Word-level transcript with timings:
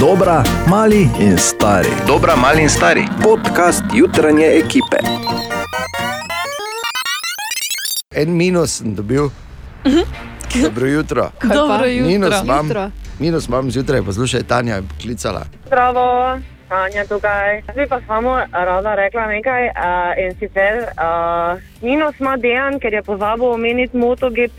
Dobra, 0.00 0.42
mali 0.68 1.08
in 1.20 1.38
stari. 1.38 1.88
Dobra, 2.06 2.36
mali 2.36 2.62
in 2.62 2.68
stari. 2.68 3.02
Podcast 3.22 3.82
jutranje 3.94 4.46
ekipe. 4.46 4.96
En 8.14 8.36
minus 8.36 8.78
sem 8.78 8.94
dobil. 8.94 9.28
Dobro 10.62 10.86
jutro. 10.86 11.30
Dobro 11.42 11.86
jutro. 11.86 12.06
Minus 12.06 12.34
imam, 12.44 12.66
Jutro. 12.66 12.90
minus 13.18 13.48
imam 13.48 13.70
zjutraj, 13.70 14.02
poslušaj, 14.02 14.42
Tanja 14.42 14.74
je 14.74 14.82
klicala. 15.02 15.42
Zdravo, 15.66 16.38
Anja 16.68 17.04
tukaj. 17.08 17.62
Zdaj 17.72 17.86
pa 17.86 18.00
samo 18.06 18.38
rada 18.52 18.94
rekla 18.94 19.26
nekaj 19.26 19.66
uh, 19.66 19.72
in 20.24 20.34
sicer 20.38 20.74
uh, 20.78 21.58
minus 21.82 22.20
ima 22.20 22.36
dejan, 22.36 22.78
ker 22.80 22.92
je 22.94 23.02
pozabil 23.02 23.46
omeniti 23.46 23.96
MotoGP, 23.96 24.58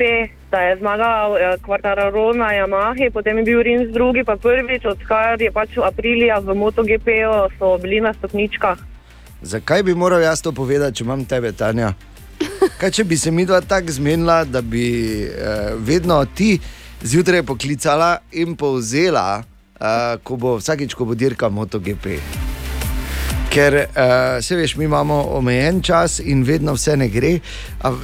da 0.52 0.60
je 0.62 0.78
zmagal 0.78 1.32
uh, 1.32 1.40
Quartararo 1.66 2.34
na 2.34 2.54
Yamahi, 2.54 3.10
potem 3.14 3.38
je 3.38 3.44
bil 3.44 3.62
Rins 3.62 3.94
drugi, 3.94 4.24
pa 4.24 4.36
prvič, 4.36 4.86
odkar 4.86 5.42
je 5.42 5.52
pač 5.52 5.78
v 5.78 5.86
aprilija 5.86 6.40
v 6.40 6.56
MotoGP-ju 6.58 7.34
so 7.60 7.78
bili 7.78 8.02
na 8.02 8.14
stopničkah. 8.14 8.78
Zakaj 9.42 9.84
bi 9.84 9.96
moral 9.96 10.22
jaz 10.22 10.42
to 10.42 10.52
povedati, 10.52 10.98
če 11.00 11.04
imam 11.04 11.26
tebe, 11.26 11.52
Tanja? 11.52 11.94
Kaj 12.80 12.92
če 12.92 13.04
bi 13.04 13.18
se 13.18 13.32
mi 13.32 13.46
dva 13.46 13.62
tako 13.62 13.92
zmenila, 13.92 14.44
da 14.44 14.62
bi 14.62 15.24
eh, 15.24 15.74
vedno 15.78 16.20
ti 16.26 16.60
zjutraj 17.04 17.44
poklicala 17.44 18.18
in 18.32 18.56
povzela, 18.56 19.44
eh, 19.80 20.18
ko 20.24 20.36
bo 20.36 20.58
vsakič, 20.60 20.96
ko 20.96 21.06
bo 21.06 21.16
dirka 21.16 21.50
MotoGP. 21.50 22.49
Ker 23.50 23.74
uh, 23.74 24.44
se 24.46 24.56
veš, 24.56 24.76
mi 24.76 24.86
imamo 24.86 25.16
omejen 25.32 25.82
čas 25.82 26.20
in 26.20 26.44
vedno 26.44 26.74
vse 26.74 26.98
ne 26.98 27.08
gre, 27.10 27.40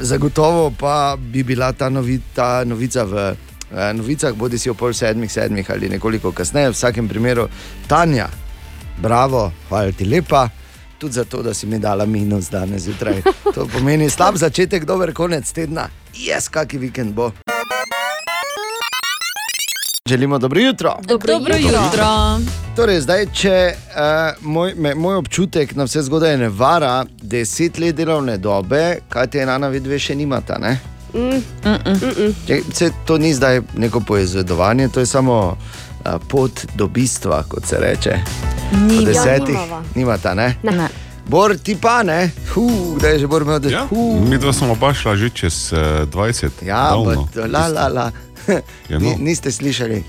zagotovo 0.02 0.72
pa 0.80 1.18
bi 1.20 1.44
bila 1.44 1.72
ta, 1.74 1.90
novi, 1.90 2.20
ta 2.34 2.64
novica 2.66 3.04
v 3.04 3.14
uh, 3.14 3.78
novicah, 3.94 4.34
bodi 4.34 4.58
si 4.58 4.70
o 4.70 4.74
pol 4.74 4.94
sedmih, 4.94 5.32
sedmih 5.32 5.70
ali 5.72 5.90
nekoliko 5.90 6.32
kasneje, 6.32 6.74
v 6.74 6.74
vsakem 6.74 7.08
primeru, 7.08 7.48
Tanja, 7.88 8.28
bravo, 8.98 9.52
hvala 9.70 9.92
ti 9.92 10.06
lepa. 10.06 10.48
Tudi 10.98 11.14
zato, 11.14 11.42
da 11.42 11.54
si 11.54 11.68
mi 11.68 11.80
dala 11.80 12.06
minus 12.06 12.50
danes 12.50 12.88
zjutraj. 12.90 13.22
To 13.54 13.68
pomeni 13.68 14.10
slab 14.10 14.42
začetek, 14.42 14.86
dober 14.86 15.14
konec 15.14 15.52
tedna. 15.52 15.90
Jaz, 16.16 16.50
kakšen 16.50 16.82
vikend 16.82 17.14
bo. 17.14 17.32
Želimo 20.10 20.38
dobro 20.38 20.60
jutro. 20.62 20.96
Dobro, 21.04 21.34
Dobro 21.34 21.56
jutro. 21.56 22.06
Torej, 22.76 23.02
zdaj, 23.02 23.26
če 23.34 23.74
uh, 23.74 24.46
moj, 24.46 24.74
me, 24.78 24.96
moj 24.96 25.16
občutek 25.16 25.76
na 25.76 25.84
vse 25.84 26.02
zgodaj 26.02 26.38
ne 26.38 26.50
vara, 26.50 27.06
deset 27.22 27.80
let 27.80 27.96
delovne 27.96 28.38
dobe, 28.38 28.98
kaj 29.10 29.28
te 29.28 29.40
ena 29.40 29.68
vid, 29.68 29.84
dve 29.84 29.98
še 30.00 30.16
nimata. 30.16 30.60
Ne? 30.62 30.78
Če, 32.48 32.60
se, 32.74 32.92
to 33.06 33.18
ni 33.18 33.34
zdaj 33.34 33.62
neko 33.76 34.00
poizvedovanje, 34.00 34.90
to 34.90 35.00
je 35.00 35.06
samo 35.06 35.58
uh, 35.58 36.12
pot 36.30 36.66
do 36.76 36.88
bistva, 36.88 37.44
kot 37.50 37.66
se 37.66 37.80
reče. 37.82 38.20
Ni 38.86 39.00
Po 39.00 39.06
desetih 39.06 39.58
nimava. 39.58 39.82
nimata, 39.96 40.34
ne? 40.34 40.56
Ne. 40.64 40.88
Bor 41.28 41.58
ti 41.58 41.74
pa 41.82 42.04
ne, 42.04 42.30
Huh, 42.54 43.02
da 43.02 43.08
je 43.08 43.20
že 43.20 43.28
bor 43.28 43.42
imel, 43.42 43.60
da 43.60 43.70
je 43.70 43.74
Ja, 43.74 43.88
mi 44.30 44.38
dva 44.38 44.54
smo 44.54 44.72
oba 44.72 44.94
šla 44.94 45.16
že 45.16 45.30
čez 45.30 45.74
uh, 45.74 45.80
20. 46.14 46.62
Ja, 46.62 46.94
but, 46.94 47.36
la, 47.50 47.68
la, 47.68 47.88
la. 47.88 48.12
Ja, 48.90 49.00
Ni, 49.00 49.10
no. 49.10 49.16
niste 49.20 49.52
slišali, 49.52 50.04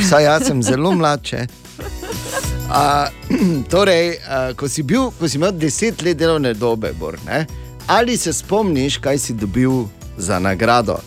vsaj 0.00 0.24
jaz 0.24 0.46
sem 0.46 0.62
zelo 0.62 0.92
mlad. 0.92 1.22
če. 1.22 1.46
A, 2.70 3.08
torej, 3.72 4.18
a, 4.28 4.52
ko, 4.56 4.68
si 4.68 4.82
bil, 4.82 5.10
ko 5.18 5.28
si 5.28 5.38
imel 5.38 5.52
deset 5.52 6.02
let 6.02 6.18
delovne 6.18 6.54
dobe, 6.54 6.92
Bor, 6.98 7.16
ne, 7.26 7.46
ali 7.86 8.16
se 8.16 8.32
spomniš, 8.32 8.98
kaj 8.98 9.18
si 9.18 9.34
dobil 9.34 9.86
za 10.16 10.38
nagrado? 10.38 10.98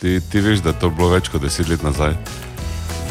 Ti, 0.00 0.20
ti 0.30 0.40
veš, 0.40 0.64
da 0.64 0.72
je 0.72 0.80
to 0.80 0.90
bilo 0.90 1.12
več 1.12 1.28
kot 1.30 1.42
10 1.42 1.68
let 1.70 1.82
nazaj. 1.86 2.16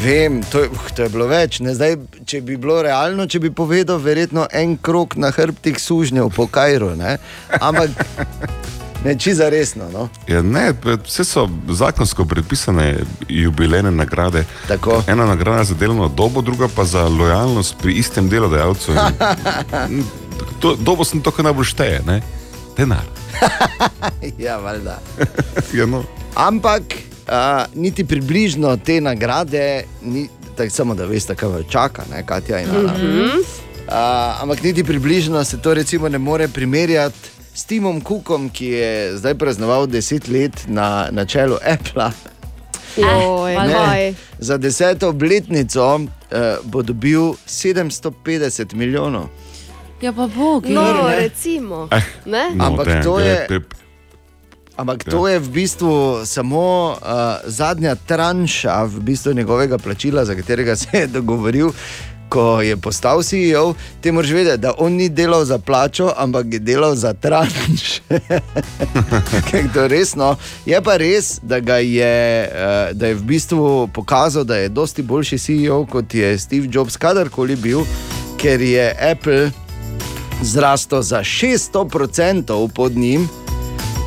Vem, 0.02 0.42
to 0.42 0.60
je, 0.60 0.68
uh, 0.68 0.88
to 0.96 1.02
je 1.06 1.08
bilo 1.08 1.26
več. 1.30 1.60
Ne? 1.62 1.72
Zdaj, 1.78 1.94
če 2.26 2.40
bi 2.42 2.56
bilo 2.60 2.80
realno, 2.82 3.24
če 3.30 3.38
bi 3.40 3.52
povedal, 3.54 4.00
verjetno 4.02 4.48
en 4.52 4.74
krok 4.76 5.14
na 5.16 5.30
hrbtih 5.30 5.78
sužnjev 5.78 6.28
po 6.34 6.48
Kajru. 6.50 6.96
Ne? 6.98 7.16
Ampak 7.60 7.94
ne 9.04 9.18
čiza 9.18 9.48
resno. 9.48 9.90
No? 9.92 10.08
Ja, 10.28 10.42
ne, 10.42 10.72
vse 11.04 11.24
so 11.24 11.48
zakonsko 11.68 12.24
predpisane 12.24 12.98
jubilejne 13.28 13.90
nagrade. 13.90 14.44
Tako. 14.68 15.02
Ena 15.06 15.26
nagrada 15.26 15.64
za 15.64 15.74
delovno 15.74 16.08
dobo, 16.08 16.40
druga 16.40 16.68
pa 16.76 16.84
za 16.84 17.08
lojalnost 17.08 17.74
pri 17.82 17.92
istem 17.92 18.28
delodajalcu. 18.28 18.92
In 19.90 20.04
To, 20.60 20.76
dobo 20.78 21.04
sem 21.04 21.20
to, 21.20 21.30
kar 21.30 21.44
najbolj 21.44 21.74
šteje, 21.74 22.02
ne? 22.06 22.22
denar. 22.76 23.04
Ja, 24.38 24.56
valjda. 24.58 24.98
Ja, 25.76 25.86
no. 25.86 26.04
Ampak 26.34 26.82
uh, 26.82 27.64
niti 27.74 28.04
približno 28.04 28.76
te 28.76 29.00
nagrade, 29.00 29.84
ni, 30.02 30.28
tak, 30.56 30.70
samo 30.70 30.94
da 30.94 31.04
veste, 31.04 31.34
kaj 31.34 31.48
vas 31.48 31.66
čaka, 31.68 32.04
ne, 32.10 32.22
Katja 32.26 32.60
in 32.60 32.70
Ana. 32.70 32.92
Mm 32.92 33.02
-hmm. 33.02 33.38
uh, 33.38 34.42
ampak 34.42 34.62
niti 34.62 34.84
približno 34.84 35.44
se 35.44 35.60
to 35.60 35.74
recimo 35.74 36.08
ne 36.08 36.18
more 36.18 36.48
primerjati 36.48 37.31
s 37.54 37.64
Timom 37.64 38.00
Cookom, 38.00 38.48
ki 38.48 38.66
je 38.66 38.90
zdaj 39.14 39.34
praznoval 39.34 39.86
deset 39.86 40.24
let 40.26 40.64
na, 40.66 40.86
na 41.10 41.24
čelu 41.24 41.56
Apple. 41.62 42.10
Joj, 42.94 43.54
Ne, 43.56 43.72
kaj. 43.72 44.14
za 44.38 44.56
deseto 44.56 45.08
obletnico 45.08 45.94
uh, 45.94 46.00
bo 46.62 46.82
dobil 46.82 47.20
750 47.46 48.12
milijonov. 48.74 49.28
Ja, 50.00 50.12
pa 50.12 50.26
bog. 50.28 50.66
No, 50.66 50.82
ne. 51.04 51.16
recimo. 51.18 51.88
Eh, 51.90 52.02
Ne? 52.26 52.50
no, 52.54 52.64
Ampak 52.66 52.86
damn, 52.86 53.02
to 53.02 53.18
je- 53.18 53.46
te- 53.48 53.60
Ampak 54.74 55.04
to 55.04 55.28
je 55.28 55.38
v 55.38 55.48
bistvu 55.50 55.92
samo 56.24 56.62
uh, 56.92 56.98
zadnja 57.44 57.94
tranša 57.96 58.82
v 58.84 59.00
bistvu 59.02 59.32
njegovega 59.32 59.78
plačila, 59.78 60.24
za 60.24 60.34
katerega 60.34 60.76
se 60.76 60.88
je 60.94 61.06
dogovoril. 61.08 61.70
Ko 62.32 62.62
je 62.64 62.76
postal 62.76 63.20
CEO, 63.22 63.74
ti 64.00 64.12
moraš 64.12 64.30
vedeti, 64.30 64.60
da 64.60 64.72
on 64.78 64.92
ni 64.92 65.08
delal 65.08 65.44
za 65.44 65.58
plačo, 65.58 66.12
ampak 66.16 66.46
je 66.52 66.58
delal 66.58 66.94
za 66.94 67.12
tranš. 67.12 68.00
to 69.74 69.88
resno. 69.88 70.36
Je 70.66 70.80
pa 70.82 70.96
res, 70.96 71.40
da, 71.42 71.56
je, 71.76 72.42
eh, 72.44 72.90
da 72.92 73.06
je 73.06 73.14
v 73.14 73.22
bistvu 73.22 73.88
pokazal, 73.94 74.44
da 74.44 74.56
je 74.56 74.68
dosti 74.68 75.02
boljši 75.02 75.38
CEO 75.38 75.84
kot 75.86 76.14
je 76.14 76.38
Steve 76.38 76.68
Jobs 76.72 76.96
kadarkoli 76.96 77.56
bil, 77.56 77.84
ker 78.40 78.60
je 78.60 78.96
Apple 79.12 79.50
zrastel 80.42 81.02
za 81.02 81.20
600% 81.20 82.68
pod 82.68 82.96
njim. 82.96 83.28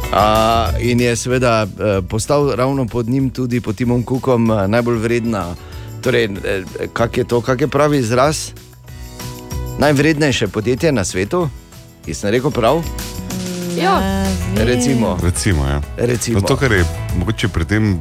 Uh, 0.05 0.81
in 0.81 1.01
je 1.01 1.15
seveda 1.15 1.63
uh, 1.63 2.05
postal 2.09 2.51
ravno 2.55 2.87
pod 2.87 3.09
njim, 3.09 3.29
tudi 3.29 3.61
pod 3.61 3.75
Timom 3.75 4.03
Cookom, 4.03 4.49
uh, 4.49 4.67
najbolj 4.67 4.97
vredna. 4.97 5.55
Torej, 6.05 6.25
eh, 6.25 6.63
kak 6.93 7.17
je 7.17 7.23
to, 7.23 7.41
kak 7.41 7.61
je 7.61 7.67
pravi 7.67 7.97
izraz? 7.97 8.51
Najvrednejše 9.79 10.47
podjetje 10.47 10.91
na 10.91 11.01
svetu, 11.05 11.49
jaz 12.05 12.17
sem 12.17 12.29
rekel 12.29 12.51
prav. 12.51 12.83
Ja. 13.77 14.25
Recimo, 14.57 15.17
Recimo, 15.23 15.65
ja. 15.67 15.81
recimo. 15.97 16.39
Zato, 16.39 16.57
ker 16.57 16.71
je 16.71 16.85
mogoče 17.17 17.47
pri 17.47 17.65
tem 17.65 17.99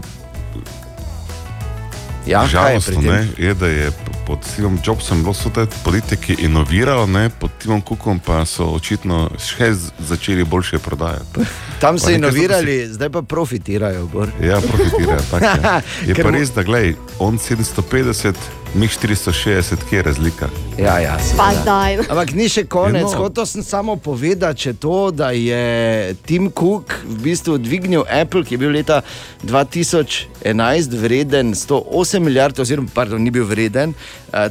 ja, 2.26 2.38
kaj 2.38 2.44
je 2.44 2.50
žalostno, 2.50 3.00
pri 3.00 3.08
tem? 3.08 3.14
ne, 3.14 3.28
je, 3.38 3.54
da 3.54 3.66
je 3.66 3.90
pod 4.26 4.38
Stevom 4.44 4.78
Jobsom 4.84 5.22
bilo 5.22 5.34
so 5.34 5.50
te 5.50 5.66
podjetje, 5.84 6.16
ki 6.16 6.32
je 6.32 6.44
inoviralo, 6.44 7.06
ne, 7.06 7.30
pod 7.30 7.50
Timom 7.62 7.82
Cookom 7.82 8.18
pa 8.18 8.44
so 8.44 8.64
očitno 8.64 9.30
še 9.38 9.72
začeli 9.98 10.44
boljše 10.44 10.78
prodajati. 10.78 11.44
Tam 11.80 11.98
so 11.98 12.10
inovirali, 12.10 12.88
zdaj 12.88 13.10
pa 13.10 13.22
profitirajo. 13.22 14.06
Bor. 14.06 14.30
Ja, 14.42 14.60
profitirajo. 14.60 15.22
tak 15.30 15.42
Je, 15.42 15.82
je 16.08 16.14
Ker 16.14 16.24
pa 16.24 16.30
res, 16.30 16.52
da 16.54 16.62
gledaj, 16.62 16.94
on 17.18 17.38
750, 17.38 18.34
mi 18.74 18.88
460, 18.88 19.76
kje 19.88 19.96
je 19.96 20.02
razlika? 20.02 20.48
Ja, 20.78 20.98
ja, 20.98 21.16
Pa 21.36 21.50
seveda. 21.50 21.64
daj. 21.64 21.96
no. 21.96 22.02
Ampak 22.10 22.32
ni 22.34 22.48
še 22.48 22.64
konec. 22.66 23.02
No. 23.02 23.18
Hotel 23.22 23.46
sem 23.46 23.62
samo 23.62 23.96
povedati, 23.96 24.60
če 24.60 24.72
to, 24.82 25.10
da 25.14 25.30
je 25.30 26.14
Tim 26.26 26.50
Cook 26.50 26.96
v 27.06 27.18
bistvu 27.22 27.58
dvignil 27.62 28.02
Apple, 28.10 28.42
ki 28.42 28.54
je 28.54 28.58
bil 28.58 28.74
leta 28.74 29.02
2011 29.46 30.98
vreden 30.98 31.54
108 31.54 32.18
milijard, 32.18 32.58
oziroma 32.58 32.90
pardon, 32.94 33.22
ni 33.22 33.30
bil 33.30 33.46
vreden, 33.46 33.94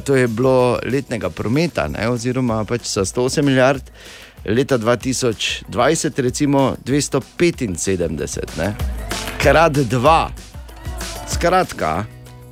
to 0.04 0.16
je 0.16 0.28
bilo 0.28 0.80
letnega 0.88 1.28
prometa, 1.30 1.88
ne, 1.88 2.08
oziroma 2.08 2.64
pač 2.64 2.88
za 2.88 3.04
108 3.04 3.44
milijard. 3.44 3.84
Leta 4.44 4.76
2020, 4.78 6.20
recimo 6.20 6.76
275, 6.84 8.58
ne? 8.58 8.74
krat 9.40 9.72
dva. 9.72 10.28
Skratka, 11.28 12.04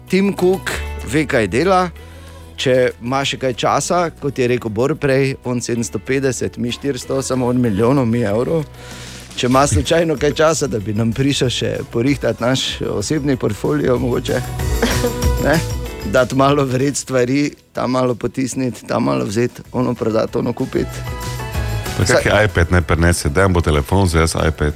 Tim 0.08 0.32
Cook 0.36 0.91
ve, 1.06 1.26
kaj 1.26 1.49
dela. 1.52 1.90
Če 2.56 2.93
ima 3.00 3.22
še 3.26 3.38
kaj 3.43 3.54
časa, 3.58 4.02
kot 4.20 4.38
je 4.38 4.46
rekel 4.52 4.70
Bor 4.70 4.94
prej, 5.00 5.34
on 5.49 5.60
750, 5.64 6.58
mi 6.62 6.70
400, 6.70 7.22
samo 7.25 7.49
on 7.49 7.58
milijonov, 7.60 8.06
mi 8.06 8.20
evrov. 8.22 8.66
Če 9.37 9.49
ima 9.49 9.64
slučajno 9.66 10.19
kaj 10.20 10.34
časa, 10.37 10.69
da 10.69 10.78
bi 10.78 10.94
nam 10.94 11.14
prišel 11.16 11.50
še 11.50 11.70
porihtati 11.90 12.44
naš 12.44 12.66
osebni 12.93 13.37
portfolio, 13.40 13.96
mogoče. 13.99 14.43
Ne? 15.46 15.56
Dati 16.12 16.37
malo 16.37 16.64
vred 16.69 16.96
stvari, 16.96 17.50
tam 17.72 17.96
malo 17.96 18.14
potisniti, 18.14 18.87
tam 18.87 19.08
malo 19.08 19.25
vzeti, 19.25 19.64
ono 19.72 19.94
prodati, 19.94 20.38
ono 20.38 20.52
kupiti. 20.52 21.02
Pa 21.96 22.05
kak 22.05 22.26
je 22.26 22.44
iPad 22.44 22.72
ne 22.72 22.82
prenese, 22.82 23.28
da 23.28 23.48
bo 23.48 23.60
telefon 23.60 24.06
za 24.08 24.20
jaz 24.20 24.37
iPad. 24.48 24.75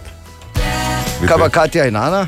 Kaj 1.27 1.39
pa 1.39 1.49
Katja 1.49 1.87
in 1.87 1.97
Ana? 1.97 2.27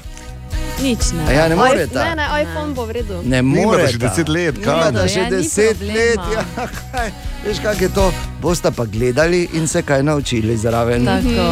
Nič 0.78 1.10
A 1.10 1.14
ne. 1.16 1.22
ja, 1.28 1.42
ne 1.44 1.48
Ne, 1.48 1.56
moreta. 1.58 2.14
ne, 2.14 2.26
iPhone 2.38 2.70
bo 2.72 2.84
v 2.84 2.90
redu. 2.92 3.18
Ne 3.24 3.42
moreta. 3.42 3.90
že 3.90 3.98
10 3.98 4.28
let, 4.28 4.54
kaj? 4.58 4.90
da 4.90 5.02
še 5.04 5.18
Ja, 5.18 5.24
ni 5.26 5.36
10 5.38 5.74
problema. 5.74 5.94
let. 5.94 6.20
Ja, 6.28 6.42
kaj, 6.84 7.08
veš, 7.44 7.58
kak 7.60 7.80
je 7.80 7.90
to? 7.90 8.06
Boste 8.38 8.70
pa 8.70 8.84
gledali 8.86 9.48
in 9.52 9.66
se 9.66 9.82
kaj 9.82 10.02
naučili 10.02 10.56
zraven. 10.56 11.02
Tako. 11.04 11.46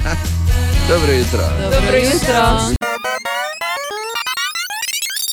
Dobro 0.88 1.12
jutro. 1.12 1.44
Dobro 1.62 1.96
jutro. 1.98 2.91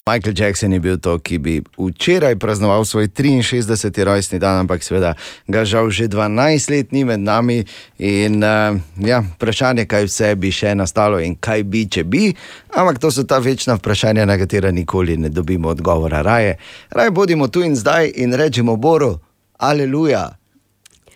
Michael 0.10 0.34
Jackson 0.38 0.74
je 0.74 0.80
bil 0.80 0.98
to, 0.98 1.20
ki 1.20 1.38
bi 1.38 1.62
včeraj 1.78 2.36
praznoval 2.36 2.86
svoj 2.86 3.08
63. 3.14 4.04
rojstni 4.04 4.40
dan, 4.40 4.66
ampak 4.66 4.84
seveda 4.84 5.14
ga 5.48 5.66
žal 5.66 5.90
že 5.90 6.08
12 6.10 6.72
let 6.72 6.92
ni 6.92 7.04
med 7.06 7.20
nami. 7.20 7.62
In 8.00 8.42
uh, 8.44 8.74
ja, 8.98 9.22
vprašanje, 9.22 9.86
kaj 9.86 10.10
vse 10.10 10.34
bi 10.36 10.50
še 10.52 10.74
nastalo 10.76 11.20
in 11.22 11.38
kaj 11.38 11.64
bi, 11.64 11.86
če 11.86 12.04
bi. 12.04 12.34
Ampak 12.74 12.98
to 12.98 13.12
so 13.14 13.24
ta 13.24 13.38
večna 13.38 13.78
vprašanja, 13.78 14.26
na 14.26 14.38
katera 14.38 14.72
nikoli 14.72 15.18
ne 15.18 15.30
dobimo 15.30 15.70
odgovora. 15.70 16.22
Raje, 16.26 16.58
raje 16.90 17.12
bodimo 17.12 17.48
tu 17.48 17.62
in 17.62 17.76
zdaj 17.76 18.10
in 18.16 18.34
rečemo 18.34 18.76
Boru, 18.76 19.20
aleluja. 19.58 20.40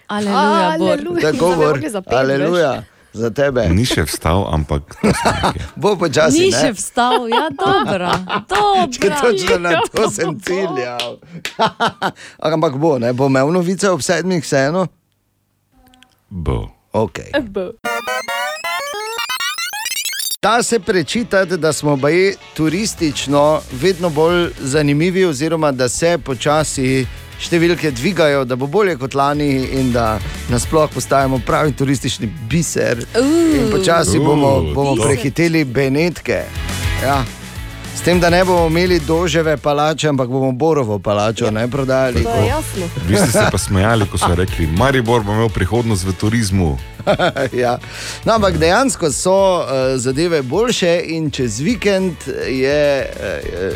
Aleluja, 0.07 0.77
Bor. 0.77 0.89
Aleluja. 0.91 1.21
Tako 1.21 1.21
Zdaj 1.21 1.31
bi 1.31 1.39
bo, 1.39 1.65
mogli 1.65 1.89
zapeti, 1.89 2.15
aleluja. 2.15 2.83
Za 3.13 3.29
tebe. 3.29 3.67
Ni 3.69 3.85
še 3.85 4.07
vstal, 4.09 4.41
ampak. 4.49 4.97
Bo 5.81 5.93
počasi. 5.93 6.39
Ni 6.39 6.49
ne? 6.49 6.57
še 6.57 6.73
vstal, 6.73 7.29
ja, 7.29 7.45
dobro. 7.53 8.09
Če 8.89 9.09
točno 9.13 9.57
na 9.61 9.85
to 9.85 10.09
sem 10.09 10.33
ciljal. 10.41 11.21
Ampak 12.49 12.77
bo, 12.81 12.97
ne 12.97 13.13
bo 13.13 13.29
imel 13.29 13.53
novice 13.53 13.91
ob 13.93 14.01
sedmih, 14.01 14.41
vseeno. 14.41 14.87
Bo. 16.29 16.73
Okay. 16.93 17.29
Bo. 17.41 17.71
Da 20.41 20.63
se 20.63 20.79
prečitati, 20.79 21.57
da 21.57 21.73
smo 21.73 21.95
baje 21.95 22.35
turistično 22.53 23.61
vedno 23.71 24.09
bolj 24.09 24.49
zanimivi, 24.59 25.25
oziroma 25.25 25.71
da 25.71 25.89
se 25.89 26.17
počasi 26.17 27.05
številke 27.39 27.91
dvigajo, 27.91 28.45
da 28.45 28.55
bo 28.55 28.67
bolje 28.67 28.95
kot 28.97 29.13
lani 29.15 29.67
in 29.79 29.91
da 29.91 30.19
nasploh 30.49 30.89
postajamo 30.93 31.39
pravi 31.45 31.71
turistični 31.71 32.29
biser. 32.49 33.05
In 33.19 33.71
počasi 33.71 34.19
bomo, 34.19 34.47
Uh, 34.57 34.73
bomo 34.73 34.95
biser. 34.95 35.07
prehiteli 35.07 35.63
Benetke. 35.65 36.43
Ja. 37.03 37.23
S 37.95 38.01
tem, 38.01 38.19
da 38.19 38.29
ne 38.29 38.43
bomo 38.45 38.67
imeli 38.67 38.99
doževe 38.99 39.57
palače, 39.57 40.07
ampak 40.09 40.27
bomo 40.27 40.51
Borovo 40.51 40.99
palačo 40.99 41.51
ne 41.51 41.67
prodajali. 41.67 42.25
Vi 43.07 43.15
ste 43.15 43.31
se 43.31 43.45
pa 43.51 43.57
smejali, 43.57 44.07
ko 44.07 44.17
so 44.17 44.35
rekli, 44.35 44.67
Maribor 44.67 45.23
bo 45.23 45.31
imel 45.31 45.49
prihodnost 45.49 46.03
v 46.03 46.13
turizmu. 46.13 46.77
ja. 47.63 47.77
no, 48.25 48.33
ampak 48.33 48.57
dejansko 48.57 49.11
so 49.11 49.57
uh, 49.57 49.65
zadeve 49.95 50.41
boljše, 50.41 51.01
in 51.05 51.31
čez 51.31 51.59
vikend 51.59 52.15
je, 52.47 53.09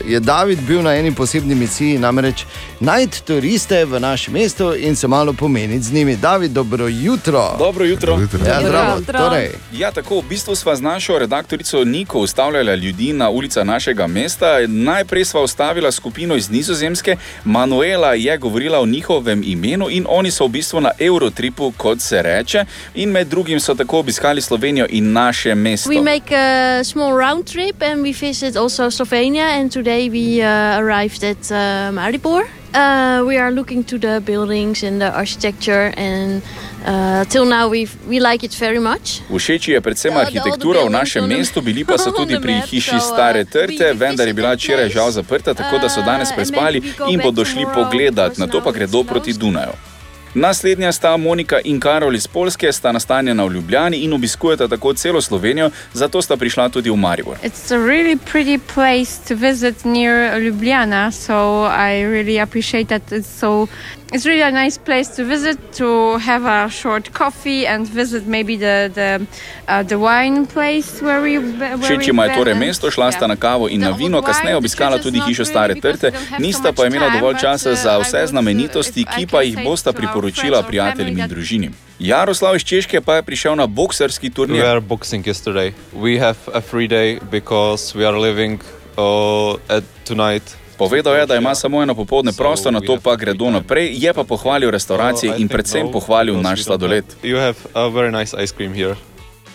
uh, 0.03 0.11
je 0.11 0.19
David 0.19 0.59
bil 0.67 0.81
na 0.81 0.95
eni 0.95 1.15
posebni 1.15 1.55
misiji, 1.55 1.97
namreč 1.97 2.45
najti 2.79 3.23
turiste 3.23 3.85
v 3.85 3.99
našem 3.99 4.33
mestu 4.33 4.75
in 4.75 4.95
se 4.95 5.07
malo 5.07 5.33
pomeniti 5.33 5.83
z 5.83 5.93
njimi. 5.93 6.15
David, 6.15 6.51
dobro 6.51 6.87
jutro. 6.87 7.55
Dobro 7.59 7.85
jutro. 7.85 8.15
Vidite, 8.15 8.37
Ja, 8.49 8.59
ne? 8.59 8.67
zdravo. 8.67 8.97
jutro. 8.97 9.19
Torej, 9.19 9.49
Ja, 9.73 9.91
tako, 9.91 10.19
v 10.19 10.29
bistvu 10.29 10.55
sva 10.55 10.75
z 10.75 10.81
našo 10.81 11.19
redaktorico 11.19 11.83
Niko 11.83 12.19
ustavljala 12.19 12.75
ljudi 12.75 13.13
na 13.13 13.29
ulicah 13.29 13.65
našega 13.65 14.07
mesta. 14.07 14.67
Najprej 14.67 15.25
sva 15.25 15.41
ustavila 15.41 15.91
skupino 15.91 16.35
iz 16.35 16.49
Nizozemske, 16.49 17.15
Manuela 17.43 18.13
je 18.13 18.37
govorila 18.37 18.79
o 18.79 18.85
njihovem 18.85 19.43
imenu 19.45 19.89
in 19.89 20.05
oni 20.09 20.31
so 20.31 20.45
v 20.45 20.49
bistvu 20.49 20.81
na 20.81 20.91
Eurotripu, 20.99 21.73
kot 21.77 22.01
se 22.01 22.21
reče, 22.21 22.65
in 22.95 23.11
med 23.17 23.27
drugim 23.27 23.59
so 23.59 23.75
tako 23.75 23.99
obiskali 23.99 24.41
Slovenijo 24.41 24.85
in 24.89 25.13
naše 25.13 25.55
mesto. 25.55 25.89
We 25.89 26.01
make 26.03 26.35
a 26.35 26.83
small 26.83 27.11
round 27.17 27.45
trip 27.45 27.81
and 27.81 28.01
we 28.01 28.27
visit 28.27 28.55
also 28.55 28.91
Slovenia. 28.91 29.45
And 29.59 29.73
today 29.73 30.09
we 30.09 30.25
uh, 30.41 30.81
arrived 30.81 31.23
at 31.23 31.51
uh, 31.51 31.57
Maribor. 31.97 32.43
Uh, 32.43 33.27
we 33.27 33.41
are 33.41 33.51
looking 33.51 33.83
to 33.83 33.97
the 33.97 34.19
buildings 34.19 34.83
and 34.83 35.01
the 35.01 35.11
architecture, 35.17 35.93
and 35.97 36.41
uh, 36.85 37.25
till 37.33 37.45
now 37.45 37.71
we 37.71 37.87
we 38.09 38.19
like 38.19 38.45
it 38.45 38.53
very 38.59 38.79
much. 38.79 39.21
Všeč 39.29 39.67
je 39.67 39.81
predvsem 39.81 40.17
arhitektura 40.17 40.83
v 40.85 40.89
našem 40.89 41.27
mestu, 41.27 41.61
bili 41.61 41.85
pa 41.89 41.97
so 41.97 42.11
tudi 42.11 42.37
pri 42.41 42.61
hiši 42.69 42.95
uh, 42.95 43.01
Stare 43.01 43.45
Trte, 43.45 43.93
vendar 43.93 44.27
je 44.27 44.33
bila 44.33 44.53
včeraj 44.53 44.89
žal 44.89 45.11
zaprta, 45.11 45.53
tako 45.53 45.77
da 45.81 45.89
so 45.89 46.01
danes 46.01 46.29
Uh, 46.29 46.35
prespali 46.35 46.79
we 46.79 46.97
go 46.97 47.09
in 47.09 47.19
bodo 47.23 47.45
šli 47.45 47.65
pogledat, 47.73 48.37
na 48.37 48.47
to 48.47 48.61
pa 48.61 48.71
gredo 48.71 49.03
proti. 49.03 49.33
Dunaju. 49.33 49.96
Naslednja 50.33 50.91
sta 50.91 51.17
Monika 51.17 51.59
in 51.63 51.79
Karol 51.79 52.15
iz 52.15 52.27
Polske, 52.27 52.71
sta 52.71 52.91
nastanjena 52.91 53.45
v 53.45 53.53
Ljubljani 53.53 53.97
in 53.97 54.13
obiskujeta 54.13 54.67
tako 54.67 54.93
celo 54.93 55.21
Slovenijo, 55.21 55.69
zato 55.93 56.21
sta 56.21 56.37
prišla 56.37 56.69
tudi 56.69 56.89
v 56.89 56.95
Maribor. 56.95 57.37
It's 57.43 57.71
a 57.73 57.77
really 57.77 58.17
pretty 58.31 58.59
place 58.73 59.27
to 59.27 59.35
visit 59.35 59.85
near 59.85 60.41
Ljubljana, 60.41 61.11
so 61.11 61.65
I 61.65 62.03
really 62.03 62.41
appreciate 62.41 62.89
that 62.89 63.11
it's 63.11 63.39
so. 63.39 63.67
It's 64.13 64.25
really 64.25 64.41
a 64.41 64.51
nice 64.51 64.77
place 64.77 65.09
to 65.15 65.25
visit 65.25 65.57
to 65.77 66.17
have 66.17 66.45
a 66.45 66.69
short 66.69 67.11
coffee 67.13 67.67
and 67.67 67.85
visit 67.85 68.25
maybe 68.25 68.55
the 68.55 68.89
the 68.93 69.27
uh, 69.67 69.83
the 69.83 69.99
wine 69.99 70.45
place 70.45 71.01
where 71.01 71.21
we. 71.21 71.37
Where 71.37 71.77
Všeč 71.77 72.07
jima 72.07 72.25
je 72.25 72.35
torej 72.35 72.55
mesto, 72.55 72.91
šla 72.91 73.11
sta 73.11 73.27
na 73.27 73.35
kavo 73.35 73.67
in 73.67 73.81
na 73.81 73.91
vino, 73.91 74.21
kasneje 74.21 74.55
obiskala 74.55 74.97
tudi 74.97 75.19
hišo 75.27 75.45
Stare 75.45 75.75
Trte, 75.75 76.11
nista 76.39 76.71
pa 76.71 76.85
imela 76.87 77.09
dovolj 77.09 77.35
časa 77.41 77.75
za 77.75 77.97
vse 77.99 78.27
znamenitosti, 78.27 79.03
ki 79.03 79.27
pa 79.27 79.41
jih 79.41 79.59
bosta 79.63 79.93
priporočila 79.93 80.63
prijateljem 80.63 81.17
in 81.19 81.27
družini. 81.27 81.69
Jaroslav 81.99 82.55
iz 82.55 82.63
Češke 82.63 83.01
pa 83.01 83.15
je 83.15 83.23
prišel 83.23 83.55
na 83.55 83.67
bokserski 83.67 84.29
We 84.29 84.33
turnir. 84.33 84.65
are 84.65 84.79
boxing 84.81 85.25
yesterday. 85.27 85.73
We 85.93 86.19
have 86.19 86.37
a 86.53 86.61
free 86.61 86.87
day 86.87 87.19
because 87.31 87.97
we 87.97 88.07
are 88.07 88.17
living 88.19 88.61
uh, 88.97 89.59
at 89.67 89.83
tonight. 90.05 90.66
Povedal 90.77 91.15
je, 91.15 91.25
da 91.25 91.35
ima 91.35 91.55
samo 91.55 91.81
eno 91.81 91.95
popoldne 91.95 92.33
prosto, 92.33 92.71
na 92.71 92.79
to 92.79 92.97
pa 92.97 93.15
gredo 93.15 93.49
naprej, 93.49 93.89
je 93.95 94.13
pa 94.13 94.23
pohvalil 94.23 94.71
restauracije 94.71 95.33
in 95.37 95.47
predvsem 95.47 95.85
no, 95.85 95.91
pohvalil 95.91 96.33
because 96.33 96.49
naš 96.49 96.63
sladoled. 96.63 97.05
have- 97.05 97.23
You 97.23 97.37
have 97.37 97.57
a 97.73 97.89
very 97.89 98.11
nice 98.11 98.33
ice 98.33 98.53
cream 98.55 98.73
here. 98.73 98.95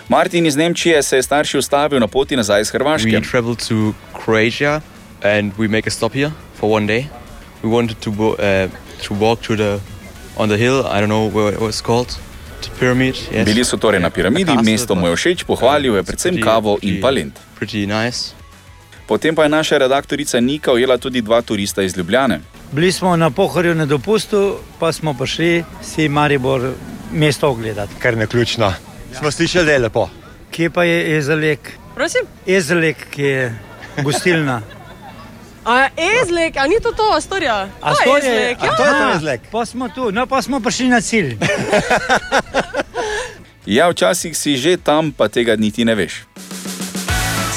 Martin 0.08 0.46
iz 0.46 0.56
Nemčije 0.56 1.02
se 1.02 1.16
je 1.16 1.22
starši 1.22 1.58
ustavil 1.58 2.00
na 2.00 2.06
poti 2.06 2.36
nazaj 2.36 2.60
iz 2.60 2.70
Hrvaške. 2.70 3.10
And 5.22 5.52
we 5.58 5.68
make 5.68 5.86
a 5.86 5.90
stop 5.90 6.12
here 6.12 6.30
for 6.54 6.70
one 6.72 6.86
day. 6.86 7.04
We 7.62 7.70
wanted 7.70 7.96
to 8.00 8.10
uh, 8.10 8.36
to 9.06 9.14
walk 9.14 9.46
to 9.46 9.56
the 9.56 9.78
on 10.36 10.48
the 10.48 10.56
hill. 10.56 10.80
I 10.80 11.00
don't 11.00 11.06
know 11.06 11.30
where 11.30 11.54
it 11.54 11.60
was 11.60 11.80
called. 11.80 12.08
The 12.62 12.70
pyramid. 12.80 13.14
Yes. 13.32 13.44
Bili 13.46 13.64
so 13.64 13.76
torej 13.76 14.00
na 14.00 14.10
piramidi, 14.10 14.52
mesto 14.64 14.94
mu 14.94 15.06
je 15.06 15.16
všeč, 15.16 15.44
pohvalil 15.44 15.94
je 15.94 16.02
predvsem 16.02 16.40
kavo 16.40 16.78
in 16.82 16.88
pretty- 16.90 17.00
palent. 17.00 17.34
Pretty 17.58 17.86
nice. 17.86 18.34
Potem 19.12 19.34
pa 19.34 19.42
je 19.42 19.48
naša 19.48 19.78
redaktorica 19.78 20.40
Nika 20.40 20.72
ujela 20.72 20.96
tudi 20.98 21.20
dva 21.20 21.42
turista 21.42 21.82
iz 21.82 21.96
Ljubljane. 21.96 22.40
Bili 22.72 22.92
smo 22.92 23.16
na 23.16 23.30
pohorju 23.30 23.74
na 23.74 23.86
dopustu, 23.86 24.56
pa 24.78 24.92
smo 24.92 25.14
prišli 25.14 25.64
si 25.82 26.08
Maribor 26.08 26.72
mesto 27.12 27.48
ogledati. 27.48 27.92
Kar 27.98 28.16
ne 28.16 28.26
ključno. 28.26 28.72
Smo 29.18 29.30
slišali, 29.30 29.66
da 29.66 29.72
je 29.72 29.78
lepo. 29.78 30.08
Kje 30.50 30.70
pa 30.70 30.84
je 30.84 31.18
Ezelek? 31.18 31.72
Prosim? 31.94 32.20
Ezelek, 32.46 32.96
ki 33.10 33.22
je 33.22 33.58
gostilna. 34.02 34.62
A 35.64 35.88
Ezlek, 36.22 36.56
a 36.56 36.66
ni 36.66 36.80
to 36.82 36.92
to, 36.92 37.12
Astorija? 37.16 37.68
A 37.82 37.94
To 37.94 38.16
je 38.16 38.24
je, 38.24 38.32
Ezlek, 38.32 38.62
a 38.62 38.66
ja. 38.66 38.76
to 38.76 38.84
je 38.84 38.90
to 38.90 39.16
Ezlek. 39.16 39.40
Pa 39.50 39.66
smo 39.66 39.88
tu, 39.88 40.10
no 40.10 40.26
pa 40.26 40.42
smo 40.42 40.60
prišli 40.60 40.88
na 40.88 41.00
cilj. 41.00 41.36
Ja, 43.66 43.88
včasih 43.88 44.34
si 44.38 44.56
že 44.56 44.76
tam, 44.76 45.12
pa 45.12 45.28
tega 45.28 45.54
niti 45.56 45.84
ne 45.84 45.94
veš. 45.94 46.26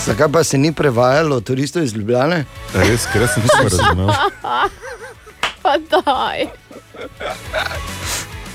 Zakaj 0.06 0.32
pa 0.32 0.44
se 0.44 0.58
ni 0.58 0.74
prevajalo 0.74 1.40
turistov 1.42 1.84
iz 1.84 1.94
Ljubljane? 1.94 2.46
Res, 2.74 3.08
ker 3.14 3.28
sem 3.28 3.44
nisem 3.44 3.68
razumel. 3.70 4.12
Pa 5.66 5.78
daj. 5.90 6.46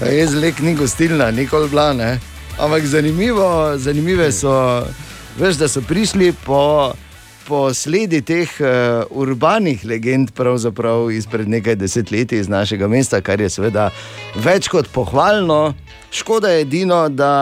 Jezlek 0.07 0.61
ni 0.63 0.75
gostilna, 0.75 1.31
nikoli 1.31 1.69
bila. 1.69 1.93
Ne? 1.93 2.21
Ampak 2.59 2.87
zanimivo, 2.87 3.77
zanimive 3.77 4.33
so, 4.33 4.53
veš, 5.39 5.59
da 5.59 5.69
so 5.69 5.83
prišli 5.83 6.33
po, 6.47 6.93
po 7.49 7.75
sledi 7.75 8.23
teh 8.23 8.49
uh, 8.63 9.03
urbanih 9.11 9.85
legend, 9.85 10.31
pravzaprav 10.31 11.11
izpred 11.11 11.49
nekaj 11.49 11.75
desetletij 11.77 12.41
iz 12.41 12.49
našega 12.49 12.89
mesta, 12.89 13.21
kar 13.21 13.41
je 13.41 13.51
seveda 13.51 13.91
več 14.39 14.71
kot 14.71 14.89
pohvalno. 14.95 15.75
Škoda 16.13 16.49
je 16.49 16.61
edino, 16.61 17.09
da, 17.09 17.35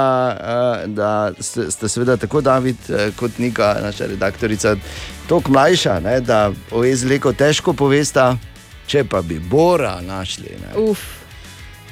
uh, 0.84 0.90
da 0.90 1.10
ste, 1.40 1.70
ste 1.70 1.88
seveda 1.88 2.16
tako 2.16 2.40
David 2.40 2.76
uh, 2.88 3.14
kot 3.16 3.38
Nika, 3.38 3.76
naša 3.82 4.06
redaktorica, 4.06 4.76
tako 5.28 5.50
mlajša, 5.50 6.00
ne, 6.00 6.20
da 6.20 6.42
o 6.70 6.84
Jezleku 6.84 7.32
težko 7.32 7.72
povesta, 7.72 8.36
če 8.86 9.04
pa 9.04 9.22
bi 9.22 9.38
Bora 9.40 10.00
našli. 10.00 10.50
Ne. 10.58 10.82
Uf. 10.82 10.98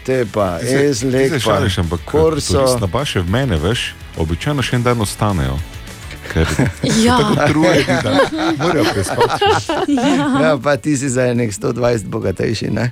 Te 0.05 0.27
pa, 0.27 0.59
Ti 0.59 0.67
se- 0.67 0.73
ti 0.73 0.85
ezlek, 0.85 1.29
se 1.29 1.35
pa 1.37 1.41
šališ, 1.41 1.79
ampak 1.79 2.01
korso. 2.05 2.53
turist 2.55 2.81
na 2.81 2.87
baše 2.89 3.21
v 3.21 3.31
mene, 3.31 3.57
veš, 3.59 3.87
običajno 4.17 4.63
še 4.63 4.77
en 4.77 4.83
dan 4.83 5.01
ostanejo. 5.01 5.57
Ker 6.27 6.47
Ja. 7.05 7.17
tako 7.19 7.35
trujeni, 7.49 7.85
da 8.03 8.13
morajo 8.59 8.85
prespati. 8.93 9.45
Ja, 10.43 10.59
pa 10.59 10.77
ti 10.77 10.97
si 10.97 11.09
za 11.09 11.23
enih 11.25 11.51
120 11.53 12.05
bogatejši. 12.05 12.71
Ne? 12.71 12.91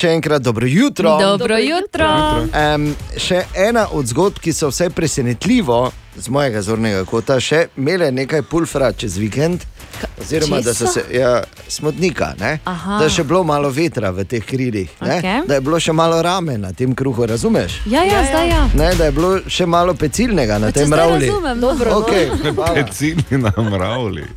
Še 0.00 0.14
enkrat 0.16 0.42
dobro 0.42 0.66
jutro. 0.66 1.18
Dobro 1.20 1.58
jutro. 1.60 2.08
Um, 2.56 2.86
še 3.20 3.42
ena 3.52 3.82
od 3.92 4.08
zgodb, 4.08 4.38
ki 4.40 4.54
so 4.56 4.70
vse 4.72 4.88
presenetljivo, 4.96 5.90
z 6.16 6.32
mojega 6.32 6.62
zornega 6.64 7.02
kota, 7.04 7.36
še 7.36 7.66
imele 7.76 8.08
nekaj 8.08 8.46
pulfra 8.48 8.94
čez 8.96 9.18
vikend. 9.20 9.66
Oziroma, 10.22 10.62
da 10.64 10.72
so 10.72 10.88
se 10.88 11.04
ja, 11.12 11.42
smodnika, 11.68 12.30
da 12.38 12.54
je 13.02 13.10
še 13.12 13.26
bilo 13.28 13.42
malo 13.44 13.68
vetra 13.68 14.08
v 14.16 14.24
teh 14.24 14.40
krilih, 14.40 14.88
ne? 15.04 15.18
Okej. 15.18 15.38
da 15.50 15.58
je 15.58 15.64
bilo 15.68 15.76
še 15.76 15.92
malo 15.92 16.22
rame 16.24 16.56
na 16.56 16.72
tem 16.72 16.96
kruhu, 16.96 17.28
razumeš? 17.28 17.82
Ja, 17.84 18.00
ja, 18.08 18.24
zdaj 18.24 18.48
ja. 18.48 18.64
Ne, 18.72 18.94
da 18.96 19.10
je 19.10 19.16
bilo 19.20 19.36
še 19.44 19.68
malo 19.68 19.92
pecilnega 19.92 20.56
na 20.62 20.72
Če 20.72 20.80
tem 20.80 20.94
mravlji. 20.96 21.28
razumem, 21.28 21.60
dobro, 21.60 21.92
no. 21.92 22.00
Okay. 22.00 22.32
Pecilni 22.80 23.44
na 23.44 23.52
mravlji. 23.68 24.28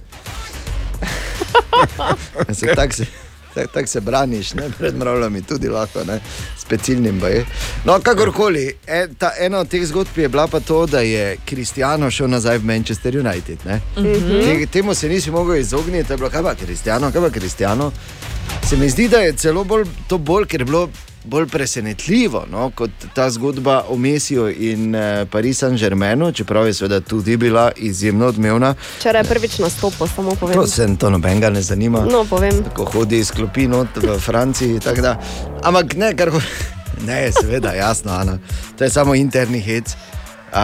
Se, 2.59 2.75
tak 2.75 2.93
se, 2.93 3.07
tak, 3.53 3.71
tak 3.71 3.87
se 3.87 4.01
braniš 4.01 4.53
ne, 4.53 4.69
pred 4.77 4.95
mravljami, 4.95 5.41
tudi 5.41 5.69
lahko, 5.69 6.03
ne, 6.03 6.19
s 6.57 6.65
pecilnim. 6.65 7.19
baje. 7.19 7.45
No, 7.85 7.99
kakorkoli, 7.99 8.73
e, 8.87 9.07
ta, 9.17 9.31
ena 9.39 9.59
od 9.59 9.67
teh 9.67 9.85
zgodb 9.85 10.17
je 10.17 10.29
bila 10.29 10.47
pa 10.47 10.59
to, 10.59 10.85
da 10.85 10.99
je 10.99 11.37
Kristijano 11.45 12.11
šel 12.11 12.29
nazaj 12.29 12.57
v 12.57 12.65
Manchester 12.65 13.17
United. 13.17 13.59
ne. 13.65 13.81
Mhm. 13.97 14.29
Te, 14.43 14.65
temu 14.65 14.93
se 14.93 15.09
nisi 15.09 15.31
mogel 15.31 15.55
izogniti, 15.55 16.07
to 16.07 16.13
je 16.13 16.17
bilo, 16.17 16.29
kaj 16.29 16.43
pa 16.43 16.55
Kristijano, 16.55 17.11
kaj 17.11 17.21
pa 17.21 17.29
Kristijano. 17.29 17.91
Se 18.69 18.77
mi 18.77 18.89
zdi, 18.89 19.07
da 19.07 19.17
je 19.17 19.33
celo 19.33 19.63
bolj, 19.63 19.85
to 20.07 20.17
bolj, 20.17 20.45
ker 20.45 20.61
je 20.61 20.65
bilo 20.65 20.89
bolj 21.23 21.47
presenetljivo 21.47 22.45
no, 22.51 22.71
kot 22.75 22.91
ta 23.15 23.29
zgodba 23.29 23.83
o 23.89 23.97
Mesiju 23.97 24.49
in 24.49 24.95
eh, 24.95 25.25
Paris 25.31 25.59
Saint-Germainu, 25.63 26.31
čeprav 26.31 26.67
je 26.67 26.73
seveda 26.73 26.99
tudi 26.99 27.37
bila 27.37 27.71
izjemno 27.77 28.25
odmevna. 28.25 28.75
Včeraj 28.97 29.21
je 29.21 29.29
prvič 29.29 29.59
nastopil, 29.59 30.07
samo 30.07 30.35
povem. 30.35 30.55
To 30.55 30.67
se 30.67 30.87
to 30.99 31.09
nobenega 31.09 31.49
ne 31.49 31.61
zanima. 31.61 32.05
No, 32.11 32.25
povem. 32.25 32.63
Ko 32.75 32.85
hodi 32.85 33.17
iz 33.17 33.31
klopi 33.31 33.67
not 33.67 33.87
v 33.95 34.19
Franciji. 34.19 34.79
tako 34.79 35.01
Da. 35.01 35.19
Ampak 35.63 35.95
ne, 35.95 36.15
kar 36.15 36.29
ho... 36.29 36.41
ne, 37.07 37.31
seveda, 37.31 37.73
jasno, 37.73 38.11
Ana. 38.11 38.39
to 38.77 38.83
je 38.83 38.89
samo 38.89 39.15
interni 39.15 39.59
hec. 39.59 39.95
Uh, 40.53 40.59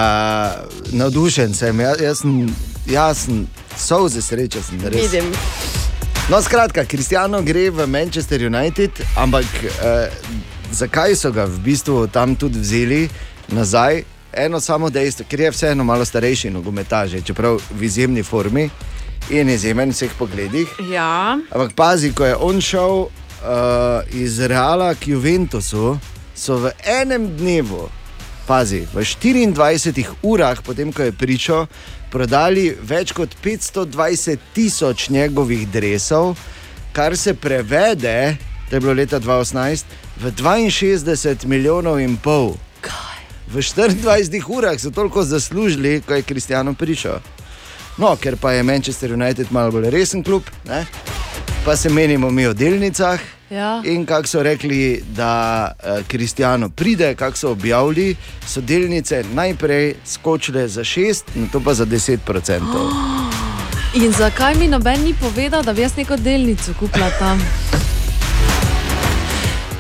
navdušen 0.92 1.54
sem, 1.54 1.80
jaz, 1.80 2.02
jaz 2.02 2.20
sem, 2.20 2.56
jaz 2.86 3.18
sem 3.18 3.48
solze 3.78 4.22
sreče, 4.22 4.62
sem 4.62 4.82
res. 4.86 5.12
Vidim. 5.12 5.34
No, 6.30 6.42
skratka, 6.42 6.86
Kristijano 6.86 7.42
gre 7.42 7.70
v 7.70 7.88
Manchester 7.88 8.42
United, 8.46 8.92
ampak 9.18 9.46
eh, 9.64 10.10
zakaj 10.72 11.16
so 11.16 11.32
ga 11.34 11.48
v 11.50 11.58
bistvu 11.58 12.06
tam 12.08 12.36
tudi 12.38 12.62
vzeli 12.62 13.10
nazaj? 13.50 14.04
Eno 14.34 14.60
samo 14.62 14.92
dejstvo, 14.94 15.26
ker 15.26 15.40
je 15.40 15.52
vseeno 15.52 15.84
malo 15.84 16.06
starejši 16.06 16.52
nogometaž, 16.54 17.18
čeprav 17.26 17.58
v 17.74 17.82
izjemni 17.82 18.22
formi 18.24 18.70
in 19.34 19.50
izjemen 19.50 19.90
v 19.90 19.98
vseh 19.98 20.14
pogledih. 20.20 20.70
Ja. 20.94 21.42
Ampak 21.50 21.74
pazi, 21.74 22.14
ko 22.14 22.26
je 22.26 22.36
on 22.38 22.62
šel 22.62 23.10
uh, 23.10 23.10
iz 24.14 24.38
Reala 24.40 24.94
k 24.94 25.18
Juventusu, 25.18 25.98
so 26.38 26.62
v 26.62 26.78
enem 26.86 27.26
dnevu, 27.42 27.90
pazi, 28.46 28.86
v 28.94 29.02
24 29.02 30.14
urah, 30.22 30.62
potem 30.62 30.94
ko 30.94 31.10
je 31.10 31.12
pričal, 31.12 31.66
prodali 32.12 32.72
več 32.82 33.14
kot 33.14 33.36
520 33.44 34.38
tisoč 34.54 35.10
njegovih 35.10 35.68
dresov, 35.68 36.38
kar 36.94 37.18
se 37.18 37.34
prevede, 37.34 38.38
to 38.70 38.76
je 38.76 38.80
bilo 38.80 38.94
leta 38.94 39.20
2018, 39.20 39.84
v 40.20 40.32
62 40.32 41.46
milijonov 41.46 42.00
in 42.00 42.18
pol. 42.18 42.56
V 43.50 43.62
24 43.66 44.44
urah 44.48 44.78
so 44.78 44.92
toliko 44.92 45.24
zaslužili, 45.24 46.02
ko 46.06 46.14
je 46.14 46.22
Kristijano 46.22 46.74
prišel. 46.74 47.18
No, 47.98 48.16
ker 48.16 48.38
pa 48.38 48.52
je 48.54 48.64
Manchester 48.64 49.14
United 49.14 49.48
malo 49.52 49.72
bolj 49.72 49.90
resen 49.90 50.24
klub, 50.24 50.44
ne? 50.66 50.86
pa 51.66 51.76
se 51.76 51.90
menimo 51.90 52.30
mi 52.30 52.48
o 52.48 52.54
delnicah. 52.54 53.39
Ja. 53.50 53.82
In 53.86 54.06
kako 54.06 54.28
so 54.28 54.44
rekli, 54.44 55.04
da 55.16 55.72
uh, 55.84 56.06
Kristijano 56.08 56.70
pride, 56.70 57.16
kako 57.16 57.38
so 57.38 57.52
objavili, 57.52 58.16
so 58.48 58.62
delnice 58.62 59.24
najprej 59.34 59.96
skočile 60.06 60.68
za 60.68 60.82
6, 60.82 61.22
na 61.36 61.48
to 61.52 61.60
pa 61.60 61.74
za 61.74 61.86
10 61.86 62.18
odstotkov. 62.28 62.90
In 64.04 64.12
zakaj 64.12 64.56
mi 64.56 64.68
noben 64.68 65.04
ni 65.04 65.14
povedal, 65.22 65.64
da 65.64 65.74
bi 65.74 65.82
jaz 65.82 65.98
neko 65.98 66.18
delnico 66.18 66.72
kupila 66.80 67.10
tam? 67.20 67.42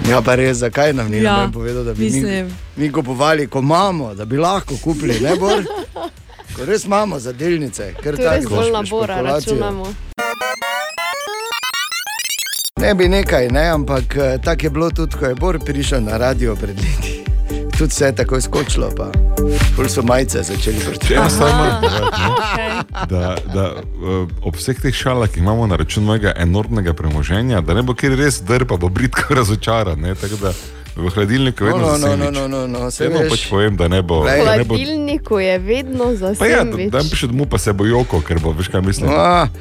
Ja, 0.10 0.22
pa 0.22 0.36
res, 0.36 0.58
zakaj 0.58 0.94
nam 0.94 1.12
ni 1.12 1.18
Ja, 1.18 1.50
povedal, 1.54 1.84
da 1.84 1.94
bi 1.94 2.00
mi, 2.00 2.12
mislim. 2.12 2.58
mi 2.76 2.92
kupovali, 2.92 3.48
ko 3.48 3.60
imamo, 3.60 4.16
da 4.16 4.26
bi 4.26 4.38
lahko 4.38 4.78
kupili, 4.84 5.20
ne 5.20 5.36
bolj. 5.36 5.66
Ko 6.56 6.66
res 6.66 6.86
imamo 6.86 7.20
za 7.20 7.32
delnice, 7.34 7.94
ker 8.04 8.16
To 8.16 8.22
je 8.22 8.42
tako 8.42 8.56
bolj 8.56 8.72
nabora, 8.72 9.22
računamo. 9.22 9.94
Ne 12.81 12.95
bi 12.95 13.07
nekaj, 13.07 13.48
ne, 13.48 13.69
ampak 13.69 14.15
eh, 14.15 14.38
tako 14.43 14.65
je 14.65 14.69
bilo 14.69 14.89
tudi, 14.89 15.15
ko 15.15 15.25
je 15.25 15.36
Bor 15.36 15.59
prišel 15.65 16.03
na 16.03 16.17
radio 16.17 16.55
pred 16.55 16.77
leti. 16.77 17.24
Tudi 17.77 17.89
vse 17.89 18.05
je 18.05 18.15
tako 18.15 18.41
skočilo, 18.41 18.89
pa 18.98 19.12
Ful 19.75 19.89
so 19.89 20.01
majice 20.01 20.43
začeli 20.43 20.79
samo 20.79 20.91
vrteti. 20.91 21.15
povedati, 21.15 21.86
ne, 22.57 22.83
da, 23.09 23.36
da 23.53 23.65
eh, 23.65 24.27
ob 24.43 24.55
vseh 24.55 24.81
teh 24.81 24.95
šalah, 24.95 25.29
ki 25.29 25.39
imamo 25.39 25.67
na 25.67 25.75
račun 25.75 26.03
mojega 26.03 26.33
enormnega 26.36 26.93
premoženja, 26.93 27.62
da 27.62 27.74
ne 27.74 27.83
bo 27.83 27.93
kjer 27.93 28.15
res 28.15 28.41
drpa, 28.41 28.77
bo 28.77 28.89
britko 28.89 29.33
razočaran. 29.33 30.00
Ne, 30.00 30.15
tako 30.15 30.36
da 30.36 30.53
v 31.00 31.10
hladilniku 31.10 31.63
je 31.63 31.72
vedno 31.72 31.79
No, 31.79 31.98
no, 31.98 32.08
no, 32.08 32.08
sendvič. 32.08 32.32
no, 32.32 32.48
no, 32.48 32.68
no, 32.70 32.91
saj 32.91 33.08
Vedno 33.08 33.20
veš. 33.20 33.29
pač 33.32 33.44
povem, 33.46 33.74
da 33.75 33.88
ne 33.88 34.01
bo. 34.01 34.20
V 34.20 34.25
da 34.25 34.56
ne 34.56 34.63
bo 34.63 34.75
hladilniku 34.75 35.39
je 35.39 35.60
vedno 35.60 36.15
za 36.15 36.34
pa 36.34 36.46
ja, 36.46 36.58
sendvič. 36.60 36.91
da 36.91 37.00
piše 37.01 37.27
domov, 37.27 37.48
pa 37.48 37.58
se 37.58 37.74
bo 37.74 37.86
joko, 37.86 38.22
ker 38.22 38.39
bo, 38.39 38.51
veš 38.51 38.68
kaj 38.68 38.82
mislim. 38.82 39.10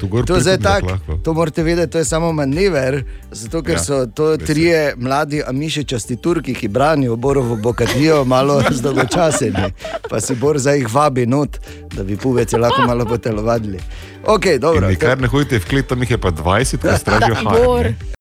Gor 0.03 0.25
to 0.25 0.35
je 0.35 0.41
zdaj 0.41 0.57
tako. 0.59 0.97
To 1.17 1.33
morate 1.33 1.63
vedeti, 1.63 1.89
to 1.89 1.97
je 1.97 2.05
samo 2.05 2.31
manever, 2.31 3.01
zato 3.31 3.61
ker 3.61 3.71
Ja, 3.71 3.75
ja, 3.75 3.83
so 3.83 4.05
to 4.07 4.37
trije 4.37 4.93
mladi 4.97 5.41
amišičasti 5.43 6.15
Turki, 6.17 6.53
ki 6.53 6.67
branijo 6.69 7.15
Borovo 7.15 7.55
bokatijo, 7.57 8.25
malo 8.25 8.61
zdolgočaseni. 8.71 9.73
Pa 10.05 10.19
si 10.19 10.35
Bor 10.35 10.57
zdaj 10.57 10.77
jih 10.77 10.89
vabi 10.89 11.25
not, 11.25 11.57
da 11.89 12.03
bi 12.03 12.17
puvece 12.17 12.57
lahko 12.57 12.81
malo 12.81 13.05
potelovadili. 13.05 13.79
Ok, 14.25 14.45
dobro. 14.59 14.83
In 14.83 14.89
nikar 14.89 15.15
ne 15.15 15.27
hodite 15.27 15.55
v 15.55 15.65
klet, 15.65 15.87
tam 15.87 16.01
jih 16.01 16.11
je 16.11 16.17
pa 16.17 16.29
20, 16.29 16.77
ki 16.77 16.97
stražijo 16.97 17.35
Da, 17.35 18.18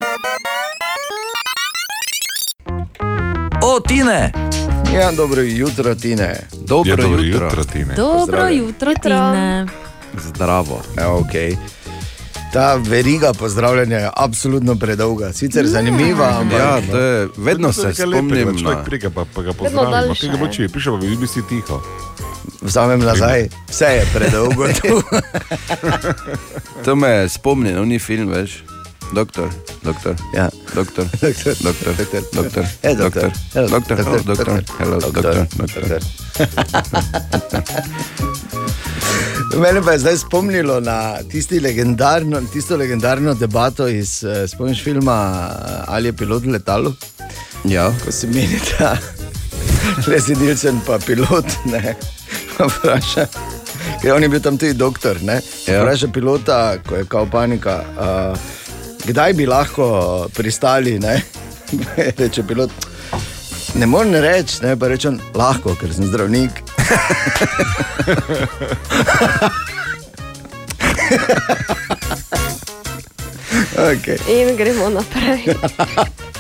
O, 3.69 3.81
Tine! 3.81 4.33
Ja, 4.95 5.13
dobro 5.13 5.43
jutro, 5.43 5.95
Tine. 5.95 6.41
Dobro, 6.59 6.91
Ja, 6.91 6.97
dobro 6.97 7.23
jutro. 7.23 7.47
jutro, 7.47 7.65
Tine. 7.65 7.95
Dobro 7.95 8.49
jutro, 8.49 8.93
Tine. 8.95 9.67
Zdravo. 10.19 10.83
Ja, 10.97 11.07
okay. 11.09 11.57
Ta 12.53 12.75
veriga 12.77 13.33
pozdravljanja 13.33 13.97
je 13.97 14.11
absolutno 14.17 14.75
predolga, 14.75 15.33
sicer 15.33 15.67
zanimiva, 15.67 16.39
ampak 16.39 16.59
Ja, 16.59 16.81
to 16.91 16.99
je, 16.99 17.29
vedno 17.37 17.73
se 17.73 17.95
spomnim 17.95 18.59
Človek 18.59 18.79
na... 18.79 18.85
pride, 18.85 19.11
pa, 19.11 19.25
pa 19.35 19.43
ga 19.43 19.53
pozdravimo. 19.53 20.15
Kaj 20.21 20.29
ga 20.29 20.37
bo 20.37 20.47
je. 20.47 20.53
če, 20.53 20.69
piše 20.69 20.91
pa, 20.91 20.97
vi 20.97 21.17
bi 21.17 21.27
si 21.27 21.41
tiho. 21.49 21.83
vzamem 22.63 23.01
nazaj, 23.01 23.49
vse 23.69 23.85
je 23.87 24.07
predolgo. 24.15 24.65
To 26.85 26.97
me 26.97 27.29
spomni 27.29 27.73
na 27.73 27.81
oni 27.81 27.99
film, 27.99 28.29
veš. 28.29 28.65
Doktor, 29.13 29.49
doktor, 29.85 30.15
Ja. 30.35 30.51
doktor, 30.75 31.05
Doktor, 31.21 31.55
doktor, 31.63 31.95
doktor, 31.95 32.23
doktor, 32.33 32.65
Eh, 32.83 32.95
doktor, 32.97 33.23
doktor, 33.23 33.31
hello, 33.55 33.69
doktor, 33.69 33.97
doktor, 33.97 34.15
oh, 34.15 34.25
doktor, 34.25 34.47
doktor, 34.47 34.63
hello, 34.79 35.01
doktor, 35.01 35.47
doktor. 35.57 36.01
Mene 39.59 39.83
pa 39.83 39.93
je 39.93 39.99
zdaj 39.99 40.17
spomnilo 40.17 40.81
na 40.81 41.17
legendarno, 41.63 42.41
tisto 42.53 42.77
legendarno 42.77 43.35
debato 43.35 43.89
iz 43.89 44.25
uh, 44.25 44.49
spomniš 44.49 44.85
filma 44.85 45.49
eh, 45.51 45.85
Ali 45.87 46.09
je 46.09 46.13
pilot 46.13 46.45
letalo, 46.47 46.93
Ja, 47.65 47.93
ko 48.05 48.13
se 48.13 48.27
meni 48.27 48.61
ta 48.79 48.97
Leslie 50.07 50.37
Nielsen 50.37 50.81
pa 50.87 50.99
pilot, 50.99 51.45
ne, 51.65 51.95
vpraša. 52.59 53.27
Ker 54.03 54.15
on 54.15 54.23
je 54.23 54.29
bil 54.29 54.41
tam 54.41 54.59
tudi 54.59 54.73
doktor, 54.75 55.17
ne? 55.23 55.41
Ja. 55.67 55.83
Vpraša 55.83 56.09
pilota, 56.09 56.77
ko 56.89 56.95
je 56.95 57.05
kao 57.05 57.27
panika, 57.27 57.85
uh, 57.97 58.39
kdaj 59.07 59.33
bi 59.33 59.47
lahko 59.47 60.29
pristali, 60.35 60.99
ne? 60.99 61.23
Reče 62.19 62.43
pilot. 62.43 62.71
Ne 63.75 63.87
morem 63.87 64.15
reči, 64.15 64.63
ne 64.65 64.77
pa 64.79 64.89
rečem 64.89 65.21
lahko, 65.35 65.75
ker 65.77 65.93
sem 65.95 66.07
zdravnik. 66.09 66.63
okay. 73.77 74.19
In 74.35 74.57
gremo 74.57 74.89
naprej. 74.89 75.45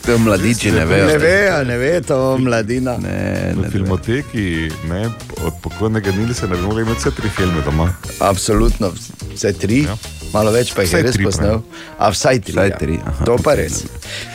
to 0.00 0.18
mladiči 0.18 0.70
ne 0.70 0.84
vejo. 0.84 1.06
Ne 1.06 1.18
vejo, 1.18 1.64
ne 1.64 1.76
ve 1.78 2.00
to 2.00 2.38
mladina. 2.38 2.96
Ne, 2.96 3.52
V 3.54 3.62
ne, 3.62 3.70
filmoteki 3.70 4.70
ne, 4.84 5.06
od 5.42 5.52
pokojnega 5.62 6.12
Nilsena 6.12 6.56
bi 6.56 6.62
mogli 6.62 6.82
imeti 6.82 6.98
vse 6.98 7.10
tri 7.10 7.28
filme 7.28 7.62
doma. 7.64 7.94
Absolutno, 8.20 8.92
vse 9.34 9.52
tri. 9.52 9.82
Ja. 9.82 9.96
Malo 10.32 10.50
več 10.50 10.72
pa 10.74 10.82
jih 10.82 10.90
Vsaj 10.90 11.00
je 11.00 11.04
res 11.04 11.14
tri, 11.14 11.24
posnel. 11.24 11.60
A 11.98 12.08
vsaj 12.10 12.40
tri. 12.40 12.52
Vsaj 12.52 12.68
ja. 12.68 12.78
tri, 12.78 12.98
aha. 13.04 13.24
To 13.24 13.36
pa 13.36 13.54
res. 13.54 13.82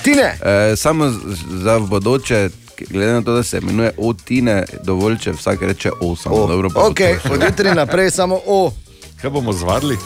Tine, 0.03 0.35
E, 0.37 0.75
samo 0.75 1.07
za 1.55 1.77
v 1.77 1.87
bodoče, 1.87 2.49
glede 2.89 3.13
na 3.13 3.21
to, 3.21 3.33
da 3.33 3.43
se 3.43 3.57
imenuje 3.57 3.91
Otine, 3.99 4.57
dovolj, 4.83 5.17
če 5.17 5.31
vsak 5.31 5.61
reče 5.61 5.91
O, 6.01 6.15
samo 6.15 6.35
o, 6.35 6.47
dobro. 6.47 6.69
to. 6.69 6.91
od 7.31 7.43
jutri 7.43 7.71
naprej 7.71 8.11
samo 8.11 8.41
O, 8.45 8.71
Kaj 9.15 9.29
bomo 9.29 9.53
zvadili? 9.53 9.97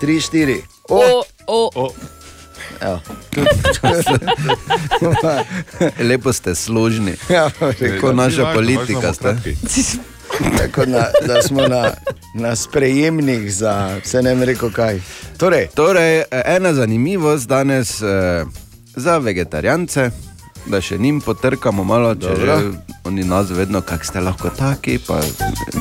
tri, 0.00 0.20
štiri. 0.20 0.60
O, 0.88 1.00
O, 1.00 1.22
o, 1.46 1.70
O. 1.76 1.90
Lepo 6.08 6.32
ste 6.32 6.54
složni. 6.54 7.12
Ja, 7.28 7.50
Kot 8.00 8.16
naša 8.16 8.52
politika. 8.54 9.12
Tako 10.58 10.84
da, 10.84 11.10
da 11.26 11.42
smo 11.42 11.68
na, 11.68 11.90
na 12.34 12.56
sprejemnih 12.56 13.54
za 13.54 14.00
vse 14.04 14.22
ne 14.22 14.34
vem 14.34 14.42
rekel 14.42 14.70
kaj. 14.70 15.00
Torej, 15.36 15.66
Torej, 15.74 16.22
ena 16.30 16.74
zanimivost 16.74 17.48
danes 17.48 18.02
eh, 18.02 18.44
za 18.96 19.18
vegetarijance, 19.18 20.10
da 20.66 20.80
še 20.80 20.98
njim 20.98 21.20
potrkamo 21.20 21.84
malo, 21.84 22.14
če 22.14 22.20
Dobro. 22.20 22.58
že 22.58 22.70
oni 23.04 23.24
nas 23.24 23.50
vedno, 23.50 23.80
kako 23.80 24.04
ste 24.04 24.20
lahko 24.20 24.50
taki, 24.50 24.98
pa 25.06 25.20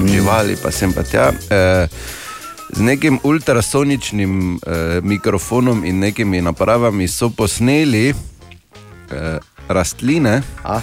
živali, 0.08 0.58
pa 0.64 0.72
sem 0.72 0.94
pa 0.94 1.04
tja. 1.04 1.32
Eh, 1.50 1.88
z 2.74 2.80
nekim 2.80 3.20
ultrasoničnim 3.24 4.56
eh, 4.56 5.02
mikrofonom 5.04 5.86
in 5.86 6.00
nekimi 6.00 6.42
napravami 6.42 7.08
so 7.08 7.30
posneli 7.30 8.10
eh, 8.10 9.38
rastline. 9.68 10.42
A? 10.64 10.82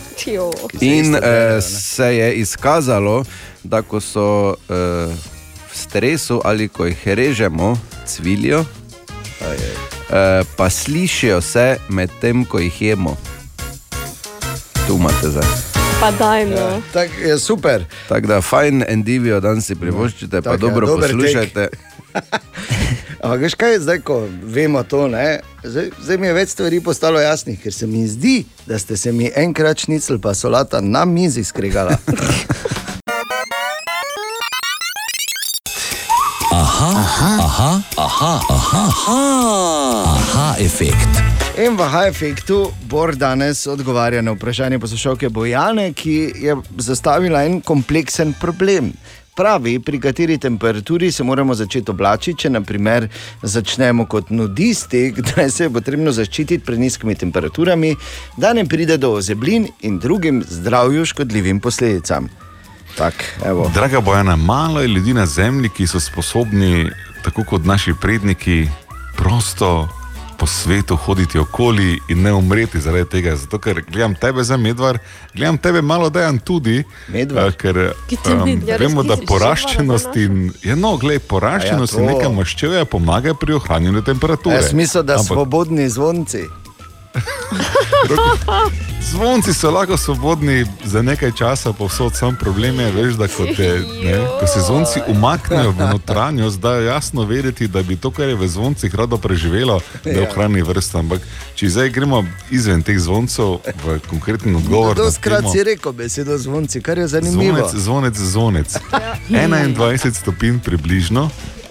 In 0.80 1.14
eh, 1.14 1.60
se 1.60 2.16
je 2.16 2.34
izkazalo, 2.34 3.24
da 3.64 3.82
ko 3.82 4.00
so 4.00 4.54
eh, 4.68 4.74
v 5.72 5.76
stresu 5.76 6.40
ali 6.44 6.68
ko 6.68 6.86
jih 6.86 7.08
režemo, 7.08 7.78
cvilijo, 8.06 8.64
eh, 9.40 10.42
pa 10.56 10.70
slišijo 10.70 11.40
se 11.40 11.76
medtem, 11.88 12.44
ko 12.44 12.58
jih 12.58 12.82
jemo. 12.82 13.16
Tu 14.86 14.96
imate 14.96 15.30
zdaj. 15.30 15.73
Pa 16.00 16.10
dajmo. 16.10 16.82
Tak, 16.92 17.08
je 17.18 17.38
super. 17.38 17.84
Tako 18.08 18.26
da 18.26 18.40
fajn 18.40 18.84
endivijo 18.88 19.40
dan 19.40 19.62
si 19.62 19.74
privoščite, 19.74 20.36
pa 20.36 20.50
Tak, 20.50 20.52
ja, 20.52 20.56
dobro 20.58 20.86
tek. 20.86 21.00
poslušajte. 21.00 21.68
Ampak, 23.20 23.40
veš 23.40 23.54
kaj, 23.54 23.78
zdaj, 23.78 23.98
ko 24.00 24.18
vemo 24.44 24.82
to, 24.82 25.08
ne, 25.08 25.40
zdaj, 25.62 25.90
zdaj 25.98 26.18
mi 26.18 26.26
je 26.26 26.32
več 26.34 26.48
stvari 26.48 26.80
postalo 26.80 27.20
jasnih, 27.20 27.56
ker 27.58 27.72
se 27.72 27.86
mi 27.86 28.06
zdi, 28.06 28.34
da 28.66 28.78
ste 28.78 28.96
se 28.96 29.12
mi 29.12 29.30
enkrat 29.34 29.78
šnicl 29.78 30.18
pa 30.18 30.34
solata 30.34 30.80
na 30.80 31.04
mizi 31.04 31.44
skregala. 31.44 31.96
Aha, 36.52 36.90
aha, 36.96 37.30
aha, 37.38 37.70
aha, 37.96 38.32
aha, 38.48 38.82
aha, 38.86 39.18
aha 40.06 40.54
efekt. 40.58 41.43
In 41.54 41.76
v 41.78 41.86
H-efektu 41.86 42.72
Bor 42.90 43.14
danes 43.14 43.66
odgovarja 43.66 44.22
na 44.22 44.32
vprašanje 44.34 44.78
poslušalke 44.78 45.28
Bojane, 45.28 45.92
ki 45.92 46.32
je 46.34 46.56
zastavila 46.78 47.44
en 47.46 47.60
kompleksen 47.60 48.32
problem. 48.40 48.90
Pravi, 49.36 49.78
pri 49.78 50.00
kateri 50.00 50.38
temperaturi 50.38 51.12
se 51.12 51.22
moramo 51.22 51.54
začeti 51.54 51.90
oblačiti, 51.90 52.40
če 52.42 52.50
naprimer 52.50 53.08
začnemo 53.42 54.06
kot 54.10 54.34
nudisti, 54.34 55.12
kdaj 55.14 55.50
se 55.50 55.64
je 55.64 55.70
potrebno 55.70 56.12
zaščititi 56.12 56.64
pred 56.64 56.82
nizkimi 56.82 57.14
temperaturami, 57.14 57.94
da 58.36 58.52
ne 58.52 58.66
pride 58.66 58.98
do 58.98 59.14
ozeblin 59.14 59.70
in 59.86 59.98
drugim 60.02 60.42
zdravju 60.42 61.06
škodljivim 61.06 61.60
posledicam. 61.60 62.28
Tak, 62.98 63.14
evo. 63.46 63.70
Draga 63.74 64.00
Bojana, 64.00 64.36
malo 64.36 64.82
je 64.82 64.88
ljudi 64.88 65.14
na 65.14 65.26
zemlji, 65.26 65.70
ki 65.70 65.86
so 65.86 66.00
sposobni, 66.00 66.90
tako 67.22 67.44
kot 67.46 67.64
naši 67.64 67.94
predniki, 68.00 68.64
prosto 69.16 69.86
po 70.38 70.46
svetu 70.46 70.96
hoditi 70.96 71.38
okoli 71.38 71.98
in 72.08 72.22
ne 72.22 72.32
umreti 72.32 72.80
zaradi 72.80 73.08
tega. 73.10 73.36
Zato, 73.36 73.58
ker 73.58 73.82
gledam 73.90 74.14
tebe 74.14 74.44
za 74.44 74.56
medvar, 74.56 74.98
gledam 75.34 75.58
tebe 75.58 75.82
malo 75.82 76.10
dejan 76.10 76.38
tudi. 76.38 76.82
Medvar? 77.08 77.48
eh, 77.48 77.52
Ker 77.52 77.76
um. 78.32 78.60
Ja, 78.66 78.76
vemo, 78.78 79.02
da 79.02 79.16
poraščenost 79.16 80.16
in 80.16 80.52
ja, 80.62 80.76
no, 80.76 80.96
gled, 80.96 81.22
poraščenost 81.28 81.94
ja, 81.94 82.00
in 82.00 82.08
to. 82.08 82.12
neka 82.12 82.32
maščevja 82.34 82.84
pomaga 82.84 83.34
pri 83.34 83.54
ohranjanju 83.60 84.02
temperature. 84.04 84.56
Jaz 84.56 84.72
mislim, 84.72 85.06
da 85.06 85.18
Ampak 85.20 85.26
svobodni 85.26 85.88
zvonci. 85.88 86.44
Zvonci 89.10 89.54
so 89.54 89.70
lahko 89.70 89.96
svobodni 89.96 90.66
za 90.84 91.02
nekaj 91.02 91.32
časa, 91.38 91.72
povsod 91.72 92.16
sam 92.16 92.36
problem 92.40 92.80
je, 92.80 92.90
veš, 92.92 93.14
da 93.14 93.28
ko, 93.28 93.46
te, 93.56 93.80
ne, 94.04 94.18
ko 94.40 94.46
se 94.46 94.60
zvonci 94.60 95.00
umaknejo 95.08 95.70
v 95.70 95.78
notranjost, 95.78 96.60
da 96.60 96.74
je 96.74 96.86
jasno 96.86 97.24
vedeti, 97.24 97.68
da 97.68 97.82
bi 97.82 97.96
to, 97.96 98.10
kar 98.10 98.28
je 98.28 98.34
v 98.34 98.48
zvoncih 98.48 98.94
rado 98.94 99.18
preživelo, 99.18 99.80
da 100.04 100.10
Ja. 100.10 100.28
ohrani 100.28 100.62
vrsto. 100.62 100.98
Ampak 100.98 101.20
če 101.54 101.68
zdaj 101.68 101.90
gremo 101.90 102.24
izven 102.50 102.82
teh 102.82 102.98
zvoncev 102.98 103.60
v 103.84 104.00
konkreten 104.10 104.56
odgovor, 104.56 104.96
To 104.96 105.04
na 105.04 105.10
skrat 105.10 105.44
si 105.52 105.62
rekel 105.62 105.92
besedo 105.92 106.38
zvonci, 106.38 106.80
kar 106.80 106.98
je 106.98 107.06
zanimivo. 107.06 107.68
Zvonec, 107.74 108.16
zvonec, 108.16 108.16
zvonec. 108.16 108.78
21 109.30 110.14
stopinj 110.14 110.58
približno 110.58 111.30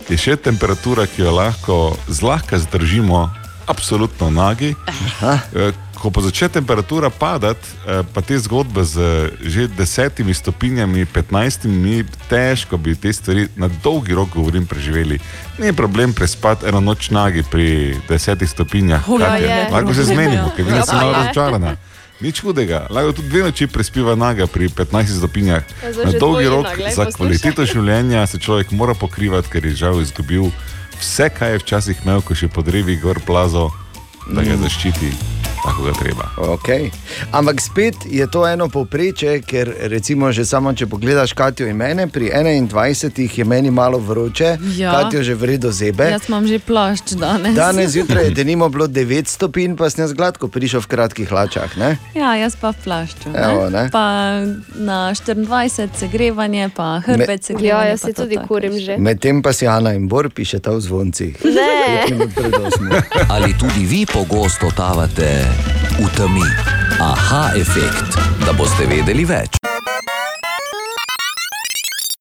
je 0.10 0.18
še 0.18 0.36
temperatura, 0.36 1.08
ki 1.08 1.22
jo 1.22 1.32
lahko 1.32 1.98
zlahka 2.08 2.60
zdržimo, 2.60 3.43
absolutno 3.68 4.30
nagi. 4.30 4.76
Eh, 5.56 5.72
Ko 6.04 6.12
pa 6.12 6.20
začne 6.20 6.50
temperatura 6.50 7.08
padati, 7.10 7.64
eh, 7.88 8.04
pa 8.14 8.20
te 8.22 8.36
zgodbe 8.36 8.84
z 8.84 9.00
že 9.40 9.68
desetimi 9.72 10.34
stopinjami, 10.34 11.06
petnajstimi, 11.06 12.04
težko 12.28 12.76
bi 12.78 12.92
te 12.96 13.14
stvari 13.14 13.48
na 13.56 13.70
dolgi 13.84 14.12
rok, 14.12 14.36
govorim, 14.36 14.68
preživeli. 14.68 15.20
Ni 15.64 15.74
problem 15.74 16.14
prespati 16.14 16.68
eno 16.68 16.80
noč 16.84 17.08
nagi 17.10 17.44
pri 17.52 17.96
desetih 18.10 18.50
stopinjah. 18.50 19.08
Lahko 19.72 19.94
se 19.94 20.04
zmenimo, 20.04 20.52
ker 20.56 20.66
vidim, 20.66 20.80
da 20.80 20.86
sem 20.86 20.98
malo 21.00 21.12
razočarana. 21.14 21.76
Nič 22.20 22.44
hudega, 22.44 22.88
lahko 22.92 23.12
tudi 23.12 23.30
dve 23.30 23.42
noči 23.48 23.68
prespiva 23.68 24.16
naga 24.16 24.48
pri 24.48 24.68
15 24.70 25.18
stopinjah. 25.18 25.64
Ja, 25.64 26.06
Na 26.06 26.12
dolgi 26.20 26.48
rok 26.52 26.68
za 26.96 27.06
kvaliteto 27.16 27.64
življenja 27.66 28.28
se 28.28 28.40
človek 28.44 28.72
mora 28.72 28.94
pokrivati, 28.94 29.48
ker 29.48 29.66
je 29.66 29.76
žal 29.76 30.02
izgubil 30.02 30.52
vse, 31.04 31.30
kar 31.30 31.52
je 31.52 31.60
včasih 31.60 32.04
imel, 32.06 32.24
ko 32.24 32.36
še 32.36 32.48
podrevi 32.48 32.96
gor 33.04 33.20
plazo, 33.28 33.70
da 34.32 34.42
ga 34.42 34.56
Mm. 34.56 35.43
Tako 35.64 35.84
ga 35.84 35.92
treba. 35.92 36.26
Okay. 36.38 36.90
Ampak 37.32 37.62
spet 37.62 37.96
je 38.06 38.28
to 38.32 38.48
eno 38.48 38.70
povprečje, 38.70 39.42
ker 39.42 39.74
recimo 39.80 40.32
že 40.32 40.46
samo 40.46 40.74
če 40.74 40.88
pogledaš 40.88 41.34
Katijo 41.34 41.68
in 41.68 41.78
mene, 41.78 42.08
pri 42.08 42.30
21 42.30 43.40
je 43.40 43.46
meni 43.46 43.72
malo 43.72 44.00
vroče, 44.00 44.58
Ja. 44.78 44.92
Katijo 44.92 45.24
že 45.24 45.36
vredo 45.36 45.72
zebe. 45.72 46.10
Jaz 46.12 46.28
imam 46.30 46.48
že 46.48 46.60
plašč 46.60 47.16
danes. 47.16 47.56
Danes 47.56 47.92
zjutraj 47.96 48.24
je 48.24 48.32
denimo 48.32 48.70
bilo 48.70 48.88
9 48.88 49.28
stopinj, 49.28 49.76
pa 49.76 49.90
sem 49.90 50.04
jaz 50.04 50.14
gladko 50.14 50.48
prišel 50.48 50.82
v 50.82 50.88
kratkih 50.88 51.30
hlačah. 51.30 51.78
Ne? 51.78 51.98
Ja, 52.16 52.36
jaz 52.36 52.56
pa 52.56 52.72
v 52.72 52.78
plašču. 52.84 53.30
Evo, 53.34 53.70
ne. 53.70 53.88
Pa 53.92 54.06
na 54.76 55.14
24 55.14 55.90
segrevanje, 55.96 56.70
pa 56.76 57.00
hrbet 57.06 57.44
segrevanje. 57.44 57.70
Ja, 57.70 57.90
jaz 57.96 58.02
se 58.02 58.14
tudi 58.14 58.36
tako. 58.36 58.48
kurim 58.48 58.80
že. 58.80 58.98
Medtem 58.98 59.42
pa 59.42 59.54
si 59.54 59.68
Ana 59.68 59.94
in 59.94 60.08
Bor 60.08 60.30
pišeta 60.30 60.72
v 60.72 60.80
zvoncih. 60.82 61.34
Ne. 61.46 62.08
Ali 63.30 63.54
tudi 63.58 63.86
vi 63.86 64.06
pogosto 64.06 64.72
tavate 64.76 65.53
v 66.00 66.08
temi? 66.18 66.48
Aha 67.00 67.52
efekt, 67.56 68.18
da 68.46 68.54
boste 68.54 68.86
vedeli 68.88 69.26
več. 69.26 69.58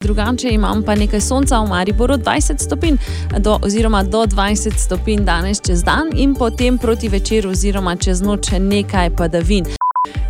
Drugače 0.03 0.51
imam 0.51 0.83
pa 0.83 0.95
nekaj 0.95 1.21
sonca 1.21 1.61
v 1.61 1.69
Mariboru, 1.69 2.17
20 2.19 2.59
stopinj, 2.59 2.97
do, 3.39 3.59
oziroma 3.63 4.03
do 4.03 4.25
20 4.27 4.79
stopinj 4.79 5.25
danes 5.25 5.61
čez 5.67 5.85
dan 5.85 6.11
in 6.15 6.35
potem 6.35 6.79
proti 6.79 7.09
večeru, 7.09 7.51
oziroma 7.51 7.97
čez 7.97 8.23
noč 8.23 8.51
nekaj 8.59 9.17
padavin. 9.17 9.67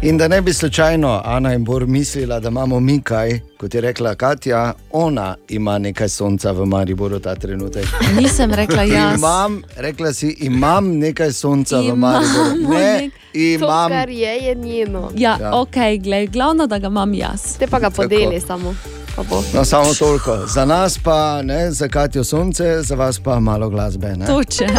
In 0.03 0.19
da 0.19 0.29
ne 0.29 0.41
bi 0.41 0.53
slučajno 0.53 1.23
Ana 1.25 1.55
in 1.55 1.65
Bor 1.65 1.87
mislila, 1.87 2.41
da 2.41 2.49
imamo 2.49 2.81
mi 2.81 3.01
kaj, 3.03 3.41
kot 3.59 3.75
je 3.75 3.81
rekla 3.81 4.15
Katja, 4.15 4.73
ona 4.93 5.37
ima 5.49 5.79
nekaj 5.79 6.09
sonca 6.09 6.53
v 6.53 6.67
Mariboru 6.67 7.19
ta 7.19 7.35
trenutek. 7.35 7.87
Nisem 8.17 8.51
rekla 8.53 8.83
jaz. 8.83 9.19
Imam, 9.19 9.63
rekla 9.77 10.13
si, 10.13 10.37
imam 10.41 10.99
nekaj 10.99 11.33
sonca 11.33 11.79
v 11.79 11.85
Imamo 11.85 11.97
Mariboru. 11.97 12.75
Ne, 12.75 13.11
imam. 13.35 13.91
To, 13.91 13.95
kar 13.95 14.09
je, 14.09 14.37
je 14.37 14.55
njeno. 14.55 15.11
Ja, 15.15 15.39
Ja. 15.41 15.51
ok, 15.55 15.75
glej, 16.01 16.27
glavno, 16.27 16.67
da 16.67 16.79
ga 16.79 16.87
imam 16.87 17.15
jaz. 17.15 17.57
Te 17.59 17.67
pa 17.67 17.79
ga 17.79 17.91
podeli 17.91 18.41
samo. 18.41 18.75
Pa 19.17 19.23
bo. 19.23 19.43
No, 19.55 19.65
samo 19.65 19.95
toliko. 19.95 20.47
Za 20.47 20.65
nas 20.65 20.99
pa, 20.99 21.43
ne, 21.43 21.71
za 21.71 21.89
Katijo 21.89 22.25
sonce, 22.25 22.83
za 22.83 22.95
vas 22.95 23.19
pa 23.19 23.41
malo 23.41 23.69
glasbe. 23.69 24.09
Ne? 24.09 24.27
Toče. 24.27 24.67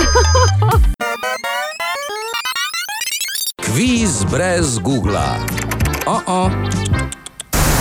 Kviz 3.74 4.26
brez 4.32 4.80
Google. 4.80 5.18
Oh 6.06 6.22
-oh. 6.28 6.52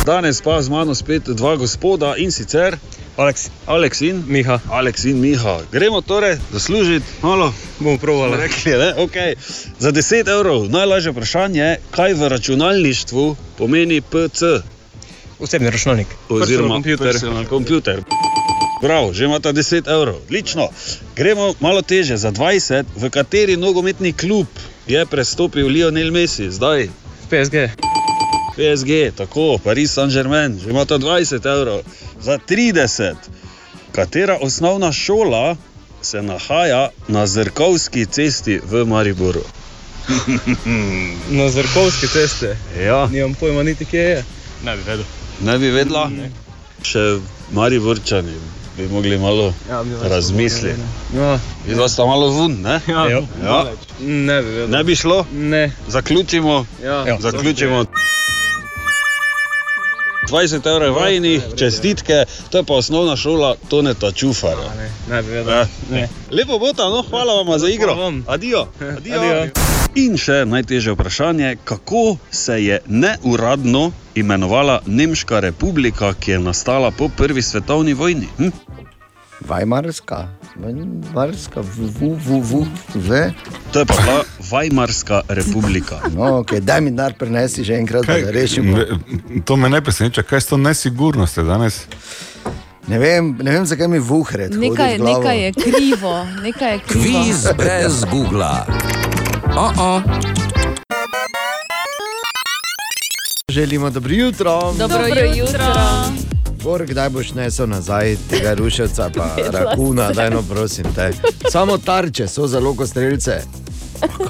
Danes 0.06 0.40
pa 0.40 0.62
z 0.62 0.68
mano 0.68 0.94
spet 0.94 1.22
dva 1.22 1.56
gospoda 1.56 2.16
in 2.16 2.32
sicer 2.32 2.76
Aleks, 3.16 3.50
Aleks 3.66 4.00
in 4.00 4.24
Miha. 4.26 4.60
Aleks 4.70 5.04
in 5.04 5.20
Miha. 5.20 5.60
Gremo 5.72 6.00
torej 6.00 6.36
zaslužiti 6.52 7.06
malo. 7.22 7.54
Bomo 7.78 7.98
provali. 7.98 8.36
Rekli, 8.36 8.72
ne? 8.72 8.94
Okay. 8.96 9.34
Za 9.78 9.92
10 9.92 10.38
evrov 10.38 10.68
najlažje 10.68 11.12
vprašanje 11.12 11.60
je, 11.60 11.80
kaj 11.90 12.14
v 12.14 12.28
računalništvu 12.28 13.36
pomeni 13.58 14.00
PC. 14.00 14.42
Osebni 15.38 15.70
računalnik. 15.70 16.08
Oziroma 16.28 16.82
personal 16.98 17.44
computer. 17.48 18.02
Prav, 18.80 19.12
že 19.12 19.24
imate 19.24 19.52
10 19.52 19.92
evrov. 19.94 20.16
Lično. 20.30 20.68
Gremo 21.16 21.54
malo 21.60 21.82
teže, 21.82 22.16
za 22.16 22.32
20, 22.32 22.84
v 22.96 23.10
kateri 23.10 23.56
nogometni 23.56 24.12
klub 24.12 24.46
je 24.86 25.06
prestopil 25.06 25.66
Lionel 25.66 26.10
Messi 26.10 26.50
zdaj? 26.50 26.88
PSG. 27.30 27.56
PSG, 28.56 29.16
tako, 29.16 29.58
Paris 29.64 29.92
Saint-Germain, 29.92 30.60
že 30.60 30.70
imate 30.70 30.94
20 30.94 31.46
evrov. 31.46 31.80
Za 32.20 32.38
30, 32.38 33.14
katera 33.92 34.38
osnovna 34.40 34.92
šola 34.92 35.56
se 36.02 36.22
nahaja 36.22 36.90
na 37.08 37.26
Zrkovski 37.26 38.06
cesti 38.06 38.60
v 38.70 38.84
Mariboru? 38.84 39.42
Na 41.38 41.48
Zrkovski 41.50 42.06
cesti. 42.06 42.46
Ja. 42.84 43.06
Nimam 43.06 43.34
pojma, 43.34 43.62
niti 43.62 43.84
kje 43.84 44.00
je. 44.00 44.24
Ne 44.64 44.76
bi 44.76 44.82
vedel. 44.82 45.04
Ne 45.40 45.58
bi 45.58 45.70
vedela? 45.70 46.10
Še 46.82 47.18
Mariborčani 47.52 48.34
bi 48.76 48.88
mogli 48.88 49.18
malo 49.18 49.54
Ja, 49.70 49.76
vas 49.76 50.10
razmisliti. 50.10 50.80
Ja. 51.16 51.38
Vidva 51.66 51.88
sta 51.88 52.06
malo 52.06 52.28
vun, 52.28 52.52
ne? 52.62 52.80
Ja. 52.86 53.08
ja. 53.44 53.64
Ne 54.00 54.42
bi 54.42 54.48
vedel. 54.48 54.70
Ne 54.70 54.84
bi 54.84 54.96
šlo? 54.96 55.26
Ne. 55.32 55.72
Zaključimo. 55.88 56.66
Ja. 56.84 57.18
Zaključimo. 57.20 57.84
20 60.28 60.66
evrov 60.66 60.94
vajni, 60.94 61.40
čestitke, 61.56 62.24
to 62.50 62.58
je 62.58 62.64
pa 62.64 62.74
osnovna 62.74 63.16
šola 63.16 63.54
Toneta 63.68 64.12
Čufara. 64.12 64.74
Ne, 64.78 64.90
ne 65.08 65.22
bi 65.22 65.30
vedel. 65.30 65.64
Ne. 65.90 66.08
Lepo 66.30 66.58
bo 66.58 66.72
ta, 66.72 66.88
no, 66.88 67.04
hvala 67.10 67.42
vam 67.42 67.58
za 67.58 67.68
igro. 67.68 67.96
Adijo. 68.26 68.66
Adijo. 68.96 69.81
In 69.92 70.14
še 70.16 70.46
najtežje 70.48 70.94
vprašanje, 70.94 71.56
kako 71.68 72.16
se 72.30 72.54
je 72.64 72.78
neuradno 72.86 73.90
imenovala 74.14 74.80
Nemška 74.86 75.40
republika, 75.40 76.14
ki 76.14 76.30
je 76.30 76.38
nastala 76.38 76.90
po 76.90 77.10
prvi 77.16 77.42
svetovni 77.42 77.92
vojni? 77.92 78.28
Hm? 78.38 78.48
Vajmarska, 79.48 80.28
Vajmarska, 81.12 81.60
v, 81.60 81.90
v, 81.92 82.08
v, 82.16 82.40
v, 82.40 82.64
v. 82.94 83.10
To 83.72 83.82
je 83.82 83.86
pa 83.86 83.94
bila 84.00 84.24
Vajmarska 84.50 85.22
republika. 85.28 86.00
No, 86.16 86.40
okay, 86.40 86.64
daj 86.64 86.80
mi 86.80 86.90
denar, 86.90 87.12
prenesi 87.18 87.64
že 87.64 87.76
enkrat, 87.76 88.08
da 88.08 88.16
rešimo. 88.32 88.78
To 89.44 89.56
me 89.56 89.68
ne 89.68 89.82
preseneča, 89.84 90.22
kaj 90.22 90.38
je 90.38 90.48
to 90.48 90.56
nesigurnostjo 90.56 91.44
danes. 91.44 91.84
Ne 92.88 92.98
vem, 92.98 93.36
ne 93.42 93.50
vem 93.50 93.66
zakaj 93.66 93.88
mi 93.88 93.98
vuhred. 93.98 94.56
Nekaj, 94.56 94.98
nekaj 94.98 95.44
je 95.44 95.52
krivo, 95.52 96.24
nekaj 96.42 96.72
je 96.72 96.78
krivo. 96.88 97.02
Kviz 97.02 97.46
brez 97.56 98.04
Google. 98.08 98.56
Oh 99.56 99.72
-oh. 99.76 100.02
Želimo 103.48 103.90
dobro 103.90 104.12
jutro. 104.12 104.60
Dobro 104.60 104.78
Dobro 104.78 105.04
jutro. 105.06 105.36
jutro. 105.36 105.74
Bor, 106.62 106.86
kdaj 106.86 107.08
boš 107.08 107.32
nesel 107.34 107.68
nazaj 107.68 108.16
tega 108.30 108.54
ruševca, 108.54 109.10
pa 109.16 109.36
rakuna, 109.58 110.12
daj 110.12 110.30
no 110.30 110.42
prosim 110.42 110.84
te. 110.94 111.12
Samo 111.50 111.78
tarče 111.78 112.28
so 112.28 112.46
za 112.46 112.60
loko 112.60 112.86
strelce. 112.86 113.40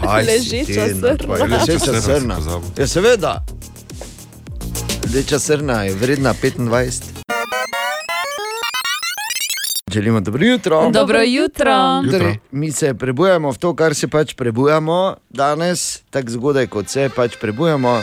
Kaj 0.04 0.24
Ležeča 0.24 0.86
ti, 0.86 0.94
no, 0.94 2.00
srna. 2.00 2.34
Ležeča. 2.36 2.60
Ja, 2.78 2.86
seveda. 2.86 3.44
Rdeča 5.04 5.38
srna 5.38 5.84
je 5.84 5.94
vredna 5.94 6.34
25. 6.34 7.11
Želimo 9.92 10.20
dobro 10.20 10.44
jutro. 10.44 10.90
Dobro 10.90 11.22
jutro. 11.22 12.02
Torej, 12.10 12.36
mi 12.50 12.72
se 12.72 12.94
prebujamo 12.94 13.52
v 13.52 13.58
to, 13.58 13.74
kar 13.76 13.94
se 13.94 14.08
pač 14.08 14.34
prebujamo 14.34 15.14
danes, 15.30 16.00
tako 16.10 16.30
zgodaj, 16.30 16.66
kot 16.66 16.88
se 16.88 17.10
pač 17.16 17.36
prebujamo. 17.40 18.00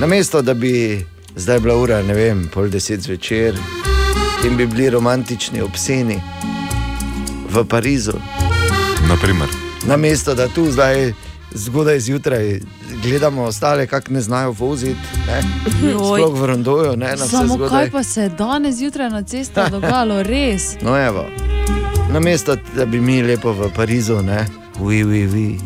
Namesto 0.00 0.42
da 0.42 0.54
bi 0.54 1.04
zdaj 1.36 1.60
bila 1.60 1.76
ura, 1.76 2.02
ne 2.02 2.14
vem, 2.14 2.48
pol 2.54 2.68
deset 2.68 3.00
zvečer 3.00 3.54
in 4.46 4.56
bi 4.56 4.66
bili 4.66 4.90
romantični 4.90 5.60
obsceni 5.60 6.20
v 7.50 7.64
Parizu. 7.64 8.16
Naprimer. 9.08 9.48
Namesto 9.86 10.34
da 10.34 10.48
tu 10.48 10.70
zdaj 10.70 11.12
zgodaj 11.52 12.00
zjutraj 12.00 12.60
gledamo 13.02 13.42
ostale, 13.42 13.86
kako 13.86 14.12
ne 14.12 14.20
znajo 14.20 14.50
voziti, 14.52 14.98
ne? 15.26 15.42
Sploh 15.94 16.34
v 16.34 16.46
Rondoju, 16.46 16.96
ne 16.96 17.06
na 17.08 17.16
Samo 17.18 17.54
zgodaj. 17.54 17.68
kaj 17.70 17.90
pa 17.90 18.02
se 18.02 18.22
je 18.22 18.28
danes 18.28 18.74
zjutraj 18.76 19.10
na 19.10 19.22
cestah 19.22 19.70
dogajalo, 19.70 20.22
res? 20.22 20.62
No, 20.82 20.98
evo. 20.98 21.24
Namesto 22.10 22.56
da 22.76 22.86
bi 22.86 23.00
mi 23.00 23.22
lepo 23.22 23.52
v 23.52 23.70
Parizu, 23.70 24.22
ne, 24.22 24.46
vi, 24.80 25.04
vi, 25.04 25.26
vi. 25.26 25.60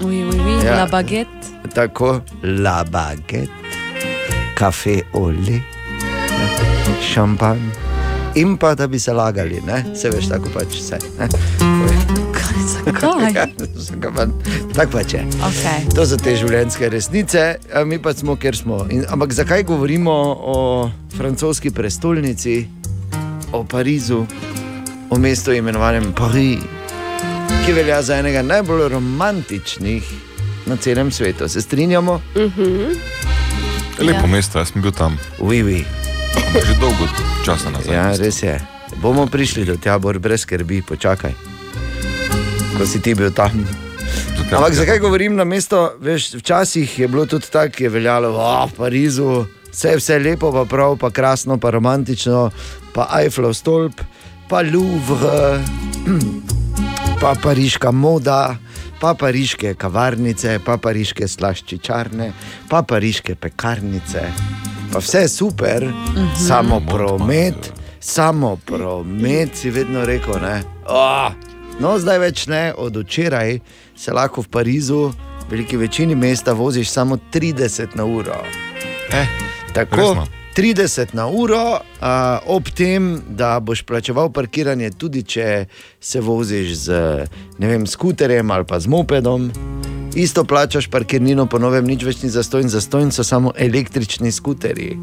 Uj, 0.00 0.24
uj, 0.24 0.40
uj, 0.40 0.66
Ja. 0.66 0.76
la 0.76 0.86
baget. 0.86 1.28
Tako, 1.74 2.20
la 2.42 2.84
baguette, 2.84 3.46
kafe 4.54 5.00
oli, 5.12 5.62
šampan. 7.04 7.70
In 8.34 8.56
pa 8.56 8.74
da 8.74 8.86
bi 8.86 8.98
se 8.98 9.12
lagali, 9.12 9.62
ne? 9.62 9.84
se 9.94 10.10
veš, 10.10 10.28
tako 10.28 10.48
pač 10.54 10.66
vse. 10.72 10.98
ne. 11.18 12.23
Ja, 12.86 13.16
zakaj? 13.74 14.28
Tako 14.76 14.90
pač 14.92 15.14
je. 15.14 15.22
Okay. 15.48 15.86
To 15.94 16.04
so 16.06 16.18
te 16.20 16.36
življenjske 16.36 16.88
resnice, 16.92 17.44
mi 17.86 17.98
pa 18.02 18.12
smo, 18.14 18.36
kjer 18.36 18.56
smo. 18.56 18.84
In, 18.92 19.04
ampak 19.08 19.32
zakaj 19.32 19.64
govorimo 19.68 20.12
o 20.34 20.56
francoski 21.16 21.70
prestolnici, 21.70 22.64
o 23.52 23.64
Parizu, 23.64 24.24
o 25.10 25.18
mestu 25.18 25.54
imenovanem 25.54 26.12
Paris, 26.12 26.60
ki 27.64 27.72
velja 27.72 28.02
za 28.02 28.18
enega 28.20 28.42
najbolj 28.42 28.88
romantičnih 28.92 30.12
na 30.66 30.76
celem 30.76 31.12
svetu? 31.12 31.48
Se 31.48 31.62
strinjamo? 31.62 32.20
Lepo 33.98 34.26
mesto, 34.26 34.58
jaz 34.58 34.74
sem 34.74 34.82
bil 34.82 34.92
tam. 34.92 35.16
Oui, 35.38 35.62
oui. 35.62 35.84
Že 36.54 36.76
dolgo 36.82 37.08
časa 37.46 37.70
nazaj. 37.70 37.94
Ja, 37.94 38.10
res 38.18 38.42
je. 38.42 38.58
Bomo 39.00 39.26
prišli 39.26 39.64
do 39.64 39.76
tja, 39.78 39.98
brez 39.98 40.42
skrbi, 40.42 40.82
počakaj. 40.82 41.53
Ko 42.78 42.86
si 42.86 43.00
ti 43.00 43.14
bil 43.14 43.30
tam. 43.30 43.64
Ampak 44.50 44.74
zakaj 44.74 44.98
govorim 44.98 45.36
na 45.36 45.44
mesto? 45.44 45.94
Veš, 46.00 46.34
včasih 46.34 46.98
je 46.98 47.08
bilo 47.08 47.26
tudi 47.26 47.46
tako, 47.46 47.82
je 47.82 47.88
veljalo 47.88 48.28
oh, 48.30 48.66
v 48.66 48.76
Parizu, 48.76 49.44
vse 49.72 49.88
je 49.88 49.96
vse 49.96 50.18
lepo, 50.18 50.52
pa 50.52 50.64
prav, 50.64 50.96
pa 50.96 51.10
krasno, 51.10 51.58
pa 51.58 51.70
romantično, 51.70 52.50
pa 52.92 53.08
Eiffelov 53.18 53.54
stolp, 53.54 54.00
pa 54.48 54.62
Louvre, 54.62 55.62
pa 57.20 57.34
pariška 57.34 57.90
moda. 57.90 58.56
Pa 58.94 59.12
pariške 59.14 59.74
kavarnice, 59.74 60.58
pa 60.64 60.78
pariške 60.80 61.26
slaščičarne, 61.28 62.30
pa 62.70 62.80
pariške 62.82 63.34
pekarnice. 63.34 64.22
Pa 64.92 64.98
vse 64.98 65.18
je 65.18 65.28
super, 65.28 65.84
Mhm. 65.84 66.28
samo 66.38 66.80
promet, 66.80 67.72
samo 68.00 68.56
promet 68.56 69.56
si 69.56 69.70
vedno 69.70 70.04
rekel. 70.06 70.40
Ne? 70.40 70.62
Oh, 70.88 71.28
no, 71.80 71.98
zdaj 71.98 72.18
več 72.18 72.46
ne, 72.46 72.72
od 72.76 72.96
včeraj 72.96 73.58
se 73.96 74.12
lahko 74.12 74.42
v 74.42 74.48
Parizu, 74.48 75.02
v 75.46 75.50
veliki 75.50 75.76
večini 75.76 76.14
mesta, 76.14 76.52
voziš 76.52 76.90
samo 76.90 77.18
30 77.32 77.96
na 77.96 78.04
uro. 78.04 78.40
Eh, 79.12 79.26
Tako, 79.74 79.96
resno? 79.96 80.26
30 80.56 81.14
na 81.14 81.26
uro, 81.26 81.78
a, 82.00 82.38
ob 82.46 82.68
tem, 82.70 83.22
da 83.28 83.58
boš 83.60 83.82
plačeval 83.82 84.30
parkiranje, 84.30 84.90
tudi 84.90 85.22
če 85.26 85.66
se 86.00 86.20
voziš 86.20 86.74
z 86.86 87.00
vem, 87.58 87.86
skuterjem 87.86 88.50
ali 88.50 88.64
pa 88.64 88.78
z 88.80 88.86
mopedom. 88.86 89.50
Isto 90.14 90.44
plačaš 90.44 90.86
parkirnino, 90.86 91.48
po 91.50 91.58
novem, 91.58 91.86
nič 91.90 92.06
več 92.06 92.22
ni 92.22 92.30
zastojn, 92.30 92.70
zastojn 92.70 93.10
so 93.10 93.26
samo 93.26 93.50
električni 93.58 94.30
skuterji. 94.30 94.94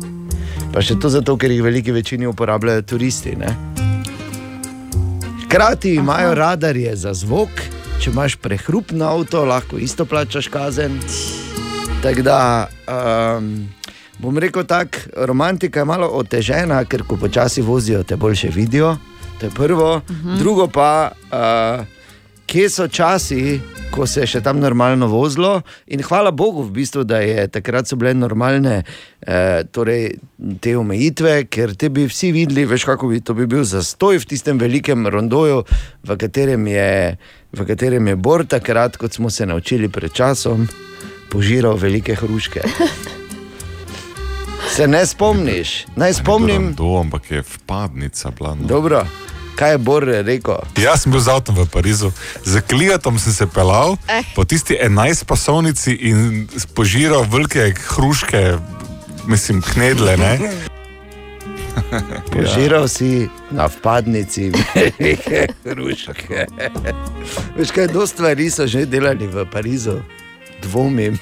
Pa 0.71 0.79
še 0.79 0.95
to 1.03 1.11
zato, 1.11 1.35
ker 1.35 1.51
jih 1.51 1.59
v 1.59 1.67
veliki 1.67 1.91
večini 1.91 2.31
uporabljajo 2.31 2.87
turisti. 2.87 3.35
Ne? 3.35 3.80
Hkrati 5.51 5.93
imajo 5.95 6.35
radarje 6.35 6.95
za 6.95 7.11
zvok, 7.13 7.49
če 7.99 8.09
imaš 8.09 8.37
prehrupen 8.39 9.01
avto, 9.01 9.41
lahko 9.45 9.75
isto 9.77 10.05
plačaš 10.05 10.47
kazen. 10.47 10.95
Tako 12.03 12.21
da, 12.21 12.67
um, 12.87 13.67
bom 14.23 14.37
rekel 14.39 14.63
tako, 14.63 14.97
romantika 15.27 15.79
je 15.79 15.85
malo 15.85 16.07
otežena, 16.07 16.85
ker 16.85 17.03
ko 17.03 17.17
počasi 17.19 17.61
vozijo, 17.61 18.03
te 18.03 18.15
boljše 18.15 18.47
vidijo. 18.55 18.95
To 19.39 19.45
je 19.45 19.49
prvo. 19.49 19.95
Uh 19.95 20.15
-huh. 20.15 20.37
Drugo 20.39 20.67
pa, 20.67 21.11
uh, 21.11 21.85
kje 22.51 22.69
so 22.69 22.87
časi, 22.87 23.61
ko 23.91 24.05
se 24.07 24.25
je 24.25 24.27
še 24.27 24.41
tam 24.43 24.59
normalno 24.59 25.07
vozilo. 25.07 25.61
In 25.87 26.03
hvala 26.03 26.33
Bogu, 26.35 26.65
v 26.67 26.75
bistvu, 26.81 27.05
da 27.07 27.21
je 27.23 27.47
takrat 27.47 27.87
so 27.87 27.95
bile 27.99 28.11
normalne 28.17 28.81
eh, 28.81 29.63
torej, 29.71 30.17
te 30.59 30.75
omejitve, 30.75 31.45
ker 31.47 31.75
te 31.79 31.87
bi 31.93 32.07
vsi 32.11 32.33
videli, 32.35 32.67
veš, 32.67 32.87
kako 32.91 33.11
bi 33.13 33.21
to 33.23 33.35
bi 33.37 33.47
bil 33.47 33.63
zastoj 33.67 34.19
v 34.19 34.27
tistem 34.33 34.59
velikem 34.59 35.07
rondoju, 35.07 35.63
v 36.03 36.19
katerem 36.19 36.67
je, 36.67 36.91
v 37.55 37.67
katerem 37.71 38.11
je 38.11 38.19
Bor 38.19 38.43
takrat, 38.43 38.99
kot 38.99 39.15
smo 39.15 39.31
se 39.31 39.47
naučili 39.47 39.87
pred 39.87 40.11
časom, 40.11 40.67
požiral 41.31 41.79
velike 41.79 42.19
hruške. 42.19 42.67
Se 44.71 44.85
ne 44.87 45.01
spomniš? 45.03 45.71
Naj 45.99 46.13
spomnim. 46.21 46.69
To, 46.79 46.93
ampak 47.01 47.25
je 47.31 47.41
vpadnica 47.43 48.31
bila. 48.31 48.53
No. 48.55 48.67
Dobro, 48.69 49.01
kaj 49.55 49.71
je 49.71 49.77
Bor 49.77 50.03
rekel? 50.03 50.57
Jaz 50.77 51.03
sem 51.03 51.11
bil 51.11 51.21
z 51.21 51.29
avtom 51.31 51.55
v 51.55 51.65
Parizu, 51.69 52.11
z 52.45 52.61
kliatom 52.65 53.19
sem 53.19 53.33
se 53.33 53.47
pelal 53.47 53.97
Eh. 54.07 54.23
po 54.35 54.43
tisti 54.45 54.75
11 54.75 55.25
pasovnici 55.25 55.93
in 55.93 56.47
požiral 56.73 57.23
velike 57.29 57.73
hruške, 57.95 58.57
mislim, 59.27 59.61
knedle. 59.61 60.17
Ne? 60.17 60.39
Požiral 62.33 62.87
si 62.87 63.29
na 63.51 63.67
vpadnici 63.67 64.51
velike 64.51 65.47
hruške. 65.65 66.45
Veš 67.57 67.71
kaj, 67.71 67.87
do 67.87 68.07
stvari 68.07 68.49
so 68.51 68.67
že 68.67 68.85
delali 68.85 69.27
v 69.27 69.45
Parizu, 69.51 70.01
dvomim, 70.61 71.17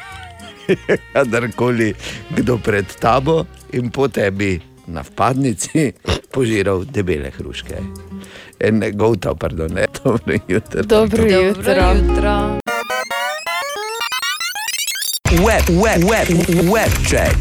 kadarkoli 1.14 1.94
kdo 2.34 2.58
pred 2.58 2.86
tabo 3.00 3.46
in 3.74 3.90
po 3.90 4.08
tebi 4.08 4.62
na 4.90 5.02
vpadnici 5.06 5.94
požiral 6.34 6.86
debele 6.86 7.30
hruške. 7.30 8.09
Ne, 8.72 8.92
govta, 8.92 9.36
pardon, 9.36 9.72
ne, 9.72 9.86
dobro 10.04 10.34
jutro. 10.48 10.84
Dobro 10.84 11.24
jutro. 11.24 11.74
jutro. 11.74 12.60
Web, 15.32 15.64
web, 15.70 16.04
web, 16.04 16.28
web 16.74 16.92
check. 17.08 17.38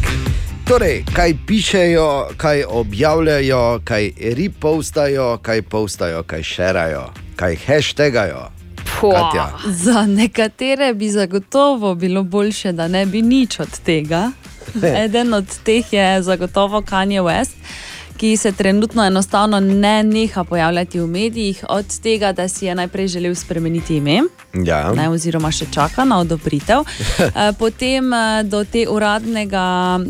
Torej, 0.68 1.04
kaj 1.14 1.34
pišejo, 1.46 2.28
kaj 2.36 2.64
objavljajo, 2.68 3.80
kaj 3.84 4.10
repostajo, 4.36 5.38
kaj 5.42 5.62
postajo, 5.62 6.22
kaj 6.22 6.42
šerajo, 6.42 7.04
kaj 7.36 7.56
hashtagajo. 7.66 8.50
Katja. 9.00 9.58
Za 9.66 10.06
nekatere 10.06 10.94
bi 10.94 11.08
zagotovo 11.08 11.94
bilo 11.94 12.22
boljše, 12.22 12.72
da 12.72 12.88
ne 12.88 13.06
bi 13.06 13.22
nič 13.22 13.60
od 13.60 13.80
tega. 13.80 14.30
Eden 15.04 15.34
od 15.34 15.46
teh 15.64 15.92
je 15.92 16.22
zagotovo 16.22 16.82
Kanye 16.82 17.22
West, 17.22 17.56
ki 18.18 18.36
se 18.36 18.52
trenutno 18.52 19.04
enostavno 19.04 19.60
ne 19.60 20.02
neha 20.02 20.44
pojavljati 20.44 21.00
v 21.00 21.06
medijih, 21.06 21.64
od 21.68 22.00
tega, 22.00 22.32
da 22.32 22.48
si 22.48 22.66
je 22.66 22.74
najprej 22.74 23.08
želel 23.08 23.34
spremeniti 23.34 23.96
ime. 23.96 24.22
Ja. 24.64 24.92
Ne, 24.92 25.08
oziroma, 25.12 25.50
še 25.52 25.68
čaka 25.70 26.04
na 26.04 26.20
odobritev. 26.24 26.84
Eh, 27.38 27.52
Potem 27.58 28.12
eh, 28.12 28.42
do 28.44 28.62
te 28.64 28.86
uradnega, 28.88 29.64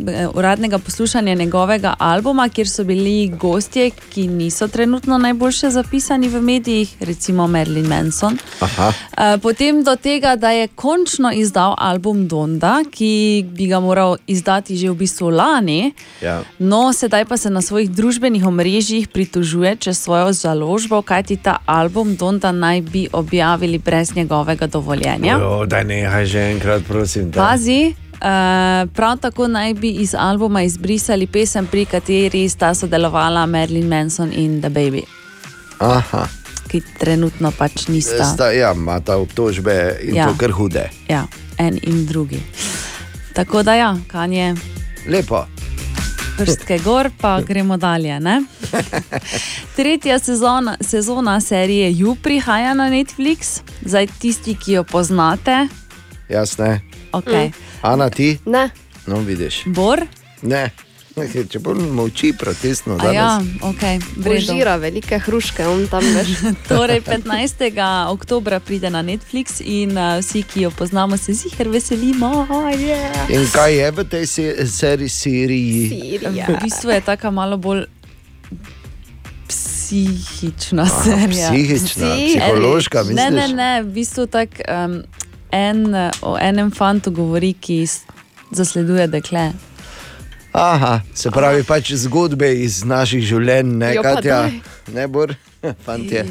eh, 0.09 0.29
uradnega 0.35 0.79
poslušanja 0.79 1.35
njegovega 1.35 1.95
albuma, 1.99 2.49
kjer 2.49 2.69
so 2.69 2.85
bili 2.85 3.29
gostje, 3.29 3.91
ki 3.91 4.27
niso 4.29 4.69
trenutno 4.69 5.19
najboljše 5.19 5.71
zapisani 5.71 6.29
v 6.29 6.41
medijih, 6.43 6.95
recimo 7.01 7.47
Marilyn 7.47 7.89
Manson. 7.89 8.39
Aha. 8.61 8.93
Potem 9.43 9.83
do 9.85 9.97
tega, 9.97 10.37
da 10.37 10.51
je 10.51 10.69
končno 10.69 11.33
izdal 11.33 11.75
album 11.79 12.29
Donda, 12.29 12.79
ki 12.91 13.45
bi 13.51 13.67
ga 13.67 13.81
moral 13.81 14.17
izdati 14.27 14.77
že 14.77 14.91
v 14.91 14.95
bistvu 14.95 15.31
lani. 15.31 15.93
Ja. 16.23 16.43
No, 16.59 16.93
sedaj 16.93 17.25
pa 17.25 17.37
se 17.37 17.51
na 17.51 17.63
svojih 17.63 17.91
družbenih 17.99 18.47
omrežjih 18.47 19.09
pritožuje 19.11 19.75
čez 19.83 19.99
svojo 19.99 20.31
založbo, 20.33 21.03
kajti 21.03 21.37
ta 21.43 21.59
album 21.67 22.15
Donda 22.15 22.53
naj 22.55 22.83
bi 22.87 23.09
objavili 23.13 23.79
brez 23.79 24.15
njegovega 24.15 24.67
dovoljenja. 24.67 25.35
Jo, 25.35 25.67
da 25.67 25.83
nehaj 25.83 26.27
že 26.27 26.45
enkrat, 26.55 26.87
prosim. 26.87 27.31
Da. 27.31 27.43
Pazi. 27.43 27.95
Uh, 28.19 28.91
prav 28.95 29.19
tako 29.23 29.47
naj 29.47 29.75
bi 29.75 29.91
iz 30.03 30.15
albuma 30.19 30.63
izbrisali 30.63 31.27
pesem, 31.27 31.67
pri 31.67 31.85
kateri 31.85 32.49
sta 32.49 32.75
sodelovala 32.75 33.47
Marilyn 33.47 33.87
Manson 33.87 34.33
in 34.35 34.59
The 34.59 34.71
Baby, 34.71 35.03
Aha. 35.79 36.27
ki 36.67 36.83
trenutno 36.99 37.53
pač 37.55 37.87
nista. 37.89 38.25
Sta, 38.25 38.51
ja, 38.51 38.73
imata 38.75 39.17
obtožbe 39.17 39.99
in. 40.03 40.17
Ja. 40.19 40.27
to 40.27 40.35
kar 40.39 40.51
hude. 40.51 40.91
Ja, 41.09 41.27
en 41.59 41.79
in 41.83 42.07
drugi. 42.07 42.43
Tako 43.35 43.63
da 43.63 43.75
ja, 43.75 43.95
kanje. 44.11 44.55
Lepo. 45.07 45.47
Prstke 46.39 46.79
gor, 46.79 47.11
pa 47.21 47.41
gremo 47.41 47.77
dalje. 47.77 48.21
Ne? 48.21 48.43
Tretja 49.77 50.19
sezona, 50.19 50.77
sezona 50.81 51.41
serije 51.41 51.93
Ju 51.93 52.17
prihaja 52.23 52.75
na 52.75 52.91
Netflix, 52.91 53.61
zdaj 53.81 54.07
tisti, 54.19 54.55
ki 54.55 54.73
jo 54.73 54.85
poznate. 54.85 55.67
Jasne. 56.29 56.81
Okay. 57.13 57.51
Ana, 57.83 58.11
ti? 58.11 58.39
Ne. 58.47 58.71
No, 59.07 59.21
vidiš. 59.21 59.63
Bor? 59.67 60.07
Ne. 60.43 60.71
Če 61.51 61.59
bolj 61.59 61.83
molči 61.91 62.33
protestno, 62.33 62.97
A 62.97 63.09
ja, 63.09 63.27
danes. 63.35 63.63
okay. 63.63 63.99
Požira 64.17 64.77
velike 64.77 65.19
hruške, 65.19 65.65
on 65.65 65.87
tam 65.87 66.05
veš. 66.07 66.29
Torej, 66.69 67.01
15. 67.03 67.65
oktober 68.09 68.61
pride 68.61 68.89
na 68.89 69.03
Netflix 69.03 69.61
in 69.61 69.93
uh, 69.93 70.19
vsi, 70.19 70.43
ki 70.45 70.61
jo 70.61 70.71
poznamo, 70.71 71.17
se 71.17 71.33
zihar 71.35 71.69
veselimo. 71.69 72.47
Oh, 72.49 72.69
yeah. 72.71 73.29
In 73.29 73.47
kaj 73.47 73.75
je 73.75 73.91
v 73.91 74.05
tej 74.07 74.27
se- 74.27 74.67
seriji? 74.69 75.09
seriji? 75.11 76.19
V 76.45 76.59
bistvu 76.61 76.91
je 76.91 77.01
tako 77.03 77.31
malo 77.33 77.57
bolj 77.59 77.85
psihična 79.49 80.83
Aha, 80.83 81.03
serija. 81.03 81.49
psihična, 81.49 82.07
Psi- 82.07 82.29
psihološka, 82.31 83.03
Ne, 83.05 83.15
ne, 83.15 83.31
misliš? 83.33 83.53
ne, 83.55 83.83
v 83.83 83.89
bistvu 83.89 84.27
tak, 84.27 84.49
um, 84.63 85.03
en, 85.51 85.87
o 86.23 86.37
enem 86.39 86.71
fantu 86.71 87.11
govori, 87.11 87.53
ki 87.55 87.87
zasleduje 88.51 89.07
dekle. 89.09 89.53
Aha, 90.59 91.01
se 91.15 91.31
pravi, 91.31 91.63
pač 91.63 91.93
zgodbe 91.95 92.49
iz 92.57 92.81
naših 92.85 93.23
življenj, 93.23 93.69
ne 93.77 93.93
Jo, 93.95 94.03
Katja, 94.03 94.39
daj. 94.43 94.57
ne 94.91 95.05
bor, 95.09 95.35
fantje. 95.87 96.25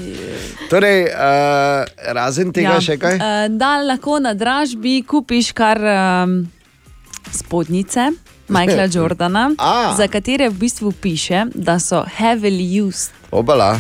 Torej, 0.68 1.06
uh, 1.06 1.84
razen 2.12 2.52
tega 2.52 2.74
ja. 2.74 2.82
še 2.82 2.98
kaj? 2.98 3.16
eh, 3.16 3.48
Da 3.50 3.78
lahko 3.80 4.20
na 4.20 4.34
dražbi 4.34 5.00
kupiš 5.04 5.54
kar 5.54 5.80
um, 5.80 6.42
spodnjice. 7.32 8.10
Michaela 8.50 8.88
Jordana, 8.94 9.50
A. 9.58 9.94
za 9.96 10.08
katere 10.08 10.50
v 10.50 10.56
bistvu 10.58 10.92
piše, 10.94 11.46
da 11.54 11.80
so 11.80 12.04
heavily 12.10 12.68
used. 12.82 13.12
Obala. 13.32 13.78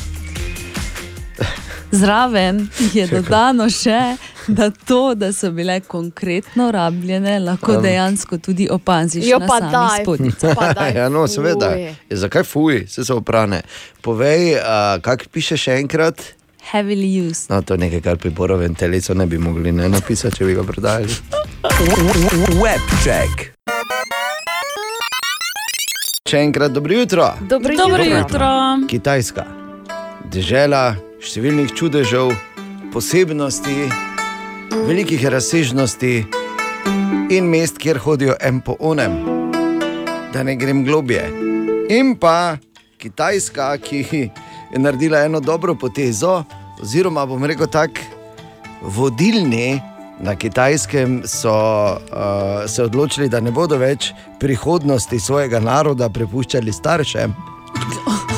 Zraven 1.89 2.63
je 2.93 3.07
dodano 3.07 3.69
še, 3.69 4.15
da 4.47 4.69
to, 4.71 5.15
da 5.15 5.33
so 5.33 5.51
bile 5.51 5.79
konkretno 5.79 6.71
rabljene, 6.71 7.39
lahko 7.39 7.71
Um. 7.71 7.81
dejansko 7.83 8.37
tudi 8.37 8.67
opaziš 8.71 9.25
Jo, 9.27 9.39
na 9.39 9.47
pa 9.47 9.59
daj, 10.73 10.95
ja, 10.99 11.09
no, 11.09 11.27
seveda. 11.27 11.65
Je, 11.65 11.95
zakaj 12.09 12.43
fuj, 12.43 12.87
se 12.87 13.05
so 13.05 13.17
oprane. 13.17 13.61
Povej, 14.01 14.55
uh, 14.55 15.01
kaj 15.01 15.17
piše 15.31 15.57
še 15.57 15.77
enkrat? 15.79 16.21
Heavily 16.71 17.29
used. 17.29 17.49
No, 17.49 17.61
to 17.61 17.73
je 17.73 17.77
nekaj, 17.77 18.01
kar 18.01 18.17
pri 18.17 18.29
borovem 18.29 18.75
telesu 18.75 19.15
ne 19.15 19.25
bi 19.25 19.37
mogli 19.37 19.71
ne 19.71 19.89
napisati, 19.89 20.35
če 20.37 20.45
bi 20.45 20.53
ga 20.53 20.63
prodajali. 20.63 21.13
Web 22.63 22.83
check. 23.03 23.53
Še 26.27 26.41
enkrat 26.43 26.71
dobro 26.75 26.93
jutro. 26.93 27.29
Dobro 27.41 27.75
Dobro 27.77 28.03
jutro. 28.03 28.17
jutro. 28.19 28.49
Kitajska, 28.91 29.45
dežela 30.31 30.97
številnih 31.23 31.71
čudežev, 31.71 32.33
posebnosti, 32.91 33.87
velikih 34.71 35.25
razsežnosti 35.25 36.25
in 37.29 37.49
mest, 37.49 37.77
kjer 37.77 37.97
hodijo 37.97 38.35
en 38.39 38.61
po 38.61 38.75
onem, 38.79 39.17
da 40.33 40.43
ne 40.43 40.55
grem 40.55 40.85
globje. 40.85 41.27
In 41.89 42.15
pa 42.19 42.57
Kitajska, 42.97 43.77
ki 43.77 44.05
je 44.11 44.79
naredila 44.79 45.19
eno 45.19 45.39
dobro 45.39 45.75
potezo, 45.75 46.43
oziroma 46.81 47.25
bom 47.25 47.45
rekel 47.45 47.67
tako, 47.67 48.01
vodilni 48.81 49.81
na 50.19 50.35
kitajskem 50.35 51.21
so 51.25 51.51
uh, 51.51 51.99
se 52.67 52.83
odločili, 52.83 53.29
da 53.29 53.39
ne 53.39 53.51
bodo 53.51 53.77
več 53.77 54.11
prihodnosti 54.39 55.19
svojega 55.19 55.59
naroda 55.59 56.09
prepuščali 56.09 56.73
staršem, 56.73 57.35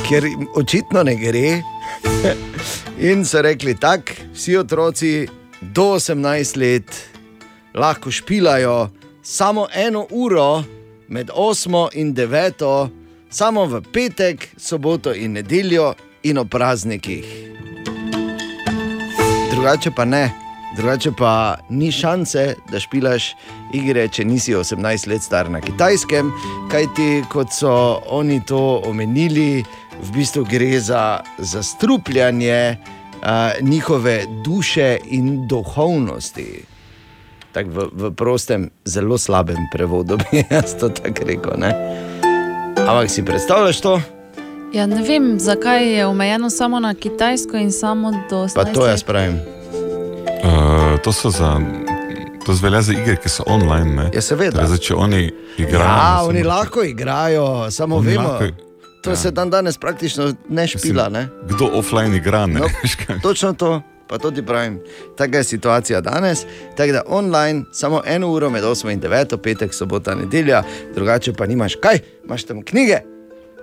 ker 0.10 0.26
jim 0.28 0.48
očitno 0.56 1.04
ne 1.04 1.16
gre. 1.16 1.62
In 3.10 3.24
so 3.26 3.42
rekli, 3.42 3.78
tako, 3.80 4.12
vsi 4.36 4.58
otroci 4.60 5.14
do 5.62 5.84
18 5.84 6.58
let 6.58 7.10
lahko 7.74 8.12
špilajo 8.12 8.90
samo 9.24 9.68
eno 9.74 10.08
uro 10.10 10.64
med 11.08 11.30
8 11.30 11.88
in 11.94 12.16
9, 12.16 12.90
samo 13.30 13.66
v 13.66 13.82
petek, 13.94 14.50
soboto 14.58 15.14
in 15.14 15.32
nedeljo 15.32 15.94
in 16.24 16.38
o 16.38 16.46
praznikih. 16.46 17.26
Drugače 19.52 19.92
pa 19.92 20.06
ne. 20.06 20.32
Drugače 20.78 21.12
pa 21.18 21.58
ni 21.70 21.92
šanse, 21.92 22.56
da 22.72 22.80
špilaš 22.80 23.34
igre, 23.74 24.08
če 24.08 24.24
nisi 24.26 24.54
18 24.56 25.08
let 25.08 25.22
star 25.22 25.50
na 25.50 25.62
kitajskem, 25.62 26.32
kajti 26.72 27.24
kot 27.30 27.54
so 27.54 28.02
oni 28.08 28.42
to 28.46 28.82
omenili, 28.86 29.64
v 30.00 30.12
bistvu 30.16 30.46
gre 30.46 30.80
za 30.80 31.20
zastrupljanje 31.38 32.78
njihove 33.62 34.24
duše 34.44 34.98
in 35.06 35.48
duhovnosti. 35.48 36.64
Tako 37.52 37.70
v, 37.70 37.80
v 37.94 38.12
prostem, 38.12 38.70
zelo 38.86 39.18
slabem 39.18 39.58
prevodu 39.74 40.18
bi 40.18 40.44
jaz 40.52 40.76
to 40.76 40.90
tako 40.90 41.24
rekel. 41.26 41.52
Ne? 41.58 41.74
Ampak 42.78 43.10
si 43.10 43.26
predstavljaš 43.26 43.82
to? 43.82 44.02
Ja, 44.74 44.86
ne 44.86 45.02
vem, 45.02 45.40
zakaj 45.40 45.88
je 45.90 46.06
omejeno 46.06 46.50
samo 46.50 46.80
na 46.80 46.94
Kitajsko 46.94 47.58
in 47.58 47.72
samo 47.72 48.12
do 48.30 48.48
Pa 48.56 48.62
18 48.62 48.74
to 48.74 48.86
jaz 48.86 49.04
pravim. 49.04 49.40
Uh, 50.44 51.02
to 51.04 51.12
so 51.12 51.30
za. 51.30 51.60
To 52.46 52.54
zvelja 52.54 52.82
za 52.82 52.94
igre, 52.94 53.16
ki 53.16 53.30
so 53.30 53.44
online. 53.46 53.96
Ne? 53.96 54.10
Ja, 54.14 54.22
seveda. 54.22 54.52
Torej, 54.52 54.68
zdaj, 54.68 54.78
če 54.80 54.96
oni 54.96 55.22
igrajo. 55.58 55.82
Ja, 55.82 56.22
oni 56.24 56.44
lahko 56.44 56.84
igrajo, 56.84 57.72
samo 57.72 57.96
Oni 57.96 58.08
vemo. 58.08 58.30
lahko- 58.30 58.69
To 59.02 59.10
ja. 59.10 59.16
se 59.16 59.32
dan 59.32 59.50
danes 59.50 59.78
praktično 59.78 60.34
ne 60.50 60.68
špila. 60.68 61.10
Ne? 61.10 61.28
Kdo 61.48 61.70
offline 61.74 62.16
igra? 62.16 62.46
Ne? 62.46 62.60
No, 62.60 62.68
točno 63.24 63.54
to, 63.54 63.82
pa 64.08 64.18
to 64.18 64.32
ti 64.32 64.46
pravim. 64.46 64.80
Taka 65.18 65.38
je 65.38 65.44
situacija 65.44 66.02
danes. 66.02 66.40
Tako 66.78 66.92
da 66.92 67.02
online 67.08 67.64
samo 67.72 68.02
eno 68.06 68.32
uro 68.32 68.50
med 68.50 68.64
8 68.64 68.92
in 68.92 69.02
9, 69.02 69.38
petek, 69.38 69.74
sobota, 69.74 70.16
nedelja, 70.16 70.64
drugače 70.96 71.34
pa 71.34 71.46
nimaš 71.46 71.76
kaj, 71.76 72.00
imaš 72.26 72.44
tam 72.44 72.62
knjige, 72.62 73.00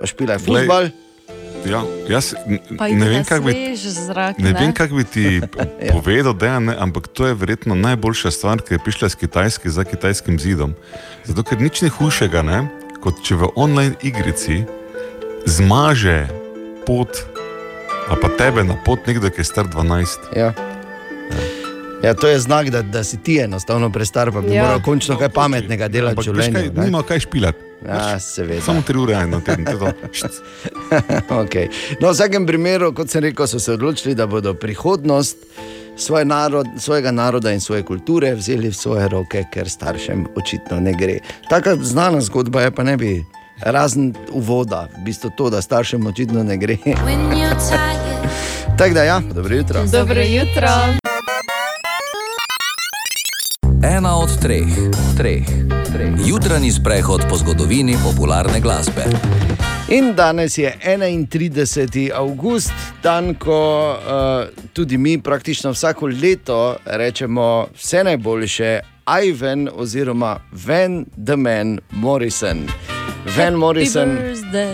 pa 0.00 0.06
špilaj 0.06 0.38
Glej, 0.38 0.62
futbol. 0.62 0.88
Ja, 1.66 1.82
jaz 2.08 2.34
ne 2.70 3.08
vem, 3.08 3.24
kako 3.24 3.44
bi, 3.44 3.76
zrak. 3.76 4.38
ne 4.38 4.52
vem, 4.52 4.72
kak 4.72 4.92
bi 4.94 5.04
ti 5.04 5.40
Ja. 5.86 5.92
povedal, 5.92 6.32
da 6.34 6.60
ne, 6.60 6.76
ampak 6.78 7.08
to 7.08 7.26
je 7.26 7.34
verjetno 7.34 7.74
najboljša 7.74 8.30
stvar, 8.30 8.62
ki 8.62 8.74
je 8.74 8.78
prišla 8.78 9.06
iz 9.06 9.14
Kitajske 9.14 9.70
za 9.70 9.84
kitajskim 9.84 10.38
zidom. 10.38 10.74
Zato, 11.24 11.42
ker 11.42 11.60
nič 11.60 11.82
ni 11.82 11.88
hujšega, 11.88 12.42
ne, 12.42 12.68
kot 13.02 13.18
če 13.24 13.34
v 13.34 13.50
online 13.56 13.94
igrici 14.02 14.62
zmaže 15.46 16.26
pot, 16.86 17.08
ali 18.10 18.20
pa 18.20 18.28
tebe 18.38 18.64
na 18.64 18.76
pot 18.84 19.06
nekdo, 19.06 19.30
ki 19.30 19.40
je 19.40 19.44
star 19.44 19.66
12. 19.66 20.34
Ja. 20.36 20.52
Ja, 22.04 22.14
to 22.14 22.28
je 22.28 22.38
znak, 22.38 22.68
da, 22.70 22.82
da 22.82 23.04
si 23.04 23.16
ti 23.22 23.38
enostavno 23.40 23.90
prestar, 23.90 24.32
pa 24.32 24.40
bi 24.40 24.48
Ja. 24.50 24.54
ja. 24.54 24.62
moral 24.62 24.82
končno 24.82 25.16
kaj 25.18 25.28
pametnega 25.28 25.88
delati 25.88 26.20
v 26.20 26.22
življenju. 26.22 26.52
kaj, 26.52 26.68
ne? 26.74 26.84
nima 26.84 27.02
kaj 27.02 27.20
špilati. 27.20 27.58
Ja, 27.86 28.18
seveda. 28.20 28.60
Samo 28.62 28.82
tri 28.82 28.98
ure 28.98 29.26
na 29.26 29.40
teden. 29.40 29.64
to 29.64 29.70
je 29.70 29.78
to. 29.78 29.92
okay. 31.42 31.68
no, 32.00 32.08
v 32.08 32.12
vsakem 32.12 32.46
primeru, 32.46 32.92
kot 32.94 33.10
sem 33.10 33.22
rekel, 33.24 33.46
so 33.46 33.58
se 33.58 33.72
odločili, 33.72 34.14
da 34.14 34.26
bodo 34.26 34.54
prihodnost 34.54 35.36
svoje 35.96 36.24
narod, 36.24 36.66
svojega 36.78 37.10
naroda 37.10 37.52
in 37.52 37.60
svoje 37.60 37.82
kulture 37.82 38.34
vzeli 38.34 38.68
v 38.68 38.76
svoje 38.76 39.08
roke, 39.08 39.44
ker 39.52 39.68
staršem 39.68 40.26
očitno 40.36 40.80
ne 40.80 40.92
gre. 40.92 41.18
Taka 41.50 41.76
znana 41.80 42.20
zgodba 42.20 42.68
je, 42.68 42.70
pa 42.70 42.82
ne 42.82 42.96
bi. 42.96 43.24
Razen 43.60 44.14
uvoda, 44.32 44.88
v 44.98 45.04
bistvu 45.04 45.30
to, 45.36 45.50
da 45.50 45.62
staršem 45.62 46.06
očitno 46.06 46.42
ne 46.42 46.56
gre. 46.56 46.76
Tako 48.78 48.94
da, 48.94 49.02
ja, 49.02 49.20
dobro 49.34 49.56
jutro. 49.56 49.84
Dobro 49.92 50.20
jutro. 50.20 50.68
Ena 53.82 54.16
od 54.18 54.40
treh, 54.40 54.66
treh, 55.16 55.46
treh. 55.92 56.12
Jutranji 56.26 56.72
sprehod 56.72 57.24
po 57.30 57.36
zgodovini 57.36 57.96
popularne 58.04 58.60
glasbe. 58.60 59.04
In 59.88 60.14
danes 60.14 60.58
je 60.58 60.78
31. 60.84 62.10
avgust, 62.14 62.72
dan, 63.02 63.34
ko 63.34 63.90
uh, 63.90 64.64
tudi 64.72 64.98
mi 64.98 65.22
praktično 65.22 65.70
vsako 65.70 66.06
leto 66.06 66.76
rečemo 66.84 67.66
vse 67.74 68.04
najboljše, 68.04 68.80
Ivan 69.24 69.68
oziroma 69.74 70.38
Van 70.66 71.04
the 71.26 71.36
Man 71.36 71.78
Morrison. 71.90 72.68
Van 73.36 73.54
Morrison. 73.54 74.18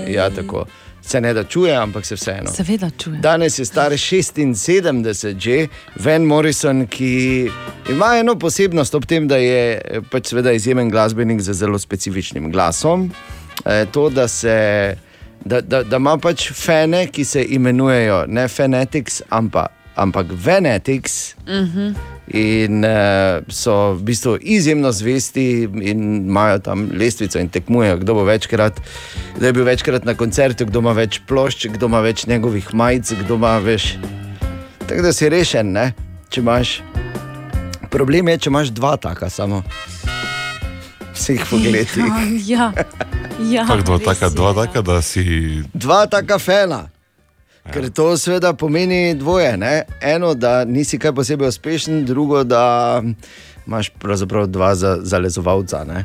Ja, 0.09 0.31
tako. 0.31 0.67
Se 1.03 1.21
ne 1.21 1.33
da 1.35 1.45
čuje, 1.45 1.77
ampak 1.77 2.07
se 2.07 2.15
vseeno. 2.15 2.51
Seveda 2.53 2.91
čuje. 2.91 3.19
Danes 3.19 3.59
je 3.59 3.65
star 3.65 3.93
76, 3.93 5.39
že 5.39 5.67
Van 5.99 6.23
Morrison, 6.23 6.87
ki 6.87 7.51
ima 7.91 8.17
eno 8.21 8.37
posebnost 8.39 8.95
ob 8.95 9.07
tem, 9.07 9.29
da 9.29 9.37
je 9.37 9.81
eh, 9.85 10.01
pač 10.11 10.31
seveda 10.31 10.53
izjemen 10.53 10.91
glasbenik 10.91 11.41
z 11.41 11.53
zelo 11.53 11.79
specifičnim 11.79 12.53
glasom. 12.53 13.11
Eh, 13.65 13.87
To, 13.93 14.11
da, 14.11 14.29
se, 14.29 14.97
da, 15.45 15.61
da, 15.61 15.83
da 15.83 15.97
ima 15.97 16.19
pač 16.19 16.53
fane, 16.55 17.07
ki 17.07 17.25
se 17.25 17.45
imenujejo 17.45 18.25
ne 18.29 18.49
Fanatics, 18.49 19.23
ampak, 19.29 19.71
ampak 19.95 20.27
Venetics. 20.31 21.35
Mhm. 21.49 22.12
In 22.31 22.85
uh, 22.87 23.43
so 23.51 23.95
v 23.99 24.03
bistvu 24.07 24.37
izjemno 24.41 24.93
zvesti 24.93 25.67
in 25.67 26.03
imajo 26.29 26.59
tam 26.59 26.87
lestvico 26.95 27.39
in 27.39 27.49
tekmujejo, 27.49 27.97
kdo 27.97 28.15
bo 28.15 28.25
večkrat, 28.25 28.79
kdo 29.37 29.47
je 29.47 29.53
bil 29.53 29.65
večkrat 29.67 30.05
na 30.05 30.15
koncertu, 30.15 30.67
kdo 30.71 30.79
ima 30.79 30.95
več 30.95 31.19
plošč, 31.27 31.67
kdo 31.75 31.91
ima 31.91 32.01
več 32.01 32.27
njegovih 32.27 32.75
majic, 32.75 33.13
kdo 33.25 33.35
ima 33.35 33.59
več. 33.59 33.97
Tako 34.87 35.03
da 35.03 35.13
si 35.13 35.29
rešen, 35.29 35.75
ne? 35.75 35.93
če 36.33 36.41
imaš. 36.41 36.79
Problem 37.91 38.31
je, 38.33 38.39
če 38.47 38.51
imaš 38.51 38.71
dva 38.73 38.95
taka 38.97 39.29
samo. 39.31 39.61
Vseh 41.13 41.43
pogledih. 41.51 41.99
Ja, 42.47 42.71
ja. 43.51 43.67
Tako 43.69 43.83
dva 43.91 43.99
taka, 43.99 44.31
dva 44.31 44.55
taka, 44.57 44.83
da 44.83 45.03
si. 45.03 45.61
Dva 45.75 46.07
taka 46.07 46.39
fena. 46.39 46.87
Ker 47.71 47.91
to 47.95 48.17
seveda 48.19 48.53
pomeni 48.59 49.15
dvoje. 49.15 49.57
Ne? 49.57 49.83
Eno, 50.01 50.35
da 50.35 50.65
nisi 50.65 50.99
kaj 50.99 51.13
posebej 51.15 51.49
uspešen, 51.49 52.05
drugo, 52.05 52.45
da 52.45 53.03
imaš 53.67 53.91
pravzaprav 53.99 54.47
dva 54.47 54.75
za, 54.75 54.97
zalezovalca 55.03 55.85
ne? 55.85 56.05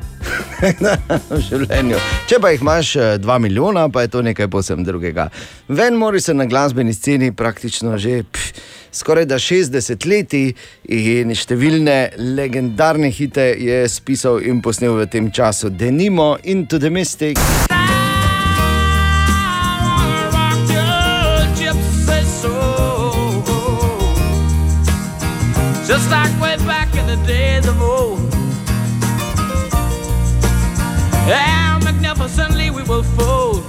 v 1.30 1.39
življenju. 1.41 1.98
Če 2.30 2.39
pa 2.41 2.52
jih 2.54 2.62
imaš 2.62 2.96
eh, 2.96 3.17
dva 3.17 3.39
milijona, 3.41 3.88
pa 3.89 4.06
je 4.06 4.13
to 4.13 4.22
nekaj 4.22 4.48
posebno 4.54 4.86
drugega. 4.86 5.30
Ven 5.67 5.98
Morrison 5.98 6.38
na 6.38 6.46
glasbeni 6.46 6.93
sceni 6.93 7.32
praktično 7.34 7.98
že 7.98 8.22
pff, 8.24 8.62
skoraj 8.93 9.26
da 9.26 9.41
60 9.41 10.06
let 10.10 10.34
in 10.38 11.34
številne 11.34 11.98
legendarne 12.38 13.10
hite 13.13 13.50
je 13.58 13.84
spisal 13.89 14.41
in 14.46 14.62
posnel 14.62 14.98
v 15.02 15.10
tem 15.10 15.32
času. 15.32 15.74
Denimo 15.74 16.36
Into 16.43 16.78
the 16.78 16.93
Mystic. 16.93 17.41
Just 26.08 26.15
like 26.24 26.41
way 26.41 26.56
back 26.65 26.88
in 26.96 27.06
the 27.06 27.20
days 27.28 27.67
of 27.67 27.82
old. 27.82 28.20
How 31.28 31.80
magnificently 31.84 32.72
we 32.72 32.84
will 32.84 33.04
fold. 33.04 33.63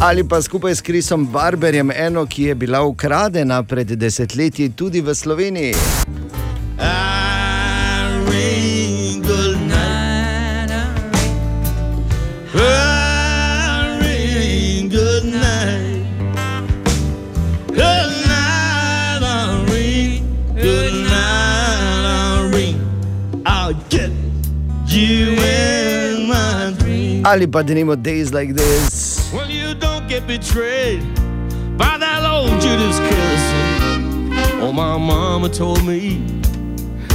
Ali 0.00 0.20
pa 0.24 0.42
skupaj 0.42 0.74
s 0.76 0.84
Krisom 0.84 1.24
Barberjem, 1.32 1.90
eno, 1.90 2.26
ki 2.26 2.42
je 2.42 2.54
bila 2.54 2.84
ukradena 2.84 3.62
pred 3.62 3.88
desetletji 3.96 4.68
tudi 4.76 5.00
v 5.00 5.14
Sloveniji. 5.14 5.72
Irene, 6.76 7.13
you 24.94 25.34
in 25.34 26.28
my 26.28 26.74
dreams. 26.78 27.26
Ali 27.26 27.46
pa 27.46 27.62
da 27.62 27.74
nimo 27.74 28.00
Days 28.00 28.32
Like 28.32 28.54
This. 28.54 29.32
Well, 29.32 29.50
you 29.50 29.74
don't 29.74 30.06
get 30.08 30.26
betrayed 30.26 31.02
by 31.76 31.98
that 31.98 32.22
old 32.24 32.60
Judas. 32.60 33.00
Oh, 34.62 34.72
my 34.72 34.96
mama 34.96 35.48
told 35.48 35.84
me 35.84 36.22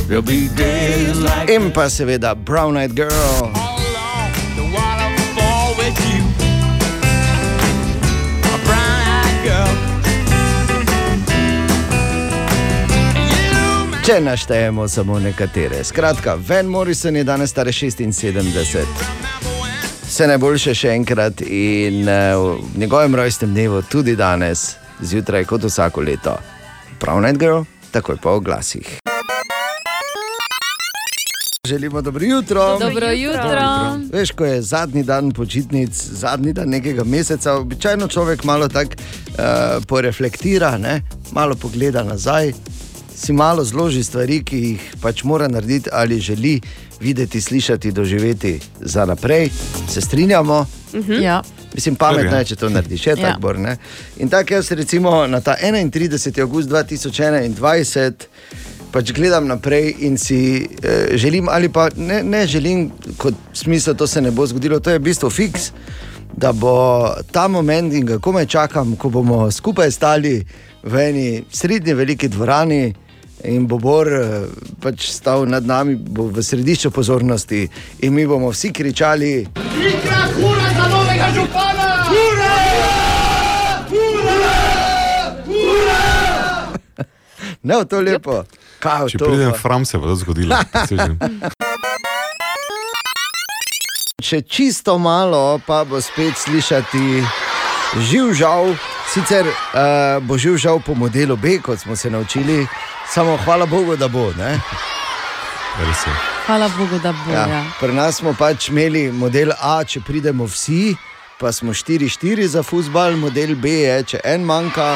there'll 0.07 0.21
be 0.21 0.49
days 0.49 1.17
like 1.19 1.49
In 1.49 1.71
pa 1.71 1.87
seveda 1.89 2.35
Brown 2.35 2.77
Eyed 2.77 2.95
Girl. 2.95 3.58
Če 14.09 14.15
naštejemo 14.25 14.87
samo 14.89 15.19
nekatere. 15.21 15.83
Skratka, 15.85 16.33
Van 16.47 16.65
Morrison 16.65 17.15
je 17.15 17.21
danes 17.23 17.51
star 17.53 17.67
76. 17.67 19.03
Vse 20.07 20.27
najboljše 20.31 20.73
še 20.73 20.95
enkrat 20.97 21.43
in 21.45 22.09
eh, 22.09 22.33
v 22.33 22.79
njegovem 22.81 23.13
rojstnem 23.15 23.53
dnevu 23.53 23.83
tudi 23.85 24.15
danes, 24.17 24.63
zjutraj 25.05 25.45
kot 25.45 25.67
vsako 25.69 26.01
leto. 26.07 26.33
Brown 26.97 27.27
Eyed 27.29 27.37
Girl, 27.37 27.61
takoj 27.93 28.17
po 28.17 28.33
oglasih. 28.39 28.97
Želimo 31.67 32.01
dobro 32.01 32.25
jutro. 32.25 32.65
Dobro 32.81 33.11
jutro. 33.11 33.61
Veš, 34.09 34.31
ko 34.31 34.45
je 34.45 34.61
zadnji 34.61 35.03
dan 35.03 35.31
počitnic, 35.31 35.93
zadnji 35.93 36.53
dan 36.53 36.73
nekega 36.73 37.05
meseca, 37.05 37.53
običajno 37.61 38.07
človek 38.07 38.43
malo 38.43 38.67
tako 38.67 38.97
uh, 38.97 39.85
poreflektira, 39.85 40.77
ne? 40.77 41.01
malo 41.31 41.55
pogleda 41.55 42.03
nazaj, 42.03 42.53
si 43.19 43.33
malo 43.33 43.63
zloži 43.63 44.03
stvari, 44.03 44.43
ki 44.43 44.57
jih 44.57 44.83
pač 45.01 45.23
mora 45.23 45.47
narediti 45.47 45.89
ali 45.91 46.19
želi 46.19 46.61
videti, 47.01 47.41
slišati, 47.41 47.91
doživeti 47.91 48.59
za 48.79 49.05
naprej. 49.05 49.49
Se 49.89 50.01
strinjamo? 50.01 50.65
Mhm. 50.93 51.13
Ja. 51.13 51.41
Mislim, 51.73 51.95
pametno 51.95 52.37
je, 52.37 52.45
če 52.45 52.55
to 52.55 52.69
narediš, 52.69 53.07
je 53.07 53.15
Ja. 53.17 53.27
tako. 53.27 53.41
Bor, 53.41 53.59
ne? 53.59 53.77
In 54.17 54.29
tako 54.29 54.53
jaz, 54.53 54.71
recimo, 54.71 55.27
na 55.27 55.41
ta 55.41 55.55
31. 55.63 56.41
august 56.41 56.69
2021 56.69 58.13
pač 58.91 59.11
gledam 59.13 59.47
naprej 59.47 59.93
in 59.99 60.17
si 60.17 60.65
eh, 60.83 61.17
želim, 61.17 61.49
ali 61.49 61.69
pa 61.69 61.89
ne, 61.95 62.23
ne 62.23 62.47
želim, 62.47 62.89
kot 63.17 63.33
smisel, 63.53 63.95
to 63.95 64.07
se 64.07 64.21
ne 64.21 64.31
bo 64.31 64.47
zgodilo, 64.47 64.79
to 64.79 64.89
je 64.89 64.99
v 64.99 65.03
bistvu 65.03 65.29
fiks. 65.29 65.71
Da 66.37 66.51
bo 66.53 67.09
ta 67.31 67.47
moment, 67.47 67.93
in 67.93 68.05
ga 68.05 68.19
komaj 68.19 68.45
čakam, 68.45 68.95
ko 68.95 69.09
bomo 69.09 69.51
skupaj 69.51 69.91
stali 69.91 70.45
v 70.83 70.95
eni 71.09 71.43
srednji 71.51 71.93
veliki 71.93 72.27
dvorani 72.27 72.93
in 73.43 73.67
bo 73.67 73.77
Bor 73.77 74.07
eh, 74.07 74.47
pač 74.79 75.09
stal 75.09 75.45
nad 75.45 75.63
nami, 75.63 75.95
bo 75.95 76.27
v 76.27 76.39
središču 76.39 76.91
pozornosti 76.91 77.69
in 77.99 78.13
mi 78.13 78.27
bomo 78.27 78.49
vsi 78.49 78.71
kričali. 78.71 79.47
Ikra 79.79 80.21
hura 80.33 80.67
za 80.69 80.85
novega 80.87 81.27
župana! 81.31 81.87
Hura! 82.05 82.55
Hura! 83.87 84.49
Hura! 85.45 86.01
Ne, 87.63 87.85
to 87.85 87.95
je 87.95 88.03
lepo. 88.05 88.43
Kaj, 88.79 89.11
Če 89.11 89.17
to 89.17 89.25
pridem 89.25 89.51
pa- 89.51 89.57
fram, 89.59 89.83
se 89.85 89.97
bo 89.97 90.07
to 90.07 90.15
zgodilo. 90.15 90.55
Še 94.19 94.41
čisto 94.41 94.97
malo, 94.97 95.59
pa 95.59 95.83
bo 95.83 95.99
spet 95.99 96.37
slišati 96.37 97.23
živ 98.05 98.33
žal. 98.33 98.75
Sicer 99.13 99.45
uh, 99.47 100.21
bo 100.21 100.37
živ 100.37 100.57
žal 100.57 100.79
po 100.85 100.93
modelu 100.93 101.35
B, 101.35 101.57
kot 101.61 101.79
smo 101.79 101.95
se 101.95 102.09
naučili, 102.09 102.67
samo 103.09 103.37
hvala 103.45 103.65
Bogu, 103.65 103.95
da 103.95 104.07
bo. 104.07 104.31
Ne? 104.37 104.59
Hvala 106.45 106.69
Bogu, 106.77 106.99
da 107.03 107.11
bo. 107.11 107.31
Ja. 107.33 107.47
Ja, 107.47 107.63
pri 107.79 107.93
nas 107.93 108.15
smo 108.15 108.35
pač 108.37 108.69
imeli 108.69 109.11
model 109.11 109.51
A, 109.61 109.83
če 109.83 110.01
pridemo 110.05 110.45
vsi, 110.45 110.93
pa 111.39 111.51
smo 111.51 111.73
4-4 111.73 112.45
za 112.45 112.63
futbal, 112.63 113.17
model 113.17 113.55
B 113.55 113.69
je, 113.81 113.97
če 114.13 114.21
en 114.23 114.45
manjka, 114.45 114.91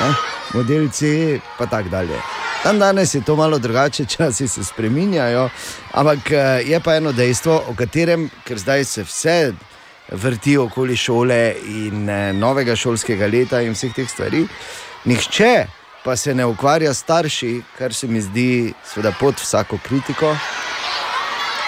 ne, 0.00 0.12
model 0.52 0.88
C, 0.92 1.40
pa 1.58 1.66
tako 1.66 1.88
dalje. 1.88 2.20
Dan 2.64 2.78
danes 2.78 3.14
je 3.14 3.24
to 3.24 3.36
malo 3.36 3.58
drugače, 3.58 4.04
časi 4.16 4.48
se 4.48 4.64
spreminjajo, 4.64 5.48
ampak 5.92 6.30
eh, 6.30 6.62
je 6.68 6.80
pa 6.80 6.96
eno 7.00 7.12
dejstvo, 7.12 7.62
o 7.68 7.74
katerem, 7.74 8.28
ker 8.44 8.58
zdaj 8.58 8.84
se 8.84 9.08
vse 9.08 9.36
vrti 10.10 10.58
okoli 10.58 10.96
šole 10.96 11.54
in 11.66 12.08
eh, 12.08 12.32
novega 12.32 12.76
šolskega 12.76 13.26
leta 13.26 13.60
in 13.62 13.72
vseh 13.72 13.94
teh 13.94 14.08
stvari. 14.10 14.46
Nihče 15.04 15.66
pa 16.04 16.16
se 16.16 16.34
ne 16.34 16.44
ukvarja 16.46 16.94
s 16.94 16.98
starši, 16.98 17.62
kar 17.78 17.94
se 17.94 18.06
mi 18.06 18.20
zdi, 18.20 18.72
seveda, 18.84 19.12
pod 19.20 19.34
vsako 19.38 19.78
kritiko. 19.86 20.36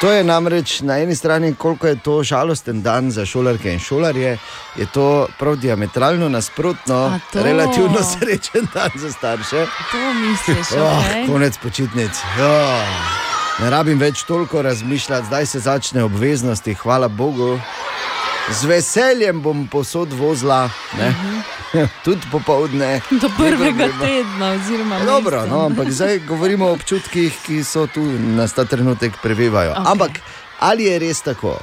To 0.01 0.13
je 0.13 0.25
namreč 0.25 0.81
na 0.81 0.99
eni 0.99 1.17
strani, 1.17 1.55
koliko 1.55 1.87
je 1.87 1.97
to 1.97 2.23
žalosten 2.23 2.83
dan 2.83 3.11
za 3.11 3.27
šolarke 3.27 3.73
in 3.73 3.79
šolarje, 3.79 4.39
je 4.77 4.87
to 4.87 5.29
prav 5.39 5.57
diametralno 5.57 6.29
nasprotno, 6.29 7.21
to. 7.33 7.43
relativno 7.43 8.03
srečen 8.03 8.67
dan 8.75 8.91
za 8.95 9.13
starše. 9.13 9.67
To 9.93 10.13
misliš, 10.15 10.73
Oh, 10.73 10.83
okay? 10.83 11.27
konec 11.27 11.59
počitnic. 11.59 12.11
Oh, 12.41 12.83
ne 13.63 13.71
rabim 13.71 13.99
več 13.99 14.23
toliko 14.23 14.63
razmišljati, 14.63 15.27
zdaj 15.27 15.47
se 15.47 15.61
začne 15.61 16.05
obveznosti, 16.05 16.75
hvala 16.75 17.09
Bogu. 17.09 17.61
Z 18.51 18.65
veseljem 18.65 19.43
bom 19.43 19.69
posod 19.69 20.13
vozila, 20.13 20.71
ne? 20.99 21.15
tudi 22.05 22.21
popoldne. 22.33 23.01
Do 23.11 23.31
prvega 23.39 23.89
tedna, 24.01 24.51
oziroma 24.53 24.97
Ja, 24.97 25.05
Dobro, 25.05 25.37
meseca. 25.41 25.57
no, 25.57 25.65
ampak 25.67 25.91
zdaj 25.91 26.19
govorimo 26.29 26.67
o 26.69 26.73
občutkih, 26.73 27.33
ki 27.47 27.65
so 27.65 27.87
tu 27.87 28.03
nas 28.37 28.53
ta 28.53 28.65
trenutek 28.65 29.13
prebivajo. 29.23 29.73
Okay. 29.73 29.93
Ampak 29.93 30.11
ali 30.61 30.85
je 30.85 30.99
res 30.99 31.23
tako? 31.23 31.59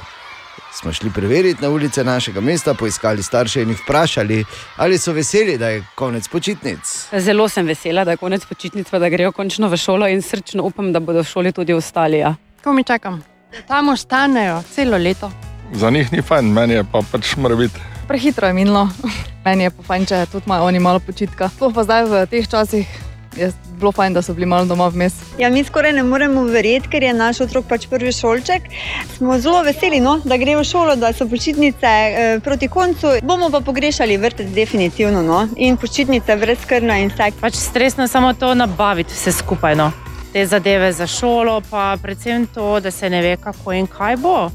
Smo 0.74 0.92
šli 0.92 1.10
preveriti 1.10 1.62
na 1.62 1.68
ulice 1.68 2.04
našega 2.04 2.40
mesta, 2.40 2.74
poiskali 2.74 3.22
starše 3.22 3.62
in 3.62 3.68
jih 3.68 3.80
vprašali, 3.84 4.44
ali 4.76 4.98
so 4.98 5.12
veseli, 5.12 5.58
da 5.58 5.68
je 5.68 5.84
konec 5.94 6.28
počitnic. 6.28 7.08
Zelo 7.12 7.48
sem 7.48 7.66
vesela, 7.66 8.04
da 8.04 8.10
je 8.10 8.16
konec 8.16 8.44
počitnic, 8.46 8.90
pa 8.90 8.98
da 8.98 9.08
grejo 9.08 9.32
končno 9.32 9.68
v 9.68 9.76
šolo 9.76 10.08
in 10.08 10.22
srčno 10.22 10.62
upam, 10.64 10.92
da 10.92 11.00
bodo 11.00 11.22
v 11.22 11.28
šoli 11.28 11.52
tudi 11.52 11.72
ostali. 11.72 12.18
Ja. 12.18 12.34
Ko 12.64 12.72
mi 12.72 12.84
čakam, 12.84 13.22
tam 13.68 13.88
ostanejo 13.88 14.62
celo 14.74 14.96
leto. 14.98 15.30
Za 15.72 15.90
njih 15.90 16.12
ni 16.12 16.22
fajn, 16.22 16.52
meni 16.52 16.74
je 16.74 16.84
pa 16.84 17.00
pač 17.12 17.36
mora 17.36 17.56
biti. 17.56 17.80
Prehitro 18.08 18.46
je 18.46 18.52
minilo, 18.52 18.88
meni 19.44 19.64
je 19.64 19.70
pa 19.70 19.82
fajn, 19.82 20.06
če 20.06 20.26
tudi 20.32 20.44
imajo 20.46 20.68
oni 20.68 20.78
malo 20.78 21.00
počitka. 21.00 21.48
Sploh 21.48 21.72
pa 21.74 21.84
zdaj 21.84 22.04
v 22.04 22.26
teh 22.30 22.48
časih 22.48 23.00
je 23.36 23.52
bilo 23.78 23.92
fajn, 23.92 24.12
da 24.14 24.22
so 24.22 24.34
bili 24.34 24.46
malo 24.46 24.64
doma 24.64 24.88
vmes. 24.88 25.14
Ja, 25.38 25.50
mi 25.50 25.64
skoraj 25.64 25.92
ne 25.92 26.02
moremo 26.02 26.44
verjeti, 26.44 26.88
ker 26.92 27.02
je 27.02 27.14
naš 27.14 27.40
otrok 27.40 27.64
pač 27.68 27.86
prvi 27.90 28.12
šolček. 28.12 28.68
Smo 29.16 29.38
zelo 29.38 29.62
veseli, 29.62 30.00
no, 30.00 30.18
da 30.24 30.36
gre 30.36 30.56
v 30.56 30.64
šolo, 30.64 30.96
da 30.96 31.12
so 31.16 31.26
počitnice 31.28 31.88
eh, 31.88 32.38
proti 32.44 32.68
koncu. 32.68 33.16
Bomo 33.22 33.50
pa 33.50 33.60
pogrešali 33.60 34.16
vrtec, 34.16 34.52
definitivno, 34.54 35.22
no, 35.22 35.46
in 35.56 35.76
počitnice 35.76 36.36
brezkrno 36.36 37.00
in 37.00 37.10
vse. 37.10 37.32
Pač 37.40 37.56
stresno 37.56 38.04
je 38.04 38.12
samo 38.12 38.34
to 38.34 38.54
nabaviti 38.54 39.14
vse 39.14 39.32
skupaj. 39.32 39.76
No. 39.76 39.92
Te 40.32 40.46
zadeve 40.46 40.92
za 40.92 41.06
šolo, 41.06 41.60
pa 41.70 41.96
predvsem 42.02 42.46
to, 42.46 42.80
da 42.80 42.90
se 42.90 43.10
ne 43.10 43.22
ve, 43.22 43.36
kako 43.36 43.72
in 43.72 43.86
kaj 43.86 44.16
bo. 44.16 44.44
Uh, 44.44 44.52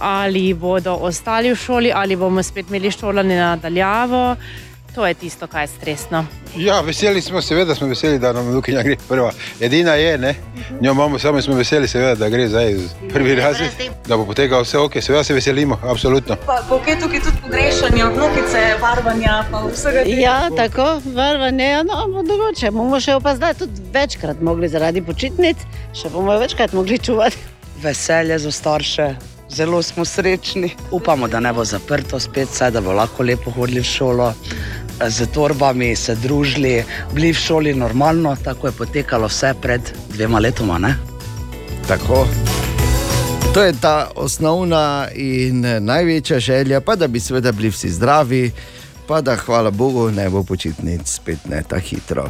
ali 0.00 0.54
bodo 0.54 0.94
ostali 0.94 1.52
v 1.52 1.56
šoli, 1.56 1.92
ali 1.94 2.16
bomo 2.16 2.42
spet 2.42 2.68
imeli 2.68 2.90
šolanje 2.90 3.36
nadaljavo. 3.36 4.36
To 4.94 5.06
je 5.06 5.14
tisto, 5.14 5.46
kar 5.46 5.60
je 5.60 5.66
stresno. 5.66 6.26
Ja, 6.56 6.80
veseli 6.80 7.20
smo, 7.20 7.42
seveda 7.42 7.74
smo 7.74 7.86
veseli, 7.86 8.18
da 8.18 8.32
nam 8.32 8.54
Lukinja 8.54 8.82
gre 8.82 8.96
prva. 9.08 9.32
Edina 9.60 9.94
je, 9.94 10.18
ne? 10.18 10.34
njo 10.80 10.92
imamo 10.92 11.18
samo 11.18 11.42
smo 11.42 11.54
veseli, 11.54 11.88
seveda, 11.88 12.14
da 12.14 12.28
gre 12.28 12.48
zdaj 12.48 12.74
z 12.74 12.94
prvi 13.12 13.34
razred, 13.34 13.70
da 14.08 14.16
bo 14.16 14.26
potekalo 14.26 14.62
vse 14.62 14.78
ok, 14.78 14.92
seveda 15.00 15.24
se 15.24 15.34
veselimo, 15.34 15.78
absolutno. 15.82 16.36
Pa 16.46 16.78
kaj 16.84 17.00
tukaj 17.00 17.20
tudi 17.20 17.36
pogrešanja, 17.42 18.06
vnukice, 18.06 18.62
barvanja, 18.80 19.44
pa 19.50 19.64
vsega 19.66 20.04
tega? 20.04 20.20
Ja, 20.20 20.50
tako, 20.56 21.00
varvanje, 21.14 21.84
no, 21.84 21.98
ampak 22.04 22.26
drugače. 22.26 22.70
Bomo 22.70 23.00
še 23.00 23.18
pa 23.22 23.34
zdaj 23.34 23.54
tudi 23.54 23.82
večkrat 23.94 24.40
mogli 24.40 24.68
zaradi 24.68 25.02
počitnic, 25.02 25.66
še 25.94 26.10
bomo 26.14 26.38
večkrat 26.38 26.72
mogli 26.72 26.98
čuvati. 26.98 27.36
Veselje 27.82 28.38
za 28.38 28.52
starše, 28.52 29.14
zelo 29.50 29.82
smo 29.82 30.04
srečni. 30.04 30.70
Upamo, 30.90 31.28
da 31.28 31.40
ne 31.40 31.52
bo 31.52 31.64
zaprto 31.64 32.20
spet, 32.20 32.48
saj 32.48 32.70
da 32.70 32.80
bo 32.80 32.94
lahko 32.94 33.26
lepo 33.26 33.50
hodili 33.50 33.82
v 33.82 33.90
šolo. 33.90 34.30
Z 35.08 35.26
torbami 35.34 35.96
se 35.96 36.14
družili, 36.14 36.84
bili 37.12 37.32
v 37.32 37.38
šoli 37.38 37.74
normalno, 37.74 38.36
tako 38.44 38.66
je 38.66 38.72
potekalo 38.72 39.26
vse 39.26 39.54
pred 39.60 39.80
dvema 40.14 40.38
letoma. 40.38 40.78
Ne? 40.78 40.96
Tako. 41.88 42.26
To 43.54 43.62
je 43.62 43.72
ta 43.80 44.10
osnovna 44.16 45.08
in 45.14 45.64
eh, 45.64 45.80
največja 45.80 46.38
želja, 46.38 46.80
pa 46.80 46.96
da 46.96 47.06
bi 47.06 47.20
seveda 47.20 47.52
bili 47.52 47.70
vsi 47.70 47.90
zdravi, 47.90 48.50
pa 49.06 49.20
da, 49.20 49.36
hvala 49.36 49.70
Bogu, 49.70 50.10
ne 50.10 50.30
bo 50.30 50.42
počitnic 50.42 51.08
spet 51.08 51.38
ne 51.48 51.62
tako 51.62 51.80
hitro. 51.80 52.28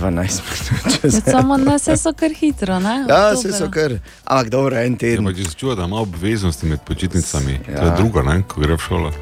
12 0.00 0.40
minut 0.42 1.00
čez. 1.00 1.20
Samo 1.24 1.56
na 1.56 1.76
vse 1.76 1.96
so 1.96 2.12
kar 2.12 2.30
hitro, 2.30 2.78
ne? 2.80 3.04
Ja, 3.08 3.32
vse 3.32 3.52
so 3.52 3.70
kar. 3.70 3.92
Ampak 4.24 4.48
dobro, 4.48 4.76
en 4.76 4.96
teden. 4.96 5.26
Ja, 5.26 5.34
če 5.34 5.44
se 5.44 5.54
čuva, 5.54 5.74
da 5.74 5.84
ima 5.84 6.00
obveznosti 6.00 6.66
med 6.66 6.80
počitnicami, 6.80 7.52
ja. 7.52 7.76
to 7.76 7.84
je 7.84 7.88
Ja. 7.88 7.96
drugo, 7.96 8.22
ne, 8.22 8.42
ko 8.48 8.60
gre 8.60 8.74
v 8.74 8.78
šolo. 8.78 9.12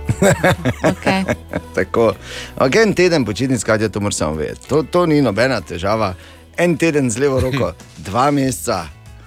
Okay. 0.82 1.24
Tako. 1.74 2.12
Ampak 2.56 2.76
en 2.76 2.94
teden 2.94 3.24
počitnic, 3.24 3.64
kaj 3.64 3.82
je 3.82 3.88
to, 3.88 4.00
moram 4.00 4.12
samo 4.12 4.34
vedeti. 4.34 4.68
To, 4.68 4.82
to 4.82 5.06
ni 5.06 5.22
nobena 5.22 5.60
težava. 5.60 6.14
En 6.56 6.76
teden 6.76 7.10
z 7.10 7.18
levo 7.18 7.40
roko, 7.40 7.72
dva 8.06 8.30
meseca. 8.30 8.84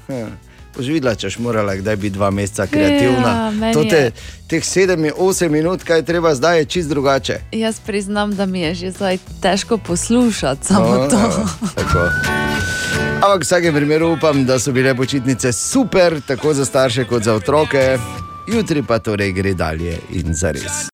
Hm. 0.08 0.32
Boš 0.74 0.88
videla, 0.88 1.14
če 1.14 1.28
boš 1.28 1.38
morala 1.38 1.76
kdaj 1.76 1.96
biti 1.96 2.10
dva 2.10 2.30
meseca 2.30 2.66
kreativna. 2.68 3.32
Ja, 3.52 3.74
to 3.74 3.84
te, 3.84 4.12
teh 4.48 4.58
7-8 4.60 5.14
minut, 5.50 5.84
kaj 5.84 6.02
treba 6.02 6.34
zdaj, 6.34 6.60
je 6.60 6.66
čist 6.68 6.90
drugače. 6.90 7.38
Jaz 7.52 7.80
priznam, 7.80 8.34
da 8.34 8.46
mi 8.46 8.62
je 8.62 8.76
že 8.76 8.92
zdaj 8.92 9.18
težko 9.42 9.78
poslušati 9.78 10.66
samo 10.66 10.88
No, 10.88 11.08
to. 11.08 11.22
tako. 11.76 12.10
Ampak 13.16 13.40
v 13.40 13.46
vsakem 13.46 13.74
primeru 13.74 14.14
upam, 14.14 14.46
da 14.46 14.60
so 14.60 14.72
bile 14.72 14.96
počitnice 14.96 15.54
super, 15.54 16.22
tako 16.22 16.54
za 16.54 16.66
starše 16.66 17.06
kot 17.06 17.24
za 17.24 17.34
otroke. 17.34 17.98
Jutri 18.48 18.84
pa 18.84 19.00
torej 19.00 19.32
gre 19.32 19.54
dalje 19.54 20.00
in 20.12 20.34
za 20.34 20.52
res. 20.52 20.90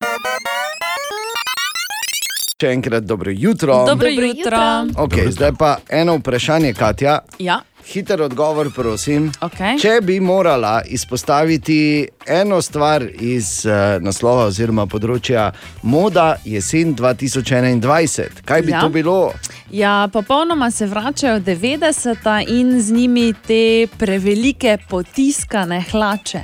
Še 2.54 2.68
enkrat 2.68 3.04
dobro 3.04 3.32
jutro. 3.32 3.86
Dobro 3.88 4.08
jutro. 4.10 4.60
Okay, 5.00 5.32
zdaj 5.32 5.52
pa 5.56 5.78
eno 5.90 6.18
vprašanje, 6.18 6.74
Katja. 6.74 7.20
Ja. 7.40 7.62
Hiter 7.90 8.22
odgovor, 8.22 8.70
prosim. 8.76 9.32
Okay. 9.42 9.80
Če 9.82 10.02
bi 10.02 10.20
morala 10.20 10.82
izpostaviti 10.86 12.08
eno 12.28 12.62
stvar 12.62 13.02
iz 13.20 13.66
uh, 13.66 13.72
naslova 14.02 14.46
oziroma 14.46 14.86
področja 14.86 15.48
moda 15.82 16.36
jesen 16.46 16.94
2021, 16.96 18.44
kaj 18.46 18.62
bi 18.62 18.72
Ja. 18.72 18.82
to 18.82 18.90
bilo? 18.90 19.32
Ja, 19.72 20.08
popolnoma 20.14 20.72
se 20.72 20.86
vračajo 20.86 21.40
90-ta 21.40 22.42
in 22.42 22.82
z 22.82 22.92
njimi 22.92 23.34
te 23.48 23.62
prevelike 23.98 24.78
potiskane 24.90 25.82
hlače. 25.92 26.42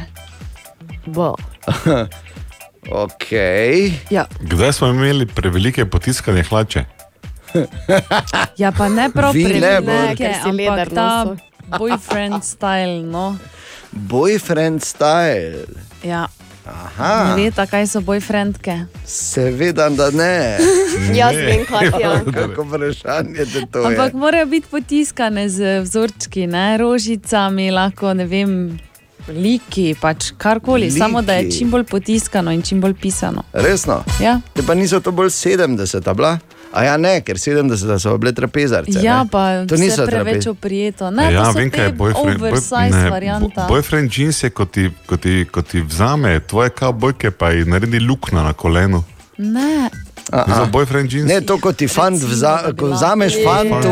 Bo. 1.06 1.36
ok. 3.06 3.32
Ja. 4.10 4.26
Kdaj 4.42 4.74
smo 4.74 4.88
imeli 4.88 5.26
prevelike 5.26 5.86
potiskanje 5.86 6.44
hlače? 6.44 6.86
Ja, 8.58 8.72
pa 8.72 8.90
ne 8.90 9.10
prav 9.10 9.34
Vi 9.34 9.44
ne, 9.44 9.50
prevelike, 9.50 9.82
bolj. 9.82 10.16
Ker 10.16 10.34
si 10.34 10.40
ampak 10.42 10.56
leder 10.56 10.90
ta 10.90 11.08
nosil. 11.24 11.38
boyfriend 11.80 12.44
style. 12.54 13.04
No. 13.04 13.38
Boyfriend 13.92 14.84
style. 14.84 15.66
Ja. 16.04 16.28
Aha. 16.66 17.10
Ne 17.30 17.44
veste, 17.44 17.62
kaj 17.68 17.88
so 17.88 18.02
boyfriendke? 18.02 18.86
Seveda, 19.06 19.86
da 19.90 20.10
ne. 20.10 20.58
Jaz 21.14 21.36
vem, 21.38 21.62
Katja. 21.64 22.16
Kako 22.34 22.64
vprašanje 22.64 23.46
te 23.46 23.62
to 23.72 23.84
Ampak 23.84 24.14
je. 24.14 24.20
morajo 24.20 24.46
biti 24.46 24.68
potiskane 24.72 25.50
z 25.50 25.80
vzorčki, 25.82 26.48
ne? 26.48 26.78
rožicami, 26.78 27.70
lahko 27.72 28.14
ne 28.14 28.26
vem, 28.26 28.80
liki, 29.28 29.96
pač 29.96 30.32
karkoli, 30.38 30.86
Liki. 30.86 30.98
samo 30.98 31.22
da 31.22 31.34
je 31.34 31.52
čim 31.52 31.72
bolj 31.72 31.84
potiskano 31.84 32.52
in 32.52 32.62
čim 32.62 32.82
bolj 32.82 32.94
pisano. 32.96 33.44
Resno? 33.54 34.02
Ja. 34.20 34.40
Te 34.54 34.64
pa 34.64 34.74
niso 34.74 35.00
to 35.00 35.12
bolj 35.12 35.30
70 35.30 36.14
bila? 36.14 36.38
A 36.74 36.84
ja, 36.84 36.98
ne, 36.98 37.22
ker 37.22 37.38
70 37.38 38.00
so 38.00 38.18
bile 38.18 38.34
trapezarce. 38.34 39.00
Ja, 39.02 39.24
ne? 39.24 39.30
pa 39.32 39.66
to 39.68 39.78
niso 39.78 40.06
preveč 40.06 40.48
oprijeto. 40.48 41.12
Ne, 41.12 41.34
ja, 41.34 41.52
vem, 41.56 41.72
kaj 41.72 41.86
je 41.86 41.92
boyfriend. 41.94 42.42
Oversize 42.42 42.90
ne, 42.92 43.10
varianta. 43.10 43.68
bo- 43.68 43.68
boyfriend 43.68 44.12
jeans 44.18 44.44
je, 44.44 44.50
ko 44.50 44.66
ti, 44.66 44.90
ko, 45.06 45.18
ti, 45.18 45.46
ko 45.52 45.62
ti 45.62 45.82
vzame 45.82 46.40
tvoje 46.40 46.70
kavbojke, 46.70 47.32
pa 47.32 47.52
ji 47.52 47.66
naredi 47.66 48.00
luknjo 48.00 48.44
na 48.44 48.54
kolenu. 48.54 49.04
Ne. 49.38 49.90
Za 50.32 50.66
boyfriend 50.72 51.14
jeans. 51.14 51.28
Ne, 51.30 51.42
to 51.42 51.58
kot 51.62 51.78
ti 51.78 51.88
fant, 51.88 52.18
vza, 52.20 52.74
ko 52.80 52.90
vzameš 52.92 53.38
fantu, 53.46 53.90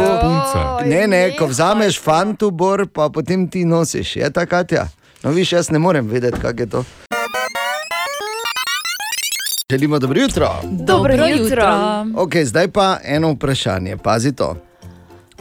ne, 0.86 1.08
ne, 1.08 1.22
ko 1.40 1.48
vzameš 1.48 2.00
fantu, 2.02 2.52
bor, 2.52 2.88
pa 2.88 3.10
potem 3.10 3.48
ti 3.48 3.66
nosiš. 3.66 4.16
Je 4.16 4.30
ta 4.34 4.46
Katja? 4.46 4.88
No, 5.24 5.32
viš, 5.32 5.54
jaz 5.54 5.70
ne 5.72 5.80
morem 5.80 6.08
vedeti, 6.08 6.40
kako 6.42 6.62
je 6.62 6.70
to. 6.70 6.84
Želimo 9.74 10.00
dobro 10.00 10.22
jutro. 10.22 10.50
Dobro 10.64 11.14
jutro. 11.26 11.64
Okay, 12.14 12.46
zdaj 12.46 12.68
pa 12.68 12.98
eno 13.04 13.32
vprašanje, 13.32 13.98
pazi 13.98 14.32
to. 14.32 14.56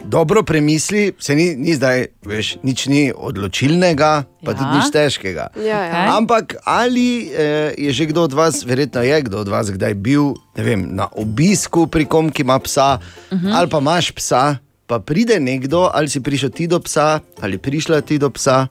dobro 0.03 0.43
premisli, 0.43 1.13
se 1.19 1.35
ni, 1.35 1.55
ni 1.55 1.75
zdaj, 1.75 2.05
veš, 2.25 2.57
nič 2.63 2.87
ni 2.87 3.13
odločilnega, 3.15 4.23
pa 4.45 4.51
ja. 4.51 4.57
tudi 4.57 4.69
Ja. 4.69 4.75
nič 4.75 4.91
težkega. 4.91 5.47
Ja, 5.55 5.63
ja. 5.63 5.89
Okej. 5.89 6.17
Ampak 6.17 6.55
ali 6.65 7.29
eh, 7.29 7.73
je 7.77 7.93
že 7.93 8.05
kdo 8.05 8.23
od 8.23 8.33
vas, 8.33 8.65
verjetno 8.65 9.01
je 9.01 9.21
kdo 9.21 9.37
od 9.37 9.47
vas, 9.47 9.69
kdaj 9.69 9.93
bil 9.93 10.33
ne 10.57 10.63
vem, 10.63 10.95
na 10.95 11.07
obisku 11.13 11.87
pri 11.87 12.05
kom, 12.05 12.31
ki 12.33 12.41
ima 12.41 12.59
psa, 12.59 12.97
uh 13.31 13.37
-huh. 13.37 13.53
ali 13.53 13.69
pa 13.69 13.77
imaš 13.77 14.11
psa, 14.11 14.57
pa 14.87 14.99
pride 14.99 15.39
nekdo, 15.39 15.89
ali 15.93 16.09
si 16.09 16.21
prišel 16.21 16.49
ti 16.49 16.67
do 16.67 16.79
psa, 16.79 17.19
ali 17.41 17.57
prišla 17.57 18.01
ti 18.01 18.17
do 18.17 18.29
psa, 18.29 18.67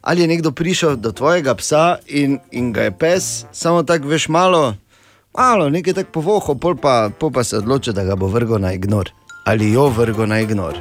ali 0.00 0.20
je 0.20 0.28
nekdo 0.28 0.52
prišel 0.52 0.96
do 0.96 1.12
tvojega 1.12 1.54
psa 1.54 1.96
in, 2.06 2.38
in 2.52 2.72
ga 2.72 2.82
je 2.82 2.90
pes, 2.90 3.44
samo 3.52 3.82
tako 3.82 4.08
veš 4.08 4.28
malo, 4.28 4.74
malo 5.38 5.70
nekaj 5.70 5.94
tako 5.94 6.10
povoho, 6.10 6.54
pol 6.54 6.76
pa, 6.76 7.10
pol 7.18 7.30
pa 7.30 7.44
se 7.44 7.56
odloči, 7.56 7.92
da 7.92 8.04
ga 8.04 8.16
bo 8.16 8.26
vrgel 8.26 8.60
na 8.60 8.72
ignor. 8.72 9.10
Ali 9.44 9.72
jo 9.72 9.88
vrgel 9.88 10.26
na 10.26 10.40
ignor. 10.40 10.78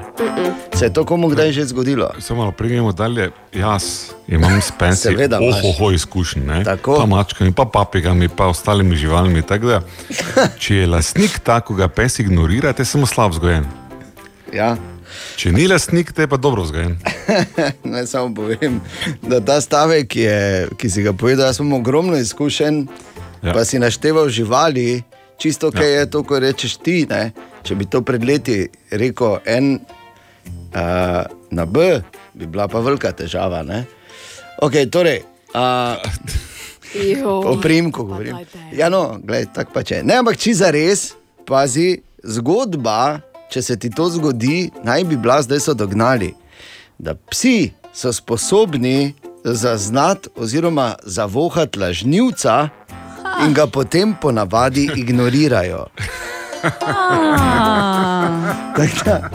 Se 0.74 0.86
je 0.86 0.94
to 0.94 1.04
komu 1.06 1.28
kdaj 1.28 1.52
že 1.52 1.66
zgodilo? 1.66 2.10
Samo 2.20 2.40
malo 2.40 2.52
pridemo 2.52 2.92
dalje. 2.92 3.32
Jaz 3.54 3.84
imam 4.28 4.62
s 4.62 4.72
pensi 4.80 5.02
Seveda 5.02 5.40
imaš. 5.42 5.60
ohoho 5.64 5.92
ne? 6.46 6.64
Tako. 6.64 6.98
pa 6.98 7.06
mačkami, 7.06 7.52
pa 7.52 7.66
papigami, 7.66 8.28
pa 8.28 8.48
ostalimi 8.48 8.96
živalmi. 8.96 9.42
Da, 9.42 9.82
če 10.62 10.76
je 10.76 10.88
lastnik 10.88 11.40
tako, 11.40 11.74
ga 11.74 11.88
pes 11.88 12.20
ignorira, 12.20 12.74
te 12.74 12.86
samo 12.86 13.06
slab 13.06 13.32
vzgojen. 13.32 13.66
Ja. 14.54 14.78
Če 15.36 15.52
ni 15.52 15.68
lastnik, 15.68 16.12
te 16.14 16.28
pa 16.28 16.38
dobro 16.38 16.64
vzgojen. 16.64 16.98
Naj 17.94 18.08
samo 18.08 18.34
povem, 18.36 18.82
da 19.22 19.42
ta 19.42 19.62
stavek, 19.62 20.16
je, 20.16 20.68
ki 20.78 20.90
si 20.90 21.04
ga 21.04 21.14
povedal, 21.14 21.46
jaz 21.46 21.60
imam 21.60 21.82
ogromno 21.82 22.18
izkušenj, 22.18 22.86
ja. 23.44 23.54
pa 23.54 23.66
si 23.66 23.80
našteval 23.80 24.30
živali, 24.30 25.04
čisto 25.38 25.72
kaj 25.72 25.92
ja. 25.92 26.00
je 26.00 26.10
to, 26.10 26.24
ko 26.24 26.40
rečeš 26.40 26.78
ti. 26.80 27.04
Ne? 27.10 27.32
Če 27.64 27.76
bi 27.76 27.86
to 27.86 28.02
pred 28.02 28.24
leti 28.24 28.68
rekel 28.92 29.40
en 29.46 29.78
uh, 29.80 31.24
na 31.52 31.66
B, 31.66 32.02
bi 32.34 32.48
bila 32.48 32.68
pa 32.68 32.80
velika 32.80 33.12
težava. 33.12 33.64
Ne? 33.64 33.86
Ok, 34.64 34.88
torej. 34.92 35.24
Uh, 35.54 36.00
O 37.26 37.58
primku 37.62 38.04
govorim. 38.04 38.38
Ja, 38.72 38.90
no, 38.90 39.18
gledaj, 39.24 39.48
tako 39.54 39.72
pa 39.74 39.82
če. 39.84 40.04
Ne, 40.06 40.20
ampak 40.22 40.38
če 40.38 40.54
za 40.54 40.70
res, 40.74 41.14
pazi, 41.50 42.04
zgodba, 42.22 43.22
če 43.50 43.64
se 43.66 43.78
ti 43.82 43.90
to 43.90 44.06
zgodi, 44.14 44.70
naj 44.86 45.06
bi 45.10 45.18
bila, 45.18 45.40
zdaj 45.42 45.64
so 45.66 45.74
dognali, 45.78 46.34
da 47.02 47.16
psi 47.18 47.74
so 47.94 48.14
sposobni 48.14 49.14
zaznati 49.44 50.30
oziroma 50.38 50.94
zavohati 51.04 51.80
lažnivca 51.80 52.70
in 53.42 53.54
ga 53.54 53.68
potem 53.68 54.14
ponavadi 54.14 54.90
ignorirajo. 54.96 55.86
Tako 58.76 59.06
da- 59.06 59.30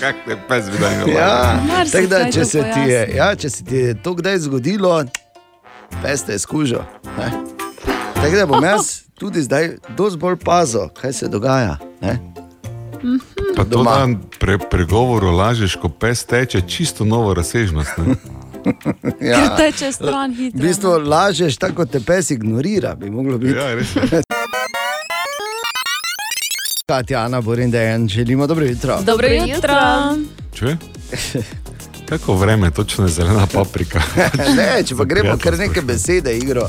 Kak 0.00 0.14
te 0.26 0.36
pes 0.48 0.64
videl? 0.68 1.08
Ja, 1.08 1.60
tako 1.92 2.06
da, 2.06 2.30
če 2.32 2.44
se, 2.44 2.64
ti 2.74 2.80
je, 2.80 3.12
ja, 3.16 3.34
če 3.36 3.50
se 3.50 3.64
ti 3.64 3.76
je 3.76 4.02
to 4.02 4.14
kdaj 4.14 4.38
zgodilo, 4.38 5.04
pes 6.02 6.22
te 6.22 6.32
je 6.32 6.38
skužil. 6.38 6.80
ne. 7.18 7.32
Tako 8.14 8.36
da 8.36 8.46
bom 8.46 8.64
jaz 8.64 9.02
tudi 9.14 9.42
zdaj 9.42 9.76
dosti 9.96 10.18
bolj 10.18 10.36
pazil, 10.36 10.88
kaj 10.90 11.12
se 11.12 11.28
dogaja. 11.28 11.76
Ne? 12.00 12.18
Pa 13.56 13.64
to, 13.64 13.82
da 13.84 14.06
pre, 14.38 14.58
pregovoru 14.60 15.30
lažeš, 15.30 15.76
ko 15.76 15.88
pes 15.88 16.24
teče, 16.24 16.60
čisto 16.60 17.04
novo 17.04 17.34
razsežnost. 17.34 17.98
ne. 17.98 18.14
Ker 19.20 19.48
teče 19.56 19.92
stran 19.92 20.30
V 20.32 20.36
hitro. 20.36 20.60
bistvu 20.62 20.90
lažeš, 20.98 21.56
tako 21.56 21.74
kot 21.74 21.90
te 21.90 22.00
pes 22.00 22.30
ignorira, 22.30 22.94
bi 22.94 23.10
moglo 23.10 23.38
biti. 23.38 23.58
Ja, 23.58 23.74
res. 23.74 23.88
Katja, 26.90 27.20
Ana, 27.20 27.40
Borin, 27.40 27.70
Dejan, 27.70 28.08
želimo 28.08 28.46
dobro 28.46 28.64
jutro. 28.66 28.98
Dobro 29.06 29.28
jutro. 29.28 29.74
Če? 30.54 30.76
Kako 32.08 32.34
vreme, 32.34 32.70
točno 32.70 33.04
je 33.04 33.08
zelena 33.10 33.46
paprika. 33.46 34.02
Ne, 34.56 34.82
če 34.84 34.96
pa 34.96 35.04
gremo 35.04 35.36
kar 35.38 35.58
neke 35.58 35.82
besede, 35.82 36.34
igro. 36.36 36.66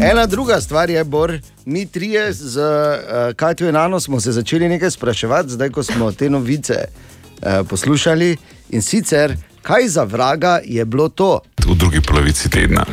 Ena 0.00 0.26
druga 0.26 0.60
stvar 0.60 0.90
je, 0.90 1.04
Bor, 1.04 1.38
mi 1.64 1.86
trije 1.86 2.32
z 2.32 2.56
uh, 2.58 3.34
Katjo 3.36 3.68
in 3.68 3.76
Ano 3.76 4.00
smo 4.00 4.20
se 4.20 4.32
začeli 4.32 4.68
nekaj 4.68 4.90
spraševati, 4.90 5.50
zdaj 5.50 5.70
ko 5.70 5.82
smo 5.82 6.12
te 6.12 6.30
novice 6.30 6.84
uh, 6.84 7.66
poslušali. 7.68 8.36
In 8.70 8.82
sicer, 8.82 9.36
kaj 9.64 9.88
za 9.88 10.04
vraga 10.04 10.60
je 10.64 10.84
bilo 10.84 11.08
to? 11.08 11.40
v 11.66 11.74
drugi 11.74 12.00
polovici 12.00 12.50
tedna. 12.50 12.84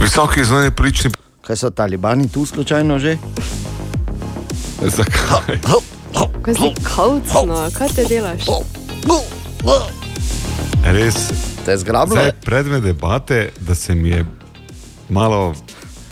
Visoki 0.00 0.44
zunanji 0.44 0.70
politični. 0.70 1.10
Kaj 1.42 1.56
so 1.56 1.70
talibani 1.70 2.28
tu 2.28 2.46
slučajno 2.46 2.98
že? 2.98 3.16
Zakaj? 4.82 5.58
Kaj 6.42 6.54
si 6.54 6.70
kaucno, 6.94 7.70
kaj 7.78 7.88
te 7.88 8.04
delaš? 8.04 8.46
Res. 10.84 11.16
Te 11.64 11.74
je 11.74 11.78
zgrabilo? 11.78 12.20
Zdaj, 12.20 12.32
predmet 12.44 12.82
debate, 12.82 13.50
da 13.60 13.74
se 13.74 13.94
mi 13.94 14.08
je 14.08 14.24
malo 15.08 15.54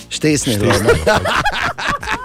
Štesnilo. 0.09 0.73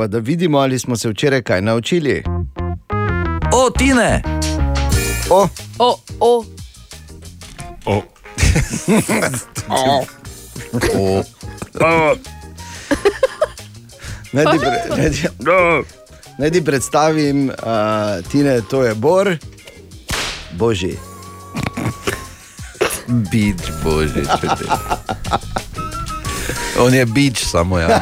Pa 0.00 0.06
da 0.06 0.18
vidimo, 0.18 0.58
ali 0.58 0.78
smo 0.78 0.96
se 0.96 1.08
včeraj 1.08 1.42
kaj 1.42 1.62
naučili. 1.62 2.22
O, 3.52 3.70
Tine! 3.78 4.22
O, 5.30 5.48
O, 5.78 5.96
o. 6.20 6.44
O. 7.86 8.02
o. 9.68 10.04
o. 11.80 12.14
Naj 14.32 14.44
ti, 14.44 14.58
pre, 14.58 14.96
naj 14.96 15.10
ti, 15.10 15.28
naj 16.38 16.50
ti 16.50 16.64
predstavim, 16.64 17.48
uh, 17.48 17.54
Tine, 18.32 18.60
to 18.70 18.82
je 18.84 18.94
Bor, 18.94 19.36
Božji. 20.52 20.96
Bič, 23.06 23.60
bože, 23.84 24.24
če 24.24 24.48
te. 24.48 24.64
On 26.78 26.94
je 26.94 27.06
bič, 27.06 27.44
samo 27.44 27.78
ja. 27.78 28.00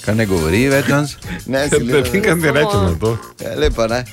Kaj 0.00 0.14
ne 0.14 0.26
govori 0.26 0.68
več 0.68 0.86
danes? 0.86 1.16
Ne, 1.46 1.66
Ne 1.66 1.78
vem, 1.92 2.22
kaj 2.22 2.34
mi 2.34 2.50
reče 2.50 2.76
na 2.78 2.94
to. 2.96 3.16
Ja, 3.40 3.54
lepo, 3.56 3.86
ne? 3.86 4.04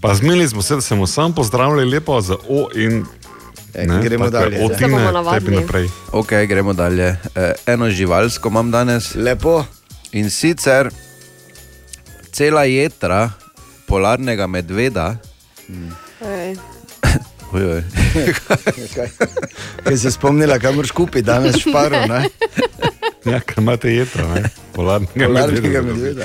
Pa 0.00 0.14
zmenili 0.14 0.48
smo 0.48 0.62
se, 0.62 0.74
da 0.74 0.80
se 0.80 0.94
bomo 0.94 1.06
sam 1.06 1.32
pozdravljali 1.32 1.84
lepo 1.86 2.20
za 2.20 2.36
O 2.48 2.68
in 2.74 3.04
E, 3.74 3.86
gremo 4.02 4.30
dalje, 4.30 4.58
O 4.58 4.66
zdaj. 4.66 4.78
Tine, 4.78 4.88
Se 4.88 4.88
bomo 4.88 4.98
tebi 4.98 5.12
navadili. 5.14 5.56
naprej. 5.56 5.88
Ok, 6.12 6.32
gremo 6.44 6.72
dalje. 6.72 7.16
E, 7.34 7.52
eno 7.66 7.90
živalsko 7.90 8.48
imam 8.48 8.70
danes. 8.70 9.14
Lepo. 9.14 9.64
In 10.12 10.30
sicer 10.30 10.90
cela 12.32 12.64
jedra 12.64 13.30
polarnega 13.86 14.46
medveda. 14.46 15.16
Ej. 16.20 16.56
Oj, 17.52 17.64
oj. 17.64 17.82
Kaj 19.84 19.96
se 19.96 20.10
spomnila, 20.10 20.58
kam 20.58 20.74
moraš 20.74 20.90
kupiti 20.90 21.22
danes 21.22 21.56
šparo, 21.56 22.06
ne? 22.06 22.28
Ja, 23.24 23.40
ker 23.40 23.58
imate 23.58 23.92
jedra, 23.92 24.26
ne? 24.34 24.48
Polarnega, 24.72 25.26
Polarnega 25.26 25.82
medveda. 25.82 26.24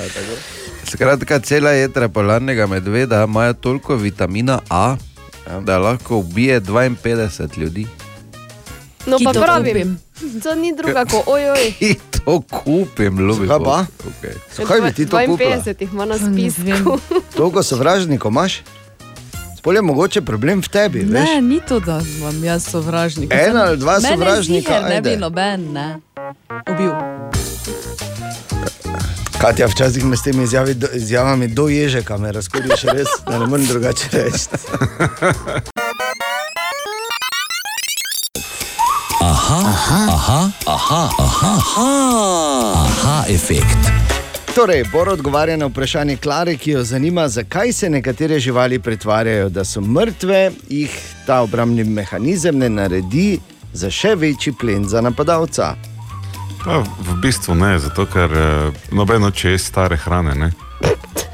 Skratka, 0.84 1.38
cela 1.40 1.70
jedra 1.70 2.08
polarnega 2.08 2.66
medveda 2.66 3.24
imajo 3.24 3.52
toliko 3.52 3.96
vitamina 3.96 4.58
A, 4.70 4.96
da 5.60 5.78
lahko 5.78 6.16
ubije 6.16 6.60
52 6.60 7.58
ljudi. 7.58 7.86
No, 9.06 9.16
Ki 9.18 9.24
pa 9.24 9.32
to 9.32 9.40
pravim, 9.40 9.98
kupim. 10.20 10.40
to 10.42 10.54
ni 10.54 10.76
druga 10.76 11.04
kot 11.04 11.22
ojoj. 11.26 11.72
Ki 11.78 11.94
to 12.10 12.40
kupim, 12.42 13.18
ljubi. 13.18 13.46
Zakaj 13.46 13.64
pa? 13.64 13.86
Okay. 14.04 14.34
Zakaj 14.56 14.80
bi 14.80 14.92
ti 14.92 15.06
to 15.06 15.18
kupila? 15.26 15.56
52 15.56 15.80
jih 15.80 15.92
ima 15.92 16.04
na 16.04 16.18
spisku. 16.18 16.98
Toliko 17.36 17.62
sovražnikov 17.62 18.30
imaš? 18.30 18.62
Spol 19.68 19.76
je 19.76 19.82
mogoče 19.82 20.20
problem 20.24 20.62
v 20.64 20.68
tebi, 20.68 20.98
veš? 21.04 21.28
Ne, 21.28 21.40
ni 21.44 21.60
to, 21.60 21.76
da 21.80 22.00
imam 22.18 22.44
jaz 22.44 22.70
sovražnika. 22.70 23.36
En 23.36 23.56
ali 23.56 23.76
dva 23.76 23.98
Mene 24.00 24.16
sovražnika, 24.16 24.72
ziher 24.72 24.88
Ne 24.88 25.00
bi 25.02 25.08
ajde. 25.08 25.20
noben, 25.20 25.72
ne. 25.72 26.00
Ubil. 26.72 26.92
Katja, 29.40 29.66
včasih 29.68 30.04
me 30.04 30.16
s 30.16 30.22
temi 30.22 30.42
izjavi, 30.42 30.74
do, 30.74 30.88
izjavami 30.94 31.48
do 31.48 31.68
ježeka 31.68 32.16
me 32.16 32.32
razkoriš 32.32 32.82
res, 32.82 33.08
da 33.28 33.38
ne 33.38 33.46
morem 33.46 33.66
drugače 33.66 34.08
reči. 34.12 34.48
Aha, 39.20 39.60
aha, 39.68 40.00
aha, 40.08 40.50
aha, 40.66 41.08
aha, 41.18 41.52
aha, 41.76 42.72
aha 42.74 43.24
efekt. 43.28 44.08
Torej, 44.58 44.84
Bor 44.92 45.08
odgovarja 45.08 45.56
na 45.56 45.66
vprašanje 45.66 46.16
Klare, 46.16 46.56
ki 46.56 46.70
jo 46.70 46.82
zanima, 46.84 47.28
zakaj 47.28 47.72
se 47.72 47.90
nekatere 47.90 48.40
živali 48.40 48.78
pretvarjajo, 48.78 49.48
da 49.48 49.64
so 49.64 49.80
mrtve, 49.80 50.50
jih 50.68 50.96
ta 51.26 51.40
obrambni 51.40 51.84
mehanizem 51.84 52.58
ne 52.58 52.68
naredi 52.68 53.38
za 53.72 53.90
še 53.90 54.16
večji 54.18 54.52
plen 54.58 54.88
za 54.88 55.00
napadalca. 55.00 55.76
Pa 56.64 56.78
v 56.82 57.14
bistvu 57.22 57.54
ne, 57.54 57.78
zato 57.78 58.06
ker 58.10 58.34
eh, 58.34 58.80
nobeno 58.90 59.30
če 59.30 59.52
je 59.52 59.60
stare 59.62 59.96
hrane. 59.96 60.34
Ne? 60.34 60.50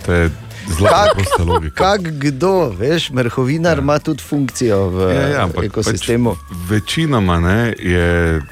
To 0.05 0.13
je 0.13 0.29
zelo 0.77 0.93
prosta 1.15 1.45
logika. 1.45 1.77
Kak 1.81 2.11
kdo, 2.27 2.75
veš, 2.77 3.09
mrhovinar 3.11 3.81
ima 3.81 3.97
tudi 4.05 4.21
funkcijo 4.21 4.83
v 4.99 5.09
Ja, 5.15 5.29
ja, 5.29 5.47
ampak 5.47 5.71
ekosistemu. 5.71 6.37
Pač 6.37 6.69
večinoma 6.69 7.41
ne, 7.41 7.73
je 7.79 8.43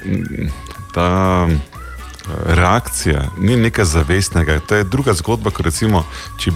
ta 0.97 1.45
reakcija 2.45 3.29
ni 3.37 3.55
nekaj 3.55 3.85
zavestnega. 3.85 4.59
To 4.59 4.75
je 4.75 4.83
druga 4.83 5.13
zgodba, 5.13 5.51
kot 5.51 5.65
recimo, 5.65 6.05
če 6.39 6.51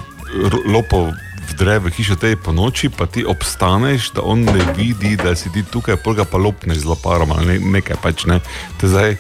ro- 0.51 0.63
lopo 0.65 1.09
vdre 1.51 1.79
v 1.79 1.91
hišo 1.95 2.15
tej 2.19 2.35
po 2.35 2.51
noči, 2.51 2.89
pa 2.89 3.07
ti 3.07 3.23
obstaneš, 3.25 4.11
da 4.15 4.21
on 4.21 4.43
ne 4.43 4.63
vidi, 4.75 5.15
da 5.15 5.35
si 5.35 5.51
ti 5.51 5.63
tukaj, 5.63 5.95
ga 6.03 6.25
pa 6.27 6.37
lopneš 6.37 6.83
z 6.83 6.85
loparom 6.85 7.31
ali 7.31 7.47
ne, 7.47 7.79
nekaj 7.79 7.97
pač 8.03 8.25
ne. 8.27 8.39
To 8.79 8.87
je 8.87 8.89
zdaj, 8.91 9.11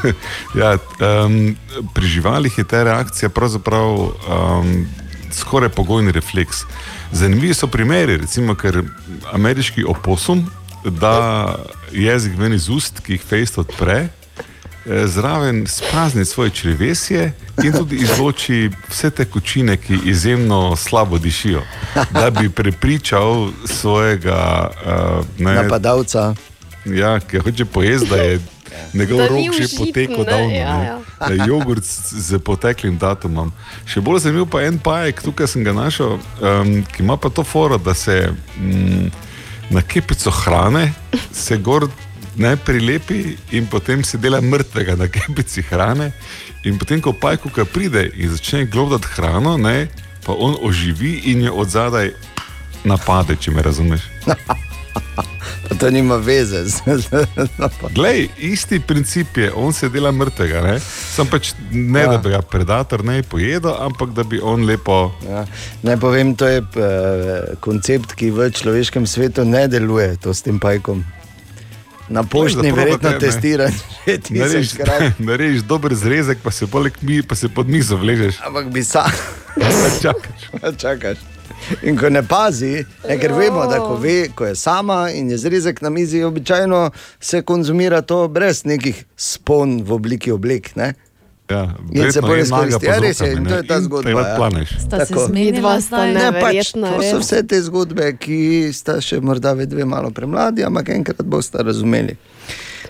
ja, 0.60 0.76
um, 1.00 1.56
pri 1.92 2.06
živalih 2.08 2.58
je 2.58 2.64
ta 2.64 2.82
reakcija 2.82 3.28
pravzaprav 3.28 3.92
um, 3.92 4.86
skoraj 5.32 5.68
pogojni 5.68 6.12
refleks. 6.12 6.64
Zanimivi 7.12 7.54
so 7.54 7.68
primeri, 7.68 8.16
recimo, 8.16 8.56
ker 8.56 8.82
ameriški 9.32 9.84
oposum 9.84 10.46
da 10.90 11.56
jezik 11.92 12.38
ven 12.38 12.54
iz 12.54 12.68
ust, 12.68 13.00
ki 13.02 13.16
jih 13.16 13.24
fejst 13.24 13.58
odpre, 13.58 14.08
zraven 15.06 15.66
sprazni 15.66 16.24
svoje 16.24 16.50
črevesje 16.50 17.32
in 17.64 17.72
tudi 17.72 17.96
izloči 17.96 18.70
vse 18.88 19.10
te 19.10 19.24
kočine, 19.24 19.76
ki 19.76 19.98
izjemno 20.04 20.76
slabo 20.76 21.18
dišijo, 21.18 21.62
da 22.10 22.30
bi 22.30 22.50
prepričal 22.50 23.48
svojega 23.64 24.70
uh, 24.70 25.26
ne, 25.38 25.54
Napadalca. 25.54 26.34
Ja, 26.84 27.20
ki 27.20 27.38
hoče 27.38 27.64
pojesti, 27.64 28.08
da 28.08 28.16
je 28.16 28.40
njegov 28.94 29.18
Da 29.18 29.26
rok 29.26 29.38
ni 29.38 29.50
že 29.52 29.76
potekel 29.78 30.24
davno. 30.24 30.54
ja, 30.54 30.78
ne. 30.78 31.36
ja. 31.36 31.46
Jogurt 31.46 31.84
z 32.10 32.38
poteklim 32.38 32.98
datumom. 32.98 33.52
Še 33.86 34.00
bolj 34.00 34.20
zanimiv 34.26 34.46
pa 34.50 34.60
je 34.60 34.68
en 34.68 34.78
pajek, 34.78 35.22
tukaj 35.22 35.48
sem 35.50 35.64
ga 35.64 35.72
našel, 35.72 36.18
um, 36.18 36.74
ki 36.92 37.02
ima 37.02 37.16
pa 37.16 37.30
to 37.30 37.44
foro, 37.44 37.78
da 37.78 37.94
se 37.94 38.30
mm, 38.60 39.10
na 39.70 39.82
kepico 39.82 40.30
hrane 40.30 40.92
se 41.32 41.56
gor 41.56 41.88
ne 42.36 42.56
prilepi 42.56 43.36
in 43.50 43.66
potem 43.66 44.04
se 44.04 44.18
dela 44.18 44.40
mrtvega 44.40 44.96
na 44.96 45.08
kepici 45.08 45.62
hrane. 45.62 46.12
In 46.64 46.78
potem, 46.78 47.00
ko 47.00 47.12
pajku 47.12 47.50
kaj 47.54 47.64
pride 47.64 48.10
in 48.14 48.30
začne 48.30 48.66
glodati 48.66 49.06
hrano, 49.16 49.56
ne, 49.56 49.88
pa 50.26 50.32
on 50.32 50.56
oživi 50.62 51.20
in 51.32 51.46
jo 51.46 51.54
od 51.54 51.70
zadaj 51.70 52.10
napade, 52.84 53.36
če 53.40 53.50
me 53.50 53.62
razumeš. 53.62 54.00
Pa 55.68 55.74
to 55.74 55.90
nima 55.90 56.16
veze. 56.16 56.64
z- 56.64 57.26
Glej, 57.94 58.28
isti 58.38 58.80
princip 58.80 59.36
je, 59.36 59.52
on 59.54 59.72
se 59.72 59.88
dela 59.88 60.12
mrtvega. 60.12 60.60
Ne? 60.62 60.76
Sam 61.14 61.26
pač 61.26 61.52
ne, 61.70 62.00
ja. 62.00 62.12
da 62.12 62.18
bi 62.18 62.30
ga 62.30 62.40
predator 62.42 63.04
ne 63.04 63.22
pojedel, 63.22 63.74
ampak 63.80 64.14
da 64.14 64.22
bi 64.22 64.40
on 64.42 64.64
lepo. 64.64 65.10
Ja. 65.26 65.42
Naj 65.82 65.98
povem, 66.00 66.34
to 66.38 66.46
je 66.46 66.62
uh, 66.62 67.58
koncept, 67.60 68.14
ki 68.14 68.30
v 68.30 68.50
človeškem 68.54 69.06
svetu 69.06 69.44
ne 69.44 69.66
deluje, 69.68 70.14
to 70.22 70.34
s 70.34 70.46
tem 70.46 70.60
pajkom. 70.62 71.02
Na 72.08 72.22
poštni 72.22 72.72
verjetno 72.72 73.12
testiran 73.18 73.72
že 74.06 74.18
tisočkrat. 74.18 75.18
Narediš 75.28 75.62
dober 75.62 75.94
zrezek, 75.94 76.38
pa 76.42 76.50
se 76.50 76.66
poleg 76.66 76.92
pa 77.28 77.34
se 77.34 77.48
pod 77.48 77.68
mizo 77.68 77.96
vležeš. 77.96 78.38
Ampak 78.46 78.66
bi 78.70 78.84
sam. 78.84 79.10
Čakaš. 80.02 80.40
Čakaš. 80.82 81.18
In 81.82 81.96
ko 81.98 82.08
ne 82.10 82.22
pazi, 82.22 82.84
ne, 83.08 83.16
ker 83.18 83.32
vemo, 83.32 83.64
da 83.66 83.78
ko, 83.80 83.96
ve, 83.96 84.28
ko 84.34 84.46
je 84.46 84.54
sama 84.54 85.10
in 85.10 85.30
je 85.30 85.38
zrezek 85.38 85.80
na 85.82 85.90
mizi, 85.90 86.22
običajno 86.22 86.90
se 87.20 87.42
konzumira 87.42 88.02
to 88.02 88.28
brez 88.28 88.64
nekih 88.64 89.04
spon 89.16 89.80
v 89.82 89.92
obliki 89.92 90.30
oblek. 90.32 90.76
Ne? 90.76 90.94
Ja, 91.50 91.74
In 91.92 92.12
se 92.12 92.20
verjetno 92.20 92.28
bolj 92.28 92.38
je 92.38 92.44
naga 92.44 92.68
izkoristi. 92.68 92.86
Ja, 92.86 92.98
res 92.98 93.20
je, 93.20 93.32
in 93.32 93.44
to 93.46 93.54
je 93.54 93.66
ta 93.66 93.80
zgodba. 93.80 94.10
ja. 94.10 94.64
Sta 94.80 95.06
se 95.06 95.14
Midva 95.32 95.80
sta? 95.80 96.04
Ne, 96.06 96.32
pač, 96.32 96.74
neverjetna, 96.74 96.90
to 96.96 97.02
so 97.02 97.18
vse 97.22 97.42
te 97.46 97.60
zgodbe, 97.62 98.16
ki 98.18 98.72
sta 98.74 98.98
še 99.00 99.20
morda 99.20 99.52
vedve 99.52 99.84
malo 99.86 100.10
premladi, 100.10 100.64
ampak 100.66 100.88
enkrat 100.88 101.22
boste 101.22 101.62
razumeli. 101.62 102.16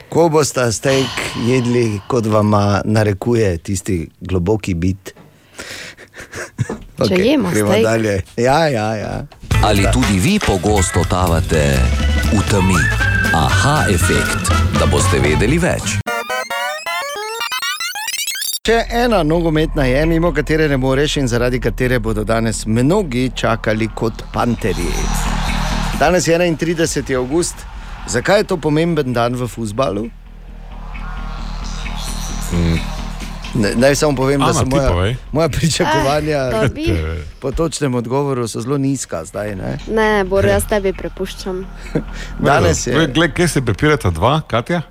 Ko 0.08 0.28
boste 0.32 0.64
steak 0.72 1.20
jedli, 1.46 2.00
kot 2.08 2.26
vam 2.32 2.54
narekuje 2.84 3.58
tisti 3.58 3.98
globoki 4.20 4.74
bit. 4.74 5.12
Če 6.96 7.14
jemo 7.20 7.50
gremo 7.52 7.72
steak. 7.72 7.84
dalje. 7.84 8.22
Ja, 8.40 8.68
ja, 8.72 8.88
ja. 8.96 9.26
Ali 9.64 9.84
tudi 9.92 10.18
vi 10.18 10.38
pogosto 10.40 11.02
totavate 11.04 11.76
v 12.32 12.40
temi? 12.50 12.80
Aha, 13.36 13.84
efekt, 13.92 14.48
da 14.80 14.86
boste 14.88 15.20
vedeli 15.20 15.58
več. 15.60 15.98
Še 18.66 18.80
ena 18.90 19.22
nogometna 19.22 19.84
je, 19.84 20.06
mimo 20.06 20.32
katere 20.32 20.64
ne 20.66 20.76
moreš 20.76 21.16
in 21.16 21.28
zaradi 21.28 21.60
katere 21.60 22.00
bodo 22.00 22.24
danes 22.24 22.64
mnogi 22.66 23.30
čakali 23.30 23.86
kot 23.90 24.24
panterji. 24.32 24.90
Danes 26.00 26.26
je 26.26 26.34
31. 26.34 26.82
august. 27.14 27.54
Zakaj 28.08 28.38
je 28.38 28.44
to 28.44 28.56
pomemben 28.58 29.12
dan 29.12 29.34
v 29.34 29.46
futbalu? 29.46 30.08
Ne- 33.54 33.74
Naj 33.76 33.94
samo 33.94 34.16
povem, 34.16 34.40
da 34.40 34.46
Ana, 34.46 34.52
so 34.54 34.64
ti 34.64 34.70
moja, 34.70 34.88
povej. 34.88 35.16
moja 35.32 35.48
pričakovanja 35.48 36.38
Eh, 36.38 36.50
dobi. 36.58 36.86
po 37.40 37.52
točnem 37.52 37.94
odgovoru 37.94 38.48
so 38.48 38.60
zelo 38.60 38.78
nizka 38.78 39.22
zdaj. 39.24 39.54
Ne? 39.54 39.78
Ne, 39.88 40.24
Bor, 40.24 40.44
jaz 40.56 40.66
tebi 40.66 40.92
prepuščam. 40.92 41.62
Danes 42.40 42.86
je- 42.86 42.94
Glej, 42.94 43.06
glej, 43.08 43.30
kje 43.30 43.48
se 43.48 43.62
prepirata 43.62 44.10
dva, 44.10 44.40
Katja? 44.42 44.82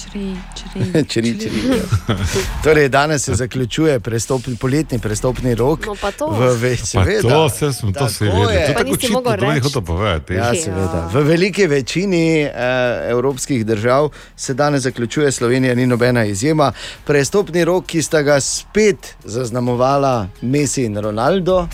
Čri, 0.00 0.36
čri. 0.56 1.04
čiri, 1.10 1.40
čiri, 1.40 1.60
ja. 1.68 2.16
Torej, 2.64 2.88
danes 2.88 3.24
se 3.24 3.34
zaključuje 3.34 4.00
prestopni, 4.00 4.56
poletni 4.56 4.98
prestopni 4.98 5.54
rok. 5.54 5.86
No, 5.86 5.96
pa 6.00 6.10
to. 6.10 6.30
V, 6.30 6.54
ve, 6.56 6.76
Pa 6.76 6.86
seveda, 6.86 7.28
to, 7.28 7.46
vse 7.46 7.72
smo 7.72 7.92
to 7.92 8.04
je. 8.04 8.30
To 8.74 8.86
je 8.86 8.92
očitno, 8.92 9.20
da 9.20 9.36
ne 9.36 9.54
reči. 9.54 9.60
hoče 9.60 9.80
povedati. 9.80 10.34
Ja, 10.34 10.54
seveda. 10.54 11.10
V 11.12 11.22
veliki 11.22 11.66
večini 11.66 12.42
eh, 12.42 12.50
evropskih 13.10 13.66
držav 13.66 14.08
se 14.36 14.54
danes 14.54 14.82
zaključuje, 14.82 15.32
Slovenija 15.32 15.74
ni 15.74 15.86
nobena 15.86 16.24
izjema. 16.24 16.72
Prestopni 17.04 17.64
rok, 17.64 17.86
ki 17.86 18.02
sta 18.02 18.22
ga 18.22 18.40
spet 18.40 19.14
zaznamovala 19.24 20.28
Messi 20.42 20.84
in 20.84 20.96
Ronaldo. 20.98 21.66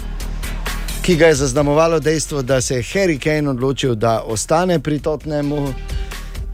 Ki 1.03 1.17
ga 1.17 1.27
je 1.27 1.35
zaznamovalo 1.35 2.01
dejstvo, 2.01 2.43
da 2.43 2.61
se 2.61 2.75
je 2.75 2.83
Harry 2.83 3.19
Kane 3.19 3.51
odločil, 3.51 3.95
da 3.95 4.23
ostane 4.27 4.81
pri 4.81 4.99
Tottenhamu, 4.99 5.75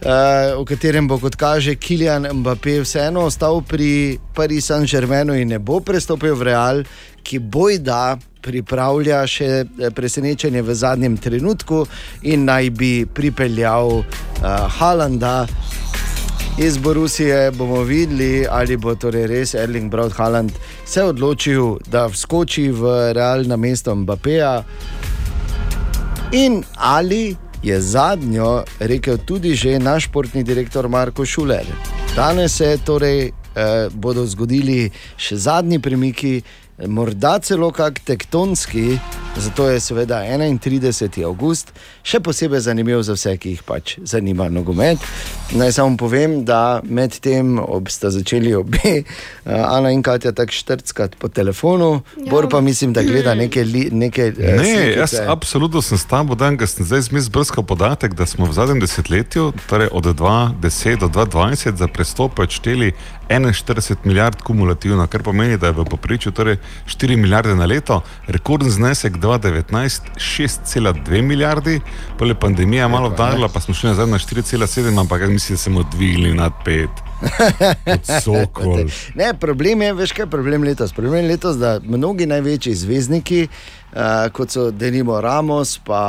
v 0.02 0.64
katerem 0.66 1.06
bo, 1.06 1.18
kot 1.22 1.36
kaže, 1.38 1.76
Kilian 1.78 2.26
Mbappé 2.42 2.80
vseeno 2.82 3.28
ostal 3.30 3.62
pri 3.62 4.18
Paris 4.34 4.66
Saint-Germainu 4.66 5.36
in 5.38 5.54
ne 5.54 5.58
bo 5.62 5.78
prestopil 5.78 6.34
v 6.34 6.50
Real, 6.50 6.82
ki 7.22 7.38
bojda 7.38 8.18
pripravlja 8.42 9.22
še 9.30 9.50
eh, 9.62 9.90
presenečenje 9.94 10.62
v 10.66 10.74
zadnjem 10.74 11.16
trenutku 11.22 11.84
in 12.26 12.46
naj 12.50 12.70
bi 12.74 12.92
pripeljal 13.06 14.02
uh, 14.02 14.06
Halanda. 14.78 15.46
Iz 16.60 16.76
Borusije 16.76 17.50
bomo 17.56 17.80
videli, 17.86 18.44
ali 18.44 18.76
bo 18.76 18.92
torej 18.92 19.24
res 19.30 19.54
Erling 19.56 19.88
Braut 19.88 20.12
Haaland 20.18 20.52
se 20.84 21.00
odločil, 21.00 21.78
da 21.88 22.10
vskoči 22.12 22.68
v 22.76 23.14
Real 23.16 23.46
na 23.48 23.56
mesto 23.56 23.94
Mbappéja. 23.96 24.60
In 26.36 26.60
ali 26.76 27.36
je 27.62 27.80
zadnjo 27.80 28.64
rekel 28.78 29.18
tudi 29.18 29.54
že 29.54 29.78
naš 29.78 30.04
športni 30.04 30.42
direktor 30.42 30.88
Marko 30.88 31.26
Šuler. 31.26 31.66
Danes 32.16 32.56
se 32.56 32.78
torej 32.84 33.26
eh, 33.26 33.88
bodo 33.92 34.26
zgodili 34.26 34.90
še 35.16 35.36
zadnji 35.36 35.78
premiki, 35.78 36.42
morda 36.88 37.38
celo 37.38 37.70
kak 37.70 38.00
tektonski, 38.04 38.98
zato 39.36 39.68
je 39.68 39.80
seveda 39.80 40.22
31. 40.22 41.24
august 41.24 41.72
še 42.02 42.20
posebej 42.20 42.60
zanimiv 42.60 43.02
za 43.02 43.14
vse, 43.16 43.36
ki 43.40 43.54
jih 43.54 43.62
pač 43.62 43.96
zanima 44.04 44.48
nogomet. 44.52 44.98
Naj 45.56 45.72
samo 45.72 45.96
povem, 45.96 46.42
da 46.44 46.80
med 46.84 47.16
tem 47.20 47.58
ob 47.58 47.88
sta 47.92 48.10
začeli 48.10 48.54
obe, 48.54 48.92
eh, 49.02 49.04
Ana 49.46 49.90
in 49.92 50.02
Katja, 50.02 50.32
tako 50.32 50.52
štrckati 50.52 51.16
po 51.18 51.28
telefonu, 51.28 52.02
ja. 52.16 52.30
Bor 52.30 52.48
pa 52.48 52.60
mislim, 52.60 52.92
da 52.92 53.02
gleda 53.02 53.34
neke, 53.34 53.64
li, 53.64 53.88
neke 53.92 54.32
eh, 54.32 54.56
Ne, 54.56 54.64
slikice. 54.64 54.98
jaz 54.98 55.14
absolutno 55.28 55.82
sem 55.82 55.98
s 55.98 56.04
tabo 56.04 56.34
dan, 56.34 56.58
ker 56.58 56.68
sem 56.68 56.86
zdaj 56.86 57.08
zmes 57.08 57.30
brskal 57.32 57.64
podatek, 57.64 58.14
da 58.14 58.26
smo 58.26 58.46
v 58.46 58.52
zadnjem 58.52 58.80
desetletju, 58.80 59.52
torej 59.68 59.88
od 59.92 60.12
2010 60.12 61.00
do 61.00 61.08
2020, 61.08 61.76
za 61.76 61.88
prestop 61.88 62.38
odšteli 62.38 62.92
41 63.32 63.96
milijard 64.04 64.42
kumulativno, 64.42 65.06
kar 65.06 65.22
pomeni, 65.22 65.56
da 65.58 65.66
je 65.66 65.72
v 65.72 65.84
poprečju 65.84 66.32
torej 66.32 66.56
4 66.86 67.16
milijarde 67.16 67.54
na 67.54 67.66
leto, 67.66 68.00
rekorden 68.26 68.70
znesek 68.70 69.16
2019 69.16 70.12
6,2 70.16 71.22
milijardi, 71.22 71.80
pole 72.18 72.34
pandemija 72.34 72.88
malo 72.88 73.08
vdarila, 73.08 73.48
pa 73.48 73.60
smo 73.60 73.74
šli 73.74 73.88
nazaj 73.88 74.06
na 74.06 74.18
4,7, 74.18 75.00
ampak 75.00 75.20
jaz 75.20 75.30
mislim, 75.30 75.56
da 75.56 75.60
smo 75.60 75.80
odvigli 75.80 76.34
nad 76.34 76.52
5. 76.66 76.88
Sokol. 78.24 78.78
Ne, 79.14 79.34
problem 79.40 79.82
je, 79.82 79.92
veš 79.94 80.12
kaj 80.12 80.22
je 80.22 80.30
problem 80.30 80.64
letos. 80.64 80.92
Problem 80.92 81.24
je 81.24 81.30
letos, 81.30 81.56
da 81.56 81.80
mnogi 81.84 82.26
največji 82.26 82.74
zvezdniki, 82.74 83.48
uh, 83.48 84.00
kot 84.32 84.50
so 84.50 84.70
Denimo 84.70 85.20
Ramos, 85.20 85.78
pa 85.84 86.02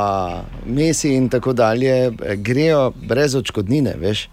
Messi 0.66 1.14
in 1.14 1.28
tako 1.28 1.52
dalje, 1.52 2.06
eh, 2.06 2.36
grejo 2.36 2.92
brez 2.96 3.34
odškodnine. 3.34 3.94
Veš. 4.00 4.28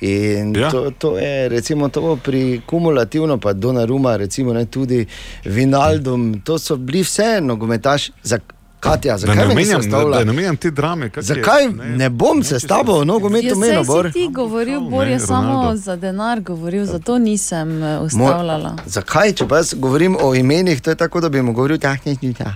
In 0.00 0.54
ja. 0.54 0.70
to, 0.70 0.90
to 0.90 1.18
je 1.18 1.48
recimo 1.48 1.88
to 1.88 2.18
pri 2.24 2.60
kumulativno, 2.66 3.38
pa 3.38 3.52
Donnarumma, 3.52 4.16
recimo 4.16 4.52
ne 4.52 4.66
tudi 4.66 5.06
Vinaldum, 5.44 6.40
to 6.44 6.58
so 6.58 6.76
bili 6.76 7.02
vse 7.02 7.40
nogometaši. 7.40 8.12
Za, 8.22 8.38
Katja, 8.80 9.12
Da 9.12 9.18
zakaj 9.18 9.36
ne 9.38 9.46
me 9.46 9.54
nisi 9.56 9.74
omenjam, 9.74 9.90
da, 9.90 10.10
da 10.10 10.24
ne 10.24 10.30
omenjam 10.30 10.56
te 10.56 10.70
drame. 10.70 11.10
kak 11.10 11.16
je- 11.18 11.22
Zakaj 11.24 11.62
ne 11.88 12.10
bom 12.10 12.42
se 12.42 12.60
s 12.60 12.64
tabo 12.64 12.92
o 12.92 13.04
nogometu 13.04 13.46
Ja, 13.46 13.54
menil, 13.56 13.84
Bor? 13.84 14.06
si 14.06 14.12
ti 14.12 14.28
govoril, 14.30 14.80
Bor 14.82 15.06
je 15.06 15.12
ne, 15.12 15.20
samo 15.20 15.42
Ronaldo. 15.44 15.76
za 15.76 15.96
denar 15.96 16.40
govoril, 16.40 16.84
zato 16.86 17.18
nisem 17.18 17.82
eh, 17.82 17.98
ustavljala. 17.98 18.76
Zakaj, 18.86 19.32
če 19.32 19.48
pa 19.48 19.56
jaz 19.56 19.74
govorim 19.74 20.16
o 20.16 20.34
imenih, 20.34 20.80
to 20.80 20.90
je 20.90 20.96
tako, 20.96 21.20
da 21.20 21.28
bi 21.28 21.42
mu 21.42 21.52
govoril, 21.52 21.78
da 21.78 21.90
je 21.94 22.16
nekaj. 22.16 22.46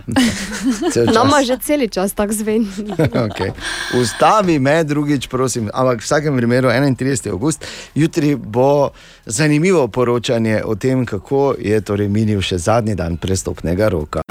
Nama 1.14 1.42
že 1.42 1.58
cel 1.58 1.88
čas 1.88 2.12
tako 2.12 2.32
zveni. 2.32 2.66
okay. 3.26 3.50
Ustavi 3.94 4.58
me 4.58 4.84
drugič, 4.84 5.26
prosim. 5.26 5.70
Ampak 5.74 5.98
v 5.98 6.02
vsakem 6.02 6.36
primeru 6.36 6.68
31. 6.68 7.30
august, 7.30 7.64
jutri 7.94 8.36
bo 8.36 8.90
zanimivo 9.26 9.88
poročanje 9.88 10.62
o 10.64 10.74
tem, 10.74 11.06
kako 11.06 11.54
je 11.58 11.80
torej 11.80 12.08
minil 12.08 12.40
še 12.40 12.58
zadnji 12.58 12.94
dan 12.94 13.16
prestopnega 13.16 13.88
roka. 13.88 14.22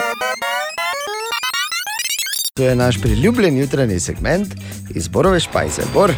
To 2.58 2.64
je 2.64 2.76
naš 2.76 3.02
priljubljen 3.02 3.58
jutranji 3.58 4.00
segment 4.00 4.54
iz 4.90 5.08
Borove 5.08 5.40
Špajze. 5.40 5.82
Bor. 5.94 6.14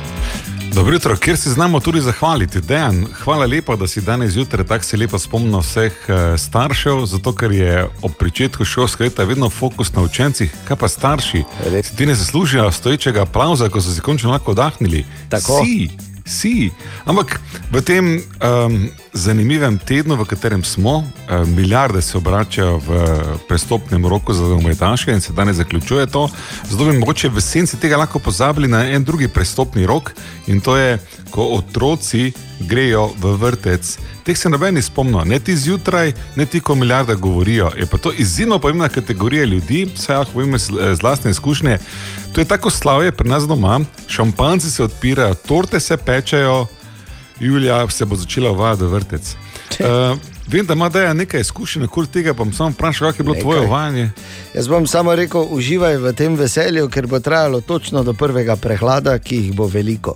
Dobro 0.74 0.94
jutro, 0.94 1.16
kjer 1.16 1.38
se 1.38 1.50
znamo 1.50 1.80
tudi 1.80 2.02
zahvaliti. 2.02 2.62
Dejan, 2.62 3.06
hvala 3.24 3.46
lepa, 3.46 3.76
da 3.76 3.88
si 3.88 4.02
danes 4.02 4.32
zjutraj 4.32 4.68
tako 4.68 4.84
se 4.84 4.98
lepo 4.98 5.20
spomnil 5.20 5.60
vseh 5.60 5.94
eh, 6.08 6.38
staršev, 6.38 7.06
zato 7.06 7.36
ker 7.36 7.52
je 7.52 7.88
ob 8.02 8.12
začetku 8.22 8.66
šolskega 8.66 9.04
leta 9.04 9.24
vedno 9.24 9.50
fokus 9.50 9.94
na 9.94 10.02
učencih, 10.02 10.56
kaj 10.68 10.78
pa 10.78 10.88
starši. 10.88 11.44
Si 11.84 11.96
ti 11.96 12.06
ne 12.06 12.16
zaslužijo 12.16 12.72
stoječega 12.72 13.22
aplauza, 13.22 13.70
ko 13.70 13.82
so 13.82 13.94
si 13.94 14.02
končno 14.02 14.32
lahko 14.32 14.52
oddahnili. 14.52 15.06
Tako. 15.30 15.62
Si, 15.66 15.90
si. 16.26 16.72
Ampak 17.06 17.42
v 17.72 17.82
tem 17.82 18.06
um, 18.20 18.90
zanimivem 19.14 19.78
tednu, 19.78 20.16
v 20.16 20.26
katerem 20.26 20.64
smo, 20.64 21.04
um, 21.04 21.56
milijarde 21.56 22.02
se 22.02 22.18
obračajo 22.18 22.78
v 22.80 22.90
prestopnem 23.48 24.06
roku 24.06 24.34
za 24.34 24.48
dometaše 24.48 25.12
in 25.12 25.22
se 25.22 25.34
danes 25.34 25.58
zaključuje 25.58 26.08
to. 26.08 26.30
Zato 26.70 26.86
bi 26.86 26.98
mogoče 26.98 27.30
v 27.30 27.42
senci 27.42 27.78
tega 27.78 27.98
lahko 27.98 28.20
pozabili 28.20 28.68
na 28.68 28.88
en 28.90 29.04
drugi 29.04 29.28
prestopni 29.28 29.86
rok 29.86 30.12
in 30.48 30.62
to 30.62 30.78
je, 30.78 31.00
ko 31.30 31.44
otroci 31.58 32.32
grejo 32.60 33.12
v 33.20 33.38
vrtec. 33.38 33.98
Teh 34.24 34.38
se 34.38 34.50
noben 34.50 34.74
ne 34.74 34.82
spomni, 34.82 35.20
ne 35.26 35.40
ti 35.40 35.56
zjutraj, 35.58 36.14
ne 36.36 36.46
ti, 36.46 36.60
ko 36.60 36.76
milijarde 36.76 37.16
govorijo. 37.16 37.72
Je 37.78 37.86
pa 37.86 37.98
to 37.98 38.12
izjemno 38.18 38.60
pomembna 38.60 38.90
kategorija 38.90 39.46
ljudi, 39.46 39.86
vsaj 39.96 40.18
lahko 40.18 40.34
povem 40.34 40.56
iz 40.56 40.70
iz 40.94 41.04
lastne 41.04 41.32
izkušnje. 41.32 41.78
To 42.34 42.42
je 42.42 42.46
tako 42.46 42.70
slavje 42.70 43.12
pri 43.12 43.30
nas 43.30 43.44
doma, 43.48 43.80
šampanci 44.08 44.72
se 44.72 44.84
odpirajo, 44.84 45.34
torte 45.34 45.80
se 45.80 45.98
pečejo, 45.98 46.68
Julija 47.40 47.90
se 47.90 48.06
bo 48.06 48.16
začela 48.16 48.52
uvajati 48.52 48.84
vrtec. 48.84 49.36
Uh, 49.80 50.18
vem, 50.48 50.66
da 50.66 50.74
ima 50.74 50.90
Deja 50.90 51.14
nekaj 51.14 51.42
izkušenj 51.42 51.84
okoli 51.84 52.08
tega, 52.08 52.34
pa 52.34 52.44
bom 52.44 52.54
samo 52.54 52.70
vprašal, 52.70 53.12
kako 53.12 53.22
je 53.22 53.24
bilo 53.24 53.36
tvoje 53.36 53.60
Nekaj. 53.60 53.68
uvajanje. 53.68 54.12
Jaz 54.54 54.68
bom 54.68 54.88
samo 54.88 55.16
rekel, 55.16 55.48
uživaj 55.50 55.98
v 55.98 56.14
tem 56.14 56.36
veselju, 56.36 56.90
ker 56.90 57.08
bo 57.08 57.20
trajalo 57.20 57.62
točno 57.62 58.04
do 58.04 58.14
prvega 58.14 58.56
prehlada, 58.56 59.20
ki 59.20 59.36
jih 59.36 59.56
bo 59.56 59.68
veliko. 59.68 60.16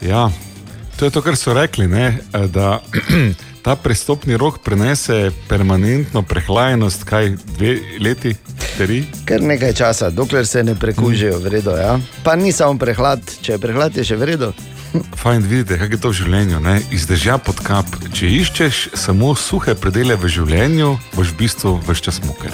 Ja, 0.00 0.30
to 0.96 1.04
je 1.04 1.10
to, 1.10 1.22
kar 1.22 1.36
so 1.36 1.54
rekli, 1.54 1.86
ne, 1.88 2.18
eh, 2.32 2.46
da 2.46 2.80
ta 3.64 3.76
prestopni 3.76 4.36
rok 4.36 4.58
prenese 4.64 5.30
permanentno 5.48 6.22
prehlajenost, 6.22 7.04
kaj 7.04 7.36
dve 7.56 7.78
leti, 8.00 8.34
tri. 8.76 9.04
Kar 9.24 9.42
nekaj 9.42 9.72
časa, 9.72 10.10
dokler 10.10 10.46
se 10.46 10.64
ne 10.64 10.74
prekužijo, 10.74 11.38
v 11.38 11.48
redu. 11.48 11.70
Ja? 11.70 11.98
Pa 12.24 12.36
ni 12.36 12.52
samo 12.52 12.78
prehlad, 12.78 13.22
če 13.42 13.52
je 13.52 13.58
prehlad, 13.58 13.96
je 13.96 14.04
še 14.04 14.16
v 14.16 14.30
redu. 14.34 14.52
Fajn 15.22 15.42
vidite, 15.42 15.78
kako 15.78 15.94
je 15.94 16.00
to 16.00 16.10
v 16.10 16.18
življenju, 16.22 16.60
ne? 16.60 16.80
iz 16.90 17.06
dežja 17.06 17.38
pod 17.38 17.62
kap. 17.64 17.86
Če 18.12 18.28
iščeš 18.42 18.88
samo 18.98 19.34
suhe 19.38 19.74
predele 19.78 20.18
v 20.18 20.28
življenju, 20.28 20.96
boš 21.16 21.34
v 21.34 21.38
bistvu 21.44 21.76
več 21.86 22.02
čas 22.08 22.20
muke. 22.26 22.50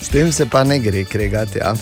S 0.00 0.08
tem 0.12 0.32
se 0.32 0.46
pa 0.46 0.64
ne 0.64 0.78
gre 0.82 1.04
kregati. 1.08 1.58
Ja? 1.62 1.74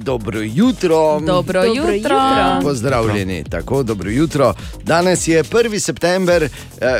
Dobro 0.00 0.40
jutro. 0.40 1.20
Dobro 1.20 1.62
Dobro 1.62 1.74
jutro. 1.74 1.92
jutro. 1.94 2.60
Pozdravljeni, 2.62 3.44
tako 3.44 3.82
dobro 3.82 4.10
jutro. 4.10 4.54
Danes 4.82 5.28
je 5.28 5.44
1. 5.44 5.78
september, 5.78 6.42
eh, 6.42 6.48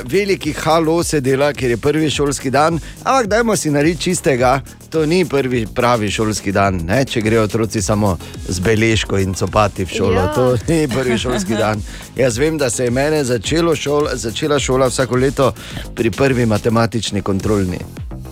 veliki 0.05 0.53
halo 0.53 1.03
se 1.03 1.21
dela, 1.21 1.53
ker 1.53 1.71
je 1.71 1.77
prvi 1.77 2.11
šolski 2.11 2.51
dan. 2.51 2.81
Ampak 3.05 3.27
dajmo 3.27 3.57
si 3.57 3.71
narediti 3.71 4.03
čistega, 4.03 4.61
to 4.91 5.07
ni 5.07 5.25
prvi 5.25 5.67
pravi 5.75 6.11
šolski 6.11 6.53
dan, 6.53 6.77
ne? 6.77 7.05
če 7.05 7.21
grejo 7.21 7.43
otroci 7.43 7.83
samo 7.83 8.19
z 8.49 8.61
beležko 8.61 9.19
in 9.19 9.35
copati 9.35 9.85
v 9.85 9.89
šolo. 9.89 10.21
Ja. 10.21 10.35
To 10.35 10.57
ni 10.69 10.89
prvi 10.89 11.19
šolski 11.19 11.55
dan. 11.55 11.83
Jaz 12.17 12.39
vem, 12.39 12.59
da 12.59 12.71
se 12.71 12.85
je 12.85 12.91
mene 12.91 13.25
začelo 13.25 13.77
šol, 13.77 14.09
začela 14.15 14.59
šola 14.59 14.87
vsako 14.87 15.17
leto 15.17 15.53
pri 15.95 16.11
prvi 16.11 16.47
matematični 16.47 17.23
kontrolni. 17.23 17.79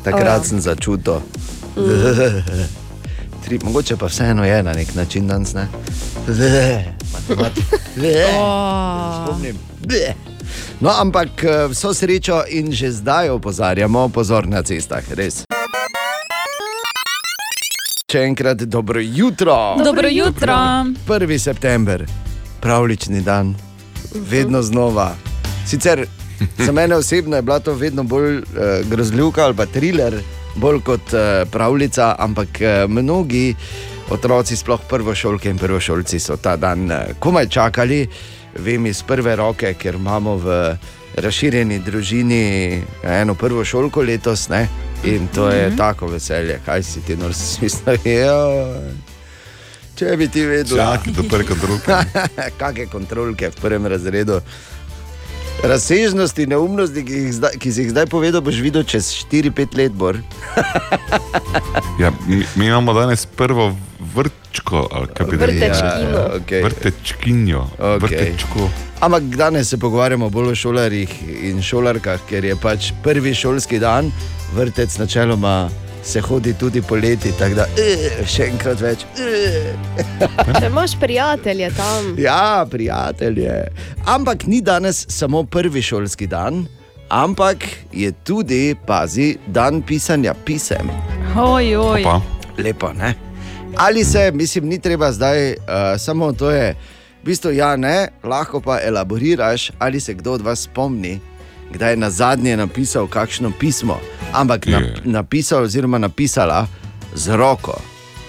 Takrat 0.05 0.41
O 0.41 0.43
ja. 0.43 0.45
sem 0.45 0.61
začutil. 0.61 1.21
Tri, 3.45 3.59
mogoče 3.65 3.97
pa 3.97 4.07
vseeno 4.07 4.45
je 4.45 4.63
na 4.63 4.73
nek 4.73 4.95
način 4.95 5.27
danes. 5.27 5.55
Ne? 5.55 5.69
Matematika. 7.13 7.77
Spomnim. 9.27 9.57
No, 10.81 10.91
ampak 10.99 11.45
eh, 11.45 11.69
vso 11.71 11.95
srečo 11.95 12.43
in 12.49 12.73
že 12.73 12.91
zdaj 12.91 13.29
opozarjamo, 13.29 14.09
pozor 14.09 14.49
na 14.49 14.63
cestah, 14.63 15.05
res. 15.15 15.45
Še 18.13 18.25
enkrat 18.29 18.63
dobro 18.67 19.01
jutro. 19.01 19.77
Dobro 19.85 20.09
jutro. 20.09 20.53
1. 21.09 21.39
september, 21.39 22.05
pravlični 22.61 23.21
dan, 23.21 23.55
vedno 24.15 24.63
znova. 24.63 25.15
Sicer 25.67 26.07
za 26.59 26.73
mene 26.73 26.97
osebno 26.97 27.37
je 27.37 27.43
bila 27.43 27.59
to 27.61 27.75
vedno 27.75 28.03
bolj 28.03 28.37
uh, 28.37 28.45
grozljivka 28.91 29.45
ali 29.45 29.57
pa 29.57 29.67
thriller, 29.67 30.21
bolj 30.55 30.81
kot 30.83 31.13
uh, 31.13 31.21
pravljica, 31.51 32.17
ampak 32.19 32.49
uh, 32.61 32.91
mnogi 32.91 33.55
otroci, 34.11 34.57
sploh 34.57 34.81
prvošolke 34.89 35.51
in 35.51 35.59
prvošolci, 35.59 36.21
so 36.21 36.37
ta 36.37 36.57
dan 36.57 36.91
uh, 36.91 36.97
komaj 37.19 37.49
čakali. 37.49 38.09
Vem 38.55 38.87
iz 38.87 39.03
prve 39.03 39.37
roke, 39.37 39.75
ker 39.75 39.95
imamo 39.95 40.37
v 40.37 40.77
razširjeni 41.17 41.79
družini 41.79 42.83
eno 43.03 43.35
prvo 43.35 43.65
šolko 43.65 44.03
letos. 44.03 44.49
Ne? 44.49 44.69
In 45.05 45.29
to 45.29 45.51
je 45.51 45.69
Mhm. 45.69 45.77
tako 45.77 46.07
veselje, 46.07 46.61
kaj 46.67 46.83
si 46.83 47.01
ti 47.01 47.17
nor 47.17 47.35
smisel. 47.35 47.97
Če 49.97 50.17
bi 50.17 50.29
ti 50.29 50.45
vedel, 50.45 50.79
kontrolke. 51.45 51.93
kakšne 52.59 52.87
kontrolke 52.87 53.51
v 53.51 53.55
prvem 53.61 53.87
razredu. 53.87 54.41
Razsežnosti, 55.63 56.47
neumnosti, 56.47 57.05
ki, 57.07 57.13
jih 57.13 57.33
zdaj, 57.37 57.59
ki 57.63 57.73
si 57.73 57.85
jih 57.85 57.91
zdaj 57.95 58.07
povedal, 58.11 58.43
boš 58.43 58.59
videl 58.65 58.83
čez 58.83 59.13
4-5 59.31 59.77
let. 59.79 59.93
Bor. 59.93 60.19
Ja, 62.01 62.11
mi, 62.27 62.43
mi 62.57 62.67
imamo 62.67 62.95
danes 62.95 63.27
prvo 63.27 63.77
vrčko, 64.15 64.89
rekli? 64.93 65.37
Vrtečkino. 65.37 66.19
Ja, 66.19 66.31
okej. 66.41 66.63
Vrtečkinjo. 66.63 67.67
Okej. 67.79 67.99
Vrtečko. 68.01 68.71
Ampak 69.01 69.23
danes 69.23 69.69
se 69.69 69.79
pogovarjamo 69.79 70.31
bolj 70.31 70.53
o 70.53 70.55
šolarjih 70.55 71.11
in 71.43 71.63
šolarkah, 71.63 72.21
ker 72.29 72.45
je 72.45 72.57
pač 72.57 72.93
prvi 73.03 73.35
šolski 73.35 73.79
dan, 73.79 74.11
vrtec 74.57 74.99
načeloma 74.99 75.69
se 76.03 76.21
hodi 76.21 76.55
tudi 76.55 76.83
poleti, 76.83 77.33
tako 77.39 77.55
da 77.55 77.67
eh, 77.79 78.23
še 78.27 78.49
enkrat 78.51 78.81
več. 78.83 79.05
Če 80.59 80.67
imaš 80.67 80.97
prijatelje 81.01 81.71
tam. 81.77 82.13
Ja, 82.19 82.67
prijatelje. 82.71 83.55
Ampak 84.11 84.47
ni 84.51 84.61
danes 84.61 85.07
samo 85.09 85.45
prvi 85.45 85.83
šolski 85.83 86.27
dan, 86.27 86.65
ampak 87.09 87.67
je 87.93 88.13
tudi, 88.25 88.75
pazi, 88.87 89.37
dan 89.47 89.83
pisanja 89.87 90.35
pisem. 90.35 90.91
Oj, 91.39 91.77
oj. 91.77 92.09
Lepo, 92.59 92.93
ne? 92.93 93.15
Ali 93.77 94.05
se, 94.05 94.31
mislim, 94.35 94.67
ni 94.69 94.79
treba 94.79 95.13
zdaj, 95.13 95.53
uh, 95.53 95.57
samo 95.99 96.33
to 96.33 96.51
je, 96.51 96.75
v 97.23 97.25
bistvu 97.25 97.55
ja, 97.57 97.77
ne, 97.77 98.11
lahko 98.25 98.61
pa 98.61 98.81
elaboriraš, 98.85 99.71
ali 99.79 100.01
se 100.01 100.15
kdo 100.15 100.37
od 100.37 100.43
vas 100.43 100.67
spomni, 100.67 101.21
kdaj 101.73 101.91
je 101.91 101.97
na 101.97 102.11
zadnje 102.11 102.57
napisal 102.57 103.07
kakšno 103.07 103.53
pismo, 103.53 103.97
ampak 104.33 104.67
na, 104.67 104.81
napisal 105.05 105.63
oziroma 105.63 105.99
napisala 105.99 106.67
z 107.15 107.37
roko. 107.37 107.81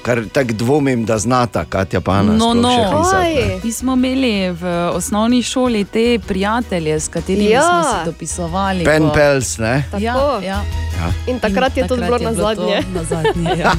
Kar 0.01 0.19
tako 0.27 0.53
dvomim, 0.53 1.05
da 1.05 1.17
znata 1.17 1.65
Katja 1.65 2.01
Pana. 2.01 2.33
No, 2.33 2.51
sploh 2.51 2.55
no. 2.55 2.69
še 2.69 2.83
pisati, 2.91 3.47
ne. 3.47 3.59
Mi 3.63 3.71
smo 3.71 3.93
imeli 3.93 4.51
v 4.51 4.63
osnovni 4.89 5.41
šoli 5.41 5.85
te 5.85 6.19
prijatelje, 6.19 6.99
s 6.99 7.07
katerimi 7.07 7.49
Ja. 7.49 7.61
smo 7.61 7.83
se 7.83 8.05
dopisovali. 8.05 8.83
Pen 8.83 9.03
ko- 9.03 9.13
pels, 9.13 9.57
ne? 9.57 9.83
Ja, 9.93 10.13
Tako. 10.13 10.43
ja. 10.43 10.59
Ja. 10.93 11.11
In 11.27 11.39
takrat 11.39 11.77
je 11.77 11.87
to 11.87 11.95
takrat 11.95 12.05
bilo 12.09 12.17
je 12.19 12.25
na 12.25 12.31
bilo 12.31 12.49
to 12.49 12.61
zadnje. 12.61 12.83
na 12.93 13.03
zadnje, 13.05 13.57
ja. 13.57 13.71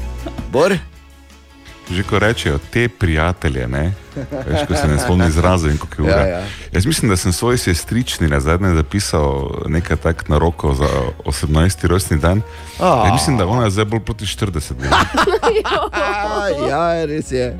Bor? 0.52 0.78
Že 1.90 2.02
ko 2.02 2.18
rečejo 2.18 2.58
te 2.72 2.88
prijatelje, 2.88 3.68
ne? 3.68 3.92
Veš, 4.46 4.66
ko 4.68 4.74
se 4.74 4.88
ne 4.88 4.98
spomni 4.98 5.26
izraza 5.28 5.68
in 5.70 5.78
kako 5.78 6.02
je 6.02 6.08
ura. 6.08 6.20
Ja, 6.20 6.28
ja. 6.28 6.42
Jaz 6.72 6.86
mislim, 6.86 7.10
da 7.10 7.16
sem 7.16 7.32
svoji 7.32 7.58
sestrični 7.58 8.28
na 8.28 8.40
zadnje 8.40 8.74
zapisal 8.74 9.50
nekaj 9.66 9.96
tak 9.96 10.28
na 10.28 10.38
roko 10.38 10.74
za 10.74 10.88
18. 11.24 11.86
rojstni 11.86 12.18
dan. 12.18 12.42
A. 12.80 13.02
Jaz 13.04 13.12
mislim, 13.12 13.36
da 13.36 13.46
ona 13.46 13.64
je 13.64 13.70
zdaj 13.70 13.84
bolj 13.84 14.00
proti 14.00 14.24
40. 14.24 14.80
ne. 14.80 14.88
A, 15.92 16.48
ja, 16.68 17.04
res 17.04 17.32
je. 17.32 17.56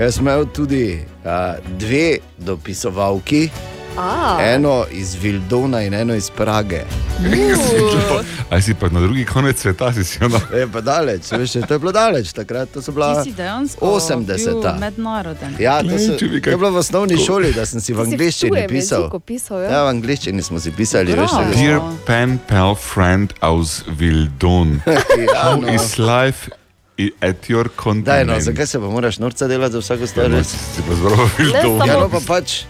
Jaz 0.00 0.14
sem 0.14 0.26
imel 0.26 0.46
tudi 0.50 0.98
uh, 1.24 1.30
dve 1.78 2.18
dopisovalki, 2.38 3.48
A. 3.96 4.38
Eno 4.44 4.86
iz 4.90 5.14
Vildona 5.14 5.82
in 5.82 5.94
eno 5.94 6.14
iz 6.14 6.30
Prage. 6.30 6.82
Ali 8.50 8.62
si 8.62 8.74
pa 8.74 8.88
na 8.88 9.00
drugi 9.00 9.24
konec 9.24 9.58
sveta, 9.58 9.92
si 9.92 10.04
si 10.04 10.24
ono. 10.24 10.40
Je 10.52 10.66
pa 10.66 10.80
daleč, 10.80 11.30
veš, 11.30 11.52
to 11.60 11.74
je 11.74 11.78
bilo 11.78 11.92
daleč 11.92 12.32
takrat, 12.32 12.68
to 12.68 12.82
so 12.82 12.92
bila 12.92 13.14
Ti 13.14 13.30
si 13.30 13.32
dejansko 13.32 13.86
80. 13.86 14.26
bil 14.46 14.62
mednaroden. 14.74 15.56
Ja, 15.58 15.78
to, 15.80 15.88
so, 15.90 16.18
to 16.18 16.24
je 16.24 16.56
bilo 16.56 16.70
v 16.70 16.76
osnovni 16.76 17.16
šoli, 17.16 17.52
da 17.52 17.66
sem 17.66 17.80
si 17.80 17.92
v 17.92 18.04
tujem 18.40 18.68
pisal. 18.68 19.10
pisal, 19.20 19.60
ja? 19.60 19.70
Ja, 19.70 19.80
v 19.84 19.88
angleščini 19.90 20.42
smo 20.42 20.60
si 20.60 20.70
pisali, 20.70 21.12
veš, 21.12 21.30
Bravo. 21.30 21.44
tako. 21.44 21.54
Dear 21.56 21.78
pen 22.04 22.38
pal 22.40 22.74
friend 22.76 23.32
aus 23.40 23.82
Vildon, 23.88 24.80
Ja, 24.86 24.98
how 25.36 25.56
no. 25.56 25.68
is 25.68 25.98
life 25.98 26.50
at 27.20 27.48
your 27.48 27.64
Daj, 27.64 27.76
continent? 27.76 28.28
no, 28.28 28.40
zakaj 28.40 28.66
se 28.66 28.78
pa 28.78 28.86
moraš 28.86 29.18
norca 29.18 29.46
delati 29.46 29.72
za 29.72 29.78
vsako 29.80 30.06
stvar? 30.06 30.24
Ja, 30.24 30.30
no, 30.32 30.44
si 30.44 30.56
pa 30.82 30.94
zelo 30.94 31.28
Vildon. 31.38 31.62
samo- 31.78 31.86
Ja, 31.86 31.94
no 31.96 32.08
pa 32.08 32.20
pač, 32.20 32.62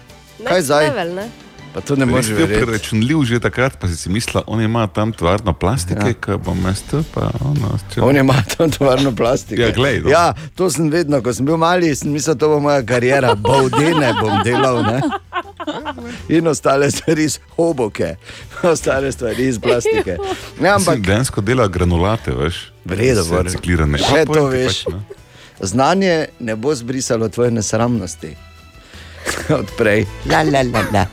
kaj 0.50 0.62
zdaj? 0.62 0.90
level, 0.90 1.14
ne? 1.14 1.30
Pa 1.74 1.80
to 1.80 1.96
ne 1.96 2.06
moreš 2.06 2.28
verjeti. 2.28 2.64
preračunljiv 2.64 3.22
že 3.24 3.40
takrat, 3.40 3.76
pa 3.80 3.88
si 3.88 3.96
si 3.96 4.08
mislil, 4.08 4.42
on 4.46 4.60
ima 4.62 4.86
tam 4.86 5.12
tvarno 5.12 5.52
plastike, 5.52 6.06
ja. 6.06 6.14
ki 6.14 6.36
bom 6.44 6.58
jaz 6.66 6.82
tu, 6.90 7.02
pa 7.14 7.30
ono. 7.40 7.78
Če... 7.94 8.00
On 8.00 8.16
ima 8.16 8.36
tam 8.56 8.70
tovarno 8.70 9.10
plastiko. 9.16 9.62
Ja, 9.62 9.72
glej, 9.74 10.00
no. 10.04 10.10
ja, 10.10 10.34
to 10.54 10.70
sem 10.70 10.86
vedno, 10.90 11.18
ko 11.22 11.34
sem 11.34 11.46
bil 11.46 11.58
mali, 11.58 11.90
sem 11.98 12.14
mislil, 12.14 12.38
to 12.38 12.52
bo 12.52 12.60
moja 12.62 12.78
karijera, 12.86 13.34
bovdene 13.34 14.12
bom 14.20 14.38
delal. 14.46 14.84
Ne? 14.86 15.02
In 16.28 16.46
ostale 16.46 16.90
stvari 16.94 17.26
iz 17.26 17.40
hoboke, 17.56 18.14
ostale 18.62 19.12
stvari 19.12 19.50
iz 19.50 19.58
plastike. 19.58 20.16
Ne, 20.60 20.68
ampak 20.68 20.94
Ampak 20.94 21.06
dejansko 21.06 21.40
dela 21.42 21.66
granulate, 21.66 22.30
veš. 22.38 22.68
V 22.84 23.02
redu, 23.02 23.26
Vse 23.26 23.34
Bor. 23.34 23.50
Ciklirane. 23.50 23.98
Še 23.98 24.24
to 24.30 24.46
veš. 24.46 24.84
pač, 24.86 24.94
no. 24.94 25.02
znanje 25.58 26.26
ne 26.38 26.54
bo 26.56 26.74
zbrisalo 26.74 27.28
tvoje 27.28 27.50
nesramnosti. 27.50 28.36
Odprej. 29.60 30.06
La, 30.30 30.42
la, 30.42 30.62
la, 30.62 30.84
la. 30.92 31.06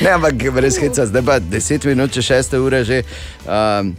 Ne, 0.00 0.10
ampak 0.10 0.40
brez 0.56 0.78
heca, 0.80 1.04
zdaj 1.06 1.22
pa 1.22 1.36
10 1.40 1.86
minut, 1.92 2.12
če 2.12 2.24
6 2.32 2.58
ure 2.60 2.84
že. 2.84 3.04
Um, 3.44 3.96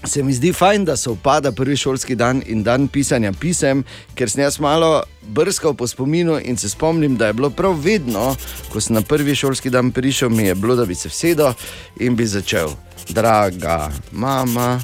Se 0.00 0.22
mi 0.22 0.32
zdi 0.32 0.52
fajn, 0.52 0.84
da 0.88 0.96
se 0.96 1.10
upada 1.10 1.52
prvi 1.52 1.76
šolski 1.76 2.14
dan 2.16 2.42
in 2.46 2.62
dan 2.64 2.86
pisanja 2.88 3.32
pisem, 3.36 3.82
ker 4.16 4.30
sem 4.32 4.40
jaz 4.40 4.56
malo 4.56 5.02
brskal 5.20 5.74
po 5.76 5.86
spominu 5.86 6.38
in 6.40 6.56
se 6.56 6.70
spomnim, 6.72 7.18
da 7.20 7.26
je 7.26 7.36
bilo 7.36 7.50
prav 7.50 7.76
vedno, 7.84 8.36
ko 8.72 8.80
sem 8.80 8.96
na 8.96 9.02
prvi 9.02 9.34
šolski 9.36 9.70
dan 9.70 9.92
prišel, 9.92 10.32
mi 10.32 10.48
je 10.48 10.54
bilo, 10.54 10.76
da 10.76 10.86
bi 10.88 10.94
se 10.94 11.12
vsedel 11.12 11.52
in 12.00 12.16
bi 12.16 12.26
začel. 12.26 12.72
Draga 13.12 13.90
mama, 14.12 14.80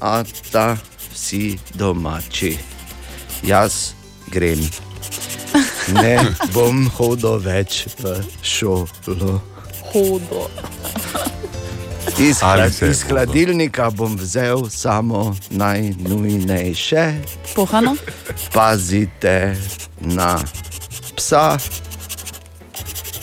a 0.00 0.24
ta 0.52 0.76
vsi 1.12 1.58
domači, 1.74 2.56
jaz 3.44 3.92
grem. 4.32 4.64
Ne 5.92 6.18
bom 6.54 6.86
hodil 6.98 7.38
več 7.42 7.86
v 8.00 8.16
šolo. 8.42 9.40
Hodo. 9.92 10.48
Iz, 12.18 12.40
hlad, 12.40 12.72
iz 12.90 13.02
hladilnika 13.08 13.90
bom 13.90 14.16
vzel 14.16 14.70
samo 14.70 15.36
najnujnejše. 15.50 17.04
Pohano? 17.54 17.96
Pazite 18.52 19.56
na 20.00 20.38
psa, 21.16 21.58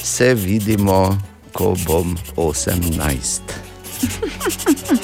se 0.04 0.34
vidimo, 0.34 1.18
ko 1.54 1.76
bom 1.88 2.18
18. 2.36 3.42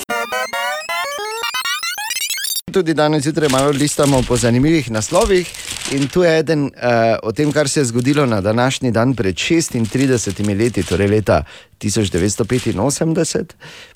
Tudi 2.73 2.93
danes 2.93 3.23
zjutraj 3.23 3.49
malo 3.49 3.71
listamo 3.71 4.21
po 4.27 4.37
zanimivih 4.37 4.91
naslovih. 4.91 5.49
In 5.91 6.07
tu 6.07 6.23
je 6.23 6.39
eden 6.39 6.63
uh, 6.63 6.69
o 7.23 7.31
tem, 7.31 7.51
kar 7.51 7.69
se 7.69 7.79
je 7.79 7.85
zgodilo 7.85 8.25
na 8.25 8.41
današnji 8.41 8.91
dan 8.91 9.15
pred 9.15 9.35
36 9.35 10.57
leti, 10.57 10.83
torej 10.83 11.07
leta 11.07 11.43
1985. 11.81 13.43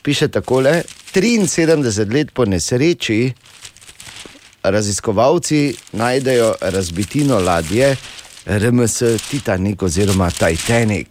Piše 0.04 0.28
takole: 0.28 0.84
73 1.14 2.14
let 2.14 2.32
po 2.34 2.46
nesreči 2.46 3.34
raziskovalci 4.64 5.76
najdejo 5.92 6.54
razbitino 6.62 7.40
ladje 7.40 7.96
RMS 8.46 9.02
Titanic 9.30 9.82
oziroma 9.82 10.32
Titanic. 10.32 11.08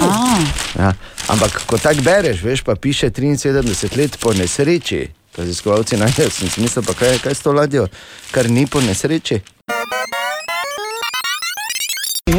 Ah, 0.00 0.38
Ja, 0.78 0.92
ampak 1.28 1.62
ko 1.66 1.78
tako 1.78 2.02
bereš, 2.02 2.42
veš, 2.42 2.62
pa 2.62 2.74
piše 2.74 3.10
73 3.10 3.96
let 3.96 4.18
po 4.20 4.32
nesreči. 4.32 5.19
Raziskovalci 5.36 5.96
najdejo, 5.96 6.30
sem 6.30 6.48
si 6.50 6.60
mislil, 6.60 6.84
pa 6.84 6.94
kaj, 6.94 7.18
kaj 7.22 7.34
s 7.34 7.42
to 7.42 7.52
ladjo, 7.52 7.86
kar 8.30 8.50
ni 8.50 8.66
po 8.66 8.80
nesreči. 8.80 9.40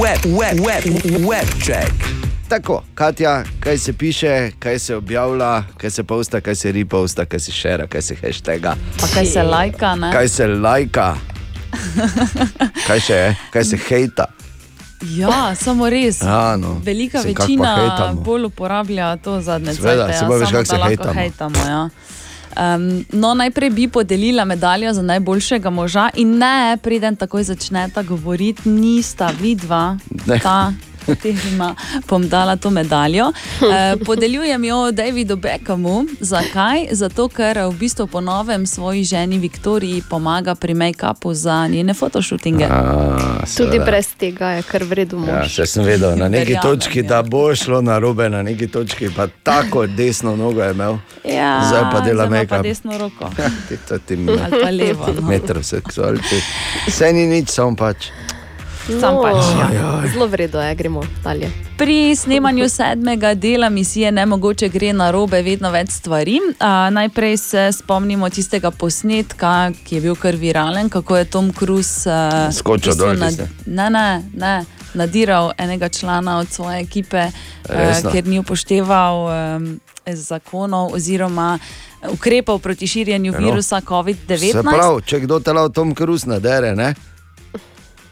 Web, 0.02 0.26
web, 0.26 0.60
web, 0.60 0.84
web 1.28 1.48
check. 1.64 1.92
Tako, 2.50 2.84
Katja, 2.96 3.44
kaj 3.60 3.78
se 3.78 3.94
piše, 3.94 4.52
kaj 4.60 4.80
se 4.80 4.96
objavlja, 4.96 5.64
kaj 5.78 5.90
se 5.90 6.04
posta, 6.04 6.42
kaj 6.42 6.56
se 6.56 6.72
reposta, 6.72 7.26
kaj 7.26 7.40
se 7.40 7.52
šera, 7.52 7.88
kaj 7.88 8.02
se 8.02 8.16
hashtaga, 8.16 8.76
pa 9.00 9.08
kaj 9.14 9.26
se 9.26 9.44
lajka, 9.44 9.96
ne? 9.96 10.12
kaj 10.12 10.28
se 10.28 10.48
lajka, 10.48 11.16
kaj 12.88 13.00
še 13.00 13.14
je, 13.14 13.36
kaj 13.52 13.64
se 13.66 13.78
hejta. 13.88 14.26
Ja, 15.02 15.56
samo 15.56 15.90
res. 15.90 16.22
Ja, 16.22 16.58
no. 16.58 16.82
Velika 16.84 17.24
pa 17.24 17.28
večina 17.28 18.14
bolj 18.14 18.46
uporablja 18.46 19.16
to 19.18 19.42
zadnje 19.42 19.74
Seveda, 19.74 20.08
cajte, 20.08 20.20
saj 20.20 20.28
pa 20.28 20.36
veš, 20.36 20.50
samo 20.50 20.58
kako 20.60 20.66
se 20.66 20.82
hejtamo. 20.88 21.14
hejtamo. 21.14 21.56
Ja. 21.68 21.90
Um, 22.52 23.06
no, 23.12 23.34
najprej 23.34 23.70
bi 23.70 23.88
podelila 23.88 24.46
medaljo 24.46 24.94
za 24.94 25.02
najboljšega 25.02 25.70
moža, 25.70 26.10
in 26.16 26.38
ne, 26.38 26.78
preden 26.84 27.16
takoj 27.16 27.44
začneta 27.44 28.04
govoriti, 28.04 28.70
nista 28.70 29.32
vidva, 29.42 29.98
ta, 30.44 30.74
katerima 31.06 31.76
bom 32.10 32.30
dala 32.30 32.56
to 32.56 32.70
medaljo. 32.70 33.32
E, 33.62 33.96
podeljujem 34.06 34.64
jo 34.64 34.92
Davidu 34.92 35.36
Beckhamu. 35.36 36.06
Zakaj? 36.20 36.88
Zato, 36.92 37.28
ker 37.28 37.60
v 37.70 37.74
bistvu 37.80 38.08
po 38.08 38.22
novem 38.22 38.68
svoji 38.68 39.04
ženi 39.04 39.38
Viktoriji 39.38 40.04
pomaga 40.10 40.56
pri 40.56 40.74
make-upu 40.74 41.34
za 41.34 41.68
njene 41.68 41.94
fotoshootinge. 41.94 42.66
A, 42.66 43.44
Tudi 43.58 43.80
brez 43.80 44.08
tega 44.18 44.50
je 44.50 44.64
kar 44.64 44.84
vredu 44.84 45.20
mož. 45.20 45.30
Ja, 45.30 45.48
še 45.50 45.66
sem 45.66 45.86
vedel, 45.86 46.16
na 46.18 46.30
neki 46.30 46.54
Verjamem, 46.54 46.80
točki, 46.80 47.00
ja. 47.00 47.08
da 47.08 47.22
bo 47.24 47.56
šlo 47.56 47.82
na 47.82 48.00
robe, 48.00 48.30
na 48.30 48.44
neki 48.44 48.68
točki 48.68 49.10
pa 49.16 49.28
tako 49.44 49.88
desno 49.88 50.36
nogo 50.36 50.64
je 50.64 50.72
imel. 50.72 50.98
Ja, 51.24 51.62
zdaj 51.70 51.84
pa 51.92 52.00
dela 52.06 52.26
ima 52.26 52.36
pa 52.36 52.58
make-up. 52.58 52.64
desno 52.64 52.98
roko. 52.98 53.30
Ti 53.70 53.78
to 53.88 53.98
ti 53.98 54.14
Ali 54.14 54.64
pa 54.64 54.70
levo, 54.70 55.08
no. 55.22 55.28
Metroseksualci. 55.28 56.42
Vse 56.88 57.14
ni 57.14 57.28
nič, 57.28 57.50
samo 57.50 57.76
pač. 57.76 58.10
Sam 59.00 59.16
pač, 59.22 59.46
ja. 59.74 60.02
Zelo 60.14 60.28
vredo 60.28 60.62
je, 60.62 60.76
gremo 60.76 61.02
dalje. 61.24 61.52
Pri 61.78 62.16
snemanju 62.16 62.70
sedmega 62.70 63.34
dela 63.34 63.70
misije 63.70 64.12
Nemogoče 64.12 64.70
gre 64.70 64.94
na 64.94 65.12
robe 65.12 65.42
vedno 65.42 65.72
več 65.72 65.90
stvari. 65.90 66.40
A, 66.60 66.90
najprej 66.90 67.38
se 67.38 67.70
spomnimo 67.72 68.30
tistega 68.30 68.72
posnetka, 68.72 69.72
ki 69.84 69.96
je 69.96 70.02
bil 70.02 70.16
kar 70.16 70.36
viralen, 70.36 70.90
kako 70.90 71.18
je 71.18 71.26
Tom 71.26 71.54
Cruise 71.54 72.10
uh, 72.10 72.54
Skočil 72.54 72.96
dol, 72.96 73.16
tiste. 73.16 73.48
ne, 73.66 73.90
ne, 73.90 74.24
ne, 74.34 74.66
nadiral 74.94 75.52
enega 75.58 75.90
člana 75.90 76.38
od 76.40 76.48
svoje 76.50 76.80
ekipe, 76.82 77.28
uh, 77.70 78.12
ker 78.12 78.28
ni 78.28 78.40
upošteval 78.40 79.16
um, 79.26 79.80
zakonov 80.06 80.94
oziroma 80.94 81.60
ukrepov 82.10 82.60
proti 82.60 82.88
širjenju 82.88 83.34
Ja, 83.34 83.40
no. 83.40 83.48
virusa 83.48 83.80
Se 83.80 83.86
COVID-19. 83.86 84.64
pravi, 84.64 85.02
če 85.06 85.20
kdo 85.20 85.40
te 85.40 85.54
lao 85.54 85.70
Tom 85.70 85.96
Cruise 85.96 86.30
nadere, 86.30 86.76
ne? 86.76 86.94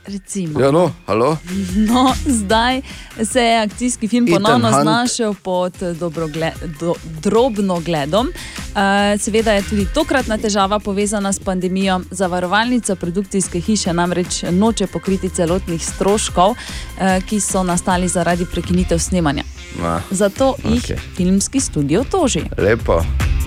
Recimo. 0.10 0.60
Ja, 0.60 0.72
no, 0.72 0.92
halo. 1.06 1.38
No, 1.90 2.14
zdaj 2.26 2.82
se 3.24 3.42
je 3.42 3.62
akcijski 3.62 4.08
film 4.08 4.28
Ethan 4.28 4.44
ponovno 4.44 4.72
Hunt. 4.72 4.82
znašel 4.82 5.34
pod 5.34 5.74
dobrogle, 6.00 6.52
do, 6.80 6.94
drobno 7.22 7.80
gledom. 7.80 8.28
Uh, 8.28 8.74
seveda 9.22 9.52
je 9.54 9.64
tudi 9.64 9.86
tokratna 9.94 10.38
težava 10.38 10.80
povezana 10.80 11.34
s 11.34 11.40
pandemijo. 11.40 12.02
Zavarovalnica 12.12 12.96
produkcijske 12.96 13.60
hiše 13.60 13.94
namreč 13.94 14.44
noče 14.52 14.88
pokriti 14.88 15.30
celotnih 15.30 15.86
stroškov, 15.86 16.50
uh, 16.50 16.58
ki 17.30 17.40
so 17.40 17.64
nastali 17.64 18.08
zaradi 18.08 18.46
prekinitev 18.46 19.00
snemanja. 19.00 19.44
Ma, 19.82 20.02
Zato 20.12 20.56
jih 20.64 20.84
Okej. 20.84 20.98
filmski 21.16 21.60
studio 21.60 22.04
toži. 22.12 22.42
lepo. 22.58 23.02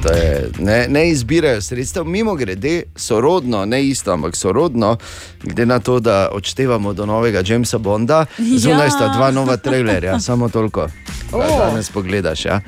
Je, 0.04 0.50
ne, 0.58 0.86
ne 0.88 1.08
izbirajo 1.08 1.60
sredstev, 1.60 2.04
mimo 2.04 2.34
grede, 2.34 2.82
sorodno, 2.96 3.64
ne 3.64 3.84
isto, 3.84 4.12
ampak 4.12 4.36
sorodno, 4.36 4.96
glede 5.42 5.66
na 5.66 5.78
to, 5.78 6.00
da 6.00 6.28
odštevamo 6.32 6.92
do 6.92 7.06
novega 7.06 7.42
Jamesa 7.46 7.78
Bonda, 7.78 8.26
zunaj 8.58 8.90
sta 8.90 9.08
dva 9.08 9.30
nova 9.30 9.56
trailerja, 9.56 10.20
samo 10.28 10.48
toliko. 10.48 10.88
Da 11.30 11.36
O. 11.36 11.58
danes 11.58 11.90
pogledaš. 11.90 12.44
Ja? 12.44 12.60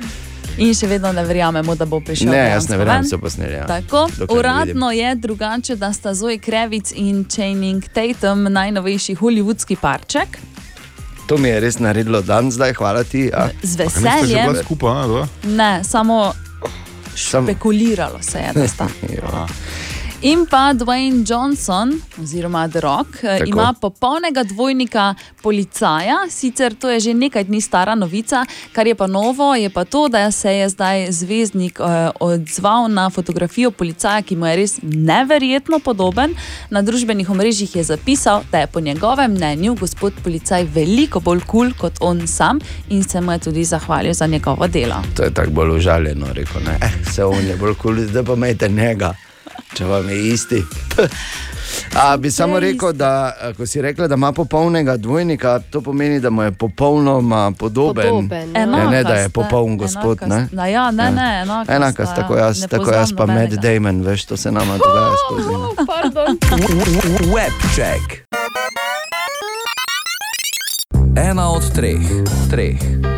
In 0.57 0.73
še 0.73 0.87
vedno 0.87 1.11
ne 1.11 1.25
verjamemo, 1.25 1.75
da 1.75 1.85
bo 1.85 1.99
prišel. 1.99 2.29
Ne, 2.31 2.49
jaz 2.49 2.69
ne 2.69 2.77
verjamem, 2.77 3.03
da 3.03 3.09
so 3.09 3.17
posneli. 3.17 3.53
Ja. 3.53 3.65
Tako, 3.67 4.07
ne 4.19 4.25
uradno 4.29 4.91
je 4.91 5.15
drugače, 5.15 5.75
da 5.75 5.93
sta 5.93 6.13
Zoe 6.13 6.37
Krevic 6.37 6.93
in 6.95 7.25
Channing 7.25 7.83
Tatum 7.93 8.43
najnovejši 8.43 9.15
hollywoodski 9.15 9.75
parček. 9.75 10.39
To 11.27 11.37
mi 11.37 11.49
je 11.49 11.59
res 11.59 11.79
naredilo 11.79 12.21
dan, 12.21 12.51
zdaj 12.51 12.73
hvala 12.73 13.03
ti. 13.03 13.29
Ja. 13.33 13.49
Z 13.63 13.75
veseljem. 13.75 14.51
bila 14.51 14.63
skupaj, 14.63 14.91
a, 14.93 15.07
dva? 15.07 15.27
Ne, 15.43 15.83
samo 15.83 16.23
Sam- 16.23 16.44
špekuliralo 17.15 18.21
se 18.21 18.37
je, 18.37 18.51
da 18.53 18.67
sta. 18.67 18.87
In 20.25 20.47
pa 20.49 20.73
Dwayne 20.73 21.21
Johnson, 21.21 22.01
oziroma 22.17 22.67
The 22.67 22.79
Rock, 22.79 23.23
eh, 23.23 23.37
Tako. 23.37 23.49
ima 23.49 23.73
popolnega 23.81 24.43
dvojnika 24.43 25.13
policaja. 25.41 26.25
Sicer 26.29 26.73
to 26.73 26.89
je 26.89 26.99
že 26.99 27.13
nekaj 27.13 27.43
dni 27.43 27.61
stara 27.61 27.95
novica, 27.95 28.45
kar 28.73 28.87
je 28.87 28.95
pa 28.95 29.07
novo, 29.07 29.55
je 29.55 29.69
pa 29.69 29.85
to, 29.85 30.07
da 30.09 30.31
se 30.31 30.51
je 30.51 30.69
zdaj 30.69 31.11
zvezdnik 31.11 31.79
eh, 31.79 32.09
odzval 32.19 32.89
na 32.89 33.09
fotografijo 33.09 33.71
policaja, 33.71 34.21
ki 34.21 34.35
mu 34.35 34.47
je 34.47 34.55
res 34.55 34.73
neverjetno 34.81 35.79
podoben. 35.79 36.33
Na 36.69 36.81
družbenih 36.81 37.29
omrežjih 37.29 37.75
je 37.75 37.83
zapisal, 37.83 38.41
da 38.51 38.59
je 38.59 38.67
po 38.67 38.79
njegovem 38.79 39.31
mnenju 39.31 39.75
gospod 39.75 40.13
policaj 40.23 40.63
veliko 40.63 41.19
bolj 41.19 41.45
kul 41.45 41.69
cool 41.69 41.73
kot 41.77 42.01
on 42.01 42.27
sam 42.27 42.59
in 42.89 43.03
se 43.03 43.21
mu 43.21 43.31
je 43.31 43.39
tudi 43.39 43.63
zahvalil 43.63 44.13
za 44.13 44.25
njegovo 44.27 44.67
delo. 44.67 45.03
To 45.15 45.23
je 45.23 45.33
tako 45.33 45.51
bolj 45.51 45.77
užaljeno, 45.77 46.33
rekel 46.33 46.61
ne. 46.65 46.77
Eh, 46.81 47.11
se 47.13 47.23
on 47.23 47.45
je 47.45 47.55
bolj 47.55 47.75
kul, 47.75 48.01
zdaj 48.09 48.23
pa 48.23 48.33
imejte 48.33 48.69
njega, 48.69 49.13
če 49.73 49.85
vam 49.85 50.09
je 50.09 50.27
isti. 50.27 50.63
A, 51.95 52.17
bi 52.17 52.31
samo 52.31 52.59
rekel, 52.59 52.93
da 52.93 53.33
a, 53.41 53.53
ko 53.57 53.65
si 53.65 53.81
rekla, 53.81 54.07
da 54.07 54.15
ima 54.15 54.31
popolnega 54.31 54.97
dvojnika, 54.97 55.59
to 55.59 55.81
pomeni, 55.81 56.19
da 56.19 56.29
mu 56.29 56.43
je 56.43 56.51
popolnoma 56.51 57.51
podoben. 57.59 58.09
Podoben, 58.09 58.51
ne, 58.51 58.61
ja. 58.61 58.89
ne, 58.89 59.03
da 59.03 59.13
je 59.13 59.29
popoln 59.29 59.77
gospod. 59.77 60.19
Ne? 60.27 60.47
sta. 60.47 60.55
Ja, 60.55 60.67
ja, 60.67 60.91
ne, 60.91 61.11
ne, 61.11 61.41
enaka 61.41 61.75
enaka 61.75 62.05
sta, 62.05 62.13
sta, 62.13 62.21
tako 62.21 62.35
ja. 62.35 62.45
jaz, 62.45 62.61
Ne 62.61 62.67
tako 62.67 62.91
jaz 62.91 63.13
pa 63.17 63.25
Matt. 63.25 63.53
Damon, 63.53 64.01
veš, 64.01 64.25
to 64.25 64.37
se 64.37 64.51
nama 64.51 64.77
dogaja 64.77 65.13
skozi. 65.25 65.49
ne. 65.49 65.75
Webcheck. 67.35 68.25
Ena 71.17 71.49
od 71.49 71.63
treh, 71.73 72.03
treh, 72.49 72.75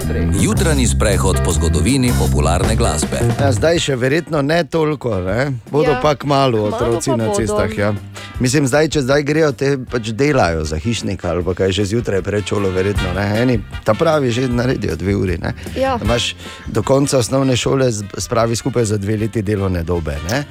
treh. 0.08 0.30
Jutranji 0.42 0.88
sprehod 0.88 1.38
po 1.46 1.52
zgodovini 1.52 2.12
popularne 2.20 2.76
glasbe. 2.76 3.18
Ja, 3.42 3.50
zdaj 3.52 3.80
še 3.82 3.96
verjetno 3.98 4.42
ne 4.42 4.62
toliko, 4.64 5.18
ne? 5.26 5.52
bodo 5.72 5.92
ja, 5.92 6.00
pa 6.02 6.14
kmalo 6.16 6.70
otroci 6.70 7.10
pa 7.10 7.18
na 7.18 7.26
bodo. 7.26 7.42
cestah. 7.42 7.74
Ja. 7.78 7.94
Mislim, 8.40 8.68
zdaj, 8.70 8.92
če 8.94 9.02
zdaj 9.02 9.24
grejo, 9.26 9.50
te 9.58 9.74
pač 9.82 10.12
delajo 10.14 10.62
za 10.70 10.78
hišnika 10.78 11.32
ali 11.34 11.42
pa 11.44 11.58
kaj 11.58 11.74
že 11.74 11.86
zjutraj 11.90 12.22
pred 12.22 12.46
šolo, 12.46 12.70
verjetno. 12.70 13.14
Ne? 13.18 13.26
Eni 13.42 13.60
ta 13.84 13.98
pravi 13.98 14.30
že 14.32 14.46
naredijo 14.48 14.96
dve 14.96 15.16
uri. 15.16 15.38
ne. 15.42 15.54
Ja. 15.74 15.98
Da 15.98 16.06
Imaš 16.06 16.36
do 16.68 16.84
konca 16.84 17.18
osnovne 17.18 17.58
šole 17.58 17.90
spravi 18.18 18.56
skupaj 18.56 18.86
za 18.86 18.98
dve 18.98 19.18
leti 19.18 19.42
delovne 19.42 19.84
dobe. 19.84 20.20
ne? 20.30 20.44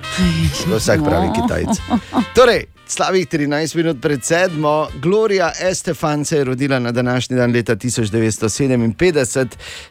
To 0.67 0.83
vsak 0.83 1.05
pravi 1.05 1.31
Kitajc. 1.31 1.79
Torej, 2.37 2.67
Slavih 2.89 3.27
13 3.27 3.77
minut 3.77 3.99
pred 4.01 4.23
sedmo, 4.25 4.87
Gloria 5.03 5.51
Estefan 5.61 6.25
se 6.25 6.37
je 6.39 6.45
rodila 6.45 6.79
na 6.79 6.93
današnji 6.93 7.36
dan 7.37 7.53
leta 7.53 7.77
1957, 7.77 9.47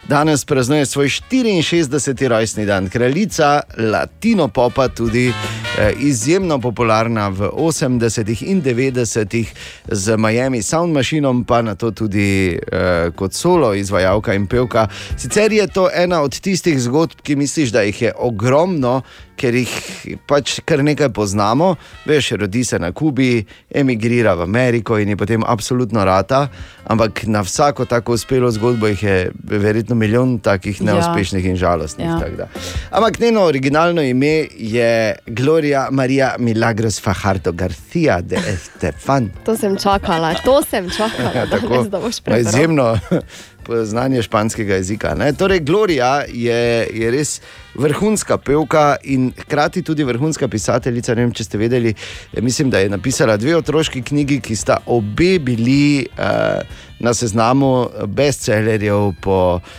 danes 0.07 0.45
praznuje 0.45 0.85
svoj 0.85 1.07
64. 1.07 2.27
rojstni 2.27 2.65
dan. 2.65 2.89
Kraljica 2.89 3.61
latino 3.77 4.47
popa, 4.47 4.87
tudi 4.87 5.27
eh, 5.27 5.93
izjemno 5.99 6.59
popularna 6.59 7.29
v 7.29 7.49
80. 7.53 8.43
in 8.43 8.63
90. 8.63 9.45
z 9.87 10.17
Miami 10.17 10.61
Sound 10.61 10.93
Machinom, 10.93 11.43
pa 11.43 11.61
na 11.61 11.75
to 11.75 11.91
tudi 11.91 12.59
eh, 12.71 13.11
kot 13.15 13.33
solo 13.33 13.73
izvajalka 13.73 14.33
in 14.33 14.47
pevka. 14.47 14.87
Sicer 15.17 15.53
je 15.53 15.67
to 15.67 15.89
ena 15.93 16.21
od 16.21 16.39
tistih 16.39 16.79
zgodb, 16.81 17.21
ki 17.23 17.35
misliš, 17.35 17.71
da 17.71 17.81
jih 17.81 18.01
je 18.01 18.13
ogromno, 18.17 19.01
ker 19.35 19.55
jih 19.55 19.71
pač 20.25 20.59
kar 20.61 20.79
nekaj 20.79 21.09
poznamo. 21.09 21.75
Veš, 22.05 22.31
rodi 22.33 22.63
se 22.63 22.79
na 22.79 22.91
Kubi, 22.91 23.43
emigrira 23.71 24.33
v 24.33 24.41
Ameriko 24.43 24.97
in 24.97 25.09
je 25.09 25.15
potem 25.15 25.43
absolutno 25.43 26.05
rata. 26.05 26.47
Ampak 26.85 27.23
na 27.25 27.41
vsako 27.41 27.85
tako 27.85 28.13
uspelo 28.13 28.51
zgodbo 28.51 28.87
jih 28.87 29.03
je 29.03 29.17
verjetno 29.43 29.95
milijon 29.95 30.39
takih 30.39 30.81
Ja. 30.81 30.85
neuspešnih 30.85 31.45
in 31.45 31.55
žalostnih. 31.55 32.07
Ja. 32.07 32.19
tako 32.19 32.35
da. 32.35 32.47
Ampak 32.91 33.19
njeno 33.19 33.41
originalno 33.43 34.01
ime 34.03 34.25
je 34.51 34.91
Gloria 35.27 35.87
Maria 35.91 36.35
Milagros 36.39 37.01
Fajardo 37.01 37.51
Garcia 37.51 38.21
de 38.21 38.35
Estefan. 38.47 39.29
To 39.43 39.55
sem 39.55 39.75
čakala, 39.75 40.33
to 40.35 40.61
sem 40.63 40.89
čakala, 40.89 41.31
Ja, 41.35 41.45
tako, 41.47 41.67
veš, 41.75 41.87
da 41.87 41.99
boš 41.99 42.19
prebral. 42.21 42.41
izjemno 42.43 42.99
znanje 43.83 44.21
španskega 44.21 44.75
jezika. 44.75 45.15
Ne? 45.15 45.33
Torej, 45.33 45.59
Gloria 45.59 46.23
je, 46.27 46.87
je 46.93 47.11
res 47.11 47.41
vrhunska 47.75 48.37
pevka 48.37 48.95
in 49.03 49.31
hkrati 49.39 49.81
tudi 49.83 50.03
vrhunska 50.03 50.47
pisateljica. 50.47 51.15
Ne 51.15 51.25
vem, 51.25 51.33
če 51.33 51.43
ste 51.43 51.57
vedeli, 51.57 51.93
eh, 52.33 52.41
mislim, 52.41 52.69
da 52.69 52.79
je 52.79 52.89
napisala 52.89 53.37
dve 53.37 53.55
otroški 53.57 54.01
knjigi, 54.01 54.39
ki 54.41 54.55
sta 54.55 54.77
obe 54.85 55.39
bili 55.39 56.05
uh, 56.05 56.61
na 56.99 57.13
seznamu 57.13 57.89
bestsellerjev 58.07 59.11
uh, 59.25 59.75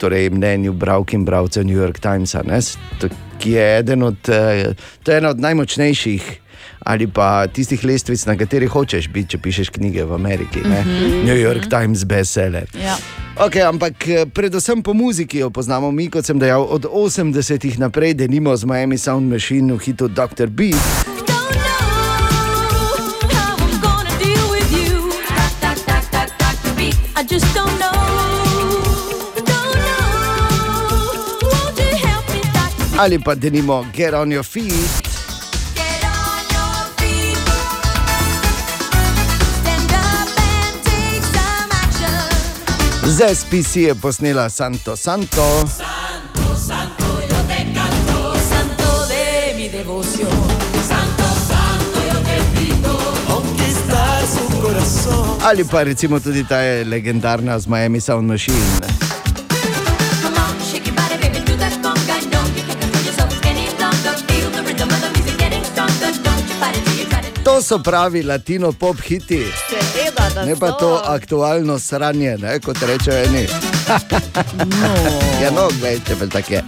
torej 0.00 0.30
mnenju 0.30 0.72
bralk 0.72 1.12
in 1.12 1.24
bralcev 1.24 1.64
New 1.64 1.78
York 1.78 2.00
Timesa, 2.00 2.42
ne? 2.46 2.60
To- 3.00 3.08
ki 3.42 3.50
je 3.50 3.78
od, 4.04 4.28
uh, 4.28 4.74
je 5.12 5.18
ena 5.18 5.28
od 5.28 5.40
najmočnejših. 5.40 6.41
Ali 6.84 7.06
pa 7.06 7.46
tistih 7.46 7.84
lestvic, 7.84 8.24
na 8.26 8.36
katerih 8.36 8.70
hočeš 8.70 9.08
biti, 9.08 9.28
če 9.28 9.38
pišeš 9.38 9.70
knjige 9.70 10.04
v 10.04 10.14
Ameriki. 10.14 10.58
Mm 10.58 10.70
Mhm. 10.72 10.88
-hmm. 10.90 11.24
New 11.24 11.36
York 11.38 11.68
Times 11.70 12.04
bestseller. 12.04 12.66
Ja. 12.84 12.96
Okay, 13.36 13.62
ampak 13.62 14.08
eh, 14.08 14.26
predvsem 14.26 14.82
po 14.82 14.92
muziki 14.94 15.38
jo 15.38 15.50
poznamo 15.50 15.90
mi, 15.90 16.10
kot 16.10 16.24
sem 16.24 16.38
dejal, 16.38 16.62
od 16.70 16.84
80-ih 16.84 17.78
naprej, 17.78 18.14
da 18.14 18.26
nimo 18.26 18.56
z 18.56 18.64
Miami 18.64 18.98
Sound 18.98 19.32
Machine 19.32 19.72
v 19.74 19.78
hitu 19.78 20.08
Dr. 20.08 20.46
Beat. 20.46 20.76
I 27.14 27.22
just 27.24 27.46
don't 27.54 27.78
know. 27.78 27.92
Don't 29.36 29.74
know. 29.78 31.48
Won't 31.52 31.78
you 31.78 31.96
help 32.06 32.24
me, 32.34 32.40
doctor? 32.52 32.98
Ali 33.00 33.18
pa 33.18 33.34
da 33.34 33.50
nimo 33.50 33.86
Get 33.92 34.14
on 34.14 34.30
your 34.32 34.42
feet. 34.44 35.11
Action. 43.12 43.26
Z 43.28 43.34
SPC 43.34 43.76
je 43.76 43.94
posnela 43.94 44.48
Santo 44.48 44.96
Santo. 44.96 45.42
Santo, 45.66 46.56
santo, 46.56 47.04
yo 47.28 47.36
te 47.46 47.72
canto. 47.74 48.34
Santo 48.48 49.06
de 49.06 49.54
mi 49.56 49.68
devoción. 49.68 50.30
Santo, 50.88 51.24
santo, 51.48 51.98
yo 52.12 52.18
te 52.20 52.40
pido. 52.58 52.98
Conquistar 53.26 54.22
su 54.26 54.60
corazón. 54.60 55.38
Ali 55.42 55.64
pa 55.64 55.84
recimo 55.84 56.20
tudi 56.20 56.44
ta 56.44 56.62
je 56.62 56.84
legendarna 56.84 57.58
z 57.58 57.66
Miami 57.68 58.00
Sound 58.00 58.28
Machine. 58.28 58.58
No, 60.22 60.42
To 67.44 67.60
so 67.60 67.78
pravi 67.78 68.22
latino 68.22 68.72
pop 68.72 68.96
hiti. 69.00 69.44
Ne 70.46 70.56
pa 70.60 70.72
to 70.72 71.00
aktualno 71.04 71.78
sranje, 71.78 72.36
ne, 72.38 72.58
kot 72.60 72.82
rečejo 72.82 73.24
eni. 73.24 73.46
No. 74.52 74.88
ja, 75.42 75.50
no, 75.50 75.68
gledajte, 75.80 76.14
pa 76.20 76.26
tako 76.26 76.52
je. 76.52 76.62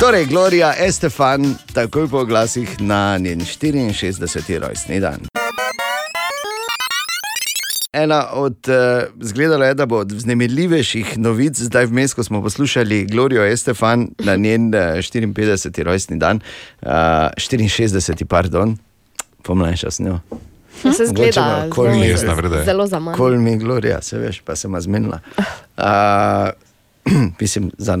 Torej, 0.00 0.26
Gloria 0.26 0.74
Estefan, 0.78 1.54
takoj 1.74 2.08
po 2.08 2.24
glasih 2.24 2.80
na 2.80 3.18
njen 3.18 3.40
64. 3.40 4.58
rojstni 4.58 5.00
dan. 5.00 5.20
Ena 7.92 8.26
od, 8.32 8.56
uh, 8.68 9.04
zgledalo 9.20 9.64
je, 9.64 9.74
da 9.74 9.86
bo 9.86 9.96
od 9.96 10.12
vznemirljivejših 10.12 11.18
novic, 11.18 11.58
zdaj 11.60 11.86
vmes, 11.86 12.14
ko 12.14 12.24
smo 12.24 12.42
poslušali 12.42 13.04
Glorijo 13.04 13.44
Estefan 13.44 14.08
na 14.18 14.36
njen 14.36 14.74
uh, 14.74 14.80
54. 14.80 15.82
rojstni 15.82 16.18
dan, 16.18 16.40
uh, 16.82 16.88
64. 16.88 18.24
pardon, 18.24 18.78
pomlajša 19.42 19.90
s 19.90 19.98
njo. 19.98 20.18
Ja, 20.84 20.92
se 20.92 21.06
zgleda 21.06 21.40
malo 21.42 21.70
kol 21.70 21.88
mi- 21.88 22.08
zelo- 22.08 22.64
zelo 22.64 22.86
za 22.86 22.98
manj. 22.98 23.16
Kol 23.16 23.36
mi 23.36 23.56
Gloria, 23.56 24.02
se 24.02 24.18
veš, 24.18 24.40
pa 24.40 24.56
se 24.56 24.68
ima 24.68 24.80
zmenila. 24.80 25.18
Uh, 25.74 26.50
mislim, 27.40 27.70
za 27.78 27.98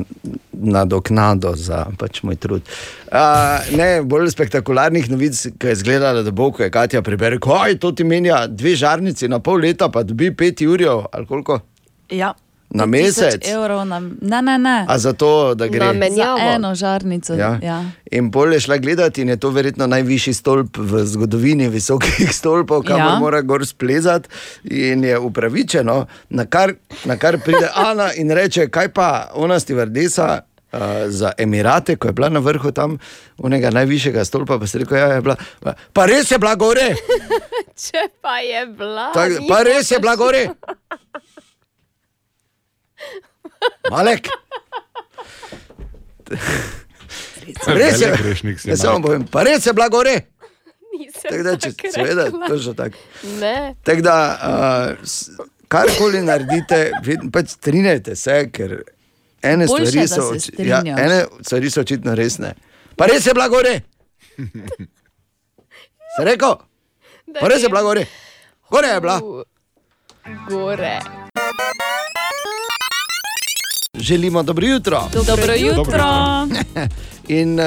nadoknado 0.52 1.54
za 1.54 1.86
pač 1.98 2.22
moj 2.22 2.36
trud. 2.36 2.62
Uh, 3.08 3.16
ne, 3.72 4.02
bolj 4.02 4.30
spektakularnih 4.30 5.10
novic, 5.10 5.46
ki 5.58 5.66
je 5.66 5.72
izgledala, 5.72 6.22
da 6.22 6.30
bo, 6.30 6.50
ko 6.52 6.62
je 6.62 6.70
Katja 6.70 7.02
prebere, 7.02 7.38
kaj 7.38 7.78
to 7.78 7.92
ti 7.92 8.04
menja, 8.04 8.46
dve 8.46 8.76
žarnici 8.76 9.28
na 9.28 9.38
pol 9.38 9.58
leta, 9.58 9.88
pa 9.88 10.02
dobi 10.02 10.30
pet 10.30 10.60
jurjev 10.60 11.04
ali 11.12 11.26
koliko. 11.26 11.60
Ja. 12.10 12.34
Na 12.72 12.86
5000 12.86 12.88
mesec? 12.88 13.42
Evrov 13.44 13.84
na, 13.84 14.00
ne, 14.00 14.42
ne, 14.42 14.58
ne. 14.58 14.86
A 14.88 14.98
za 14.98 15.12
to, 15.12 15.54
da 15.54 15.66
gre 15.68 15.92
Za 16.10 16.36
eno 16.46 16.74
žarnico. 16.74 17.34
Ja. 17.34 17.58
Ja. 17.62 17.84
In 18.10 18.30
bolje 18.30 18.60
šla 18.60 18.76
gledati, 18.76 19.22
in 19.22 19.28
je 19.28 19.36
to 19.36 19.50
verjetno 19.50 19.86
najvišji 19.86 20.34
stolp 20.34 20.76
v 20.76 21.04
zgodovini 21.04 21.68
visokih 21.68 22.32
stolpov, 22.38 22.82
kamor 22.82 23.12
Ja. 23.12 23.18
mora 23.18 23.40
gor 23.40 23.66
splezati, 23.66 24.28
in 24.64 25.04
je 25.04 25.18
upravičeno, 25.18 26.06
na 26.30 26.46
kar, 26.46 26.72
na 27.04 27.16
kar 27.16 27.38
pride 27.38 27.68
Ana 27.74 28.12
in 28.12 28.30
reče: 28.30 28.68
Kaj 28.68 28.88
pa 28.88 29.08
ona 29.34 29.60
stivardesa 29.60 30.40
uh, 30.72 30.78
za 31.06 31.32
Emirate, 31.38 31.96
ko 31.96 32.08
je 32.08 32.12
bila 32.12 32.28
na 32.28 32.40
vrhu 32.40 32.70
tam 32.70 32.98
unega 33.38 33.70
najvišjega 33.70 34.24
stolpa, 34.24 34.58
pa 34.58 34.66
se 34.66 34.78
reče: 34.78 34.94
Ja, 34.94 35.06
je 35.06 35.20
bila. 35.20 35.36
Pa 35.92 36.06
res 36.06 36.30
je 36.30 36.38
bila 36.38 36.54
gore, 36.54 36.94
Če 37.82 38.08
pa 38.22 38.38
je 38.38 38.66
bila. 38.68 39.10
tak, 39.12 39.32
pa 39.48 39.62
res 39.62 39.90
je 39.90 39.98
bila 39.98 40.16
gore. 40.16 40.48
Malek. 43.90 44.28
Res 47.66 48.00
je, 48.00 48.10
grešnik 48.16 48.60
si, 48.60 48.70
ne 48.70 48.76
samo 48.76 49.02
povem, 49.02 49.24
pa 49.26 49.42
res 49.42 49.66
je 49.66 49.72
bila 49.72 49.88
gore. 49.88 50.14
Tako 51.22 51.42
da, 51.42 51.54
če, 51.56 51.72
tako 51.72 51.90
seveda, 51.92 52.24
rekla. 52.24 52.48
točno 52.48 52.74
tako. 52.74 52.98
Ne. 53.40 53.74
Tako 53.82 54.02
da, 54.02 54.16
uh, 54.36 55.14
karkoli 55.68 56.22
naredite, 56.22 56.78
pač 57.32 57.54
strinjajte 57.56 58.16
se, 58.16 58.36
ker 58.52 58.76
ene 59.42 59.66
Boljše, 59.66 59.86
stvari, 59.88 60.08
so, 60.08 60.14
se 60.14 60.52
oči- 60.52 60.68
ja, 60.68 60.82
ene 60.86 61.24
stvari 61.40 61.70
so 61.70 61.80
očitno 61.80 62.14
resne. 62.14 62.54
Pa 62.96 63.06
res 63.06 63.26
je 63.26 63.34
blagore. 63.34 63.80
Se 66.12 66.24
rekel? 66.24 66.58
Pa 67.40 67.48
res 67.48 67.62
je 67.62 67.68
blagore. 67.68 68.04
Gore 68.70 68.88
je 68.88 69.00
bila. 69.00 69.16
Gore. 70.46 70.98
Želimo 74.02 74.42
dobro 74.42 74.66
jutro. 74.66 75.08
Dobro 75.26 75.54
jutro. 75.54 76.04
In 77.28 77.60
uh, 77.60 77.66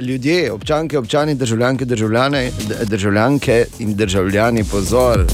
ljudje, 0.00 0.52
občanke, 0.52 0.98
občani, 0.98 1.34
državljanke, 1.34 1.84
državljane, 1.84 2.50
državljanke 2.82 3.66
in 3.78 3.94
državljani, 3.94 4.64
pozor. 4.64 5.24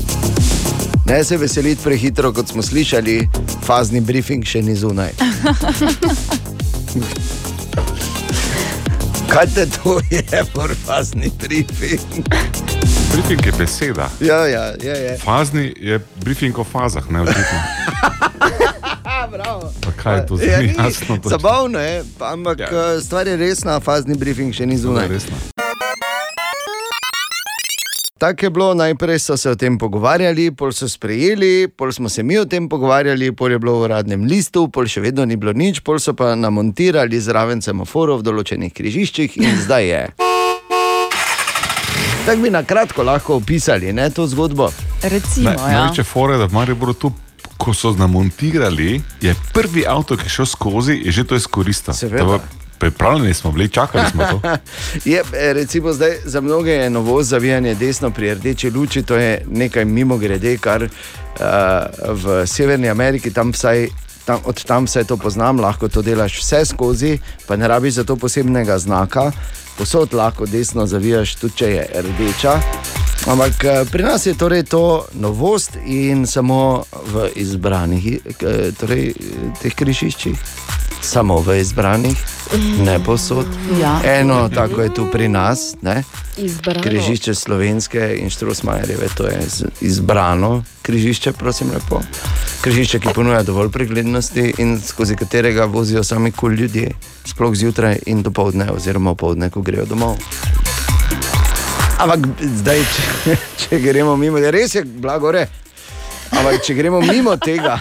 Ne 1.06 1.24
se 1.24 1.36
veseliti 1.36 1.82
prehitro, 1.84 2.32
kot 2.32 2.48
smo 2.48 2.62
slišali, 2.62 3.28
fazni 3.66 4.00
briefing 4.00 4.44
še 4.44 4.62
ni 4.62 4.76
zunaj. 4.76 5.10
Kaj 9.32 9.46
te 9.54 9.66
to 9.66 10.00
je, 10.10 10.22
fazni 10.86 11.30
briefing? 11.40 12.00
Briefing 13.12 13.46
je 13.46 13.52
beseda. 13.58 14.10
Ja, 14.20 14.46
ja, 14.46 14.64
je, 14.82 15.02
je. 15.04 15.18
Fazni 15.24 15.74
je 15.80 16.00
briefing 16.16 16.58
o 16.58 16.64
fazah, 16.64 17.10
ne 17.10 17.20
očitno. 17.22 17.58
Bravo. 19.30 19.72
Pa 19.80 19.90
kaj 19.92 20.16
je 20.16 20.26
to 20.26 20.34
Ja, 20.34 20.40
zdaj 20.40 20.62
ni, 20.62 20.74
jasno? 20.74 21.16
točno? 21.16 21.30
Zabavno 21.30 21.78
je, 21.80 22.04
pa- 22.18 22.32
ampak 22.32 22.60
ja. 22.60 23.00
stvar 23.00 23.26
je 23.26 23.36
resna, 23.36 23.80
fazni 23.80 24.14
briefing 24.16 24.52
še 24.52 24.66
ni 24.66 24.76
zunaj. 24.76 25.08
Tako 28.18 28.44
je 28.44 28.50
bilo, 28.50 28.74
najprej 28.74 29.18
so 29.18 29.36
se 29.36 29.48
o 29.48 29.54
tem 29.54 29.78
pogovarjali, 29.78 30.50
pol 30.50 30.72
so 30.72 30.84
sprejeli, 30.86 31.68
pol 31.68 31.88
smo 31.90 32.08
se 32.08 32.22
mi 32.22 32.36
o 32.36 32.44
tem 32.44 32.68
pogovarjali, 32.68 33.32
pol 33.32 33.50
je 33.50 33.58
bilo 33.58 33.72
v 33.74 33.82
uradnem 33.82 34.24
listu, 34.24 34.68
pol 34.68 34.84
še 34.84 35.00
vedno 35.00 35.24
ni 35.24 35.36
bilo 35.36 35.52
nič, 35.52 35.80
pol 35.80 35.96
so 35.96 36.12
pa 36.12 36.34
namontirali 36.34 37.16
zraven 37.18 37.62
semaforov 37.62 38.20
v 38.20 38.22
določenih 38.24 38.68
križiščih 38.70 39.38
in 39.38 39.56
zdaj 39.58 39.84
je. 39.86 40.02
Tako 42.20 42.38
bi 42.38 42.50
na 42.50 42.60
kratko 42.62 43.02
lahko 43.02 43.36
opisali 43.36 43.92
ne, 43.92 44.10
to 44.10 44.26
zgodbo. 44.26 44.68
Recimo, 45.02 45.48
Ne, 45.48 45.56
ja. 45.56 45.80
Največje 45.80 46.04
fore, 46.04 46.36
da 46.36 46.44
v 46.44 46.52
Mariboru 46.52 46.92
tu, 46.92 47.08
ko 47.61 47.74
so 47.74 47.92
namontirali, 47.92 49.02
je 49.20 49.34
prvi 49.52 49.84
avto, 49.86 50.16
ki 50.16 50.24
je 50.24 50.36
šel 50.40 50.46
skozi, 50.46 50.96
je 51.04 51.12
že 51.12 51.24
to 51.24 51.36
izkoristil. 51.36 51.94
Pripravljeni 52.80 53.34
smo 53.34 53.52
bili, 53.52 53.68
čakali 53.68 54.04
smo 54.11 54.24
to. 54.24 54.40
je, 55.12 55.20
eh, 55.20 55.52
recimo 55.52 55.92
zdaj, 55.92 56.16
za 56.24 56.40
mnoge 56.40 56.70
je 56.70 56.90
novost 56.90 57.28
zavijanje 57.28 57.74
desno 57.74 58.11
pri 58.11 58.34
rdeči 58.34 58.70
luči, 58.70 59.02
to 59.02 59.16
je 59.16 59.44
nekaj 59.50 59.84
mimo 59.84 60.16
grede, 60.16 60.56
kar 60.58 60.82
uh, 60.82 60.88
v 62.08 62.46
Severni 62.46 62.88
Ameriki, 62.88 63.30
tam 63.30 63.52
vsaj, 63.52 63.88
tam, 64.24 64.40
od 64.44 64.64
tam 64.64 64.84
vse 64.84 65.04
to 65.04 65.16
poznam, 65.16 65.61
lahko 65.61 65.88
to 65.88 66.02
delaš 66.02 66.40
vse 66.40 66.64
skozi, 66.64 67.18
pa 67.46 67.56
ne 67.56 67.68
rabiš 67.68 67.94
za 67.94 68.04
to 68.04 68.16
posebnega 68.16 68.78
znaka, 68.78 69.32
posod 69.78 70.14
lahko 70.14 70.46
desno 70.46 70.86
zavijaš, 70.86 71.34
tudi 71.34 71.56
če 71.56 71.66
je 71.66 71.88
rdeča. 71.94 72.61
Ampak 73.26 73.64
eh, 73.64 73.84
pri 73.92 74.02
nas 74.02 74.26
je 74.26 74.34
torej 74.34 74.62
to 74.62 75.04
novost 75.12 75.76
in 75.84 76.26
samo 76.26 76.84
v 77.12 77.28
izbranih 77.34 78.06
eh, 78.06 78.72
torej, 78.72 79.12
eh, 79.12 79.14
teh 79.60 79.74
križiščih. 79.74 80.36
Samo 81.00 81.40
v 81.40 81.60
izbranih, 81.60 82.16
ne 82.84 82.98
posod. 83.04 83.46
Ja. 83.80 84.00
Eno 84.04 84.48
tako 84.48 84.82
je 84.82 84.94
tu 84.94 85.06
pri 85.12 85.28
nas, 85.28 85.76
ne? 85.82 86.04
Izbrano. 86.36 86.82
križišče 86.82 87.34
slovenske 87.34 88.16
in 88.20 88.30
Štrosmajereve, 88.30 89.08
to 89.16 89.24
je 89.26 89.40
izbrano 89.80 90.62
križišče, 90.82 91.32
prosim 91.32 91.72
lepo. 91.72 92.00
Križišče, 92.60 93.00
ki 93.00 93.14
ponuja 93.14 93.42
dovolj 93.42 93.70
preglednosti 93.72 94.54
in 94.58 94.80
skozi 94.80 95.16
katerega 95.16 95.64
vozijo 95.64 96.04
sami 96.04 96.32
kul 96.32 96.52
ljudje, 96.52 96.92
sploh 97.24 97.54
zjutraj 97.54 97.98
in 98.06 98.22
dopoledne, 98.22 98.70
oziroma 98.72 99.14
popoldne, 99.14 99.50
ko 99.50 99.64
grejo 99.64 99.88
domov. 99.88 100.20
Ampak 102.01 102.22
zdaj, 102.40 102.80
če, 102.94 103.34
če 103.61 103.78
gremo 103.84 104.14
mimo, 104.16 104.40
res 104.40 104.72
je 104.78 104.80
blagore. 104.84 105.44
Ampak 106.30 106.62
če 106.64 106.74
gremo 106.74 107.00
mimo 107.00 107.36
tega, 107.36 107.80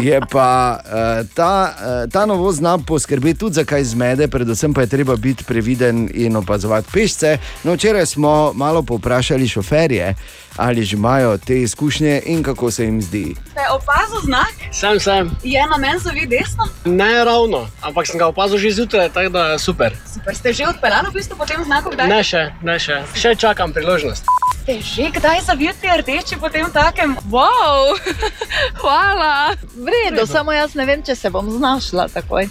je 0.00 0.20
pa 0.30 0.78
uh, 0.78 1.26
ta, 1.34 1.74
uh, 1.74 2.12
ta 2.12 2.26
novost 2.26 2.58
zna 2.58 2.78
poskrbeti 2.78 3.38
tudi 3.38 3.54
za 3.54 3.64
kaj 3.64 3.84
zmede, 3.84 4.28
predvsem 4.28 4.74
pa 4.74 4.84
je 4.84 4.86
treba 4.86 5.16
biti 5.16 5.44
previden 5.44 6.08
in 6.14 6.36
opazovati 6.36 6.88
pešce. 6.92 7.38
No, 7.64 7.74
včeraj 7.74 8.06
smo 8.06 8.52
malo 8.54 8.82
povprašali 8.82 9.48
šoferje, 9.48 10.14
ali 10.56 10.84
že 10.84 10.96
imajo 10.96 11.38
te 11.38 11.62
izkušnje 11.62 12.22
in 12.26 12.42
kako 12.42 12.70
se 12.70 12.84
jim 12.84 13.02
zdi. 13.02 13.34
Ste 13.50 13.60
opazil 13.72 14.20
znak? 14.24 14.54
Sem, 14.72 15.00
sem. 15.00 15.30
Je 15.42 15.66
na 15.66 15.76
meni 15.76 15.98
zavi 15.98 16.26
desno? 16.26 16.68
Ne 16.84 17.24
ravno, 17.24 17.66
ampak 17.82 18.06
sem 18.06 18.18
ga 18.18 18.26
opazil 18.26 18.58
že 18.58 18.70
zjutraj, 18.70 19.08
tako 19.08 19.28
da 19.28 19.46
je 19.46 19.58
super. 19.58 19.96
Super, 20.14 20.36
ste 20.36 20.52
že 20.52 20.66
odpeljali 20.66 21.08
v 21.10 21.14
bistvu 21.14 21.36
po 21.36 21.46
tem 21.46 21.64
znaku? 21.64 21.90
Kdaj? 21.90 22.08
Ne 22.08 22.22
še, 22.24 22.50
ne 22.62 22.78
še. 22.78 23.02
Še 23.14 23.34
čakam 23.34 23.72
priložnost. 23.72 24.24
Ste 24.64 24.80
že 24.80 25.12
kdaj 25.12 25.44
zavijali 25.44 26.00
rdeči 26.00 26.40
po 26.40 26.48
tem 26.48 26.64
takem? 26.72 27.20
Wow, 27.28 28.00
hvala. 28.80 29.52
V 29.76 29.84
redu, 29.84 30.24
samo 30.24 30.56
jaz 30.56 30.72
ne 30.72 30.88
vem, 30.88 31.04
če 31.04 31.12
se 31.12 31.28
bom 31.28 31.44
znašla 31.52 32.08
takoj. 32.08 32.48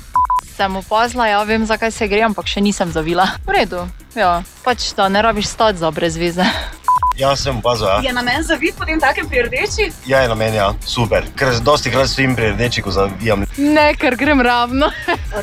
Sem 0.54 0.76
opazila, 0.78 1.26
ja 1.26 1.42
vem, 1.42 1.66
zakaj 1.66 1.90
se 1.90 2.06
gre, 2.06 2.22
ampak 2.22 2.46
še 2.46 2.62
nisem 2.62 2.94
zavila. 2.94 3.26
V 3.50 3.58
redu, 3.58 3.82
ja, 4.14 4.46
pač 4.62 4.94
da 4.94 5.10
ne 5.10 5.26
rabiš 5.26 5.58
stati 5.58 5.82
za 5.82 5.90
brez 5.90 6.14
veze. 6.14 6.46
Jaz 7.18 7.40
sem 7.40 7.58
opazil, 7.58 7.88
ja. 7.88 8.00
Je 8.04 8.14
na 8.14 8.22
meni 8.22 8.44
zavit 8.44 8.76
po 8.78 8.86
tem 8.86 9.00
takem 9.00 9.28
pri 9.30 9.44
rdeči? 9.48 9.92
Ja, 10.08 10.20
je 10.20 10.30
na 10.30 10.36
meni, 10.36 10.58
ja. 10.58 10.74
super. 10.86 11.26
Ker 11.38 11.54
dosti 11.62 11.92
krat 11.92 12.10
stojim 12.10 12.36
pri 12.36 12.52
rdeči, 12.56 12.82
ko 12.82 12.92
zavijam. 12.92 13.46
Ne, 13.58 13.94
ker 13.94 14.16
grem 14.16 14.42
ravno. 14.42 14.90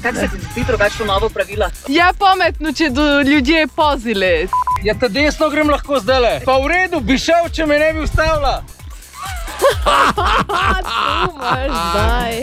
Kako 0.03 0.17
se 0.17 0.29
ti 0.29 0.41
zdi 0.53 0.65
drugačno 0.67 1.07
novo 1.07 1.29
pravilo? 1.29 1.71
Je 1.89 2.09
pametno, 2.19 2.73
če 2.73 2.91
do 2.91 3.21
ljudje 3.21 3.67
pazili. 3.77 4.49
Ja, 4.83 4.95
te 4.95 5.09
desno 5.09 5.51
grem 5.51 5.71
lahko 5.71 6.01
zdaj. 6.01 6.41
Pa 6.45 6.59
v 6.59 6.67
redu, 6.73 7.01
bi 7.01 7.19
šel, 7.19 7.49
če 7.55 7.67
me 7.67 7.79
ne 7.79 7.93
bi 7.93 8.01
ustavila. 8.01 8.63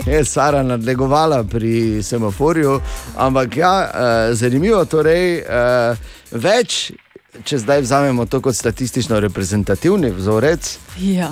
Je 0.06 0.24
Sara 0.24 0.62
nadlegovala 0.62 1.42
pri 1.44 2.02
semaforju, 2.02 2.80
ampak 3.16 3.56
ja, 3.56 3.74
eh, 3.82 4.34
zanimivo 4.34 4.84
torej, 4.84 5.38
eh, 5.38 5.96
več. 6.30 6.92
Če 7.44 7.58
zdaj 7.58 7.80
vzamemo 7.80 8.26
to 8.26 8.40
kot 8.40 8.56
statistično 8.56 9.20
reprezentativni 9.20 10.10
vzorec, 10.10 10.78
Ja. 10.98 11.30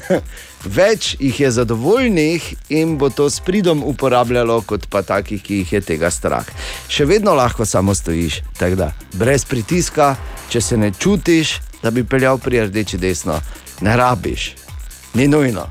več 0.78 1.16
jih 1.20 1.40
je 1.40 1.50
zadovoljnih 1.50 2.46
in 2.68 2.96
bo 2.98 3.10
to 3.10 3.30
s 3.30 3.40
pridom 3.40 3.82
uporabljalo, 3.84 4.60
kot 4.62 4.86
pa 4.86 5.02
takih, 5.02 5.42
ki 5.42 5.54
jih 5.54 5.72
je 5.72 5.80
tega 5.82 6.10
strah. 6.10 6.46
Še 6.88 7.04
vedno 7.04 7.34
lahko 7.34 7.66
samo 7.66 7.94
stojiš, 7.94 8.40
tako 8.58 8.76
da 8.76 8.88
brez 9.12 9.44
pritiska, 9.44 10.14
če 10.48 10.60
se 10.60 10.76
ne 10.76 10.90
čutiš, 10.90 11.58
da 11.82 11.90
bi 11.90 12.04
peljal 12.04 12.38
pri 12.38 12.64
rdeči 12.64 12.98
desno, 12.98 13.36
ne 13.80 13.96
rabiš, 13.96 14.54
ni 15.14 15.28
nujno. 15.28 15.68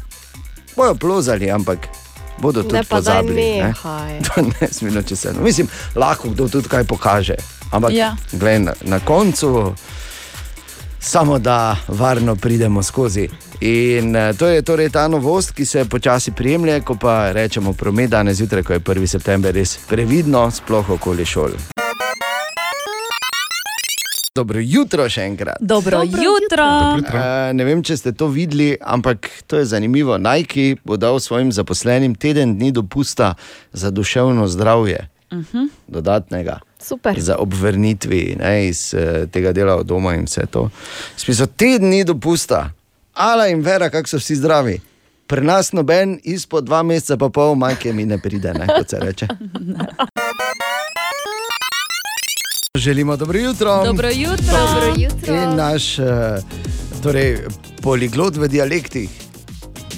Bojo 0.75 0.95
plozali, 0.95 1.49
ampak 1.51 1.89
bodo 2.37 2.61
tudi 2.61 2.73
Ne, 2.73 2.83
pa 2.83 3.01
daj 3.01 3.23
pozabili. 3.25 3.41
ne. 3.57 3.63
nehaj. 3.63 4.19
To 4.27 4.41
ne 4.43 4.67
smemo, 4.71 5.01
če 5.01 5.15
se. 5.15 5.33
Mislim, 5.33 5.67
lahko 5.95 6.29
kdo 6.29 6.47
tudi 6.47 6.69
kaj 6.69 6.83
pokaže. 6.83 7.35
Ampak 7.71 7.91
Ja. 7.91 8.15
glej, 8.31 8.59
na, 8.59 8.73
na 8.83 8.99
koncu 8.99 9.73
samo 10.99 11.39
da 11.39 11.75
varno 11.87 12.35
pridemo 12.35 12.83
skozi. 12.83 13.29
In 13.59 14.15
eh, 14.15 14.33
to 14.33 14.47
je 14.47 14.61
torej 14.61 14.89
ta 14.89 15.07
novost, 15.07 15.51
ki 15.51 15.65
se 15.65 15.85
počasi 15.85 16.31
prijemlje, 16.31 16.81
ko 16.81 16.95
pa 16.95 17.31
rečemo 17.31 17.73
promet 17.73 18.09
danes 18.09 18.37
zjutraj, 18.37 18.63
ko 18.63 18.73
je 18.73 18.79
1. 18.79 19.07
september, 19.07 19.53
res 19.53 19.79
previdno, 19.79 20.51
sploh 20.51 20.89
okoli 20.89 21.25
šol. 21.25 21.49
Dobro 24.35 24.59
jutro 24.61 25.09
še 25.09 25.23
enkrat. 25.23 25.57
Dobro 25.59 25.97
Dobro 25.97 26.21
jutro. 26.21 26.65
jutro. 26.95 27.17
Uh, 27.17 27.25
ne 27.53 27.65
vem, 27.65 27.81
če 27.81 27.97
ste 27.97 28.11
to 28.11 28.27
videli, 28.27 28.77
ampak 28.79 29.17
to 29.47 29.57
je 29.57 29.65
zanimivo. 29.65 30.17
Nike 30.19 30.75
bo 30.85 30.93
dal 30.95 31.17
svojim 31.17 31.49
zaposlenim 31.51 32.13
teden 32.15 32.53
dni 32.53 32.71
dopusta 32.71 33.33
za 33.73 33.89
duševno 33.91 34.47
zdravje, 34.47 35.09
Uh 35.29 35.37
-huh. 35.43 35.67
dodatnega. 35.87 36.59
Super. 36.87 37.19
Za 37.19 37.35
obvrnitvi 37.37 38.37
ne, 38.39 38.67
iz 38.67 38.93
uh, 38.93 39.29
tega 39.31 39.51
dela 39.51 39.75
od 39.75 39.85
doma 39.85 40.15
in 40.15 40.23
vse 40.25 40.45
to. 40.51 40.69
Spisal 41.17 41.47
tedni 41.47 42.03
dopusta, 42.03 42.69
ala 43.13 43.47
in 43.47 43.61
vera, 43.61 43.89
kako 43.89 44.07
so 44.07 44.17
vsi 44.17 44.35
zdravi. 44.35 44.79
Pri 45.27 45.43
nas 45.43 45.73
noben 45.75 46.19
izpod 46.23 46.63
dva 46.63 46.83
meseca, 46.83 47.17
pa 47.17 47.27
pol 47.29 47.55
majke 47.59 47.91
mi 47.93 48.05
ne 48.05 48.17
pride, 48.17 48.53
ne, 48.53 48.67
kot 48.67 48.89
se 48.89 48.99
reče. 48.99 49.27
Želimo 52.75 53.17
dobro 53.17 53.39
jutro. 53.39 53.83
Dobro 53.85 54.09
jutro. 54.13 54.57
Dobro 54.67 54.93
jutro. 54.97 55.35
In 55.35 55.55
naš 55.55 55.99
uh, 55.99 56.05
torej, 57.03 57.37
poliglot 57.81 58.37
v 58.37 58.47
dialektih, 58.47 59.09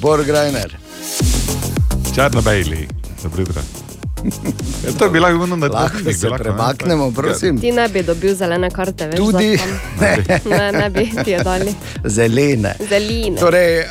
Borg 0.02 0.26
Grajner. 0.26 0.78
Čarno 2.16 2.42
Bejli, 2.42 2.88
dobro 3.24 3.42
jutro. 3.42 3.79
Ja, 4.86 4.92
to 4.98 5.06
je 5.06 5.12
bila 5.12 5.30
ena 5.30 5.56
na 5.56 5.68
Lahko 5.68 6.14
se 6.14 6.30
premaknemo, 6.38 7.12
prosim. 7.12 7.60
Ti 7.60 7.72
ne 7.72 7.88
bi 7.88 8.04
dobil 8.04 8.36
zelene 8.36 8.70
karte, 8.70 9.08
veš? 9.08 9.18
Tudi. 9.18 9.58
za 9.58 9.64
tam. 10.28 10.52
Ne, 10.60 10.72
ne 10.72 10.90
bi 10.90 11.12
ti 11.24 11.32
je 11.32 11.44
dali. 11.44 11.74
Zelene. 12.06 12.76
Zeline. 12.90 13.38
Torej, 13.40 13.80
uh, 13.80 13.86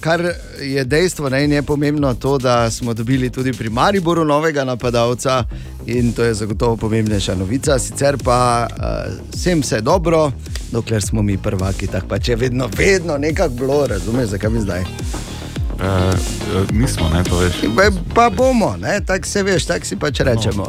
kar 0.00 0.22
je 0.62 0.84
dejstvo, 0.84 1.28
ne, 1.28 1.48
je 1.48 1.62
pomembno 1.62 2.14
to, 2.14 2.38
da 2.38 2.70
smo 2.70 2.94
dobili 2.94 3.30
tudi 3.30 3.52
pri 3.52 3.70
Mariboru 3.70 4.24
novega 4.24 4.64
napadalca 4.64 5.44
in 5.86 6.12
to 6.12 6.24
je 6.24 6.34
zagotovo 6.34 6.76
pomembnejša 6.76 7.34
novica. 7.34 7.78
Sicer 7.78 8.16
pa 8.24 8.66
uh, 8.70 9.12
vsem 9.34 9.60
vse 9.60 9.80
dobro, 9.80 10.32
dokler 10.72 11.02
smo 11.02 11.22
mi 11.22 11.38
prvaki, 11.38 11.86
tako 11.86 12.08
pač 12.08 12.28
je 12.28 12.36
vedno, 12.36 12.68
vedno 12.78 13.18
nekako 13.18 13.54
bilo, 13.54 13.86
razumeš, 13.86 14.28
zakaj 14.28 14.50
mi 14.50 14.60
zdaj. 14.60 14.84
Uh, 15.78 16.14
nismo, 16.72 17.08
ne, 17.14 17.24
to 17.24 17.38
veš. 17.38 17.54
Pa, 17.76 17.82
pa 18.14 18.30
bomo, 18.30 18.76
ne, 18.76 19.00
tako 19.06 19.26
se 19.26 19.42
veš, 19.42 19.64
tako 19.64 19.86
si 19.86 19.96
pač 19.96 20.20
rečemo. 20.20 20.66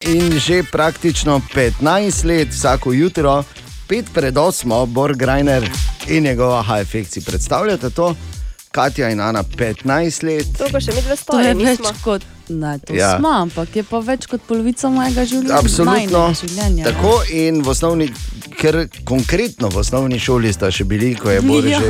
In 0.00 0.38
že 0.38 0.62
praktično 0.72 1.40
15 1.54 2.24
let, 2.24 2.48
vsako 2.50 2.92
jutro, 2.92 3.44
pet 3.88 4.04
pred 4.14 4.36
osmo, 4.38 4.86
Bor 4.86 5.14
Grajner 5.16 5.70
in 6.08 6.24
njegova 6.24 6.62
HFX 6.62 7.10
si 7.10 7.24
predstavljate 7.24 7.90
to, 7.90 8.14
Katja 8.70 9.08
in 9.10 9.20
Ana 9.20 9.42
15 9.42 10.24
let. 10.24 10.46
To 10.58 10.64
pa 10.72 10.80
še 10.80 10.94
mi 10.94 11.02
dve 11.02 11.08
To 11.08 11.12
je 11.12 11.16
stvari 11.16 11.54
več 11.54 11.78
nismo. 11.78 11.94
kot. 12.04 12.22
Ne, 12.50 12.78
to 12.78 12.94
Ja. 12.94 12.98
ja. 12.98 13.18
smo, 13.18 13.30
ampak 13.30 13.76
je 13.76 13.82
pa 13.86 14.00
več 14.02 14.26
kot 14.26 14.42
polovica 14.42 14.90
mojega 14.90 15.22
življenja. 15.24 15.58
Absolutno. 15.58 16.22
življenja. 16.34 16.84
Tako 16.90 17.12
in 17.30 17.62
v 17.62 17.68
osnovni, 17.70 18.08
ker 18.58 18.88
konkretno 19.06 19.70
v 19.70 19.78
osnovni 19.84 20.18
šoli 20.18 20.50
sta 20.52 20.70
še 20.70 20.84
bili, 20.84 21.14
ko 21.14 21.30
je 21.30 21.40
Bor 21.40 21.62
Ja. 21.64 21.78
že. 21.78 21.86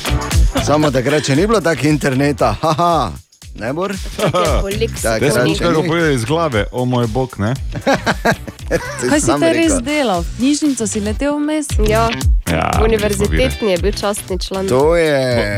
Samo 0.66 0.88
takrat, 0.90 1.22
če 1.22 1.36
ni 1.36 1.44
bilo 1.46 1.60
tako 1.60 1.86
interneta, 1.86 2.54
haha, 2.62 3.12
ne 3.60 3.72
bor. 3.76 3.92
Zdaj 3.92 5.20
sem 5.20 5.52
nekaj 5.52 5.74
povedal 5.84 6.16
iz 6.16 6.24
glave, 6.24 6.64
o 6.72 6.84
moj 6.84 7.06
bog, 7.06 7.36
ne? 7.38 7.52
Kaj 9.10 9.20
si 9.20 9.32
te 9.34 9.52
res 9.52 9.76
delal? 9.82 10.22
V 10.22 10.30
knjižnico 10.38 10.86
si 10.86 11.00
letel 11.02 11.34
vmes? 11.36 11.66
Ja. 11.84 12.08
Ja, 12.50 12.70
Univerzitetni 12.84 13.70
je 13.70 13.78
bil 13.78 13.92
častni 13.92 14.38
član. 14.38 14.66
Bo- 14.66 14.96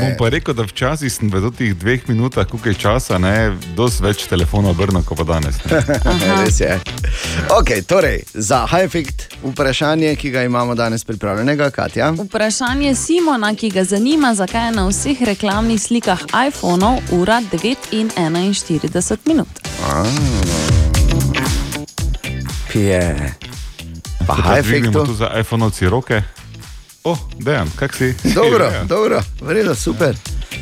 Bom 0.01 0.12
pa 0.19 0.28
rekel, 0.28 0.55
da 0.55 0.62
včasih 0.62 1.12
sem 1.12 1.31
v 1.31 1.51
teh 1.51 1.73
dveh 1.74 2.09
minutah, 2.09 2.47
koliko 2.47 2.69
je 2.69 2.74
časa, 2.74 3.19
ne, 3.19 3.56
dosti 3.77 4.02
več 4.05 4.27
telefonov 4.28 4.77
obrnil 4.77 5.02
kot 5.02 5.16
pa 5.19 5.24
danes. 5.24 5.56
ne. 5.64 5.81
Res 6.44 6.60
je. 6.60 6.77
Okay, 7.48 7.81
torej, 7.82 8.23
za 8.35 8.66
high-effect 8.66 9.32
vprašanje, 9.43 10.16
ki 10.16 10.31
ga 10.31 10.43
imamo 10.44 10.74
danes 10.74 11.05
pripravljenega, 11.05 11.70
Katja. 11.70 12.12
Vprašanje 12.12 12.94
Simona, 12.94 13.55
ki 13.55 13.70
ga 13.70 13.85
zanima, 13.85 14.35
zakaj 14.35 14.69
je 14.69 14.73
na 14.73 14.86
vseh 14.89 15.23
reklamnih 15.23 15.81
slikah 15.81 16.20
iPhonov 16.48 17.01
ura 17.10 17.40
9 17.52 17.77
in 17.93 18.10
41 18.16 19.16
minut. 19.24 19.48
Ah. 19.89 20.05
Pije. 22.73 23.35
Pa 24.27 24.35
pa 24.35 24.43
high-effectu. 24.43 25.05
tu 25.06 25.14
za 25.14 25.28
iPhone-ovci 25.35 25.89
roke. 25.89 26.23
O, 27.05 27.16
dejan, 27.37 27.70
kak 27.77 27.95
si? 27.95 28.15
Dobro, 28.35 28.65
Ja. 28.65 28.85
dobro, 28.85 29.23
vredno, 29.41 29.74
super. 29.74 30.15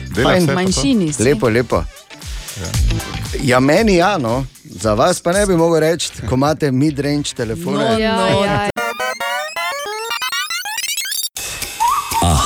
Dela 0.08 0.30
Fajn. 0.30 0.44
Manjšini 0.54 1.12
si. 1.12 1.22
Lepo, 1.22 1.48
lepo. 1.48 1.84
Ja, 3.42 3.60
meni 3.60 3.96
ja, 3.96 4.18
no. 4.18 4.44
za 4.64 4.94
vas 4.94 5.20
pa 5.20 5.32
ne 5.32 5.46
bi 5.46 5.56
mogel 5.56 5.80
reči, 5.80 6.10
ko 6.28 6.34
imate 6.34 6.70
mid-range 6.70 7.34
telefone. 7.34 7.76
No, 7.78 7.98
Ja, 7.98 8.16
ja. 8.44 8.69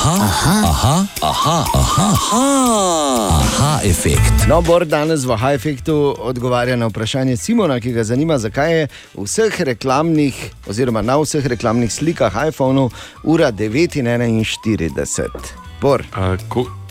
Aha, 0.04 0.28
aha, 0.28 0.60
aha, 0.68 1.06
aha, 1.22 1.64
aha, 1.74 2.08
aha, 2.12 3.40
aha, 3.40 3.80
efekt. 3.88 4.44
No, 4.48 4.60
Bor 4.60 4.84
danes 4.84 5.24
v 5.24 5.32
High 5.32 5.56
Effectu 5.56 6.12
odgovarja 6.18 6.76
na 6.76 6.90
vprašanje 6.92 7.36
Simona, 7.40 7.80
ki 7.80 7.92
ga 7.96 8.04
zanima, 8.04 8.36
zakaj 8.36 8.72
je 8.74 8.82
v 9.14 9.24
vseh 9.24 9.60
reklamnih, 9.64 10.36
oziroma 10.68 11.00
na 11.00 11.16
vseh 11.16 11.40
reklamnih 11.48 11.88
slikah 11.88 12.36
iPhonov 12.48 12.92
ura 13.24 13.48
9:41. 13.48 15.28
Bor. 15.80 16.04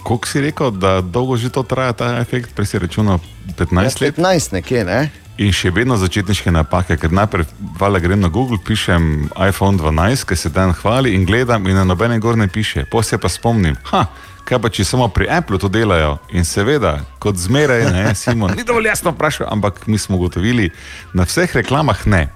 Koliko 0.04 0.28
si 0.28 0.42
rekel, 0.42 0.72
da 0.74 1.02
dolgo 1.06 1.38
že 1.38 1.54
to 1.54 1.62
traja 1.64 1.94
ta 1.94 2.18
efekt, 2.18 2.58
prej 2.58 2.66
si 2.66 2.82
računal 2.82 3.22
15 3.62 4.02
let? 4.02 4.18
15 4.18 4.58
nekje, 4.58 4.90
ne? 4.90 5.12
In 5.42 5.50
še 5.50 5.72
vedno 5.74 5.96
začetniške 5.98 6.52
napake, 6.54 6.94
ker 7.02 7.10
najprej 7.10 7.48
vala, 7.80 7.98
grem 7.98 8.22
na 8.22 8.30
Google, 8.30 8.60
pišem 8.62 9.32
iPhone 9.34 9.80
12, 9.82 10.28
ki 10.30 10.36
se 10.38 10.52
dan 10.54 10.76
hvali 10.78 11.16
in 11.18 11.26
gledam, 11.26 11.66
in 11.66 11.74
na 11.74 11.86
nobenem 11.90 12.22
gor 12.22 12.38
ne 12.38 12.46
piše. 12.46 12.86
Poslej 12.86 13.18
pa 13.18 13.32
spomnim, 13.34 13.74
ha, 13.90 14.06
kaj 14.46 14.62
pa 14.62 14.70
če 14.70 14.86
samo 14.86 15.08
pri 15.10 15.32
Apple 15.34 15.58
to 15.58 15.72
delajo. 15.74 16.20
In 16.38 16.46
seveda, 16.46 17.00
kot 17.18 17.42
zmeraj, 17.42 17.88
ne, 17.90 18.04
Simon, 18.20 18.54
ni 18.54 18.66
dovolj 18.68 18.92
jasno 18.92 19.16
vprašal, 19.16 19.50
ampak 19.50 19.88
mi 19.90 19.98
smo 19.98 20.22
ugotovili, 20.22 20.70
na 21.18 21.26
vseh 21.26 21.50
reklamah 21.64 22.06
ne. 22.06 22.28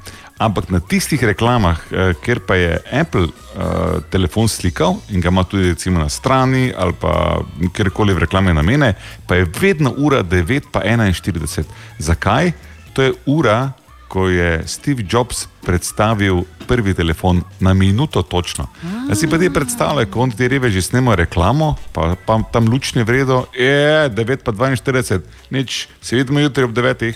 Ampak 0.41 0.69
na 0.69 0.77
tistih 0.81 1.21
reklamah, 1.21 1.79
eh, 1.89 2.11
kjer 2.21 2.41
pa 2.45 2.53
je 2.53 2.77
Apple 2.93 3.25
uh, 3.25 3.97
telefon 4.13 4.45
slikal 4.45 4.99
in 5.09 5.21
ga 5.21 5.31
ima 5.33 5.41
tudi 5.41 5.71
recimo 5.71 5.97
na 5.97 6.09
strani 6.13 6.69
ali 6.77 6.93
pa 6.93 7.41
kjerkoli 7.73 8.13
v 8.13 8.21
reklame 8.21 8.53
namene, 8.53 8.93
pa 9.25 9.35
je 9.35 9.47
vedno 9.49 9.95
ura 9.97 10.21
9 10.21 10.69
pa 10.71 10.85
41. 10.85 11.65
Zakaj? 11.97 12.53
To 12.97 13.05
je 13.05 13.13
ura, 13.29 13.77
ko 14.09 14.25
je 14.25 14.63
Steve 14.65 15.03
Jobs 15.05 15.45
predstavil 15.61 16.41
prvi 16.67 16.93
telefon 16.97 17.43
na 17.59 17.73
minuto 17.73 18.21
točno. 18.21 18.65
Jaz 19.09 19.19
si 19.19 19.29
pa 19.29 19.37
ti 19.37 19.53
predstavljaj, 19.53 20.05
ko 20.09 20.25
ti 20.37 20.47
reveži 20.47 20.81
snema 20.81 21.15
reklamo, 21.15 21.75
pa, 21.93 22.15
pa 22.25 22.39
tam 22.51 22.65
lučni 22.65 23.03
vredo, 23.03 23.45
je 23.53 24.09
9 24.09 24.41
pa 24.43 24.51
42, 24.51 25.21
nič, 25.49 25.87
se 26.01 26.15
vidimo 26.15 26.39
jutri 26.39 26.63
ob 26.63 26.71
9. 26.71 27.13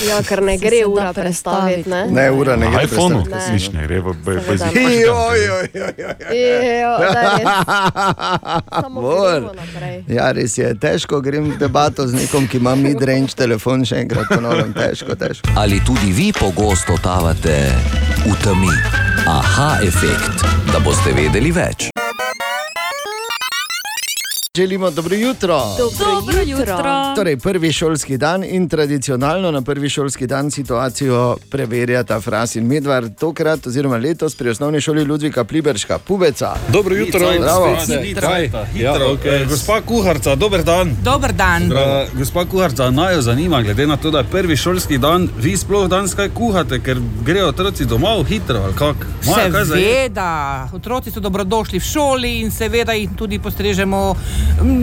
Ja, 0.00 0.22
ker 0.22 0.40
ne 0.42 0.54
gre 0.56 0.84
ura 0.86 1.12
predstaviti. 1.12 1.90
Ne, 1.90 2.06
Ne, 2.06 2.30
ura 2.30 2.56
ne 2.56 2.68
gre. 2.68 2.84
iPhonu, 2.84 3.24
predstaviti. 3.24 3.52
nič 3.52 3.72
ne 3.72 3.86
gre, 3.86 3.98
joj. 5.38 5.68
Ejo, 6.30 6.92
da 6.98 7.22
res. 7.28 7.48
Samo 8.80 9.00
Bor. 9.00 9.40
gremo 9.40 9.52
naprej. 9.52 10.04
Ja, 10.08 10.32
res 10.32 10.54
je 10.54 10.74
težko, 10.74 11.20
grem 11.20 11.50
v 11.50 11.58
debato 11.58 12.06
z 12.06 12.14
nekom, 12.14 12.46
ki 12.46 12.56
ima 12.56 12.74
mid-range 12.74 13.34
telefon, 13.34 13.84
še 13.84 13.96
enkrat 13.98 14.26
ponovim, 14.28 14.72
težko, 14.72 15.14
težko. 15.14 15.50
Ali 15.56 15.80
tudi 15.80 16.12
vi 16.12 16.32
pogosto 16.32 16.94
totavate 16.94 17.58
v 18.24 18.34
temi? 18.38 18.72
Aha, 19.26 19.78
efekt, 19.82 20.40
da 20.72 20.78
boste 20.78 21.12
vedeli 21.12 21.50
več. 21.52 21.90
Želimo 24.58 24.90
dobro 24.90 25.16
jutro. 25.16 25.62
Dobro 25.78 26.42
jutro. 26.46 27.14
Torej, 27.16 27.36
prvi 27.36 27.72
šolski 27.72 28.16
dan 28.16 28.44
in 28.44 28.68
tradicionalno 28.68 29.50
na 29.50 29.62
prvi 29.62 29.88
šolski 29.88 30.26
dan 30.26 30.50
situacijo 30.50 31.36
preverjata 31.50 32.20
Fras 32.20 32.56
in 32.56 32.66
Medvard, 32.66 33.18
tokrat 33.18 33.66
oziroma 33.66 33.96
letos 33.96 34.34
pri 34.34 34.50
osnovni 34.50 34.80
šoli 34.80 35.04
Ludvika 35.04 35.44
Pliberška, 35.44 35.98
Pubeca. 35.98 36.54
Dobro 36.72 36.96
jutro, 36.96 37.20
Bravo. 37.40 37.76
Kaj? 38.20 38.50
Ja, 38.76 38.94
okay. 38.94 39.48
Gospa 39.48 39.80
kuharca, 39.80 40.34
dober 40.34 40.64
dan. 40.64 40.96
Dober 41.04 41.32
dan. 41.32 41.62
Uh, 41.62 42.18
gospa 42.18 42.44
kuharca, 42.44 42.90
naj 42.90 43.14
jo 43.14 43.22
zanima, 43.22 43.62
glede 43.62 43.86
na 43.86 43.96
to, 43.96 44.10
da 44.10 44.18
je 44.18 44.24
prvi 44.24 44.56
šolski 44.56 44.98
dan, 44.98 45.28
vi 45.38 45.56
sploh 45.56 45.88
danes 45.88 46.14
kaj 46.14 46.28
kuhate, 46.34 46.80
ker 46.82 46.98
grejo 47.24 47.48
otroci 47.48 47.84
domov 47.84 48.24
hitro? 48.24 48.72
Seveda, 49.22 50.68
otroci 50.72 51.10
so 51.10 51.20
dobrodošli 51.20 51.78
v 51.78 51.84
šoli 51.84 52.40
in 52.40 52.50
seveda 52.50 52.92
jih 52.92 53.10
tudi 53.18 53.38
postrežemo 53.38 54.16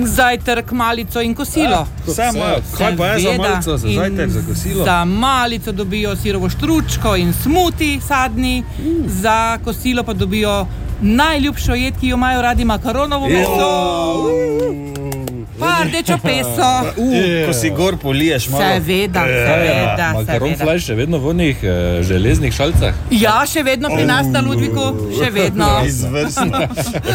zajtrk, 0.05 0.71
malico 0.71 1.21
in 1.21 1.35
kosilo. 1.35 1.69
Ja, 1.71 1.85
vse 2.07 2.23
imajo. 2.35 2.57
Kaj 2.77 2.97
pa 2.97 3.07
je 3.07 3.19
za 3.21 3.37
malico, 3.39 3.77
za 3.77 3.87
zajtrk, 3.89 4.29
za 4.29 4.41
kosilo? 4.43 4.85
Za 4.85 5.05
malico 5.05 5.71
dobijo 5.71 6.15
sirovo 6.15 6.49
štručko 6.49 7.15
in 7.15 7.33
smuti 7.33 7.99
sadni, 8.01 8.63
Mm. 8.79 8.85
za 9.11 9.57
kosilo 9.57 10.03
pa 10.03 10.13
dobijo 10.13 10.67
najljubšo 11.01 11.73
jed, 11.73 11.93
ki 11.99 12.07
jo 12.07 12.15
imajo 12.15 12.41
radi 12.41 12.65
makaronovo 12.65 13.27
meso. 13.27 15.24
Pa 15.59 15.83
rdečo 15.83 16.17
peso. 16.17 16.69
Uh, 16.97 17.47
ko 17.47 17.53
si 17.53 17.69
gor 17.69 17.97
poliješ 17.97 18.49
malo. 18.49 18.63
Seveda, 18.63 19.19
Ja, 19.21 19.45
seveda, 19.47 20.07
Makaron 20.13 20.49
seveda. 20.49 20.63
flajš 20.63 20.85
še 20.85 20.95
vedno 20.95 21.17
v 21.17 21.27
onih 21.27 21.57
uh, 21.59 21.69
železnih 22.03 22.53
šalcah. 22.53 22.95
Ja, 23.11 23.43
še 23.45 23.63
vedno 23.63 23.89
pri 23.89 24.05
nas 24.05 24.27
na 24.27 24.41
Ludviku, 24.41 24.85
še 25.13 25.29
vedno. 25.31 25.69
Izvrstno. 25.87 26.65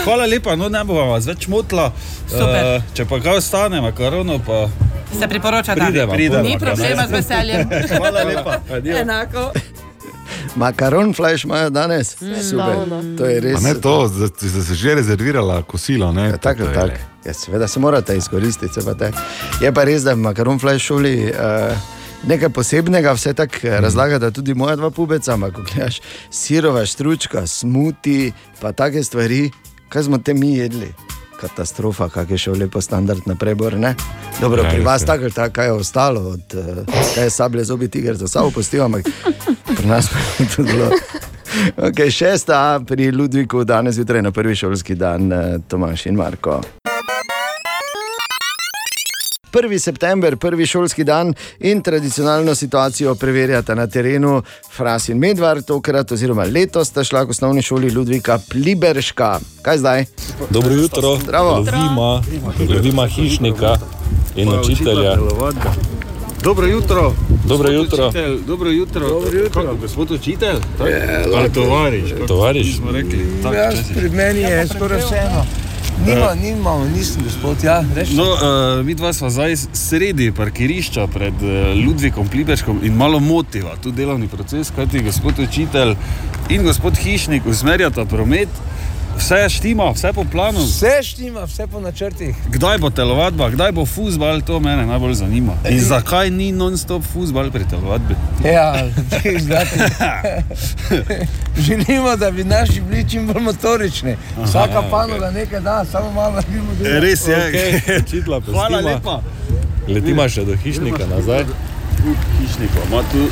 Hvala 0.04 0.26
lepa, 0.26 0.56
no 0.56 0.68
ne 0.68 0.84
bomo 0.84 1.08
vas 1.10 1.26
več 1.26 1.48
motila. 1.48 1.90
Super. 2.26 2.76
Uh, 2.76 2.88
če 2.92 3.04
pa 3.04 3.20
kaj 3.20 3.36
ostane, 3.36 3.80
makaronov 3.80 4.40
pa. 4.42 4.66
Se 5.10 5.26
priporoča, 5.26 5.74
da 5.74 5.88
Prideva, 5.88 6.14
prideva, 6.14 6.42
ni 6.42 6.54
problema 6.58 7.06
z 7.06 7.12
veseljem. 7.12 7.68
Hvala 7.98 8.24
lepa. 8.24 8.60
Adijo. 8.70 8.96
Enako. 8.98 9.50
Makaron 10.56 11.14
flash 11.14 11.44
imajo 11.44 11.70
danes. 11.70 12.16
Super. 12.50 12.76
To 13.18 13.26
je 13.26 13.40
res. 13.40 13.54
Pa 13.54 13.60
ne 13.60 13.74
to, 13.74 14.08
da 14.08 14.62
se 14.62 14.74
že 14.74 14.94
rezervirala 14.94 15.62
kosilo. 15.62 16.12
Ne, 16.12 16.28
Ja, 16.28 16.36
tako, 16.36 16.64
tako. 16.64 16.96
Ja, 17.24 17.34
seveda 17.34 17.68
se 17.68 17.80
morate 17.80 18.16
izkoristiti. 18.16 18.74
se 18.74 18.84
pa 18.84 18.94
te. 18.94 19.12
Je 19.60 19.72
pa 19.72 19.84
res, 19.84 20.02
da 20.02 20.14
makaron 20.14 20.58
flash 20.58 20.84
šoli. 20.84 21.24
Uh, 21.24 21.76
Nekaj 22.22 22.48
posebnega, 22.48 23.12
vse 23.12 23.32
tako 23.32 23.56
mm. 23.62 23.68
razlagata 23.80 24.30
tudi 24.30 24.54
moja 24.54 24.76
dva 24.76 24.90
pubeca, 24.90 25.32
ampak 25.32 25.54
ko 25.54 25.62
gledaš 25.64 26.00
sirova 26.30 26.86
štručka, 26.86 27.46
smuti, 27.46 28.32
pa 28.60 28.72
take 28.72 29.02
stvari, 29.02 29.50
kaj 29.88 30.02
smo 30.02 30.18
te 30.18 30.34
mi 30.34 30.56
jedli. 30.56 30.92
katastrofa, 31.40 32.08
kak 32.08 32.30
je 32.30 32.38
šel 32.38 32.54
lepo 32.54 32.80
standard 32.80 33.20
naprej, 33.26 33.54
bor, 33.54 33.72
ne? 33.74 33.94
Dobro, 34.40 34.62
Ja, 34.62 34.70
pri 34.70 34.80
vas 34.80 35.04
tako 35.04 35.30
tako, 35.30 35.54
kaj 35.54 35.66
je 35.66 35.72
ostalo, 35.72 36.20
od, 36.20 36.54
uh, 36.54 36.84
kaj 37.14 37.24
je 37.24 37.30
sablje 37.30 37.64
zobi 37.64 37.88
tiger, 37.88 38.18
to 38.18 38.28
samo 38.28 38.46
opustil, 38.46 38.82
ampak 38.84 39.06
pri 39.76 39.86
nas 39.86 40.10
je 40.38 40.46
to 40.56 40.62
bilo. 40.62 40.90
Okay, 41.76 42.10
šesta 42.10 42.80
pri 42.86 43.10
Ludviku, 43.10 43.64
danes 43.64 43.94
zjutraj 43.94 44.22
na 44.22 44.30
prvi 44.30 44.54
šolski 44.54 44.94
dan, 44.94 45.32
eh, 45.32 45.58
Tomaš 45.68 46.06
in 46.06 46.14
Marko. 46.14 46.60
1. 49.52 49.78
september, 49.78 50.36
prvi 50.36 50.66
šolski 50.66 51.04
dan 51.04 51.34
in 51.58 51.82
tradicionalno 51.82 52.54
situacijo 52.54 53.14
preverjata 53.14 53.74
na 53.74 53.86
terenu 53.86 54.42
Fras 54.76 55.08
in 55.08 55.18
Medvard, 55.18 55.64
tokrat 55.64 56.12
oziroma 56.12 56.44
letos 56.44 56.88
sta 56.88 57.04
šla 57.04 57.24
k 57.26 57.30
osnovni 57.30 57.62
šoli 57.62 57.90
Ludvika 57.90 58.38
Pliberška. 58.50 59.38
Kaj 59.62 59.78
zdaj? 59.78 60.04
Dobro 60.50 60.74
jutro, 60.74 61.18
Zdravo. 61.22 61.50
lovima, 61.50 62.22
lovima 62.74 63.06
hišnika 63.06 63.76
in 64.36 64.48
učitelja. 64.48 65.16
Dobro 66.42 66.66
jutro. 66.66 67.14
Dobro 67.44 67.72
Gospod 67.72 67.74
jutro. 67.74 68.08
Učitelj, 68.08 68.38
dobro 68.46 68.70
jutro. 68.70 69.08
Dobro 69.08 69.38
jutro. 69.38 69.62
Kako, 69.62 69.76
gospod 69.76 70.10
učitelj? 70.10 70.56
tako? 70.78 70.90
Ali 71.36 71.52
tovariš? 71.52 72.10
Tovariš. 72.28 72.76
Smo 72.76 72.90
rekli. 72.90 73.26
tako 73.42 73.54
Ja, 73.54 73.68
včasih. 73.68 73.96
pred 73.96 74.14
meni 74.14 74.40
je 74.40 74.66
skoraj 74.68 74.98
vseeno. 74.98 75.46
Nima, 76.06 76.34
nimamo, 76.42 76.84
nisem 76.96 77.22
gospod, 77.24 77.64
ja, 77.64 77.84
reči. 77.94 78.14
No, 78.14 78.22
uh, 78.22 78.86
mi 78.86 78.94
dva 78.94 79.12
sva 79.12 79.30
zdaj 79.30 79.56
sredi 79.72 80.32
parkirišča 80.32 81.06
pred 81.06 81.34
uh, 81.42 81.84
Ludvikom 81.86 82.28
Pliberškom 82.28 82.80
in 82.82 82.94
malo 82.96 83.20
motiva 83.20 83.76
tu 83.82 83.90
delovni 83.90 84.28
proces, 84.28 84.70
kajti 84.76 85.02
gospod 85.02 85.38
učitelj 85.38 85.94
in 86.48 86.62
gospod 86.62 86.96
hišnik 86.96 87.46
usmerjata 87.46 88.04
promet, 88.04 88.48
vse 89.20 89.48
štima, 89.48 89.90
vse 89.90 90.12
po 90.12 90.24
planu. 90.24 90.58
Vse 90.58 91.02
štima, 91.02 91.44
vse 91.44 91.66
po 91.66 91.80
načrtih. 91.80 92.34
Kdaj 92.48 92.78
bo 92.78 92.90
telovadba, 92.90 93.50
kdaj 93.50 93.72
bo 93.72 93.86
futbal, 93.86 94.40
to 94.40 94.60
me 94.60 94.76
najbolj 94.76 95.14
zanima. 95.14 95.52
In 95.68 95.80
zakaj 95.80 96.30
ni 96.30 96.52
non-stop 96.52 97.02
futbal 97.04 97.50
pri 97.50 97.64
telovadbi? 97.64 98.14
Ja, 98.44 98.72
gledajte. 99.22 99.90
Želimo, 101.66 102.16
da 102.16 102.30
bi 102.30 102.44
naši 102.44 102.80
bili 102.80 103.10
čim 103.10 103.26
bolj 103.26 103.42
motorični. 103.42 104.16
Vsaka 104.44 104.78
Aha, 104.78 104.88
panoga 104.90 105.30
nekaj 105.30 105.60
da, 105.60 105.84
samo 105.84 106.12
malo 106.12 106.32
naredimo 106.34 106.74
delo. 106.82 107.00
Res 107.00 107.28
je. 107.28 107.36
Okej, 107.48 107.80
čitla 108.10 108.40
Hvala 108.40 108.68
pustiva. 108.78 108.94
lepa. 108.94 109.20
Letima 109.88 110.28
še 110.28 110.44
do 110.44 110.56
hišnika 110.56 111.06
nazaj. 111.06 111.44
Hišnika 112.40 112.78
ima 112.90 113.02
tu. 113.12 113.28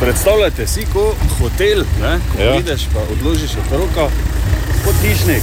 Predstavljajte 0.00 0.66
si, 0.66 0.86
ko 0.92 1.14
hotel, 1.38 1.84
ne, 2.02 2.18
ko 2.32 2.42
Ja. 2.42 2.56
vidiš, 2.56 2.86
pa 2.94 3.00
odložiš 3.12 3.50
otroka, 3.56 4.10
kot 4.84 4.94
hišnik. 5.02 5.42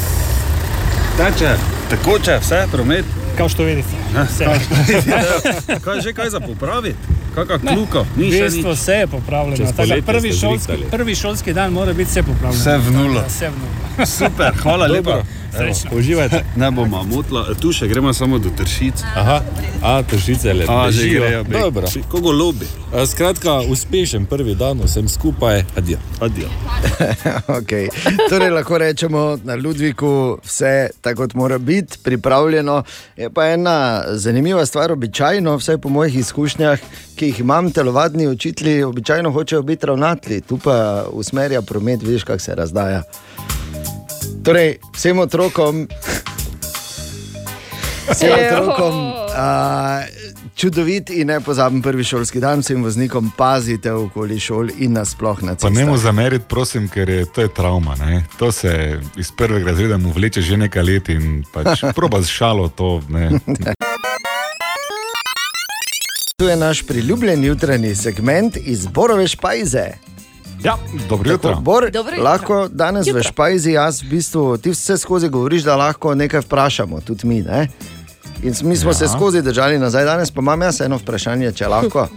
Teče, 1.18 1.56
tekoče, 1.90 2.38
vse, 2.42 2.68
promet. 2.72 3.06
Kao 3.38 3.50
što 3.50 3.64
vidite. 3.64 3.88
Vse. 4.30 4.46
kaj 5.82 6.02
že 6.02 6.14
kaj 6.14 6.30
za 6.30 6.40
popraviti? 6.40 6.98
Kakšna? 7.36 7.72
Ni 8.16 8.30
v 8.30 8.34
še 8.34 8.44
bistvu 8.44 8.70
nič. 8.70 8.78
vse 8.78 8.94
je 8.94 9.08
popravljeno. 9.08 9.72
Prvi 10.06 10.34
šolski, 10.34 10.74
prvi 10.92 11.16
šolski 11.16 11.54
dan 11.54 11.74
mora 11.74 11.94
biti 11.94 12.10
vse 12.12 12.24
popravljeno. 12.24 12.62
Vse 12.62 12.78
v 12.78 12.92
da 13.14 13.26
Vse 13.28 13.50
v 13.50 13.54
nulo. 13.54 14.06
Super, 14.06 14.54
hvala 14.58 14.88
lepa. 14.88 15.24
Srečno. 15.58 15.98
Uživajte. 15.98 16.44
Ne 16.56 16.72
bomo 16.72 17.04
motla, 17.04 17.46
tu 17.62 17.74
še 17.74 17.88
gremo 17.88 18.14
samo 18.14 18.40
do 18.40 18.50
tršic. 18.58 19.04
Aha, 19.16 19.42
a 19.82 20.04
tršice 20.04 20.54
le. 20.54 20.66
A, 20.70 20.92
že 20.92 21.10
grejo. 21.10 21.44
Dobro. 21.44 21.88
Kogo 22.12 22.32
lobi? 22.32 22.68
Skratka, 23.08 23.60
uspešen 23.70 24.26
prvi 24.26 24.56
dan, 24.56 24.82
vsem 24.86 25.10
skupaj, 25.10 25.64
adijo. 25.78 25.98
Adijo. 26.22 26.50
okay. 27.60 27.90
Torej, 28.30 28.54
lahko 28.54 28.78
rečemo 28.78 29.24
na 29.44 29.56
Ludviku, 29.56 30.38
vse 30.46 30.90
tako 31.02 31.24
kot 31.24 31.34
mora 31.34 31.58
biti, 31.58 31.98
pripravljeno. 32.04 32.84
Je 33.18 33.30
pa 33.30 33.48
ena 33.48 34.04
zanimiva 34.14 34.66
stvar, 34.66 34.92
običajno, 34.92 35.58
vsaj 35.58 35.78
po 35.78 35.90
mojih 35.90 36.16
izkušnjah, 36.22 36.80
ki 37.16 37.26
jih 37.26 37.40
imam, 37.40 37.72
telovadni 37.72 38.28
učitelji, 38.28 38.84
običajno 38.84 39.32
hočejo 39.32 39.62
biti 39.62 39.86
ravnatelji, 39.86 40.42
tu 40.42 40.58
pa 40.58 41.06
usmerja 41.12 41.62
promet, 41.62 42.02
vidiš, 42.02 42.24
kako 42.24 42.40
se 42.40 42.56
razdaja. 42.56 43.04
Torej, 44.44 44.78
vsem 44.94 45.20
otrokom. 45.20 45.88
Vsem 48.12 48.32
otrokom, 48.36 48.96
a, 49.36 50.04
čudovit 50.56 51.10
in 51.10 51.28
nepozaben 51.28 51.82
prvi 51.82 52.04
šolski 52.04 52.40
dan, 52.40 52.60
vsem 52.60 52.84
voznikom 52.84 53.32
pazite 53.38 53.92
okoli 53.92 54.40
šol 54.40 54.70
in 54.78 54.94
nasploh 55.00 55.40
na 55.42 55.56
Pa 55.56 55.68
cestah. 55.68 55.72
ne 55.74 55.86
mu 55.86 55.98
zameriti, 55.98 56.46
prosim, 56.50 56.90
ker 56.92 57.10
je 57.10 57.26
to 57.26 57.42
je 57.42 57.54
travma. 57.54 57.96
Ne? 57.96 58.26
To 58.38 58.52
se 58.52 59.00
iz 59.18 59.32
prvega 59.32 59.72
razreda 59.72 59.98
mu 59.98 60.12
vleče 60.12 60.42
že 60.42 60.58
nekaj 60.58 60.84
let 60.84 61.10
in 61.10 61.44
pač 61.54 61.80
proba 61.98 62.22
z 62.22 62.28
šalo 62.28 62.68
to. 62.70 63.02
Ne? 63.10 63.40
Tu 66.36 66.46
je 66.46 66.56
naš 66.56 66.84
priljubljen 66.84 67.44
jutranji 67.44 67.96
segment 67.96 68.58
iz 68.58 68.88
Borove 68.88 69.28
špajze. 69.28 70.13
Ja, 70.64 70.78
dobro 71.10 71.32
jutro. 71.32 71.56
Bor, 71.56 71.92
Dobro 71.92 72.16
jutro. 72.16 72.24
lahko 72.24 72.68
danes 72.72 73.08
jutro. 73.08 73.20
v 73.20 73.24
špajzi, 73.24 73.72
jaz 73.72 74.02
v 74.02 74.10
bistvu 74.10 74.58
ti 74.58 74.72
vse 74.72 74.98
skozi 74.98 75.30
govoriš, 75.30 75.64
da 75.64 75.76
lahko 75.76 76.16
nekaj 76.16 76.40
vprašamo, 76.40 77.02
tudi 77.02 77.28
mi. 77.28 77.42
Ne? 77.42 77.68
In 78.44 78.54
mi 78.64 78.78
smo 78.78 78.90
ja. 78.90 78.94
se 78.94 79.08
skozi 79.08 79.42
držali 79.42 79.80
nazaj, 79.80 80.06
danes 80.06 80.32
pa 80.32 80.42
imam 80.42 80.62
jaz 80.62 80.82
eno 80.82 80.98
vprašanje, 80.98 81.52
če 81.52 81.68
lahko. 81.68 82.08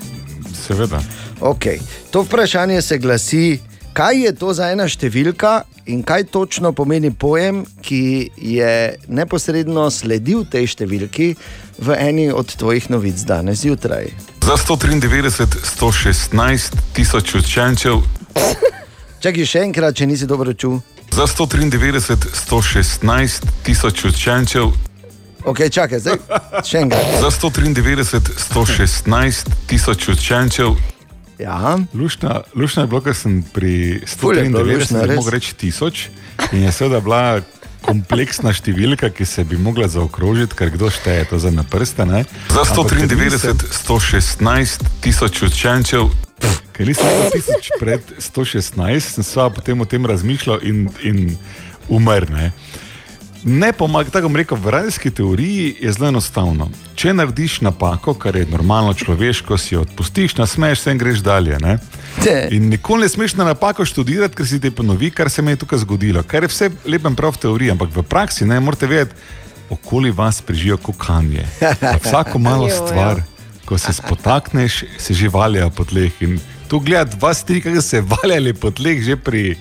Seveda. 0.66 1.00
Okay. 1.40 1.78
To 2.10 2.22
vprašanje 2.22 2.82
se 2.82 2.98
glasi, 2.98 3.58
kaj 3.96 4.14
je 4.18 4.32
to 4.32 4.52
za 4.52 4.68
ena 4.68 4.84
številka 4.84 5.52
in 5.86 6.02
kaj 6.02 6.24
točno 6.24 6.72
pomeni 6.72 7.08
pojem, 7.10 7.64
ki 7.80 8.00
je 8.36 8.72
neposredno 9.08 9.86
sledil 9.90 10.44
tej 10.44 10.66
številki 10.66 11.28
v 11.78 11.96
eni 11.98 12.26
od 12.30 12.44
tvojih 12.52 12.90
novic 12.90 13.16
danes 13.22 13.62
zjutraj. 13.62 14.10
Za 14.42 14.56
193, 14.56 15.48
116 15.64 16.76
tisoč 16.92 17.34
učencev, 17.34 18.02
Čakaj 19.16 19.44
še 19.44 19.60
enkrat, 19.62 19.96
če 19.96 20.06
nisi 20.06 20.26
dobro 20.26 20.52
čutil. 20.52 20.82
za 21.10 21.24
193, 21.24 22.28
116 22.44 23.48
tisoč 23.64 24.04
učencev, 24.04 24.76
Ok, 25.46 25.70
čakaj, 25.70 25.98
zdaj 26.00 26.18
še 26.62 26.78
enkrat. 26.78 27.06
za 27.22 27.30
193, 27.30 28.20
116 28.44 29.48
tisoč 29.66 30.08
učencev. 30.08 30.76
Ja. 31.38 31.78
Lušna, 31.94 32.40
lušna 32.54 32.82
je 32.82 32.86
bilo, 32.86 33.00
ker 33.04 33.14
sem 33.14 33.42
pri 33.52 34.00
Ful 34.08 34.38
je 34.38 34.44
bilo 34.48 34.64
luštno, 34.64 35.02
193 35.02 35.06
res. 35.06 35.16
lahko 35.16 35.30
reči 35.30 35.54
tisoč 35.54 36.08
in 36.52 36.64
je 36.64 36.72
seveda 36.72 37.00
bila 37.04 37.40
kompleksna 37.86 38.50
številka, 38.56 39.10
ki 39.14 39.26
se 39.28 39.44
bi 39.46 39.58
mogla 39.60 39.86
zaokrožiti, 39.90 40.56
ker 40.58 40.72
kdo 40.74 40.90
šteje 40.90 41.28
to 41.30 41.38
za 41.38 41.52
na 41.54 41.62
prste. 41.62 42.06
Ne? 42.08 42.24
Za 42.50 42.64
Ampak 42.64 42.90
ker 42.90 43.04
193, 43.06 43.68
116 43.84 44.88
tisoč 45.04 45.42
učencev. 45.46 46.10
Ker 46.76 46.88
nisem 46.88 47.06
videl 47.08 47.30
tisoč 47.36 47.70
pred 47.80 48.16
116, 48.20 49.12
sem 49.16 49.24
se 49.24 49.46
potem 49.54 49.80
o 49.80 49.86
tem 49.88 50.08
razmišljal 50.08 50.64
in, 50.66 50.88
in 51.04 51.36
umrl. 51.88 52.28
Ne, 52.32 52.50
ne 53.44 53.72
pomaga, 53.72 54.10
tako 54.10 54.28
bom 54.28 54.36
rekel, 54.36 54.58
v 54.58 54.70
radijski 54.70 55.10
teoriji 55.10 55.76
je 55.80 55.92
zelo 55.92 56.08
enostavno. 56.08 56.70
Če 56.94 57.12
narediš 57.14 57.60
napako, 57.60 58.14
kar 58.14 58.36
je 58.36 58.46
normalno 58.50 58.94
človeško, 58.94 59.58
si 59.58 59.74
jo 59.74 59.80
odpustiš, 59.80 60.36
nasmeješ 60.36 60.80
se 60.80 60.92
in 60.92 60.98
greš 60.98 61.22
dalje. 61.24 61.58
Ne? 61.60 61.78
In 62.50 62.68
nikoli 62.68 63.06
ne 63.06 63.08
smeš 63.08 63.34
na 63.36 63.44
napako 63.44 63.84
študirati, 63.84 64.36
ker 64.36 64.46
si 64.46 64.60
ti 64.60 64.70
ponovi, 64.70 65.10
kar 65.10 65.30
se 65.30 65.42
mi 65.42 65.54
je 65.54 65.62
tukaj 65.62 65.78
zgodilo. 65.84 66.22
Kar 66.22 66.44
je 66.44 66.52
vse 66.52 66.70
lepo 66.86 67.08
in 67.08 67.16
prav 67.16 67.36
v 67.36 67.44
teoriji, 67.46 67.70
ampak 67.76 67.92
v 67.94 68.02
praksi 68.02 68.48
ne 68.48 68.60
morete 68.60 68.86
vedeti, 68.86 69.14
okoli 69.70 70.10
vas 70.10 70.42
prežijo 70.42 70.76
kokanje. 70.76 71.46
Pa 71.60 71.96
Vsako 72.04 72.38
malo 72.38 72.68
stvar, 72.78 73.22
ko 73.64 73.78
se 73.78 73.92
spotakneš, 73.92 74.84
se 74.98 75.14
že 75.14 75.28
valjajo 75.28 75.70
po 75.70 75.84
tleh. 75.84 76.12
In 76.20 76.40
tu 76.68 76.80
gledati 76.80 77.16
vas 77.20 77.44
tri, 77.44 77.60
ki 77.60 77.82
se 77.82 78.00
valjali 78.00 78.54
po 78.54 78.70
tleh 78.70 79.02
že 79.02 79.16
pri. 79.16 79.56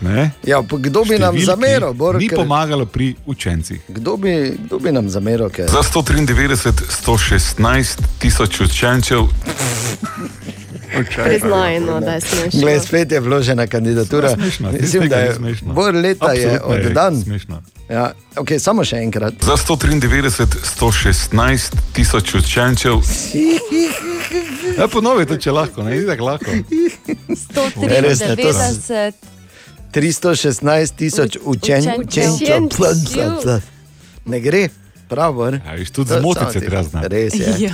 Ne? 0.00 0.30
Ja, 0.44 0.60
pa 0.62 0.76
kdo 0.76 1.04
bi 1.04 1.16
nam 1.16 1.32
številki 1.32 1.46
zameril, 1.46 1.92
Bor, 1.94 2.16
Ni 2.16 2.28
ker- 2.28 2.36
pomagalo 2.36 2.84
pri 2.86 3.16
učencih. 3.24 3.80
Kdo 3.88 4.16
bi, 4.16 4.32
kdo 4.58 4.78
bi 4.78 4.92
nam 4.92 5.08
zameril? 5.08 5.48
Ker... 5.48 5.68
Za 5.68 5.80
193, 5.82 6.84
116 7.00 8.04
tisoč 8.18 8.60
učencev. 8.60 9.24
Priznaj, 11.16 11.80
no, 11.80 12.00
da 12.00 12.12
je 12.12 12.20
smešno. 12.20 12.60
Glej, 12.60 12.80
spet 12.80 13.12
je 13.12 13.20
vložena 13.20 13.66
kandidatura. 13.66 14.28
Zelo 14.28 14.42
smešno, 14.42 14.72
Mislim, 14.72 15.08
da 15.08 15.16
je 15.18 15.34
smešno. 15.34 15.72
bolj 15.72 15.92
leta 15.92 16.32
je 16.32 16.46
Absolutno 16.46 16.74
je 16.74 16.86
oddan. 16.86 17.24
Ja, 17.88 18.04
okay, 18.34 18.58
samo 18.58 18.84
še 18.84 18.96
enkrat. 18.96 19.34
Za 19.40 19.56
193, 19.58 20.46
116 20.72 21.72
tisoč 21.92 22.34
učencev. 22.34 23.00
Ja, 24.78 24.88
ponovi 24.88 25.26
to, 25.26 25.36
če 25.36 25.52
lahko, 25.52 25.82
ne 25.82 25.96
ideš 25.96 26.20
lahko. 26.20 26.50
Ne, 27.76 28.00
res 28.00 28.20
ne, 28.20 28.36
to 28.36 28.52
sem- 28.52 28.76
193. 28.76 29.35
316 29.96 30.96
tisoč 30.96 31.38
učencev. 31.44 31.92
Učencev. 32.00 33.60
Ne 34.26 34.40
gre, 34.40 34.68
prav. 35.08 35.34
Ja, 35.38 35.84
tudi 35.92 36.12
zmotiti 36.18 36.52
se 36.52 36.60
treba 36.60 36.82
znati. 36.82 37.08
Res 37.08 37.34
je. 37.34 37.54
Ja. 37.58 37.72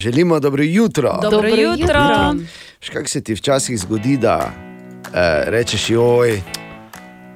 Želimo 0.00 0.40
dobro 0.40 0.62
jutro. 0.62 1.18
Dobro 1.22 1.48
jutro. 1.48 2.34
Še 2.80 2.92
kako 2.92 3.08
se 3.08 3.20
ti 3.20 3.34
včasih 3.34 3.78
zgodi, 3.80 4.16
da 4.16 4.52
eh, 5.14 5.44
rečeš, 5.46 5.90
joj, 5.90 6.40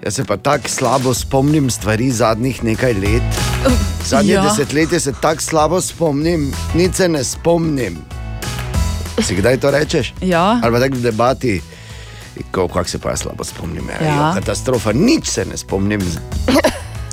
Jaz 0.04 0.14
se 0.14 0.24
pa 0.24 0.36
tako 0.36 0.68
slabo 0.68 1.14
spomnim 1.14 1.70
stvari 1.70 2.10
zadnjih 2.10 2.64
nekaj 2.64 2.92
let. 2.92 3.22
Zadnje 4.06 4.32
ja. 4.32 4.42
desetletje 4.42 5.00
se 5.00 5.12
tako 5.20 5.42
slabo 5.42 5.80
spomnim, 5.80 6.52
nič 6.74 6.94
se 6.94 7.08
ne 7.08 7.24
spomnim. 7.24 7.98
Si 9.22 9.34
kdaj 9.34 9.60
to 9.60 9.70
rečeš? 9.70 10.14
Ja. 10.20 10.60
Ali 10.62 10.72
pa 10.72 10.80
tako 10.80 10.96
v 10.96 11.02
debati, 11.02 11.60
ko, 12.50 12.68
kako 12.68 12.88
se 12.88 12.98
pa 12.98 13.10
jaz 13.10 13.22
slabo 13.26 13.44
spomnim. 13.44 13.88
Ja. 13.88 14.06
Ja. 14.06 14.14
Jo, 14.14 14.34
katastrofa, 14.40 14.92
nič 14.92 15.26
se 15.28 15.44
ne 15.44 15.56
spomnim. 15.56 16.00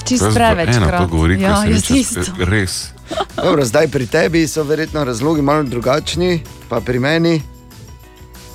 Čist 0.05 0.21
Jaz 0.21 0.33
pa 0.33 0.33
preveč. 0.33 0.75
Ena 0.75 0.97
to 0.97 1.07
govori, 1.07 1.41
ja, 1.41 1.63
reče, 1.65 1.97
isto. 1.97 2.21
res. 2.45 2.91
Dobro, 3.35 3.65
zdaj 3.65 3.87
pri 3.87 4.07
tebi 4.07 4.47
so 4.47 4.63
verjetno 4.63 5.03
razlogi 5.03 5.41
malo 5.41 5.63
drugačni, 5.63 6.43
pa 6.69 6.79
pri 6.81 6.99
meni 6.99 7.41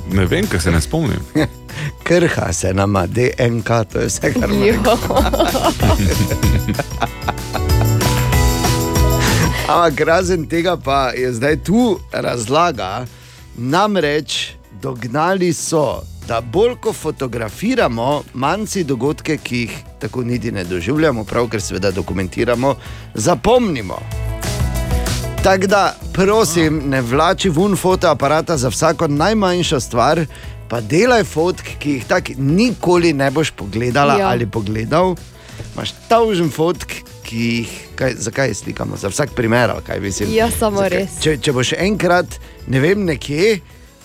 Ne 0.08 0.26
vem, 0.26 0.46
kaj 0.46 0.60
se 0.60 0.70
ne 0.70 0.80
spomnim. 0.80 1.20
krha 2.06 2.52
se 2.52 2.74
nama 2.74 3.06
DNK, 3.06 3.68
to 3.92 3.98
je 4.00 4.06
vse, 4.06 4.32
kar 4.32 4.50
imamo. 4.50 5.22
Ampak 9.68 10.00
razen 10.00 10.46
tega 10.46 10.76
pa 10.76 11.10
je 11.10 11.32
zdaj 11.32 11.56
tu 11.56 12.00
razlaga, 12.12 13.06
namreč 13.60 14.52
dognali 14.82 15.52
so, 15.52 16.02
da 16.28 16.40
bolj 16.40 16.74
ko 16.80 16.92
fotografiramo, 16.92 18.22
manj 18.34 18.66
si 18.66 18.84
dogodke, 18.84 19.36
ki 19.36 19.56
jih 19.56 19.74
tako 20.00 20.22
niti 20.24 20.52
ne 20.52 20.64
doživljamo, 20.64 21.24
prav 21.24 21.48
ker 21.52 21.60
seveda 21.60 21.90
dokumentiramo, 21.90 22.74
zapomnimo. 23.14 23.98
Tako 25.44 25.66
da, 25.66 25.96
prosim, 26.12 26.82
ne 26.88 27.02
vlači 27.02 27.48
ven 27.48 27.76
fotoaparata 27.76 28.56
za 28.56 28.68
vsako 28.68 29.08
najmanjšo 29.08 29.80
stvar, 29.80 30.24
pa 30.68 30.80
delaj 30.80 31.24
fotk, 31.24 31.76
ki 31.78 31.98
jih 31.98 32.04
tako 32.08 32.32
nikoli 32.38 33.12
ne 33.12 33.30
boš 33.30 33.50
pogledala 33.50 34.14
Ja. 34.14 34.18
ja. 34.18 34.28
ali 34.28 34.46
pogledal. 34.46 35.16
Imáš 35.74 35.92
tavžen 36.08 36.50
fotk, 36.50 36.92
ki 37.30 37.38
jih, 37.38 37.74
kaj, 37.94 38.14
zakaj 38.18 38.48
jih 38.48 38.56
slikamo, 38.58 38.96
za 38.98 39.08
vsak 39.08 39.30
primer, 39.38 39.70
kaj 39.86 40.00
mislim. 40.00 40.32
Ja, 40.34 40.48
samo 40.50 40.82
Zakaj? 40.82 40.98
res. 40.98 41.18
Če, 41.22 41.36
če 41.38 41.52
boš 41.52 41.72
enkrat, 41.78 42.26
ne 42.66 42.80
vem, 42.80 43.04
nekje. 43.06 43.60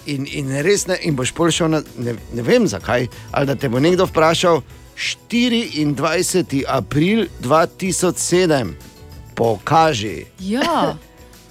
In, 0.05 0.27
in 0.29 0.51
res 0.61 0.85
ne, 0.85 0.99
in 1.01 1.15
boš 1.17 1.31
pol 1.33 1.49
šel 1.49 1.71
na, 1.73 1.79
ne, 1.97 2.13
ne 2.33 2.43
vem 2.45 2.67
zakaj, 2.69 3.07
ali 3.31 3.45
da 3.45 3.55
te 3.55 3.69
bo 3.69 3.81
nekdo 3.81 4.05
vprašal, 4.05 4.61
24. 4.95 6.61
april 6.67 7.25
2007, 7.41 8.73
pokaži. 9.35 10.25
Ja. 10.39 10.93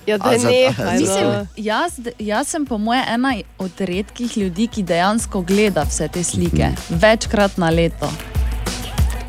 Ja, 0.07 0.19
A 0.21 0.39
za- 0.39 0.49
nehaj, 0.51 0.99
Mislim, 1.01 1.49
jaz, 1.57 1.93
jaz 2.19 2.49
sem 2.49 2.67
po 2.67 2.79
mojem 2.79 3.05
ena 3.09 3.31
od 3.59 3.73
redkih 3.79 4.37
ljudi, 4.37 4.67
ki 4.67 4.83
dejansko 4.83 5.41
gleda 5.41 5.83
vse 5.83 6.09
te 6.09 6.21
slike, 6.23 6.69
večkrat 6.91 7.57
na 7.57 7.71
leto. 7.71 8.11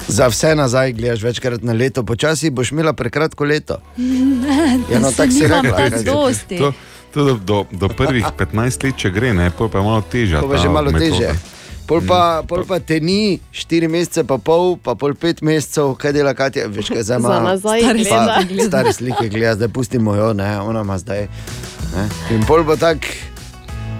Za 0.08 0.28
vse 0.28 0.56
nazaj 0.56 0.94
gledaš 0.94 1.24
večkrat 1.24 1.64
na 1.64 1.74
leto, 1.74 2.04
počasi 2.04 2.50
boš 2.50 2.72
imela 2.72 2.94
prekratko 2.94 3.44
leto. 3.44 3.78
Ne, 3.98 4.80
Ja, 4.92 5.00
no, 5.00 5.12
se 5.12 5.18
tako 5.18 5.32
si 5.32 5.48
rekla. 5.48 5.90
To, 6.58 6.74
to 7.14 7.26
do, 7.26 7.34
do, 7.34 7.66
do 7.72 7.88
prvih 7.88 8.26
15 8.38 8.84
let, 8.84 8.96
če 8.98 9.10
gre, 9.10 9.34
ne, 9.34 9.50
pol 9.52 9.70
pa 9.70 9.80
je 9.80 9.84
malo 9.84 10.04
težje. 10.12 10.40
To 10.42 10.48
bo 10.48 10.58
že 10.58 10.70
malo 10.70 10.92
teže. 10.92 11.34
Pol 11.86 12.02
pa, 12.02 12.42
pol 12.48 12.66
pa 12.66 12.80
te 12.82 12.98
ni, 12.98 13.38
4 13.54 13.86
mesece, 13.90 14.24
pa 14.26 14.40
pol, 14.42 14.74
pa 14.82 14.96
pol 14.98 15.14
5 15.14 15.46
mesecev, 15.46 15.94
kaj 16.02 16.16
dela 16.18 16.34
Katja, 16.34 16.66
veš 16.66 16.90
kaj 16.90 17.04
zdaj 17.06 17.22
ima. 17.22 17.30
Za 17.30 17.40
nazaj 17.46 17.82
Pa 18.10 18.42
gleda. 18.50 18.66
Stare 18.68 18.94
slike 18.94 19.30
gleda, 19.30 19.54
zdaj 19.56 19.70
pustimo 19.70 20.16
jo, 20.18 20.34
ne, 20.34 20.50
ona 20.60 20.82
ima 20.82 20.98
zdaj. 20.98 21.28
Ne. 21.94 22.08
In 22.34 22.42
pol 22.50 22.66
bo 22.66 22.74
tak, 22.76 23.06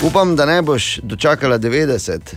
upam, 0.02 0.34
da 0.36 0.50
ne 0.50 0.62
boš 0.66 1.00
dočakala 1.06 1.60
90. 1.62 2.34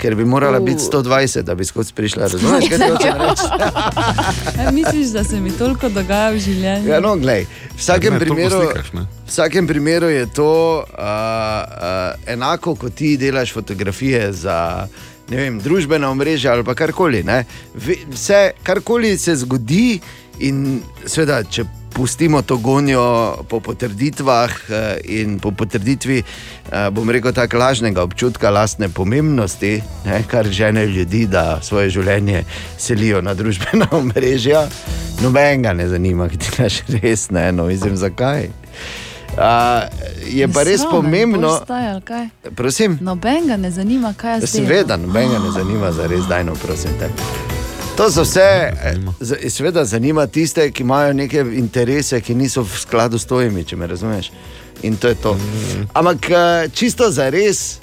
Ker 0.00 0.14
bi 0.14 0.24
morala 0.24 0.58
Uh. 0.58 0.64
biti 0.64 0.80
120, 0.82 1.42
da 1.42 1.54
bi 1.54 1.64
skozi 1.64 1.92
prišla. 1.92 2.22
Razumeš, 2.22 2.68
kaj 2.68 2.78
ti 2.78 2.88
hočem 2.88 3.20
reči? 3.20 3.46
E, 4.58 4.72
misliš, 4.72 5.06
da 5.08 5.24
se 5.24 5.40
mi 5.40 5.50
toliko 5.50 5.88
dogaja 5.88 6.30
v 6.30 6.38
življenju? 6.38 6.88
Ja, 6.88 7.00
no, 7.00 7.16
glej, 7.16 7.44
v 7.44 7.76
vsakem, 7.76 8.14
Ne, 8.14 8.20
primeru, 8.20 8.60
slikaš, 8.62 8.92
ne? 8.92 9.00
v 9.00 9.28
vsakem 9.28 9.66
primeru 9.66 10.08
je 10.08 10.26
to 10.26 10.50
uh, 10.78 10.84
uh, 10.94 11.12
enako, 12.26 12.74
kot 12.74 12.94
ti 12.94 13.16
delaš 13.16 13.52
fotografije 13.52 14.32
za 14.32 14.86
ne 15.28 15.36
vem, 15.36 15.60
družbena 15.60 16.08
omrežja 16.10 16.52
ali 16.52 16.64
pa 16.64 16.74
karkoli. 16.74 17.22
ne. 17.22 17.44
Vse, 18.10 18.50
karkoli 18.62 19.18
se 19.18 19.36
zgodi, 19.36 20.00
in 20.40 20.80
seveda, 21.06 21.42
če 21.44 21.64
pustimo 21.94 22.42
to 22.42 22.56
gonjo 22.56 23.36
po 23.48 23.60
potrditvah 23.60 24.50
eh, 24.50 24.98
in 25.04 25.38
po 25.38 25.50
potrditvi, 25.50 26.22
eh, 26.22 26.90
bom 26.90 27.10
rekel, 27.10 27.32
tako 27.32 27.58
lažnega 27.58 28.02
občutka 28.02 28.50
lastne 28.50 28.88
pomembnosti, 28.88 29.82
ne, 30.04 30.22
kar 30.26 30.48
žene 30.48 30.86
ljudi, 30.86 31.26
da 31.26 31.58
svoje 31.62 31.90
življenje 31.90 32.44
selijo 32.78 33.22
na 33.22 33.34
družbena 33.34 33.86
omrežja. 34.00 34.68
Nobenega 35.22 35.72
ne 35.72 35.88
zanima, 35.88 36.28
ki 36.28 36.38
ti 36.38 36.56
daš 36.58 36.82
res 37.02 37.30
ne, 37.30 37.52
no, 37.52 37.70
izvem 37.70 37.96
zakaj. 37.96 38.48
Uh, 39.30 39.86
je 40.26 40.48
pa 40.48 40.62
res 40.66 40.82
pomembno, 40.90 41.52
prosim. 42.56 42.98
Noben 43.00 43.46
ga 43.46 43.56
ne 43.56 43.70
zanima, 43.70 44.10
kaj 44.16 44.40
jaz 44.40 44.52
delam. 44.52 44.66
Seveda, 44.66 44.96
nobenega 44.96 45.38
ne 45.38 45.54
zanima, 45.54 45.92
za 45.92 46.10
res 46.10 46.26
dajno, 46.26 46.58
prosim. 46.58 46.98
Te. 46.98 47.49
To 48.00 48.10
so 48.10 48.22
vse, 48.22 48.40
eh, 48.40 48.96
z- 49.20 49.50
seveda, 49.50 49.84
zanima 49.84 50.26
tiste, 50.26 50.70
ki 50.70 50.82
imajo 50.82 51.12
neke 51.12 51.44
interese, 51.52 52.20
ki 52.20 52.34
niso 52.34 52.62
v 52.62 52.72
skladu 52.74 53.18
s 53.18 53.26
tvojimi, 53.26 53.60
če 53.62 53.76
me 53.76 53.86
razumeš. 53.86 54.30
In 54.82 54.96
to 54.96 55.08
je 55.08 55.14
to. 55.16 55.36
Ampak 55.92 56.30
eh, 56.30 56.36
čisto 56.70 57.10
za 57.10 57.28
res, 57.28 57.76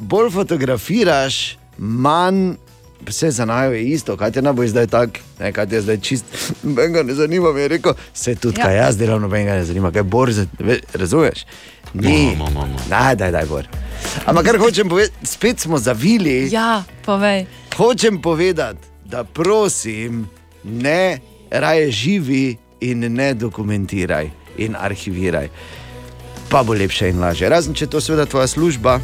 bolj 0.00 0.30
fotografiraš, 0.30 1.40
manj. 1.78 2.56
Vse 3.02 3.30
za 3.30 3.44
najo 3.44 3.72
je 3.72 3.84
isto, 3.86 4.16
kaj 4.16 4.30
te 4.30 4.42
nabo 4.42 4.60
zdaj 4.62 4.86
tako, 4.86 5.12
ne, 5.38 5.52
kaj 5.52 5.66
te 5.66 5.80
zdaj 5.80 5.96
čist, 5.98 6.24
nobenega 6.62 7.02
ne 7.02 7.14
zanima, 7.14 7.52
mi 7.52 7.60
je 7.60 7.68
rekel, 7.70 7.92
se 8.14 8.34
tudi, 8.34 8.56
Ja. 8.56 8.62
ja. 8.62 8.66
kaj 8.66 8.76
jaz 8.78 8.96
delam, 8.96 9.22
nobenega 9.22 9.54
ne 9.54 9.64
zanima, 9.64 9.88
kaj 9.90 10.02
bor, 10.04 10.28
razumeš? 10.94 11.44
Ni, 11.94 12.36
No, 12.36 12.44
no, 12.44 12.50
no, 12.52 12.66
no. 12.66 12.76
daj, 12.88 13.16
daj, 13.16 13.32
daj, 13.32 13.46
bor. 13.46 13.64
Ampak 14.26 14.44
kar 14.46 14.58
hočem 14.58 14.88
povedati, 14.88 15.26
spet 15.26 15.60
smo 15.60 15.78
zavili. 15.78 16.48
Ja, 16.52 16.84
povej. 17.02 17.46
Hočem 17.76 18.20
povedati, 18.20 18.84
da 19.10 19.24
prosim, 19.24 20.28
ne 20.64 21.18
raje 21.50 21.90
živi 21.90 22.56
in 22.80 23.12
ne 23.12 23.34
dokumentiraj 23.34 24.30
in 24.58 24.76
arhiviraj. 24.78 25.48
Pa 26.48 26.62
bo 26.62 26.72
lepše 26.72 27.08
in 27.08 27.20
lažje. 27.20 27.48
Razen 27.48 27.74
če 27.74 27.84
je 27.84 27.90
to 27.90 28.00
seveda 28.00 28.26
tvoja 28.26 28.46
služba. 28.46 29.00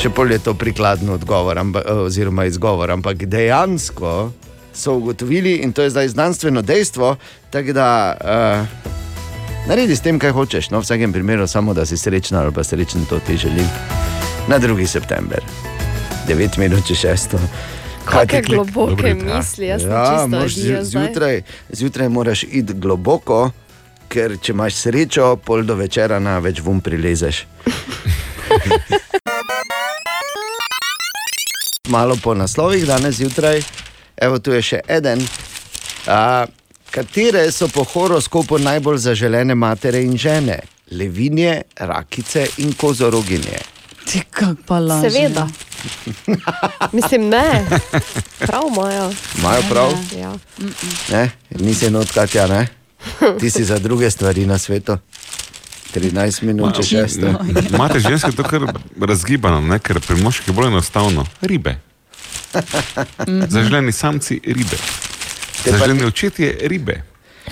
Še 0.00 0.08
bolje 0.08 0.38
je 0.38 0.44
to 0.48 0.54
prikladno 0.54 1.14
odgovor, 1.14 1.58
amba, 1.58 1.82
oziroma 2.04 2.44
izgovor, 2.48 2.90
ampak 2.90 3.26
dejansko 3.28 4.32
so 4.72 4.94
ugotovili, 4.96 5.58
in 5.64 5.72
to 5.72 5.84
je 5.84 5.90
zdaj 5.92 6.08
znanstveno 6.08 6.62
dejstvo, 6.62 7.16
tako 7.50 7.72
da 7.76 7.88
uh, 8.16 8.88
naredi 9.68 9.96
s 9.96 10.00
tem, 10.00 10.18
kaj 10.18 10.32
hočeš. 10.32 10.70
No, 10.72 10.80
v 10.80 10.88
vsakem 10.88 11.12
primeru, 11.12 11.46
samo 11.46 11.74
da 11.76 11.84
si 11.86 12.00
srečna 12.00 12.40
ali 12.40 12.52
pa 12.56 12.64
srečen, 12.64 13.04
to 13.04 13.20
ti 13.26 13.36
želim. 13.36 13.68
Na 14.48 14.58
2. 14.58 14.86
september, 14.86 15.44
9 16.28 16.58
minut 16.58 16.88
čez 16.88 17.04
6. 17.04 17.36
Kakšne 18.04 18.42
globoke 18.42 19.14
misli, 19.14 19.66
jaz 19.66 19.82
sem 19.82 19.90
ja, 19.90 20.04
čisto 20.04 20.26
moraš 20.28 20.52
adijo 20.52 20.64
zju- 20.66 20.84
zdaj. 20.84 21.06
zjutraj, 21.06 21.42
zjutraj 21.70 22.08
moraš 22.08 22.42
iti 22.44 22.74
globoko, 22.74 23.50
ker 24.08 24.38
če 24.38 24.52
imaš 24.52 24.74
srečo, 24.76 25.36
pol 25.36 25.62
do 25.62 25.74
večera 25.74 26.18
na 26.18 26.38
več 26.38 26.60
vum 26.60 26.80
prilezeš. 26.80 27.44
Malo 31.88 32.16
po 32.16 32.34
naslovih 32.34 32.86
danes 32.86 33.14
zjutraj, 33.16 33.62
evo 34.16 34.38
tu 34.38 34.52
je 34.52 34.62
še 34.62 34.80
en. 34.88 35.20
A, 36.06 36.46
katere 36.90 37.52
so 37.52 37.68
po 37.68 37.84
horoskopu 37.84 38.58
najbolj 38.58 38.98
zaželene 38.98 39.54
matere 39.54 40.02
in 40.02 40.16
žene? 40.16 40.58
Levinje, 40.90 41.62
rakice 41.78 42.46
in 42.58 42.72
kozoroginje. 42.72 43.58
Ti 44.04 44.22
kak 44.30 44.56
pa 44.66 44.78
lažje. 44.78 45.10
Seveda. 45.10 45.46
Mislim, 46.96 47.28
ne. 47.28 47.66
Prav 48.38 48.62
imajo. 48.72 49.12
Imajo 49.38 49.62
prav? 49.70 49.92
Ja. 50.18 50.34
Ne? 51.10 51.30
Nisi 51.50 51.90
notkati, 51.90 52.38
ja, 52.38 52.46
ne? 52.46 52.66
Ti 53.40 53.50
si 53.50 53.64
za 53.64 53.78
druge 53.78 54.10
stvari 54.10 54.46
na 54.46 54.58
svetu. 54.58 54.98
13 55.94 56.42
minut, 56.42 56.76
če 56.76 56.82
šesto. 56.82 57.34
Imate 57.74 58.00
ženske 58.00 58.32
to 58.32 58.42
kar 58.42 58.64
razgibano, 59.00 59.60
ne? 59.60 59.78
ker 59.78 60.00
pri 60.00 60.22
moških 60.22 60.48
je 60.48 60.54
bolj 60.56 60.66
enostavno. 60.66 61.26
Ribe. 61.40 61.76
Zaželeni 63.54 63.92
samci 63.92 64.40
ribe. 64.44 64.76
Zaželeni 65.64 66.04
očetje 66.04 66.56
ribe. 66.62 67.02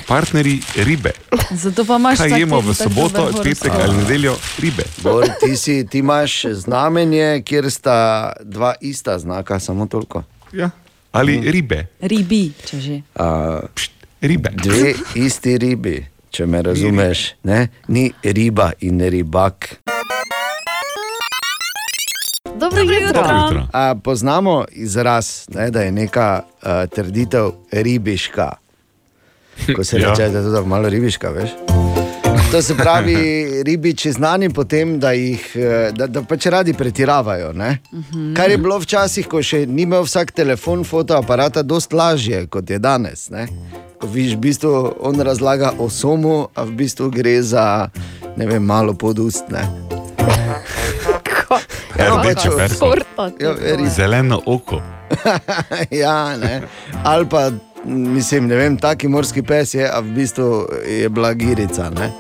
Partnerji 0.07 0.61
ribe. 0.77 1.11
Zato 1.51 1.85
pa 1.85 1.97
imaš 1.97 2.19
Kaj 2.19 2.31
tak 2.31 2.41
jemo 2.41 2.61
v 2.61 2.75
soboto, 2.75 3.31
petek 3.43 3.73
ali 3.83 3.97
nedeljo? 3.97 4.37
Ribe. 4.59 4.85
Bor, 5.03 5.27
ti, 5.41 5.57
si, 5.57 5.87
ti 5.87 5.99
imaš 5.99 6.45
znamenje, 6.45 7.43
kjer 7.45 7.71
sta 7.71 8.33
dva 8.43 8.75
ista 8.81 9.19
znaka, 9.19 9.59
samo 9.59 9.87
toliko. 9.87 10.23
Ja. 10.53 10.71
Ali 11.13 11.41
ribe. 11.51 11.87
Ribi, 12.01 12.53
če 12.67 12.81
že. 12.81 13.01
Uh, 13.19 13.67
ribe. 14.21 14.51
Dve 14.55 14.95
isti 15.15 15.59
ribi, 15.59 16.07
če 16.31 16.47
me 16.47 16.63
razumeš. 16.63 17.35
Ne? 17.43 17.69
Ni 17.89 18.13
riba 18.23 18.73
in 18.81 19.01
ribak. 19.01 19.81
Dobro 22.61 22.81
jutro. 22.81 23.13
Dobro 23.13 23.37
jutro. 23.37 23.67
A, 23.73 23.95
poznamo 24.05 24.65
izraz, 24.71 25.49
ne, 25.49 25.71
da 25.71 25.83
je 25.83 25.93
neka 25.93 26.43
uh, 26.43 26.69
trditev 26.95 27.51
ribiška. 27.73 28.53
Ko 29.77 29.85
se 29.85 29.99
Ja. 29.99 30.11
reče, 30.11 30.29
da 30.29 30.39
je 30.39 30.55
to 30.55 30.65
malo 30.67 30.89
ribiška, 30.89 31.29
veš. 31.31 31.51
To 32.51 32.63
se 32.63 32.75
pravi, 32.75 33.17
ribiči 33.67 34.13
znani 34.13 34.51
po 34.51 34.65
tem, 34.65 34.99
da, 34.99 35.13
jih, 35.13 35.53
eh, 35.55 35.91
da, 35.93 36.07
da 36.07 36.23
pač 36.23 36.47
radi 36.47 36.73
pretiravajo. 36.73 37.53
Ne? 37.53 37.79
Kar 38.37 38.51
je 38.51 38.59
bilo 38.59 38.79
včasih, 38.79 39.27
ko 39.27 39.43
še 39.43 39.67
ni 39.67 39.83
imel 39.83 40.03
vsak 40.03 40.33
telefon, 40.33 40.85
fotoaparata, 40.85 41.63
dosti 41.63 41.95
lažje 41.95 42.47
kot 42.47 42.71
je 42.71 42.79
danes. 42.79 43.29
Ne? 43.31 43.47
Ko 44.01 44.07
vidiš, 44.07 44.35
v 44.35 44.41
bistvu 44.41 44.73
on 45.01 45.21
razlaga 45.21 45.73
o 45.79 45.89
somu, 45.91 46.49
a 46.55 46.65
v 46.65 46.71
bistvu 46.73 47.11
gre 47.11 47.43
za 47.43 47.89
ne 48.37 48.47
vem, 48.47 48.63
malo 48.65 48.95
podustne. 48.95 49.63
Rdeče. 52.01 52.49
Ja, 53.41 53.55
res. 53.77 53.95
Zeleno 53.95 54.41
oko. 54.47 54.81
ja, 56.03 56.37
ne. 56.37 56.63
Ali 57.05 57.27
pa, 57.27 57.51
mislim, 57.85 58.47
ne 58.47 58.57
vem, 58.57 58.77
taki 58.77 59.09
morski 59.09 59.43
pes 59.43 59.75
je, 59.75 59.91
a 59.91 60.01
v 60.01 60.11
bistvu 60.11 60.67
je 60.89 61.09
bila 61.09 61.35
girica. 61.35 61.91
ne. 61.91 62.13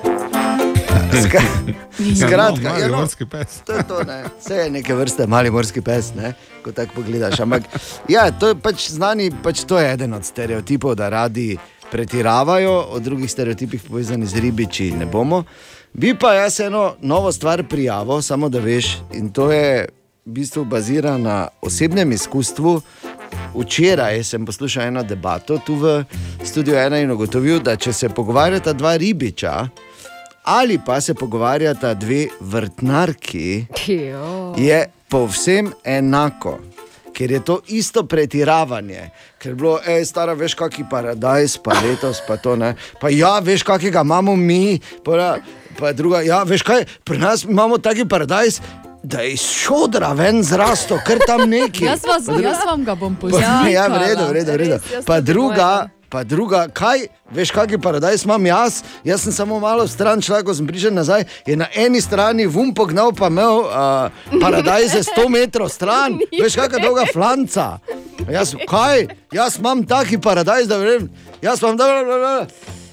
Skratka, 2.16 2.62
Ja, 2.62 2.62
no, 2.62 2.68
ja, 2.68 2.72
mali 2.72 2.90
no, 2.90 2.96
morski 2.96 3.26
pes. 3.26 3.60
to 3.64 3.72
je 3.72 3.82
to, 3.88 4.04
ne. 4.04 4.24
Vse 4.40 4.54
je 4.54 4.70
neke 4.70 4.94
vrste 4.94 5.26
mali 5.26 5.50
morski 5.50 5.80
pes, 5.80 6.14
ne? 6.14 6.32
ko 6.64 6.72
tako 6.72 6.92
pogledaš. 6.94 7.40
Ampak 7.40 7.62
ja, 8.08 8.30
to 8.30 8.48
je 8.48 8.54
pač 8.54 8.90
znani, 8.90 9.30
pač 9.42 9.64
to 9.64 9.78
je 9.78 9.92
eden 9.92 10.14
od 10.14 10.24
stereotipov, 10.24 10.94
da 10.94 11.08
radi 11.08 11.58
pretiravajo, 11.90 12.86
o 12.90 12.98
drugih 12.98 13.30
stereotipih 13.30 13.82
povezanih 13.82 14.28
z 14.28 14.40
ribiči 14.40 14.90
ne 14.90 15.06
bomo. 15.06 15.44
Bi 15.92 16.14
pa 16.14 16.34
jaz 16.34 16.60
eno 16.60 16.94
novo 17.00 17.32
stvar 17.32 17.64
prijavil, 17.64 18.22
samo 18.22 18.48
da 18.48 18.58
veš, 18.58 18.98
in 19.12 19.28
to 19.30 19.52
je 19.52 19.88
v 20.26 20.30
bistvu 20.32 20.64
bazira 20.64 21.18
na 21.18 21.48
osebnem 21.62 22.12
izkustvu. 22.12 22.80
Včeraj 23.54 24.24
sem 24.24 24.46
poslušal 24.46 24.90
eno 24.90 25.02
debato 25.02 25.58
tu 25.58 25.74
v 25.74 26.04
studiu 26.44 26.74
ena 26.78 26.98
in 26.98 27.10
ugotovil, 27.10 27.60
da 27.60 27.76
če 27.76 27.92
se 27.92 28.08
pogovarjata 28.08 28.72
dva 28.72 28.96
ribiča 28.96 29.68
ali 30.42 30.78
pa 30.86 31.00
se 31.00 31.14
pogovarjata 31.14 31.94
dve 31.94 32.26
vrtnarki, 32.40 33.66
je 34.56 34.86
povsem 35.08 35.72
enako. 35.84 36.58
Ker 37.12 37.30
je 37.30 37.40
to 37.44 37.60
isto 37.68 38.06
pretiravanje, 38.06 39.10
ker 39.38 39.52
je 39.52 39.54
bilo, 39.54 39.74
ej, 39.86 40.04
stara, 40.08 40.32
veš, 40.32 40.54
kakšen 40.56 40.86
paradajz, 40.88 41.58
pa 41.60 41.76
letos, 41.82 42.22
pa 42.26 42.38
to 42.40 42.56
ne. 42.56 42.72
Pa 43.00 43.10
ja, 43.12 43.38
veš, 43.44 43.62
kakega 43.62 44.00
imamo 44.00 44.36
mi, 44.36 44.80
pa, 45.04 45.36
pa 45.78 45.92
druga, 45.92 46.22
ja, 46.24 46.42
veš 46.48 46.64
kaj, 46.64 46.86
pri 47.04 47.18
nas 47.20 47.44
imamo 47.44 47.78
taki 47.78 48.08
paradajz. 48.08 48.60
Da 49.02 49.20
je 49.20 49.36
šodra 49.36 50.12
ven 50.12 50.42
zrasto, 50.42 50.98
ker 51.06 51.18
tam 51.26 51.48
neki. 51.50 51.84
Jaz, 51.84 52.04
vas, 52.04 52.28
jaz 52.42 52.58
vam 52.66 52.84
ga 52.84 52.94
bom 52.94 53.14
Pa, 53.16 53.20
poslal. 53.20 53.68
ja, 53.72 53.86
v 53.88 53.96
redu, 53.98 54.24
v 54.28 54.32
redu, 54.32 54.52
v 54.52 54.56
redu. 54.56 54.76
Res, 54.76 55.04
Pa 55.06 55.20
druga, 55.20 55.56
mojega. 55.56 55.88
pa 56.10 56.20
druga, 56.24 56.68
kaj, 56.68 57.06
veš, 57.32 57.50
kakšen 57.50 57.80
paradajz 57.80 58.24
imam 58.24 58.46
jaz? 58.46 58.82
Jaz 59.04 59.22
sem 59.24 59.32
samo 59.32 59.60
malo 59.60 59.88
stran 59.88 60.20
šla, 60.20 60.42
ko 60.42 60.52
sem 60.54 60.66
prišel 60.66 60.92
nazaj. 60.92 61.24
Je 61.46 61.56
na 61.56 61.66
eni 61.74 62.00
strani 62.00 62.44
vum 62.46 62.74
pognal, 62.74 63.12
pa 63.16 63.30
imel 63.32 63.64
uh, 63.64 64.12
paradajze 64.36 65.00
100 65.16 65.28
metrov 65.32 65.72
stran, 65.72 66.20
veš, 66.42 66.60
kakšna 66.60 66.84
dolga 66.84 67.06
flanca. 67.12 67.78
Jaz, 68.28 68.52
kaj, 68.68 69.06
jaz 69.32 69.56
imam 69.58 69.80
taki 69.86 70.20
paradajz, 70.20 70.68
da 70.68 70.76
vem, 70.76 71.08
jaz 71.42 71.62
imam 71.62 71.76
da. 71.76 71.88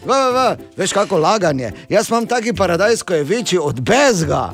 da, 0.07 0.29
va. 0.31 0.47
Veš, 0.77 0.93
kako 0.93 1.17
laganje. 1.19 1.73
Jaz 1.89 2.07
imam 2.09 2.23
taki 2.25 2.53
paradajz, 2.55 3.03
ko 3.03 3.13
je 3.13 3.23
večji 3.27 3.59
od 3.59 3.81
bezga. 3.81 4.53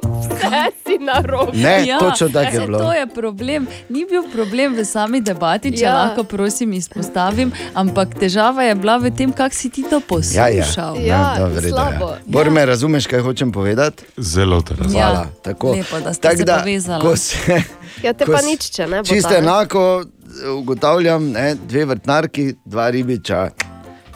Vse 0.00 0.48
si 0.82 0.98
na 1.00 1.20
robu. 1.20 1.52
Ne, 1.54 1.86
točno 2.00 2.28
tako 2.28 2.54
je 2.54 2.60
bilo. 2.60 2.78
To 2.80 2.92
je 2.92 3.06
problem. 3.08 3.66
Ni 3.88 4.04
bil 4.04 4.22
problem 4.24 4.74
v 4.74 4.84
sami 4.84 5.20
debati, 5.20 5.70
če 5.70 5.80
Ja. 5.80 5.88
ja. 5.88 5.96
lahko 5.96 6.24
prosim 6.24 6.72
izpostavim, 6.72 7.52
ampak 7.74 8.14
težava 8.14 8.62
je 8.62 8.74
bila 8.74 8.96
v 8.98 9.10
tem, 9.10 9.32
kako 9.32 9.54
si 9.54 9.70
ti 9.70 9.82
to 9.82 9.88
Ja, 9.88 10.48
ja. 10.48 10.62
poslušal. 10.62 10.96
Ja, 10.98 11.34
No, 11.38 11.46
v 11.46 11.56
redu, 11.56 11.68
slabo. 11.70 12.08
Ja. 12.08 12.18
Bor 12.26 12.50
me 12.50 12.64
razumeš, 12.64 13.06
kaj 13.06 13.20
hočem 13.20 13.52
povedati? 13.52 14.04
Zelo 14.16 14.60
te 14.60 14.74
razumem. 14.74 14.92
Hvala. 14.92 15.20
Ja, 15.20 15.42
Tako. 15.42 15.72
lepo, 15.72 16.00
da 16.00 16.12
ste 16.12 16.22
Tako 16.22 16.36
se 16.36 16.44
da, 16.44 16.58
povezala. 16.58 17.00
ko 17.00 17.16
se- 17.16 17.62
Ja, 18.04 18.12
te 18.12 18.24
pa 18.24 18.40
nič, 18.40 18.70
če 18.70 18.86
ne 18.86 18.96
bo. 18.98 19.04
Čisto 19.04 19.34
enako 19.34 20.04
ugotavljam, 20.52 21.30
ne, 21.30 21.54
dve 21.56 21.84
vrtnarki, 21.84 22.54
dva 22.64 22.90
ribiča, 22.90 23.50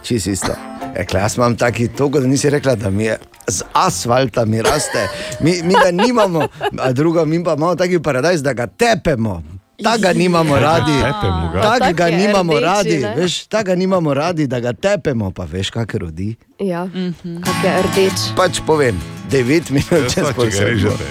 čisto 0.03 0.31
isto. 0.31 0.53
Rekla, 0.95 1.21
jaz 1.21 1.37
imam 1.37 1.57
taki 1.57 1.89
togo, 1.89 2.21
da 2.21 2.27
nisi 2.27 2.51
rekla, 2.51 2.75
da 2.77 2.91
mi 2.91 3.05
je 3.05 3.19
z 3.47 3.63
asfalta 3.73 4.45
mi 4.45 4.63
raste. 4.63 5.09
Mi, 5.41 5.63
mi 5.63 5.75
ga 5.75 5.91
nimamo, 5.93 6.49
a 6.79 6.93
drugo, 6.93 7.25
mi 7.25 7.45
pa 7.45 7.53
imamo 7.53 7.75
taki 7.75 7.99
paradajz, 7.99 8.43
da 8.43 8.53
ga 8.53 8.67
tepemo. 8.69 9.43
Tako 9.79 10.13
nimamo 10.15 10.57
radi. 10.57 10.93
Tako 11.03 11.79
Tak 11.79 11.95
ga 11.95 12.07
nimamo 12.09 12.53
rdeči, 12.53 12.65
radi, 12.65 12.99
ne? 12.99 13.15
veš, 13.17 13.47
tako 13.47 13.65
ga 13.65 13.75
nimamo 13.75 14.15
radi, 14.15 14.47
da 14.47 14.61
ga 14.61 14.73
tepemo, 14.73 15.31
pa 15.31 15.45
veš, 15.45 15.71
kak 15.71 15.95
rodi. 15.95 16.37
Ja, 16.61 16.85
Mhm. 16.85 17.41
kak 17.41 17.65
je 17.65 17.83
rdeč. 17.83 18.19
Pač 18.37 18.61
povem, 18.63 19.01
9 19.29 19.71
minut 19.71 20.07
čez 20.07 20.17
Ja, 20.19 20.33
pol 20.33 20.47
sedmo. 20.47 20.67
režete. 20.69 21.05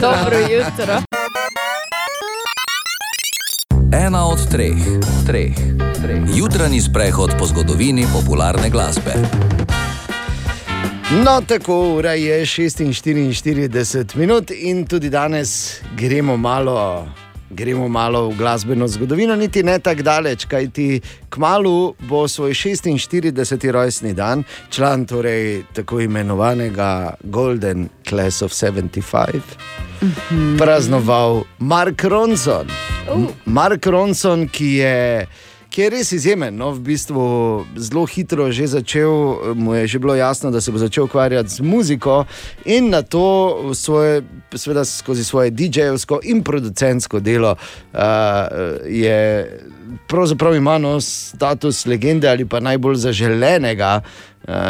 Dobro 0.00 0.38
jutro. 0.40 0.94
Ena 3.92 4.24
od 4.24 4.48
treh, 4.48 4.78
treh, 5.26 5.54
treh. 5.94 6.22
Jutranji 6.30 6.80
sprehod 6.80 7.34
po 7.38 7.46
zgodovini 7.46 8.06
popularne 8.08 8.66
glasbe. 8.66 9.12
No, 11.10 11.42
tako 11.46 11.94
ura 11.94 12.12
je 12.12 12.44
46 12.46 14.16
minut 14.16 14.50
in 14.50 14.86
tudi 14.86 15.10
danes 15.10 15.74
gremo 15.96 16.36
malo. 16.36 17.08
Gremo 17.50 17.88
malo 17.88 18.28
v 18.28 18.36
glasbeno 18.36 18.88
zgodovino, 18.88 19.36
niti 19.36 19.62
ne 19.62 19.78
tako 19.78 20.02
daleč, 20.02 20.44
kajti 20.44 21.00
kmalu 21.30 21.94
bo 22.00 22.28
svoj 22.28 22.50
46. 22.50 23.70
rojstni 23.70 24.14
dan, 24.14 24.42
član 24.70 25.06
torej 25.06 25.62
tako 25.72 26.00
imenovanega 26.00 27.14
Golden 27.22 27.88
Class 28.08 28.42
of 28.42 28.52
75, 28.52 29.40
praznoval 30.58 31.42
Mark 31.58 32.04
Ronson. 32.04 32.70
M- 33.16 33.26
Mark 33.44 33.86
Ronson, 33.86 34.48
ki 34.48 34.66
je, 34.66 35.26
ki 35.70 35.82
je 35.82 35.90
res 35.90 36.12
izjemen, 36.12 36.56
no, 36.56 36.72
v 36.74 36.80
bistvu 36.90 37.24
zelo 37.78 38.02
hitro 38.10 38.50
že 38.50 38.66
začel, 38.66 39.54
mu 39.54 39.74
je 39.78 39.86
že 39.86 39.98
bilo 40.02 40.14
jasno, 40.14 40.50
da 40.50 40.60
se 40.60 40.72
bo 40.72 40.78
začel 40.78 41.04
ukvarjati 41.04 41.48
z 41.48 41.60
muziko 41.60 42.24
in 42.64 42.90
na 42.90 43.02
to 43.02 43.70
svoje, 43.74 44.22
seveda 44.54 44.84
skozi 44.84 45.24
svoje 45.24 45.50
DJ-jevsko 45.50 46.20
in 46.26 46.42
producentsko 46.42 47.20
delo 47.20 47.54
uh, 47.54 48.00
je 48.86 49.20
pravzaprav 50.06 50.54
ima 50.56 50.78
no, 50.78 51.00
status 51.00 51.86
legende 51.86 52.28
ali 52.28 52.44
pa 52.46 52.60
najbolj 52.60 52.96
zaželenega. 52.96 54.00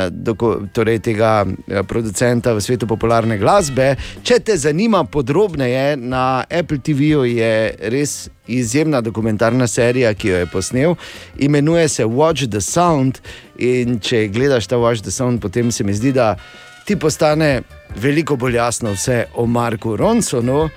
Doko- 0.06 0.66
Torej, 0.68 0.98
tega 1.00 1.44
eh, 1.68 1.82
producenta 1.82 2.52
v 2.52 2.60
svetu 2.60 2.86
popularne 2.86 3.38
glasbe. 3.38 3.92
Če 4.22 4.38
te 4.40 4.56
zanima 4.56 5.04
podrobneje, 5.04 5.96
na 5.96 6.24
Apple 6.50 6.78
TV-ju 6.78 7.24
je 7.26 7.52
res 7.80 8.14
izjemna 8.46 9.00
dokumentarna 9.00 9.66
serija, 9.66 10.14
ki 10.14 10.28
jo 10.28 10.36
je 10.36 10.46
posnel, 10.46 10.94
imenuje 11.38 11.88
se 11.88 12.04
Watch 12.04 12.48
the 12.48 12.60
Sound. 12.60 13.18
In 13.58 13.98
če 13.98 14.28
gledaš 14.28 14.66
ta 14.66 14.76
Watch 14.76 15.02
the 15.02 15.10
Sound, 15.10 15.40
potem 15.40 15.70
se 15.70 15.84
mi 15.84 15.94
zdi, 15.94 16.12
da 16.12 16.36
ti 16.84 16.96
postane 16.96 17.62
veliko 17.94 18.36
bolj 18.36 18.56
jasno 18.56 18.92
vse 18.92 19.24
o 19.34 19.46
Marku 19.46 19.96
Ronsonu. 19.96 20.62
Uh, 20.62 20.70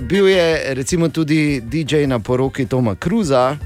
bil 0.00 0.28
je 0.28 0.46
recimo 0.74 1.08
tudi 1.08 1.60
DJ 1.62 2.06
na 2.06 2.18
poroki 2.18 2.66
Toma 2.66 2.94
Cruza. 2.94 3.56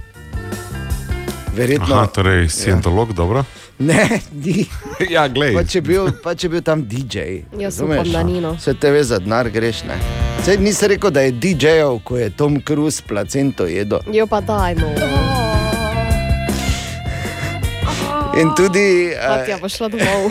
Verjetno, 1.53 1.95
Aha, 1.95 2.07
torej, 2.07 2.49
scientolog, 2.49 3.13
dobro. 3.13 3.45
Ne, 3.81 4.21
ni. 4.45 4.67
Ja, 5.15 5.25
glej. 5.29 5.55
Pa 5.57 5.65
če, 5.65 5.81
bil, 5.81 6.11
pa 6.21 6.35
če 6.37 6.51
bil 6.53 6.61
tam 6.65 6.83
DJ. 6.85 7.47
Jaz 7.57 7.81
razumeš? 7.81 8.03
upam, 8.03 8.13
da 8.13 8.23
ni, 8.29 8.41
no. 8.45 8.53
Se 8.61 8.75
te 8.77 8.91
ve 8.93 9.01
za 9.05 9.19
denar 9.19 9.49
greš. 9.51 9.83
Ne? 9.89 9.97
Sej 10.45 10.61
nisi 10.61 10.89
rekel, 10.93 11.13
da 11.13 11.25
je 11.25 11.33
DJ-ov, 11.33 12.03
ko 12.05 12.19
je 12.21 12.29
Tom 12.37 12.61
Cruise 12.61 13.01
placento 13.09 13.65
jedel. 13.69 14.05
Jo 14.13 14.29
pa 14.29 14.43
daj, 14.45 14.77
no. 14.81 14.93
In 18.41 18.53
tudi 18.57 19.13
domov. 19.91 20.29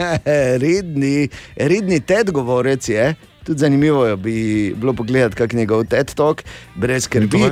redni, 0.64 1.28
redni 1.56 2.00
TED 2.00 2.30
govorec 2.30 2.88
je. 2.88 3.14
Tudi 3.42 3.58
zanimivo 3.58 4.04
je 4.06 4.16
bi 4.16 4.36
bilo 4.76 4.92
pogledati, 4.92 5.34
kak 5.36 5.52
je 5.52 5.64
njegov 5.64 5.84
TED 5.90 6.14
talk, 6.14 6.44
brez 6.76 7.08
skrbi. 7.08 7.42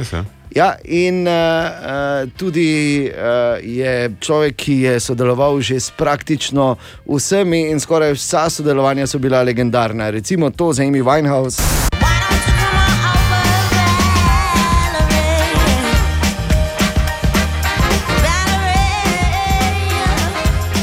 Ja? 0.50 0.76
In 0.84 1.26
uh, 1.26 2.28
tudi 2.36 3.06
uh, 3.08 3.58
je 3.62 4.10
človek, 4.20 4.54
ki 4.56 4.74
je 4.80 4.94
sodeloval 5.00 5.60
že 5.60 5.80
s 5.80 5.90
praktično 5.90 6.76
vsemi, 7.06 7.70
in 7.70 7.80
skoraj 7.80 8.14
vsa 8.14 8.50
sodelovanja 8.50 9.06
so 9.06 9.18
bila 9.18 9.42
legendarna. 9.42 10.10
Recimo 10.10 10.50
to 10.50 10.72
za 10.72 10.82
Amy 10.82 11.02
Winehouse. 11.02 11.62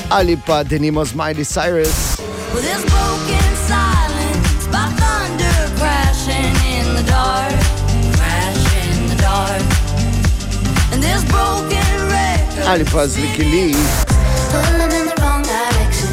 Ali 0.09 0.37
pa 0.39 0.63
denimo 0.63 1.05
z 1.05 1.13
Miley 1.13 1.45
Cyrus. 1.45 2.17
With 2.55 3.36
ali 12.67 12.85
pa 12.85 13.07
z 13.07 13.15
Vikili. 13.15 13.71
Pulling 14.51 14.91
in 14.91 15.07
the 15.07 15.15
wrong 15.21 15.43
direction. 15.43 16.11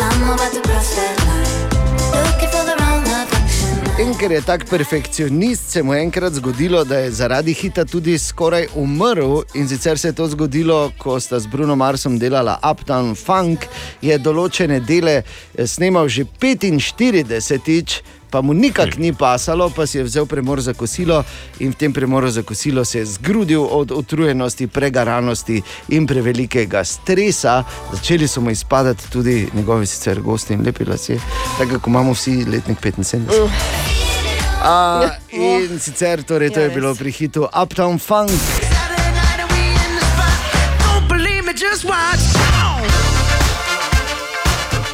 I'm 0.00 0.22
about 0.32 0.52
to 0.52 0.60
cross 0.64 0.96
that 0.96 1.16
line. 1.28 2.24
Looking 2.24 2.48
for 2.48 2.64
the 2.64 2.76
wrong 2.80 3.04
affection. 3.04 4.06
In 4.06 4.14
ker 4.16 4.32
je 4.32 4.40
tak 4.40 4.64
perfekcionist, 4.70 5.70
se 5.70 5.82
mu 5.82 5.94
je 5.94 6.00
enkrat 6.00 6.32
zgodilo, 6.32 6.84
da 6.84 6.98
je 6.98 7.10
zaradi 7.10 7.52
hita 7.52 7.84
tudi 7.84 8.18
skoraj 8.18 8.66
umrl. 8.74 9.42
In 9.54 9.68
sicer 9.68 9.98
se 9.98 10.08
je 10.08 10.12
to 10.12 10.28
zgodilo, 10.28 10.92
ko 10.98 11.20
sta 11.20 11.38
z 11.38 11.46
Bruno 11.46 11.76
Marsom 11.76 12.18
delala 12.18 12.58
Uptown 12.70 13.14
Funk, 13.14 13.68
je 14.00 14.18
določene 14.18 14.80
dele 14.80 15.20
eh, 15.20 15.66
snemal 15.66 16.08
že 16.08 16.24
45-tič. 16.24 18.19
Pa 18.30 18.42
mu 18.42 18.54
nikak 18.54 18.98
ni 18.98 19.12
pasalo, 19.12 19.70
pa 19.70 19.86
si 19.86 19.98
je 19.98 20.04
vzel 20.04 20.26
premor 20.26 20.60
za 20.60 20.72
kosilo 20.72 21.24
in 21.58 21.72
v 21.72 21.74
tem 21.74 21.92
premoru 21.92 22.30
za 22.30 22.42
kosilo 22.42 22.84
se 22.84 22.98
je 22.98 23.04
zgrudil 23.06 23.66
od 23.70 23.90
utrujenosti, 23.90 24.66
pregaranosti 24.66 25.62
in 25.88 26.06
prevelikega 26.06 26.84
stresa. 26.84 27.64
Začeli 27.92 28.28
so 28.28 28.40
mu 28.40 28.50
izpadati 28.50 29.10
tudi 29.10 29.48
njegovi 29.54 29.86
sicer 29.86 30.20
gosti 30.20 30.54
in 30.54 30.62
lepi 30.66 30.84
lasje, 30.84 31.20
tako 31.58 31.78
kot 31.78 31.86
imamo 31.86 32.12
vsi 32.12 32.44
letnik 32.44 32.78
75. 32.80 33.48
A, 34.62 35.08
in 35.32 35.78
sicer 35.80 36.22
torej, 36.22 36.50
to 36.50 36.60
je 36.60 36.70
bilo 36.70 36.94
pri 36.94 37.12
hitu 37.12 37.48
Uptown 37.62 37.98
Funk. 37.98 38.30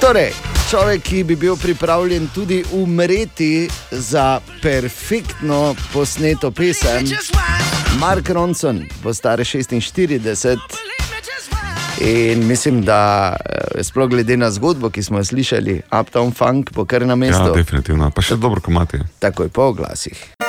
Torej, 0.00 0.32
človek, 0.66 1.02
ki 1.02 1.24
bi 1.24 1.36
bil 1.36 1.56
pripravljen 1.56 2.28
tudi 2.28 2.64
umreti 2.72 3.68
za 3.90 4.40
perfektno 4.62 5.76
posneto 5.92 6.50
pesem, 6.50 7.06
Mark 7.98 8.28
Ronson, 8.28 8.82
bo 9.02 9.14
star 9.14 9.38
46. 9.38 10.58
In 11.98 12.46
mislim, 12.46 12.82
da 12.82 13.36
eh, 13.36 13.82
sploh 13.82 14.08
glede 14.08 14.36
na 14.36 14.50
zgodbo, 14.50 14.90
ki 14.90 15.02
smo 15.02 15.18
jo 15.18 15.24
slišali, 15.24 15.82
Uptown 15.92 16.32
Funk 16.32 16.72
bo 16.72 16.84
kar 16.84 17.02
na 17.02 17.08
Ja, 17.08 17.16
mestu. 17.16 17.52
definitivno. 17.54 18.10
Pa 18.10 18.22
še 18.22 18.36
dobro, 18.36 18.60
ko 18.60 18.70
imate. 18.70 19.00
Takoj 19.18 19.48
po 19.48 19.62
oglasih. 19.64 20.45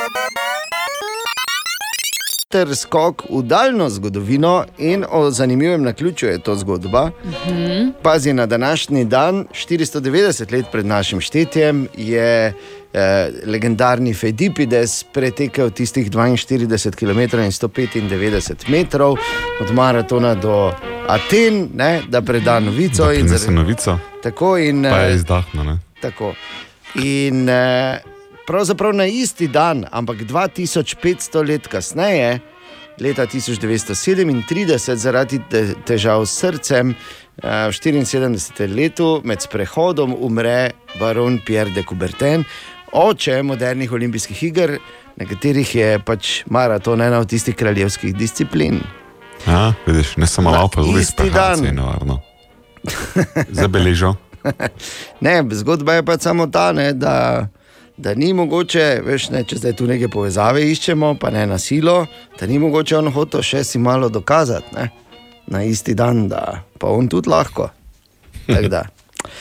Ter 2.48 2.70
skok 2.72 3.22
v 3.28 3.42
daljno 3.42 3.90
zgodovino 3.90 4.64
in 4.78 5.04
o 5.10 5.30
zanimivem 5.30 5.82
naključju 5.82 6.28
je 6.28 6.38
to 6.38 6.54
zgodba. 6.56 7.10
Mhm. 7.24 7.88
Pazi, 8.02 8.32
na 8.32 8.46
današnji 8.46 9.04
dan, 9.04 9.44
490 9.54 10.52
let 10.52 10.66
pred 10.72 10.86
našim 10.86 11.20
štetjem, 11.20 11.88
je 11.94 12.52
eh, 12.92 13.30
legendarni 13.46 14.14
Fedipides 14.14 15.04
pretekel 15.04 15.70
tistih 15.70 16.10
42 16.10 16.56
km 16.92 17.20
in 17.36 17.50
195 17.50 18.68
metrov 18.68 19.16
od 19.60 19.72
maratona 19.72 20.34
do 20.34 20.72
Aten, 21.08 21.68
ne, 21.74 22.02
da 22.08 22.22
preda 22.22 22.60
novico. 22.60 23.04
Da 23.04 23.12
in 23.12 23.28
zaradi- 23.28 23.54
novico. 23.54 23.98
Tako 24.22 24.58
in 24.58 24.82
Pa 24.82 24.98
je 24.98 25.12
eh, 25.12 25.14
izdahnil. 25.14 25.64
ne? 25.64 25.78
Tako. 26.00 26.34
In 26.94 27.48
eh, 27.48 27.98
pravzaprav 28.48 28.94
na 28.96 29.04
isti 29.06 29.48
dan, 29.48 29.84
ampak 29.90 30.24
2500 30.24 31.44
let 31.48 31.66
kasneje, 31.68 32.38
leta 33.00 33.26
1937, 33.26 34.96
zaradi 34.96 35.40
te- 35.50 35.74
težav 35.86 36.24
s 36.26 36.38
srcem, 36.40 36.90
eh, 36.90 37.68
v 37.68 37.72
74. 37.72 38.66
letu 38.74 39.20
med 39.24 39.44
sprehodom 39.44 40.16
umre 40.18 40.70
baron 41.00 41.38
Pierre 41.46 41.70
de 41.70 41.84
Coubertin, 41.88 42.44
oče 42.92 43.42
modernih 43.42 43.92
olimpijskih 43.92 44.42
iger, 44.42 44.78
na 45.16 45.26
katerih 45.26 45.74
je 45.74 45.98
pač 45.98 46.42
maraton 46.46 47.02
ena 47.02 47.18
od 47.18 47.28
tistih 47.28 47.54
kraljevskih 47.54 48.16
disciplin. 48.16 48.80
Ja, 49.46 49.74
vidiš, 49.86 50.16
ne 50.16 50.26
samo 50.26 50.50
laupa, 50.50 50.82
tudi 50.82 51.00
isti 51.00 51.30
dan. 51.30 51.60
nevarno. 51.60 52.20
Zabeležal. 53.50 54.14
Ne, 55.20 55.42
zgodba 55.50 55.94
je 55.94 56.02
pa 56.02 56.18
samo 56.18 56.46
ta, 56.46 56.72
ne, 56.72 56.92
da, 56.92 57.48
da 57.98 58.14
ni 58.14 58.32
mogoče, 58.32 59.02
veš, 59.04 59.28
ne, 59.30 59.42
če 59.42 59.56
zdaj 59.56 59.72
tu 59.74 59.86
neke 59.86 60.08
povezave 60.08 60.62
iščemo, 60.64 61.14
pa 61.14 61.30
ne 61.30 61.46
na 61.46 61.58
silo, 61.58 62.06
da 62.38 62.46
ni 62.46 62.58
mogoče 62.58 62.96
on 62.96 63.10
hotel 63.10 63.42
še 63.42 63.64
si 63.64 63.78
malo 63.78 64.08
dokazati 64.08 64.74
ne, 64.74 64.88
na 65.46 65.64
isti 65.64 65.94
dan, 65.94 66.28
da 66.28 66.44
pa 66.78 66.86
on 66.88 67.08
tudi 67.08 67.28
lahko. 67.28 67.70
Tako 68.46 68.68
da, 68.68 68.84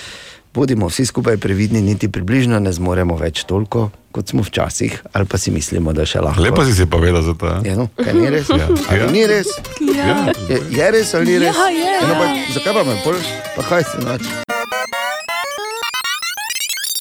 bodimo 0.56 0.90
vsi 0.90 1.06
skupaj 1.06 1.38
previdni, 1.38 1.82
niti 1.82 2.10
približno 2.10 2.60
ne 2.60 2.74
zmoremo 2.74 3.16
več 3.16 3.44
toliko, 3.46 3.92
kot 4.12 4.28
smo 4.28 4.42
včasih, 4.42 5.04
ali 5.14 5.26
pa 5.26 5.38
si 5.38 5.54
mislimo, 5.54 5.94
da 5.94 6.02
še 6.04 6.24
lahko. 6.26 6.42
Lepo 6.42 6.66
si 6.66 6.74
si 6.74 6.90
povedal 6.90 7.22
za 7.22 7.38
to. 7.38 7.54
Ja, 7.62 7.78
no, 7.78 7.86
kaj 7.94 8.14
ni 8.16 8.26
res? 8.30 8.50
Ja. 8.50 8.68
Ali 8.90 9.00
Ja. 9.00 9.12
ni 9.12 9.26
res? 9.28 9.54
Ja. 9.86 10.18
Je, 10.50 10.58
je 10.74 10.92
res 10.92 11.14
ali 11.14 11.30
ni 11.30 11.38
res? 11.46 11.54
Ja, 11.54 11.70
je. 11.70 11.96
No, 12.02 12.14
pa, 12.18 12.26
zakaj 12.58 12.74
pa 12.74 12.84
me 12.84 12.98
pol, 13.06 13.22
pa 13.54 13.70
kaj 13.70 13.86
si 13.86 14.02
noč? 14.02 14.57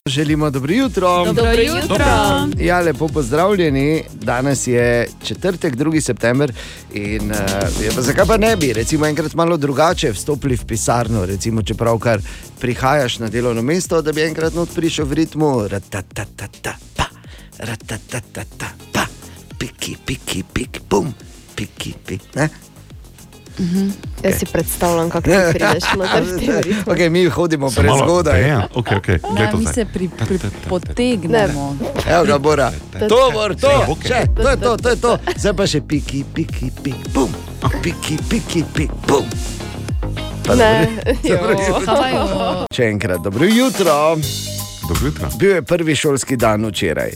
Želimo 0.06 0.50
dobro 0.50 0.72
jutro. 0.74 1.24
Dobro 1.24 1.50
jutro. 1.50 2.04
Ja, 2.58 2.80
lepo 2.80 3.08
pozdravljeni. 3.08 4.02
Danes 4.14 4.66
je 4.66 5.08
četrtek, 5.24 5.76
2. 5.76 6.00
september. 6.00 6.52
In, 6.94 7.30
uh, 7.30 7.36
pa, 7.94 8.02
zakaj 8.02 8.26
pa 8.26 8.36
ne 8.36 8.56
bi, 8.56 8.72
recimo, 8.72 9.06
enkrat 9.06 9.34
malo 9.34 9.56
drugače 9.56 10.12
vstopili 10.12 10.56
v 10.56 10.64
pisarno, 10.64 11.26
recimo, 11.26 11.62
če 11.62 11.74
pravkar 11.74 12.20
prihajaš 12.60 13.18
na 13.18 13.28
delovno 13.28 13.62
mesto, 13.62 14.02
da 14.02 14.12
bi 14.12 14.22
enkrat 14.22 14.54
not 14.54 14.74
prišel 14.74 15.04
v 15.04 15.12
ritmu. 15.12 15.68
Ratatatata, 15.68 16.76
pa, 16.96 17.08
ratatatata, 17.58 18.70
pa, 18.92 19.06
piki, 19.58 19.96
piki, 20.06 20.44
piki, 20.54 20.80
bum, 20.90 21.14
piki, 21.56 21.94
piki. 22.06 22.38
Ne? 22.38 22.48
Mhm. 23.58 23.90
Jaz 24.22 24.34
si 24.34 24.46
predstavljam, 24.46 25.10
kako 25.10 25.22
ti 25.22 25.36
prideš 25.50 25.84
na 25.98 26.06
tem 26.08 26.26
ritmu. 26.60 26.92
Okay, 26.92 27.10
mi 27.10 27.24
hodimo 27.26 27.70
prezgodaj. 27.70 28.48
Ja, 28.48 28.68
okej, 28.74 28.96
okej, 28.98 29.18
glej 29.20 29.34
Ne, 29.36 29.50
to 29.50 29.56
mi 29.56 29.62
zdaj. 29.62 29.74
se 29.74 29.84
pri, 29.84 30.08
pri, 30.08 30.38
potegnemo. 30.68 31.76
Evo 32.08 32.24
ga, 32.24 32.38
Bora. 32.38 32.72
To, 33.08 33.30
Bor, 33.32 33.54
to, 33.54 33.70
Okej. 33.88 34.08
še, 34.08 34.20
to 34.36 34.48
je 34.50 34.56
to, 34.56 34.76
to 34.76 34.88
je 34.88 34.96
to. 34.96 35.12
Zdaj 35.36 35.52
pa 35.52 35.66
še 35.66 35.80
piki, 35.80 36.24
piki, 36.24 36.70
piki, 36.82 37.10
bum, 37.10 37.32
piki, 37.82 38.18
piki, 38.28 38.64
piki, 38.74 38.92
bum. 39.06 39.24
Ne, 40.48 40.88
dobro 41.22 41.56
jutro. 41.58 42.66
Še 42.70 42.84
enkrat, 42.84 43.20
dobro 43.20 43.44
jutro. 43.44 44.16
Dobro 44.88 45.06
jutro. 45.06 45.28
Bil 45.38 45.50
je 45.50 45.62
prvi 45.62 45.96
šolski 45.96 46.36
dan 46.36 46.66
včeraj. 46.66 47.10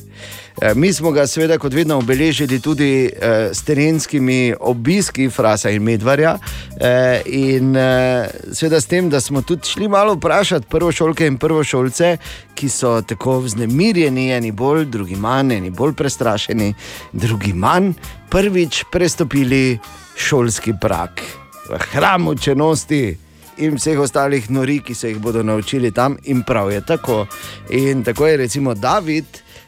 E, 0.61 0.75
Mi 0.75 0.93
smo 0.93 1.11
ga 1.11 1.27
seveda 1.27 1.59
kot 1.59 1.73
vedno 1.73 1.99
obeležili 1.99 2.61
tudi 2.61 3.05
eh, 3.05 3.51
s 3.53 3.63
terenskimi 3.63 4.55
obiski 4.61 5.31
Frasa 5.31 5.71
in 5.71 5.83
Medvarja. 5.83 6.39
Eh, 6.81 7.23
in 7.27 7.77
eh, 7.77 8.29
seveda 8.53 8.81
s 8.81 8.87
tem, 8.87 9.11
da 9.11 9.21
smo 9.21 9.43
tudi 9.43 9.69
šli 9.69 9.89
malo 9.89 10.15
vprašati 10.15 10.67
prvošolke 10.71 11.27
in 11.27 11.39
prvošolce, 11.39 12.17
ki 12.55 12.69
so 12.69 13.03
tako 13.03 13.39
vznemirjeni, 13.39 14.33
eni 14.33 14.53
bolj, 14.53 14.85
drugi 14.85 15.17
manj, 15.17 15.53
eni 15.55 15.71
bolj 15.71 15.93
prestrašeni, 15.93 16.75
drugi 17.13 17.53
manj, 17.53 17.93
prvič 18.31 18.85
prestopili 18.93 19.79
šolski 20.17 20.73
prak 20.81 21.23
v 21.71 21.79
hramu 21.79 22.35
čenosti 22.35 23.30
in 23.61 23.77
vseh 23.77 23.99
ostalih 23.99 24.51
nori, 24.51 24.81
ki 24.81 24.95
se 24.95 25.09
jih 25.09 25.19
bodo 25.19 25.43
naučili 25.43 25.91
tam, 25.93 26.17
in 26.25 26.43
prav 26.43 26.73
je 26.73 26.81
tako. 26.83 27.27
In 27.71 28.05
tako 28.05 28.27
je 28.27 28.37
recimo 28.39 28.75
David. 28.75 29.25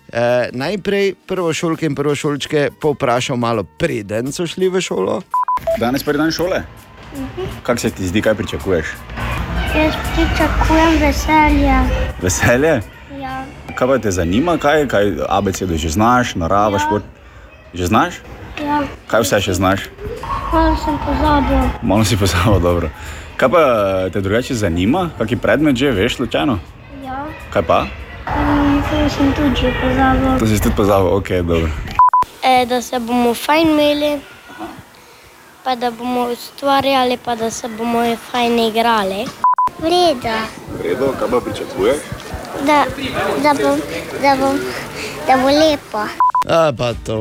Eh, 0.09 0.21
najprej 0.53 1.15
prvošolke 1.27 1.87
in 1.87 1.95
prvošolčke 1.95 2.71
povprašal 2.77 3.37
malo, 3.37 3.63
preden 3.65 4.29
so 4.29 4.47
šli 4.47 4.69
v 4.69 4.81
šolo. 4.81 5.23
Danes 5.79 6.03
prvi 6.03 6.19
dan 6.19 6.31
šole. 6.31 6.63
Kako 7.63 7.79
se 7.79 7.91
ti 7.91 8.07
zdi, 8.07 8.21
kaj 8.21 8.35
pričakuješ? 8.35 8.87
Jaz 9.75 9.95
pričakujem 10.07 10.99
veselje. 11.01 11.77
Veselje? 12.23 12.81
Ja. 13.15 13.45
Kaj 13.75 13.89
pa 13.89 13.99
te 13.99 14.11
zanima, 14.11 14.59
kaj, 14.59 14.87
kaj 14.87 15.13
abecedo 15.29 15.77
že 15.77 15.89
znaš, 15.89 16.35
narava, 16.35 16.77
Ja. 16.77 16.79
šport? 16.79 17.05
Že 17.75 17.87
znaš? 17.87 18.15
Ja, 18.59 18.83
Kaj 19.07 19.21
vse 19.23 19.41
še 19.41 19.53
znaš? 19.55 19.81
malo 20.53 20.77
sem 20.77 20.97
pozabil. 20.99 21.63
Malo 21.83 22.05
si 22.05 22.17
pozabil, 22.17 22.61
dobro. 22.61 22.89
Kaj 23.37 23.49
pa 23.49 23.63
te 24.11 24.21
drugače 24.21 24.55
zanima, 24.55 25.11
kakšen 25.19 25.39
predmet 25.39 25.77
že 25.77 25.91
veš 25.91 26.17
slučajno? 26.17 26.59
Ja, 27.05 27.27
Kaj 27.51 27.63
pa? 27.63 27.79
um, 28.29 28.83
to 28.83 29.09
sem 29.09 29.33
tudi 29.33 29.57
že 29.57 29.71
pozabil. 29.75 30.39
To 30.39 30.47
si 30.47 30.57
tudi 30.59 30.77
pozabil, 30.77 31.09
ok, 31.11 31.29
dobro. 31.43 31.69
E, 32.43 32.67
da 32.67 32.83
se 32.83 32.99
bomo 32.99 33.35
fajn 33.35 33.69
imeli, 33.69 34.21
pa 35.65 35.75
da 35.75 35.91
bomo 35.91 36.29
ustvarjali, 36.29 37.17
pa 37.17 37.35
da 37.35 37.51
se 37.51 37.69
bomo 37.69 38.03
fajn 38.23 38.59
igrali. 38.61 39.25
Vredo, 39.79 40.37
V 40.73 40.83
redu, 40.83 41.13
kaj 41.19 41.29
pa 41.29 41.41
pričakuješ? 41.41 41.97
da, 42.63 42.85
da, 43.43 43.53
bo, 43.55 43.71
da, 44.23 44.37
bo, 44.37 44.49
da 45.27 45.37
bo 45.37 45.49
lepo. 45.51 45.99
A 46.49 46.73
pa 46.73 46.95
to, 46.97 47.19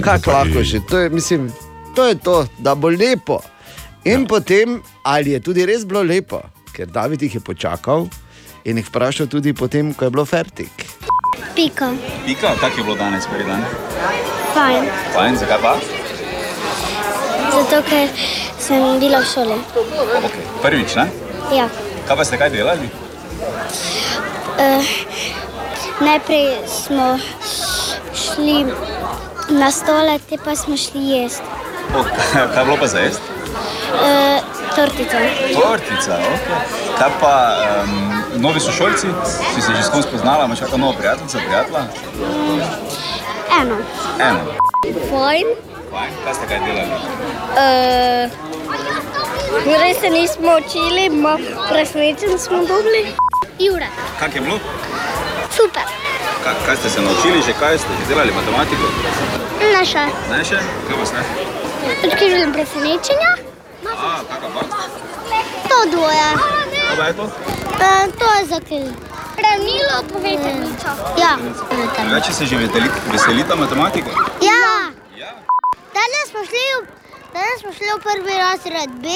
kako 0.00 0.30
lahko 0.32 0.62
že, 0.62 0.80
to 0.80 0.98
je, 0.98 1.10
mislim, 1.10 1.52
to 1.94 2.06
je 2.06 2.14
to, 2.16 2.46
da 2.58 2.74
bo 2.74 2.88
lepo. 2.88 3.38
In 4.04 4.20
ja. 4.20 4.26
potem, 4.26 4.82
ali 5.02 5.30
je 5.30 5.40
tudi 5.40 5.62
res 5.66 5.84
bilo 5.86 6.02
lepo, 6.02 6.40
ker 6.74 6.90
David 6.90 7.22
jih 7.22 7.34
je 7.38 7.40
počakal 7.40 8.08
in 8.66 8.78
jih 8.78 8.86
vprašal 8.88 9.28
tudi 9.30 9.52
potem, 9.54 9.94
ko 9.94 10.04
je 10.04 10.10
bilo 10.10 10.24
fertik. 10.26 10.86
Pika, 11.54 11.92
Pika, 12.26 12.54
tako 12.60 12.80
je 12.80 12.84
bilo 12.84 12.96
danes 12.96 13.26
prvi 13.26 13.44
dan. 13.44 13.62
fajn. 14.54 14.88
Fajn, 15.14 15.36
zakaj 15.38 15.58
pa? 15.62 15.74
Zato, 17.52 17.82
ker 17.86 18.08
sem 18.58 18.98
bila 18.98 19.20
v 19.22 19.26
šoli. 19.26 19.58
Okay. 20.26 20.44
Prvič, 20.62 20.94
ne? 20.98 21.06
Ja. 21.54 21.68
Kaj 22.08 22.16
pa 22.16 22.24
ste 22.24 22.38
kaj 22.40 22.50
delali? 22.50 22.90
Uh, 24.58 24.82
najprej 26.02 26.58
smo 26.66 27.18
šli 28.14 28.66
na 29.54 29.70
stole, 29.70 30.18
te 30.26 30.38
pa 30.42 30.56
smo 30.58 30.76
šli 30.76 31.06
jesti. 31.14 31.46
O, 31.94 32.02
kaj 32.52 32.60
je 32.62 32.64
bilo 32.66 32.76
pa 32.80 32.90
za 32.90 32.98
jesti? 33.06 33.41
Uh, 33.52 34.40
tortico. 34.76 35.16
Tortica, 35.60 36.14
ok. 36.34 36.46
Kaj 36.98 37.10
pa 37.20 37.34
um, 37.84 38.42
novi 38.42 38.60
sošolci? 38.60 39.08
Si 39.54 39.62
se 39.62 39.72
že 39.76 39.82
s 39.82 39.90
kom 39.90 40.02
spoznala, 40.02 40.44
imaš 40.44 40.60
kakšno 40.60 40.78
novo 40.78 40.92
prijateljico, 40.98 41.38
prijatelja? 41.38 41.82
Eno. 43.60 43.76
Eno. 44.28 44.40
Fajn. 45.10 45.46
Fajn. 45.90 46.12
Kaj 46.24 46.34
ste 46.34 46.46
kaj 46.48 46.58
delali? 46.66 46.96
Uh, 47.52 48.30
res 49.80 50.00
se 50.00 50.10
nismo 50.10 50.56
učili, 50.56 51.10
presenečen 51.70 52.38
smo 52.38 52.58
dobili. 52.58 53.06
Jure. 53.58 53.86
Kak 54.20 54.34
je 54.34 54.40
bilo? 54.40 54.58
Super. 55.56 55.82
Kaj, 56.44 56.54
kaj 56.66 56.76
ste 56.76 56.90
se 56.90 57.00
naučili, 57.00 57.42
že 57.46 57.52
kaj 57.60 57.78
ste 57.78 57.88
že 58.00 58.08
delali 58.08 58.32
matematiko? 58.32 58.82
Naša. 59.72 60.06
Ne 60.30 60.44
še? 60.44 60.58
Kaj 60.88 60.96
vas 60.98 61.12
ne? 61.12 61.61
Odkrižujem 62.04 62.52
presenečenja. 62.52 63.32
A, 63.86 64.20
kakva 64.28 64.62
pa? 64.70 64.82
To 65.68 65.78
dvoje. 65.90 66.28
Kaj 66.96 67.08
je 67.08 67.14
to? 67.14 67.24
Uh, 67.24 68.04
to 68.18 68.26
je 68.38 68.42
za 68.46 68.60
kil. 68.68 68.86
Hranilo 69.36 69.96
povedanico. 70.12 70.88
Ja. 71.18 71.38
Drugače 72.02 72.32
se 72.32 72.46
že 72.46 72.56
veseli, 72.56 72.88
veselita 73.12 73.56
matematike? 73.56 74.10
Ja. 74.40 74.92
Danes 75.96 76.26
smo 76.30 76.40
šli 76.48 76.64
v, 76.76 76.86
danes 77.34 77.58
smo 77.60 77.72
šli 77.72 77.86
v 77.86 78.02
prvi 78.02 78.34
razred 78.38 78.90
B. 79.02 79.08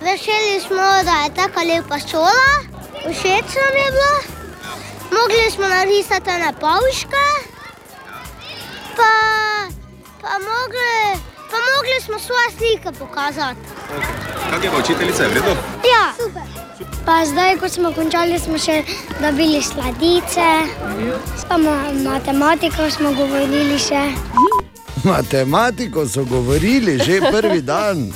Veseli 0.00 0.60
smo, 0.60 0.86
da 1.08 1.14
je 1.24 1.34
tako 1.34 1.60
lepa 1.68 1.98
šola. 2.10 2.48
Všeč 3.10 3.48
nam 3.60 3.74
je 3.82 3.88
bilo. 3.96 4.14
Mogli 5.10 5.50
smo 5.50 5.68
narisati 5.68 6.30
na 6.30 6.52
pavške. 6.60 7.26
Pa, 8.96 9.12
pa, 10.22 10.32
mogli, 10.38 11.20
pa 11.46 11.58
mogli 11.68 11.96
smo 12.00 12.18
svoje 12.18 12.48
slike 12.50 12.98
pokazati. 12.98 13.60
Kak 14.50 14.64
je 14.64 14.70
pa 14.70 14.78
učiteljica, 14.78 15.22
je 15.22 15.28
v 15.28 15.34
redu? 15.34 15.52
Ja. 15.84 16.04
Super. 16.16 16.42
Pa 17.06 17.24
zdaj, 17.24 17.56
ko 17.56 17.68
smo 17.68 17.92
končali, 17.92 18.38
smo 18.38 18.58
še 18.58 18.82
dobili 19.20 19.62
sladice, 19.62 20.46
pa 21.48 21.56
ma- 21.56 21.92
matematiko 22.04 22.90
smo 22.90 23.12
govorili 23.12 23.78
še. 23.80 24.02
Matematiko 25.04 26.06
so 26.06 26.24
govorili 26.24 26.98
že 26.98 27.20
prvi 27.22 27.62
dan. 27.62 28.12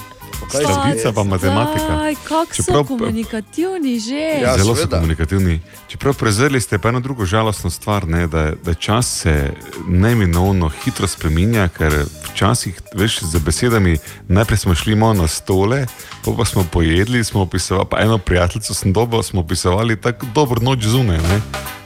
Kaj 0.53 0.61
se 0.61 0.73
Sladica 0.75 1.13
pa 1.13 1.23
matematika. 1.25 2.01
Aj, 2.03 2.15
kako 2.29 2.55
so 2.55 2.63
Čeprav- 2.63 2.87
komunikativni 2.87 4.01
že. 4.01 4.41
Ja, 4.43 4.59
Zelo 4.59 4.77
so 4.77 4.89
komunikativni. 4.89 5.61
Čeprav 5.89 6.15
prezrli 6.15 6.61
ste 6.61 6.79
pa 6.79 6.89
eno 6.89 7.01
drugo 7.01 7.25
žalostno 7.25 7.71
stvar, 7.71 8.09
ne, 8.09 8.27
da, 8.27 8.53
da 8.65 8.75
čas 8.75 9.21
se 9.21 9.53
neminovno 9.89 10.69
hitro 10.69 11.07
spreminja, 11.07 11.69
ker 11.69 12.05
včasih, 12.33 12.81
veš, 12.95 13.21
z 13.23 13.39
besedami, 13.39 13.99
najprej 14.29 14.59
smo 14.59 14.75
šli 14.75 14.95
malo 14.95 15.15
na 15.15 15.27
stole, 15.29 15.87
pa, 16.25 16.33
pa 16.37 16.45
smo 16.45 16.65
pojedli, 16.73 17.25
smo 17.25 17.41
opisovali, 17.41 17.87
pa 17.91 18.01
eno 18.01 18.19
prijateljico 18.19 18.75
sem 18.75 18.93
dobil, 18.93 19.23
smo 19.23 19.41
opisovali 19.41 20.01
tako 20.01 20.27
dobro 20.35 20.61
noč 20.61 20.85
zunaj. 20.85 21.19
Ne. 21.19 21.41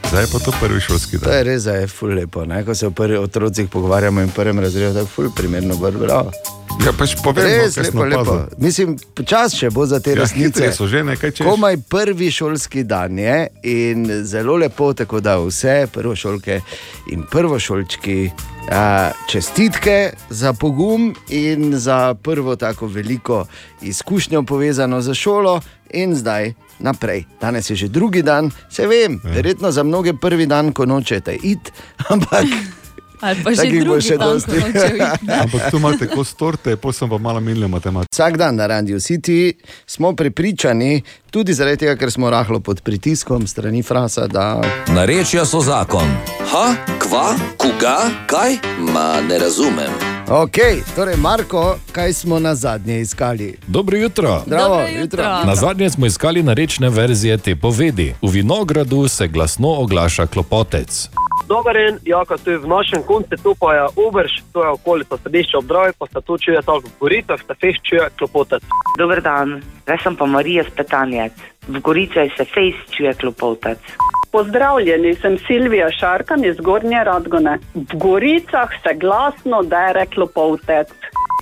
Zdaj 0.05 0.23
je 0.23 0.29
pa 0.29 0.39
to 0.39 0.53
prvi 0.61 0.81
šolski 0.81 1.19
To 1.19 1.25
dan. 1.25 1.35
je 1.35 1.45
res, 1.45 1.63
da 1.63 1.73
je 1.73 1.87
ful 1.87 2.09
lepo. 2.11 2.45
Ne? 2.45 2.65
Ko 2.65 2.75
se 2.75 2.87
o 2.87 2.91
prvih 2.91 3.21
otrocih 3.21 3.69
pogovarjamo 3.69 4.21
in 4.21 4.29
prvem 4.29 4.59
razredu, 4.59 4.95
tako 4.95 5.07
ful 5.07 5.31
primerno 5.31 5.75
bravo. 5.77 6.31
Ja, 6.85 6.93
pač 6.93 7.15
povem, 7.17 7.45
no, 7.45 7.51
res 7.57 7.77
lepo, 7.79 8.05
lepo. 8.05 8.21
opazil. 8.23 8.59
Mislim, 8.59 8.97
počas 9.15 9.55
še 9.55 9.71
bo 9.71 9.87
za 9.87 10.01
te 10.01 10.11
Ja, 10.11 10.17
resnice. 10.17 10.73
so 10.73 10.87
že, 10.87 11.05
ne, 11.05 11.17
kaj 11.17 11.31
češ. 11.31 11.47
Komaj 11.47 11.77
prvi 11.79 12.31
šolski 12.31 12.83
dan 12.85 13.19
je 13.19 13.37
in 13.65 14.03
zelo 14.25 14.57
lepo, 14.57 14.93
tako 14.93 15.21
da 15.21 15.37
vse 15.39 15.87
prvošolke 15.93 16.61
in 17.09 17.23
prvošolčki. 17.25 18.31
A, 18.67 19.11
čestitke 19.29 19.97
za 20.31 20.53
pogum 20.53 21.15
in 21.29 21.79
za 21.79 22.15
prvo 22.15 22.57
tako 22.57 22.87
veliko 22.87 23.47
izkušnjo 23.83 24.43
povezano 24.43 25.01
z 25.01 25.15
šolo, 25.15 25.61
in 25.91 26.17
zdaj 26.17 26.53
naprej. 26.79 27.25
Danes 27.41 27.71
je 27.71 27.77
že 27.77 27.89
drugi 27.89 28.23
dan, 28.23 28.51
se 28.71 28.87
vem, 28.87 29.21
verjetno 29.25 29.71
za 29.71 29.83
mnoge 29.83 30.15
prvi 30.15 30.47
dan, 30.47 30.73
ko 30.73 30.87
nočete 30.87 31.35
iti, 31.35 31.71
ampak 32.13 32.47
Ali 33.25 33.41
pa 33.41 33.57
že 33.57 33.73
drugi 33.73 34.05
še 34.05 34.17
dan, 34.21 34.37
dosti. 34.37 34.59
Ampak 35.43 35.73
tu 35.73 35.81
imate 35.81 36.05
kos 36.13 36.37
torte, 36.37 36.77
pa 36.77 36.93
sem 36.93 37.09
pa 37.09 37.17
malo 37.17 37.41
minil 37.41 37.71
matematiko. 37.73 38.13
Vsak 38.13 38.37
dan 38.37 38.61
na 38.61 38.69
Radio 38.69 39.01
City 39.01 39.57
smo 39.89 40.13
prepričani, 40.13 41.01
tudi 41.33 41.57
zaradi 41.57 41.89
tega, 41.89 41.97
ker 41.97 42.13
smo 42.13 42.29
rahlo 42.29 42.61
pod 42.61 42.85
pritiskom 42.85 43.49
strani 43.49 43.81
Frasa, 43.81 44.29
da 44.29 44.61
Narečja 44.93 45.49
so 45.49 45.65
zakon. 45.65 46.11
Ha, 46.53 46.67
kva, 47.01 47.33
koga, 47.57 48.13
kaj? 48.29 48.61
Ma 48.93 49.25
ne 49.25 49.41
razumem. 49.41 50.14
Ok, 50.25 50.57
torej 50.97 51.17
Marko, 51.17 51.77
kaj 51.93 52.13
smo 52.13 52.39
na 52.39 52.55
zadnje 52.55 53.01
iskali? 53.01 53.57
Dobro 53.67 53.97
jutro. 53.97 54.43
Zdravo, 54.47 54.69
Dobro 54.69 54.87
jutro. 54.89 55.01
jutro. 55.01 55.45
Na 55.47 55.55
zadnje 55.55 55.91
smo 55.91 56.07
iskali 56.07 56.43
narečne 56.43 56.89
verzije 56.89 57.39
te 57.39 57.57
povedi. 57.57 58.15
V 58.23 58.31
vinogradu 58.31 59.09
se 59.09 59.29
glasno 59.29 59.69
oglaša 59.69 60.27
klopotec. 60.27 61.09
Dober 61.49 61.75
dan, 61.75 61.99
Jaka, 62.05 62.37
to 62.37 62.51
je 62.51 62.59
v 62.59 62.69
našem 62.69 63.03
koncu, 63.03 63.37
to 63.43 63.55
pa 63.55 63.75
je 63.75 63.83
Uberš, 64.09 64.43
to 64.53 64.65
je 64.65 64.71
okolica 64.71 65.17
središča 65.23 65.59
obdrave, 65.59 65.93
pa 65.99 66.07
se 66.07 66.21
to 66.27 66.39
čuje 66.39 66.63
tako 66.63 66.79
v 66.79 66.99
Goricah, 67.01 67.41
se 67.47 67.55
feš 67.61 67.77
čuje 67.83 68.09
klopotec. 68.19 68.63
Dober 68.99 69.21
dan, 69.23 69.61
jaz 69.87 70.01
sem 70.03 70.17
pa 70.17 70.27
Marija 70.27 70.65
Spetanjec. 70.73 71.33
V 71.69 71.81
Goricah 71.81 72.29
se 72.37 72.45
fejs 72.45 72.75
čuje 72.91 73.15
klopotec. 73.15 73.79
Pozdravljeni, 74.35 75.15
sem 75.15 75.37
Silvija 75.47 75.89
Šarkan 75.99 76.45
iz 76.45 76.57
Gornje 76.57 77.05
Radgone. 77.05 77.59
V 77.75 77.99
Goricah 78.05 78.71
se 78.83 78.95
glasno 78.99 79.63
dere 79.63 80.07
klopovtec. 80.15 80.89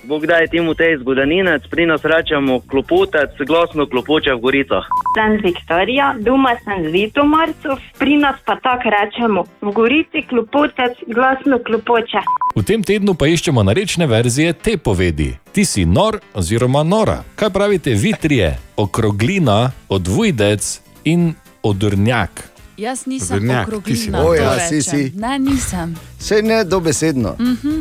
Bog 0.05 0.27
da 0.27 0.35
je 0.35 0.49
temu 0.49 0.75
tej 0.75 0.99
zgodaninec, 0.99 1.63
pri 1.71 1.87
nas 1.87 2.05
rečemo 2.05 2.61
klopotec, 2.61 3.31
glasno 3.47 3.87
klopoče 3.87 4.35
v 4.35 4.41
goricah. 4.41 4.85
Sem 5.17 5.39
Viktorija, 5.45 6.15
doma 6.21 6.53
sem 6.65 6.85
z 6.85 6.93
Vitomarcov, 6.93 7.81
pri 7.99 8.17
nas 8.17 8.37
pa 8.45 8.59
tako 8.61 8.93
rečemo, 8.97 9.45
v 9.61 9.73
Gorici 9.73 10.27
klopotec 10.29 11.01
glasno 11.07 11.63
klopoče. 11.65 12.21
V 12.55 12.63
tem 12.63 12.85
tednu 12.85 13.15
pa 13.15 13.27
iščemo 13.27 13.63
narečne 13.63 14.07
verzije 14.07 14.53
te 14.53 14.77
povedi. 14.77 15.33
Ti 15.53 15.65
si 15.65 15.89
nor 15.89 16.21
oziroma 16.35 16.83
nora. 16.83 17.23
Kaj 17.41 17.51
pravite 17.51 17.97
vi 17.97 18.13
trije? 18.21 18.59
Okroglina, 18.77 19.71
odvujdec 19.89 20.81
in 21.05 21.33
odrnjak. 21.63 22.52
Jaz 22.77 23.07
nisem 23.07 23.41
si 23.41 23.49
okroglina. 23.53 24.21
O, 24.21 24.25
to 24.27 24.35
ja, 24.35 24.59
si, 24.61 24.83
si. 24.83 25.13
Ne, 25.15 25.39
nisem. 25.39 25.95
Vse 26.19 26.43
ne 26.43 26.65
dobesedno. 26.65 27.37
Mhm. 27.39 27.81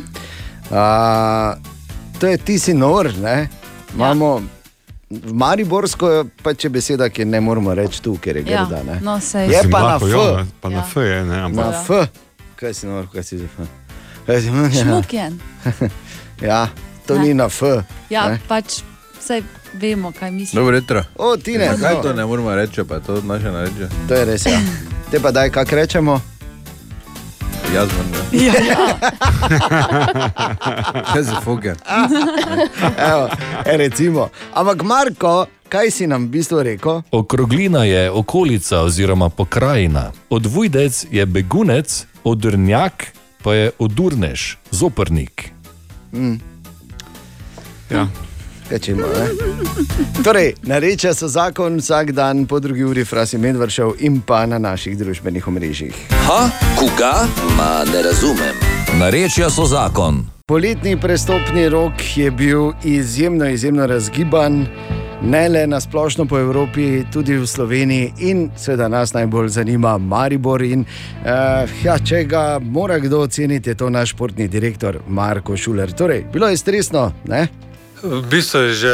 A, 0.71 1.55
to 2.19 2.27
je 2.27 2.37
ti 2.37 2.59
si 2.59 2.73
nor, 2.73 3.13
ne? 3.17 3.47
Imamo 3.95 4.41
v 5.11 5.33
Mariborsko 5.33 6.09
pa 6.39 6.53
če 6.53 6.69
beseda, 6.69 7.09
ki 7.09 7.21
je 7.21 7.25
ne 7.25 7.39
moramo 7.39 7.73
reči 7.73 8.01
tu, 8.01 8.17
ker 8.17 8.37
je 8.37 8.43
Ja, 8.45 8.65
grda. 8.65 8.83
ne. 8.83 8.99
no, 9.01 9.19
sej. 9.19 9.41
Je 9.43 9.47
Mislim, 9.49 9.71
pa 9.71 9.81
na 9.81 9.95
F. 9.97 10.07
ja, 10.07 10.45
pa 10.61 10.69
na 10.69 10.75
Ja. 10.77 10.83
F 10.83 10.95
je, 10.97 11.23
ne, 11.25 11.37
ampak. 11.41 11.65
Na 11.65 11.81
F. 11.81 11.89
Kaj 12.55 12.73
si 12.73 12.87
nor, 12.87 13.07
kaj 13.07 13.23
si 13.23 13.37
za 13.37 13.45
F? 13.45 13.67
Kaj 14.25 14.41
si, 14.41 14.47
Šmukjen. 14.77 15.39
ja, 16.41 16.69
to 17.05 17.15
Ne. 17.15 17.21
ni 17.21 17.33
na 17.33 17.45
F. 17.45 17.61
Ja, 18.09 18.29
ne. 18.29 18.39
pač 18.47 18.79
vse 19.19 19.41
vemo, 19.73 20.11
kaj 20.19 20.31
misliš. 20.31 20.55
Dobro 20.55 20.75
jutro. 20.75 21.03
O, 21.17 21.37
ti 21.37 21.57
ne, 21.57 21.69
no. 21.77 22.01
to 22.01 22.13
ne 22.13 22.25
moramo 22.25 22.55
reči, 22.55 22.83
pa 22.83 22.95
je 22.95 23.01
to 23.01 23.21
naše 23.21 23.51
nareče? 23.51 23.89
To 24.07 24.13
je 24.13 24.25
res. 24.25 24.45
Ja. 24.45 24.59
Te 25.11 25.19
pa 25.19 25.31
daj, 25.31 25.49
kak 25.49 25.71
rečemo? 25.71 26.21
Jaz 27.75 27.89
vam 27.97 28.11
Ja, 28.45 28.53
ja. 28.53 28.99
Kaj 31.13 31.23
za 31.23 31.41
fuge? 31.43 31.73
Evo, 33.11 33.29
e, 33.65 33.77
recimo. 33.77 34.29
Ampak 34.53 34.83
Marko, 34.83 35.45
kaj 35.69 35.91
si 35.91 36.07
nam 36.07 36.25
v 36.25 36.29
bistvu 36.29 36.63
rekel? 36.63 37.01
Okroglina 37.11 37.83
je 37.83 38.11
okolica 38.11 38.81
oziroma 38.81 39.29
pokrajina. 39.29 40.11
Odvujdec 40.29 41.05
je 41.11 41.25
begunec, 41.25 42.05
odrnjak 42.23 43.07
pa 43.43 43.53
je 43.53 43.71
odurnež, 43.79 44.57
zoprnik. 44.71 45.49
Mm. 46.13 46.39
Ja. 47.89 48.07
Tečemo, 48.71 49.03
ne? 49.03 49.27
Torej, 50.23 50.53
nareča 50.63 51.11
so 51.13 51.27
zakon 51.27 51.77
vsak 51.77 52.11
dan 52.11 52.45
po 52.47 52.59
drugi 52.59 52.83
uri, 52.83 53.03
frasi 53.05 53.37
medvršev 53.37 53.99
in 53.99 54.21
pa 54.23 54.45
na 54.45 54.59
naših 54.63 54.95
družbenih 54.97 55.47
omrežjih. 55.47 55.95
Ha, 56.27 56.49
koga? 56.79 57.27
Ma 57.57 57.83
ne 57.91 58.03
razumem. 58.07 58.55
Narečja 58.99 59.49
so 59.51 59.65
zakon. 59.67 60.23
Poletni 60.47 60.95
prestopni 60.99 61.69
rok 61.69 61.99
je 62.15 62.31
bil 62.31 62.71
izjemno, 62.83 63.49
izjemno 63.49 63.87
razgiban, 63.87 64.65
ne 65.21 65.49
le 65.49 65.65
na 65.67 65.81
splošno 65.81 66.25
po 66.25 66.39
Evropi, 66.39 67.03
tudi 67.11 67.35
v 67.37 67.47
Sloveniji 67.47 68.13
in 68.19 68.49
seveda 68.55 68.87
nas 68.87 69.13
najbolj 69.13 69.49
zanima 69.49 69.97
Maribor. 69.97 70.63
In, 70.63 70.85
uh, 70.87 71.83
ja, 71.83 71.97
če 71.99 72.23
ga 72.23 72.59
mora 72.63 72.99
kdo 72.99 73.19
oceniti, 73.27 73.69
je 73.69 73.75
to 73.75 73.89
naš 73.89 74.15
športni 74.15 74.47
direktor 74.47 75.01
Marko 75.07 75.57
Šuler. 75.57 75.91
Torej, 75.91 76.23
bilo 76.31 76.47
je 76.47 76.57
stresno, 76.57 77.11
ne? 77.27 77.47
V 78.01 78.25
bistvu 78.25 78.59
je 78.59 78.73
že 78.73 78.93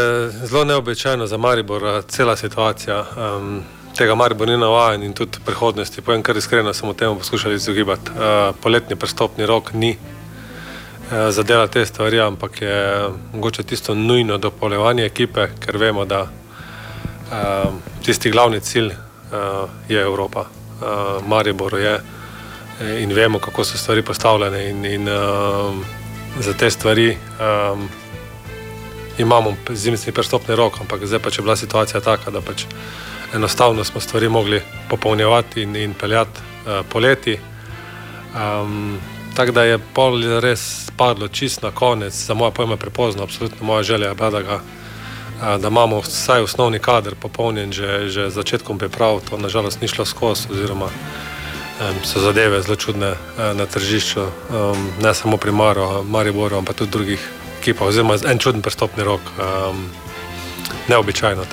zelo 0.51 0.63
neobičajno 0.67 1.27
za 1.27 1.37
Maribor 1.37 1.83
eh, 1.83 2.01
cela 2.07 2.35
situacija. 2.35 3.05
Um, 3.15 3.63
tega 3.95 4.15
Maribor 4.15 4.47
ni 4.47 4.57
navaden 4.57 5.03
in 5.03 5.13
tudi 5.13 5.39
prihodnosti. 5.45 6.01
Povem 6.01 6.23
kar 6.23 6.37
iskreno, 6.37 6.73
smo 6.73 6.93
temu 6.93 7.15
poskušali 7.15 7.55
izogibati. 7.55 8.11
Uh, 8.11 8.55
poletni 8.63 8.95
prestopni 8.95 9.45
rok 9.45 9.73
ni 9.73 9.95
uh, 9.95 11.31
zadela 11.31 11.67
te 11.67 11.85
stvari, 11.85 12.19
ampak 12.19 12.61
je 12.61 13.07
mogoče 13.33 13.63
tisto 13.63 13.95
nujno 13.95 14.37
dopolnjevanje 14.37 15.05
ekipe, 15.05 15.47
ker 15.59 15.77
vemo, 15.77 16.05
da 16.05 16.21
uh, 16.21 17.73
tisti 18.03 18.31
glavni 18.31 18.59
cilj 18.59 18.87
uh, 18.87 19.69
je 19.89 20.01
Evropa. 20.01 20.39
Uh, 20.41 21.27
Maribor 21.27 21.79
je 21.79 22.01
in 22.99 23.13
vemo, 23.13 23.39
kako 23.39 23.63
so 23.63 23.77
stvari 23.77 24.01
postavljene. 24.01 24.69
In, 24.69 24.85
in, 24.85 25.07
uh, 25.07 25.75
za 26.39 26.53
te 26.53 26.69
stvari 26.69 27.17
um, 27.39 27.89
imamo 29.17 29.55
zimski 29.69 30.11
prestopni 30.11 30.55
rok, 30.55 30.81
ampak 30.81 31.05
zdaj 31.05 31.19
pač 31.19 31.37
je 31.37 31.41
bila 31.41 31.55
situacija 31.55 32.01
taka, 32.01 32.31
da 32.31 32.41
pač 32.41 32.65
enostavno 33.33 33.83
smo 33.83 34.01
stvari 34.01 34.29
mogli 34.29 34.61
popolnjevati 34.89 35.61
in, 35.61 35.75
in 35.75 35.93
peljati 35.93 36.39
uh, 36.39 36.85
poleti. 36.89 37.39
Um, 38.35 38.97
tako 39.35 39.51
da 39.51 39.63
je 39.63 39.79
pol 39.93 40.39
res 40.39 40.89
padlo 40.97 41.27
čist 41.27 41.61
na 41.61 41.71
konec, 41.71 42.13
za 42.13 42.33
moje 42.33 42.51
pojme 42.51 42.77
prepozno, 42.77 43.23
absolutno 43.23 43.65
moja 43.65 43.83
želja 43.83 44.07
je 44.07 44.15
bila, 44.15 44.29
da, 44.29 44.41
ga, 44.41 44.55
uh, 44.55 45.61
da 45.61 45.67
imamo 45.67 45.99
vsaj 45.99 46.41
osnovni 46.41 46.79
kader 46.79 47.15
popolnjen 47.15 47.71
že, 47.71 48.09
že 48.09 48.29
začetkom 48.29 48.77
priprav, 48.77 49.21
to 49.29 49.37
nažalost 49.37 49.81
ni 49.81 49.87
šlo 49.87 50.05
skozi, 50.05 50.47
oziroma 50.51 50.85
um, 50.85 51.95
so 52.03 52.19
zadeve 52.19 52.61
zelo 52.61 52.75
čudne 52.75 53.11
uh, 53.11 53.17
na 53.53 53.65
tržišču, 53.65 54.21
um, 54.21 54.89
ne 55.01 55.13
samo 55.13 55.37
pri 55.37 55.51
Maro, 55.51 56.03
Mariboru, 56.03 56.57
ampak 56.57 56.75
tudi 56.75 56.91
drugih 56.91 57.29
ekipah, 57.67 57.87
oziroma 57.87 58.15
en 58.31 58.39
čuden 58.39 58.61
prestopni 58.61 59.03
rok, 59.03 59.21
um, 59.35 59.85
neobičajno. 60.87 61.43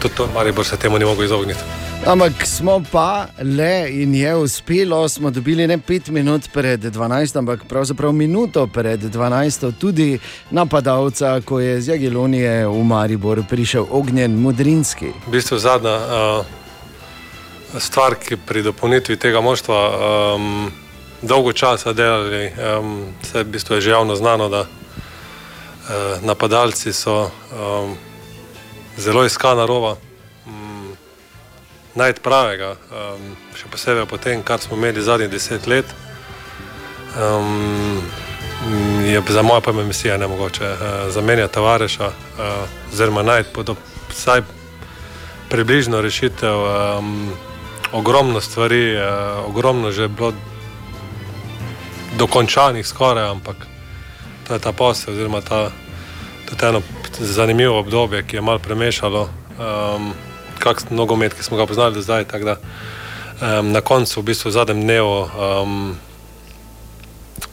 Tudi 0.00 0.14
to 0.14 0.28
Maribor 0.34 0.64
se 0.64 0.76
temu 0.76 0.98
ni 0.98 1.04
mogel 1.04 1.24
izogniti. 1.24 1.60
Ampak 2.06 2.46
smo 2.46 2.82
pa 2.92 3.26
le 3.42 3.88
in 3.90 4.14
je 4.14 4.36
uspelo, 4.36 5.08
smo 5.08 5.30
dobili 5.30 5.66
ne 5.66 5.78
pet 5.78 6.08
minut 6.08 6.48
pred 6.52 6.80
12, 6.80 7.38
ampak 7.38 7.64
pravzaprav 7.68 8.12
minuto 8.12 8.66
pred 8.66 9.00
12, 9.00 9.72
tudi 9.80 10.18
napadalca, 10.50 11.40
ko 11.40 11.60
je 11.60 11.80
z 11.80 11.88
Jagelonije 11.88 12.66
v 12.66 12.84
Maribor 12.84 13.42
prišel 13.50 13.86
ognjen 13.90 14.36
Mudrinski. 14.36 15.06
V 15.26 15.30
bistvu 15.30 15.58
zadnja 15.58 15.96
uh, 15.96 16.46
stvar, 17.80 18.14
ki 18.20 18.36
pri 18.36 18.62
dopolnitvi 18.62 19.16
tega 19.16 19.40
moštva 19.40 19.80
um, 20.36 20.70
dolgo 21.22 21.52
časa 21.52 21.92
delali, 21.92 22.52
um, 22.52 23.06
se 23.22 23.42
v 23.42 23.48
bistvu 23.48 23.74
je 23.74 23.80
že 23.80 23.90
javno 23.90 24.16
znano, 24.16 24.48
da 24.48 24.66
napadalci 26.22 26.92
so 26.92 27.30
um, 27.52 27.96
zelo 28.96 29.24
iskana 29.24 29.66
roba. 29.66 29.96
Um, 30.46 30.96
Najti 31.94 32.20
pravega, 32.20 32.74
um, 32.92 33.36
še 33.56 33.70
posebej 33.72 34.04
po 34.06 34.18
tem, 34.20 34.42
kar 34.42 34.60
smo 34.60 34.76
imeli 34.76 35.02
zadnjih 35.02 35.30
deset 35.32 35.66
let, 35.66 35.86
um, 37.16 38.02
je 39.06 39.22
za 39.28 39.42
moje 39.42 39.60
pojme 39.60 39.84
misija 39.84 40.16
ne 40.16 40.26
mogoče. 40.26 40.64
Uh, 40.64 40.78
zamenjati 41.14 41.54
tovareša, 41.54 42.10
uh, 42.92 43.24
najti 43.24 43.52
pod 43.54 43.76
vsaj 44.10 44.42
približno 45.48 46.00
rešitev. 46.00 46.56
Um, 46.98 47.32
ogromno 47.92 48.40
stvari, 48.40 48.96
uh, 48.96 49.48
ogromno 49.48 49.92
že 49.92 50.08
bilo 50.08 50.32
dokončanih 52.18 52.86
skoraj, 52.86 53.30
ampak 53.30 53.56
je 54.54 54.60
ta 54.60 54.72
posel, 54.72 55.14
oziroma 55.14 55.40
ta, 55.40 55.70
je 56.50 56.68
eno 56.68 56.82
zanimivo 57.18 57.78
obdobje, 57.78 58.22
ki 58.26 58.36
je 58.36 58.42
malo 58.42 58.58
premešalo 58.58 59.28
um, 59.58 60.12
kakšen 60.58 60.96
nogomet, 60.96 61.34
ki 61.34 61.42
smo 61.42 61.56
ga 61.56 61.66
poznali 61.66 61.94
do 61.94 62.02
zdaj. 62.02 62.24
Da, 62.24 62.56
um, 62.56 63.72
na 63.72 63.80
koncu, 63.80 64.20
v 64.20 64.24
bistvu 64.24 64.50
v 64.50 64.52
zadnjem 64.52 64.82
dnevu, 64.82 65.18
um, 65.22 65.96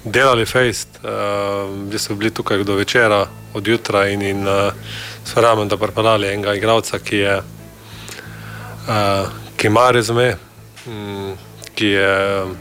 delali 0.04 0.46
fejst, 0.46 1.00
um, 1.04 1.90
bili 1.90 2.00
so 2.00 2.16
bili 2.16 2.32
tukaj 2.32 2.64
do 2.64 2.76
večera, 2.76 3.28
od 3.54 3.68
jutra 3.68 4.08
in, 4.10 4.22
in 4.22 4.48
uh, 4.48 4.74
verjamem, 5.36 5.68
da 5.68 5.78
pripeljali 5.78 6.28
enega 6.28 6.56
igralca, 6.56 7.00
ki 7.00 7.18
je. 7.18 7.38
Uh, 8.84 9.44
ki 9.64 9.68
ima 9.68 9.92
rezume, 9.92 10.36
mm, 10.88 11.34
ki 11.76 11.88
je 11.88 12.14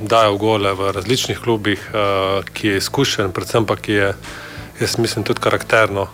dajal 0.09 0.37
gole 0.41 0.73
v 0.75 0.93
različnih 0.97 1.39
klubih, 1.39 1.91
uh, 1.93 2.45
ki 2.53 2.69
je 2.69 2.77
izkušen, 2.81 3.33
predvsem 3.33 3.67
pa 3.67 3.77
ki 3.77 3.93
je, 3.93 4.13
jaz 4.81 4.99
mislim, 4.99 5.25
tudi 5.25 5.41
karakterno. 5.41 6.09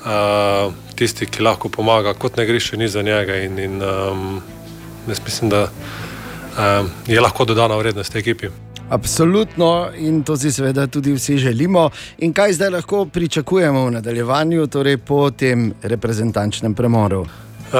Uh, 0.00 0.72
tisti, 0.96 1.26
ki 1.26 1.42
lahko 1.44 1.68
pomaga, 1.68 2.14
kot 2.14 2.36
ne 2.36 2.46
greš, 2.46 2.72
ni 2.72 2.88
za 2.88 3.02
njega. 3.02 3.36
In, 3.44 3.58
in, 3.58 3.82
um, 3.82 4.40
jaz 5.08 5.20
mislim, 5.24 5.50
da 5.50 5.68
um, 5.68 6.90
je 7.06 7.20
lahko 7.20 7.44
dodana 7.44 7.76
vrednost 7.76 8.16
ekipi. 8.16 8.48
Absolutno 8.90 9.90
in 9.96 10.22
to 10.22 10.36
si 10.36 10.52
seveda 10.52 10.86
tudi 10.86 11.12
vsi 11.12 11.38
želimo. 11.38 11.90
In 12.18 12.32
kaj 12.32 12.52
zdaj 12.52 12.70
lahko 12.70 13.04
pričakujemo 13.06 13.84
v 13.84 13.90
nadaljevanju, 13.90 14.66
torej 14.66 14.96
po 14.96 15.30
tem 15.30 15.72
reprezentančnem 15.82 16.74
premoru? 16.74 17.26
Uh, 17.70 17.76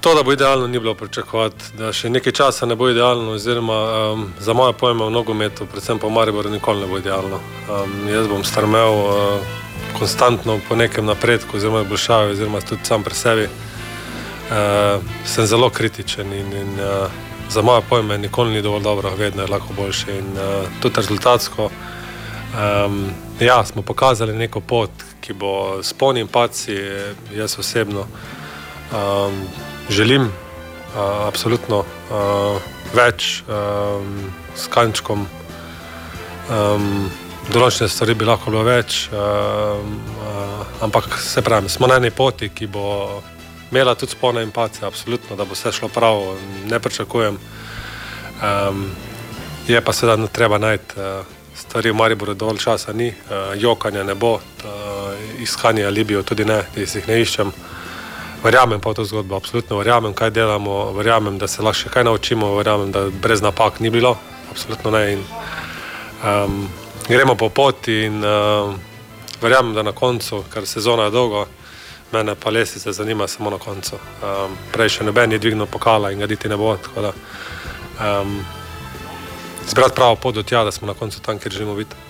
to, 0.00 0.14
da 0.14 0.22
bo 0.22 0.32
idealno, 0.32 0.66
ni 0.66 0.78
bilo 0.78 0.94
pričakovati, 0.94 1.64
da 1.78 1.88
še 1.92 2.10
nekaj 2.12 2.32
časa 2.36 2.66
ne 2.68 2.76
bo 2.76 2.90
idealno, 2.92 3.32
oziroma 3.32 3.76
um, 4.12 4.26
za 4.40 4.52
moje 4.52 4.74
pojme 4.76 5.06
v 5.08 5.14
nogometu, 5.14 5.64
predvsem 5.66 5.96
pa 5.98 6.06
v 6.06 6.12
Mariboru, 6.12 6.50
nikoli 6.52 6.84
ne 6.84 6.88
bo 6.90 6.98
idealno. 7.00 7.38
Um, 7.64 7.94
jaz 8.12 8.28
bom 8.28 8.44
strmel 8.44 8.92
uh, 8.92 9.54
konstantno 9.96 10.58
po 10.68 10.76
nekem 10.76 11.08
napredku, 11.08 11.56
oziroma 11.56 11.80
izboljšavi, 11.80 12.34
oziroma 12.36 12.60
tudi 12.60 12.84
sam 12.84 13.06
pri 13.06 13.16
sebi. 13.16 13.46
Uh, 13.48 15.00
sem 15.24 15.48
zelo 15.48 15.70
kritičen 15.70 16.32
in, 16.32 16.52
in 16.52 16.76
uh, 16.76 17.08
za 17.48 17.64
moje 17.64 17.86
pojme 17.88 18.18
nikoli 18.18 18.52
ni 18.52 18.62
dovolj 18.62 18.84
dobro, 18.84 19.14
vedno 19.16 19.42
je 19.42 19.48
lahko 19.48 19.72
boljše. 19.76 20.18
In 20.18 20.28
uh, 20.36 20.68
tudi 20.82 21.00
rezultatsko. 21.00 21.70
Um, 22.52 23.00
ja, 23.40 23.64
smo 23.64 23.80
pokazali 23.82 24.36
neko 24.36 24.60
pot, 24.60 24.90
ki 25.24 25.32
bo 25.32 25.80
s 25.82 25.96
polnim 25.96 26.28
paci, 26.28 26.76
jaz 27.32 27.56
osebno. 27.58 28.04
Um, 28.92 29.48
želim 29.90 30.22
uh, 30.22 31.26
absolutno 31.26 31.78
uh, 31.78 32.60
več 32.94 33.42
um, 33.48 34.32
s 34.56 34.68
kančkom. 34.68 35.26
Um, 36.52 37.10
Določene 37.42 37.88
stvari 37.90 38.14
bi 38.14 38.26
lahko 38.28 38.52
bilo 38.52 38.62
več, 38.62 39.08
um, 39.10 39.96
uh, 40.20 40.60
ampak 40.84 41.08
se 41.18 41.42
pravi, 41.42 41.72
smo 41.72 41.88
na 41.90 41.96
eni 41.98 42.12
poti, 42.14 42.52
ki 42.54 42.68
bo 42.70 42.84
imela 43.72 43.96
tudi 43.98 44.12
spolne 44.12 44.44
empatije, 44.46 44.86
absolutno, 44.86 45.34
da 45.36 45.48
bo 45.48 45.56
vse 45.56 45.72
šlo 45.72 45.88
prav, 45.90 46.22
ne 46.70 46.78
pričakujem. 46.78 47.40
Um, 48.42 48.86
je 49.66 49.80
pa 49.80 49.92
seveda 49.96 50.28
treba 50.28 50.60
najti 50.62 51.00
uh, 51.00 51.26
stvari, 51.56 51.90
v 51.90 51.96
Mariboru 51.96 52.36
dovolj 52.38 52.60
časa 52.62 52.92
ni, 52.92 53.08
uh, 53.08 53.56
jokanja 53.58 54.04
ne 54.04 54.14
bo, 54.14 54.36
uh, 54.36 55.42
iskanja 55.42 55.90
Libijo 55.90 56.22
tudi 56.22 56.44
ne, 56.44 56.62
da 56.74 56.84
jih 56.84 57.08
ne 57.08 57.22
iščem. 57.24 57.56
Verjamem 58.42 58.80
pa 58.80 58.90
v 58.90 58.94
to 58.98 59.04
zgodbo, 59.06 59.36
absolutno 59.38 59.78
verjamem, 59.78 60.14
kaj 60.14 60.30
delamo, 60.34 60.90
verjamem, 60.98 61.38
da 61.38 61.46
se 61.46 61.62
lahko 61.62 61.78
še 61.78 61.90
kaj 61.94 62.04
naučimo, 62.08 62.56
verjamem, 62.56 62.90
da 62.90 63.04
brez 63.06 63.38
napak 63.38 63.78
ni 63.78 63.90
bilo, 63.90 64.16
absolutno 64.50 64.90
ne. 64.90 65.02
In, 65.12 65.22
um, 66.26 66.56
gremo 67.06 67.36
po 67.38 67.52
poti 67.54 68.00
in 68.08 68.18
uh, 68.18 68.74
verjamem, 69.38 69.76
da 69.78 69.86
na 69.86 69.94
koncu, 69.94 70.42
ker 70.50 70.66
sezona 70.66 71.06
je 71.06 71.14
dolga, 71.14 71.46
mene 72.12 72.34
pa 72.34 72.50
lesice 72.50 72.92
zanima 72.92 73.30
samo 73.30 73.50
na 73.50 73.62
koncu. 73.62 74.02
Um, 74.18 74.58
prej 74.74 74.98
še 74.98 75.06
noben 75.06 75.32
je 75.32 75.38
dvignil 75.38 75.70
pokala 75.70 76.10
in 76.10 76.18
ga 76.18 76.26
niti 76.26 76.50
ne 76.50 76.58
bo. 76.58 76.74
Da, 76.98 77.14
um, 78.02 78.40
zbrati 79.70 79.94
pravo 79.94 80.18
pot 80.18 80.34
do 80.34 80.42
tja, 80.42 80.64
da 80.66 80.74
smo 80.74 80.90
na 80.90 80.98
koncu 80.98 81.22
tam, 81.22 81.38
kjer 81.38 81.62
želimo 81.62 81.78
biti. 81.78 82.01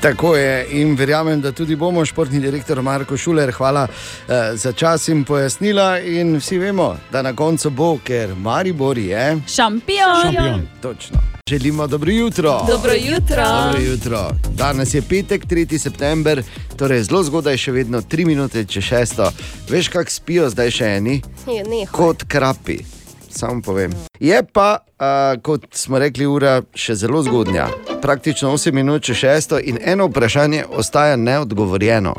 Tako 0.00 0.36
je 0.36 0.66
in 0.70 0.94
verjamem, 0.96 1.40
da 1.40 1.52
tudi 1.52 1.76
bomo, 1.76 2.04
športni 2.04 2.40
direktor 2.40 2.82
Marko 2.82 3.16
Šuler, 3.16 3.52
hvala 3.52 3.86
eh, 3.88 4.56
za 4.56 4.72
čas 4.72 5.08
in 5.08 5.24
pojasnila. 5.24 5.98
In 6.00 6.36
vsi 6.36 6.58
vemo, 6.58 6.96
da 7.12 7.22
na 7.22 7.32
koncu 7.36 7.70
bo, 7.70 7.98
ker 8.04 8.34
Maribor 8.34 8.98
je 8.98 9.38
Šampion. 9.48 10.22
šampion. 10.22 10.68
Točno. 10.82 11.18
Želimo 11.50 11.86
dobro 11.86 12.10
jutro. 12.12 12.60
Dobro 12.68 12.92
jutro. 12.92 13.44
Dobro 13.64 13.80
jutro. 13.82 14.30
Danes 14.54 14.94
je 14.94 15.02
petek, 15.02 15.46
3. 15.46 15.78
september, 15.78 16.42
torej 16.76 17.02
zelo 17.02 17.22
zgodaj, 17.22 17.56
še 17.56 17.72
vedno 17.72 18.02
3 18.02 18.26
minute 18.26 18.64
čez 18.64 18.84
6. 18.84 19.30
Veš, 19.68 19.88
kako 19.88 20.10
spijo 20.10 20.50
zdaj 20.50 20.70
še 20.70 20.86
eni? 20.86 21.22
Je, 21.46 21.64
neho. 21.64 21.92
Kot 21.92 22.24
krapi. 22.28 22.95
Samo 23.36 23.62
povem. 23.62 23.92
Je 24.20 24.42
pa, 24.52 24.78
uh, 24.80 25.42
kot 25.42 25.66
smo 25.72 25.98
rekli, 25.98 26.26
ura 26.26 26.62
še 26.74 26.94
zelo 26.94 27.20
zgodnja. 27.22 27.66
Praktično 28.02 28.48
8 28.50 28.72
minut 28.72 29.02
čez 29.02 29.16
6. 29.16 29.60
in 29.62 29.78
eno 29.84 30.06
vprašanje 30.06 30.64
ostaja 30.70 31.16
neodgovorjeno. 31.16 32.14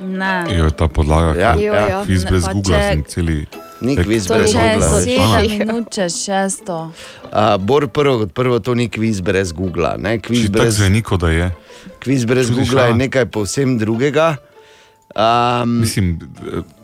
Ne. 0.00 0.44
Je 0.50 0.70
ta 0.70 0.88
podlaga, 0.88 1.40
Ja, 1.40 1.54
ki 1.56 1.64
ja. 1.64 1.74
je 1.74 2.04
kviz 2.04 2.24
Ne, 2.24 2.30
brez 2.30 2.44
Google, 2.52 2.80
sem 2.82 3.04
celi. 3.04 3.46
Ni 3.80 3.96
kviz 3.96 4.26
brez 4.26 4.54
je 4.54 4.60
Googla. 4.74 5.00
sedem 5.00 5.58
minut 5.58 5.88
čez 5.90 6.16
šesto. 6.18 6.92
Uh, 7.24 7.56
Bor 7.58 7.88
prvo 7.88 8.18
kot 8.18 8.32
prvo, 8.32 8.58
to 8.58 8.74
ni 8.74 8.88
kviz 8.88 9.20
brez 9.20 9.52
Google. 9.52 9.94
Ne? 9.98 10.18
Kviz 10.18 10.50
tako 10.50 10.64
brez, 10.64 10.76
zveni, 10.76 11.02
kot 11.02 11.20
da 11.20 11.30
je. 11.30 11.50
kviz 12.00 12.24
brez 12.24 12.48
Čudiš, 12.48 12.68
Google 12.68 12.82
je 12.82 12.90
a? 12.90 12.96
nekaj 12.96 13.26
povsem 13.26 13.78
drugega. 13.78 14.36
Um, 15.14 15.80
Mislim, 15.80 16.18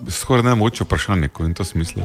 skoraj 0.09 0.43
najmoče 0.45 0.85
vprašanje, 0.85 1.29
ko 1.29 1.45
je 1.45 1.55
to 1.55 1.65
smisel. 1.65 2.03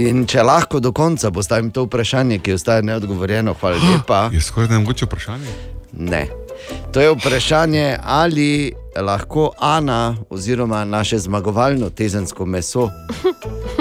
In 0.00 0.26
če 0.26 0.42
lahko 0.42 0.80
do 0.80 0.92
konca 0.92 1.30
postavim 1.30 1.70
to 1.70 1.84
vprašanje, 1.84 2.38
ki 2.38 2.54
ostaje 2.56 2.82
neodgovorjeno, 2.82 3.54
hvala 3.60 3.80
lepa. 3.90 4.28
Je 4.32 4.40
skoraj 4.40 4.70
najmoče 4.72 5.04
vprašanje. 5.04 5.56
Ne. 5.92 6.26
To 6.92 7.00
je 7.00 7.10
vprašanje, 7.12 7.98
ali 8.04 8.72
lahko 9.00 9.50
Ana, 9.58 10.16
oziroma 10.30 10.84
naše 10.84 11.18
zmagovalno 11.18 11.90
tezensko 11.90 12.46
meso, 12.46 12.90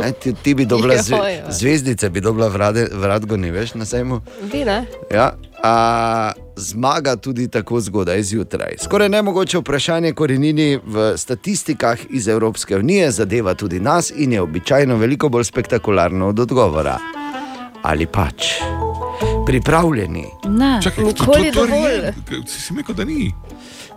ne, 0.02 0.12
ti, 0.12 0.34
ti 0.34 0.54
bi 0.54 0.66
dobila 0.66 0.98
zve, 0.98 1.44
zvezdice, 1.50 2.10
bi 2.10 2.22
dobila 2.22 2.48
vrade, 2.48 2.88
vratgo, 2.94 3.38
ne 3.38 3.52
veš, 3.52 3.74
na 3.74 3.86
sejmu. 3.86 4.22
Vi 4.54 4.66
ne? 4.66 4.86
Ja, 5.14 5.34
a, 5.64 6.32
zmaga 6.56 7.16
tudi 7.16 7.48
tako 7.48 7.80
zgodaj 7.80 8.24
zjutraj. 8.24 8.76
Skoraj 8.84 9.10
nemogoče 9.10 9.58
vprašanje 9.58 10.14
korenini 10.14 10.80
v 10.86 11.14
statistikah 11.18 12.00
iz 12.10 12.28
Evropske 12.28 12.78
unije 12.78 13.12
zadeva 13.12 13.54
tudi 13.54 13.80
nas 13.80 14.12
in 14.16 14.34
je 14.34 14.42
običajno 14.42 14.96
veliko 14.96 15.30
bolj 15.30 15.44
spektakularno 15.44 16.28
od 16.28 16.40
odgovora. 16.40 16.98
Ali 17.84 18.06
pač 18.06 18.44
pripravljeni? 19.46 20.26
Ne. 20.50 20.80
Čakaj, 20.84 21.04
Nikoli 21.04 21.52
dovolj. 21.52 22.14
Si 22.48 22.62
si 22.62 22.74
rekel, 22.78 22.96
da 22.96 23.06
ni. 23.06 23.32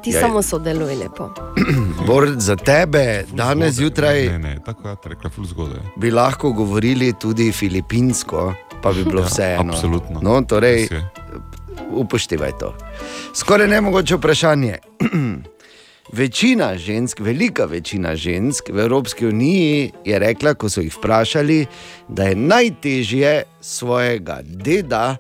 Ti 0.05 0.11
Ja, 0.11 0.21
samo 0.21 0.43
sodeluj 0.43 0.95
lepo. 0.97 1.31
Bor, 2.07 2.29
za 2.37 2.57
tebe 2.57 3.25
danes 3.33 3.75
zjutraj 3.75 4.27
Ne, 4.27 4.39
ne, 4.41 4.59
tako 4.61 4.89
je 4.89 4.97
rekla, 5.07 5.31
ful 5.31 5.45
zgodaj. 5.47 5.81
bi 5.97 6.11
lahko 6.11 6.53
govorili 6.53 7.13
tudi 7.15 7.53
filipinsko, 7.53 8.53
pa 8.83 8.93
bi 8.93 9.05
bilo 9.05 9.23
Ja, 9.23 9.27
vseeno. 9.27 9.73
absolutno. 9.73 10.21
No, 10.23 10.43
torej, 10.43 10.89
upoštevaj 11.91 12.53
to. 12.61 12.75
Skoraj 13.35 13.69
nemogoče 13.69 14.17
vprašanje. 14.17 14.79
Večina 16.13 16.77
žensk, 16.77 17.21
velika 17.21 17.65
večina 17.65 18.17
žensk 18.17 18.65
v 18.69 18.79
Evropski 18.79 19.27
uniji 19.27 19.93
je 20.05 20.19
rekla, 20.19 20.55
ko 20.55 20.69
so 20.69 20.81
jih 20.81 20.93
vprašali, 20.93 21.67
da 22.09 22.23
je 22.25 22.37
najtežje 22.37 23.33
svojega 23.61 24.41
deda 24.45 25.17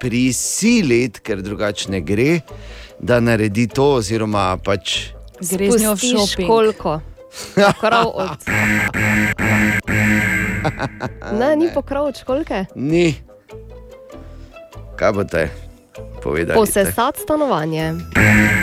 prisiliti, 0.00 1.20
ker 1.20 1.42
drugače 1.42 1.90
ne 1.90 2.00
gre, 2.00 2.40
da 3.04 3.20
naredi 3.20 3.66
to, 3.68 3.94
oziroma 3.94 4.56
pač 4.58 5.12
Gre 5.42 5.68
z 5.68 5.82
njo 5.82 5.92
v 5.92 5.98
Spustiš 5.98 6.30
šoping. 6.30 6.48
koliko? 6.48 7.00
Prav 7.80 8.06
od. 8.08 8.38
Ne, 11.34 11.56
ni 11.56 11.68
pokrav 11.68 12.04
od 12.04 12.16
školke. 12.16 12.64
ni. 12.74 13.14
Kaj 14.96 15.12
boste 15.12 15.48
povedali? 16.22 16.56
Posesati 16.56 17.20
stanovanje. 17.20 17.92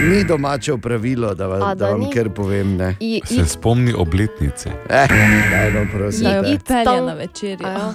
Ni 0.03 0.23
domače 0.23 0.77
pravilo, 0.77 1.35
da, 1.35 1.43
A, 1.43 1.47
va, 1.47 1.57
da 1.59 1.75
da 1.75 1.87
vam 1.87 1.99
ni? 1.99 2.09
kar 2.09 2.29
povem. 2.29 2.77
Ne. 2.77 2.95
I, 2.99 3.21
Se 3.25 3.45
spomni 3.45 3.93
obletnice. 3.93 4.69
Eh, 4.89 5.07
daj, 5.51 5.71
no, 5.71 5.85
prosim. 5.93 6.23
Te. 6.23 6.41
it 6.47 6.63
Pelje 6.63 6.83
tam- 6.85 7.05
na 7.05 7.13
večerjo. 7.13 7.67
A 7.67 7.71
ja. 7.71 7.93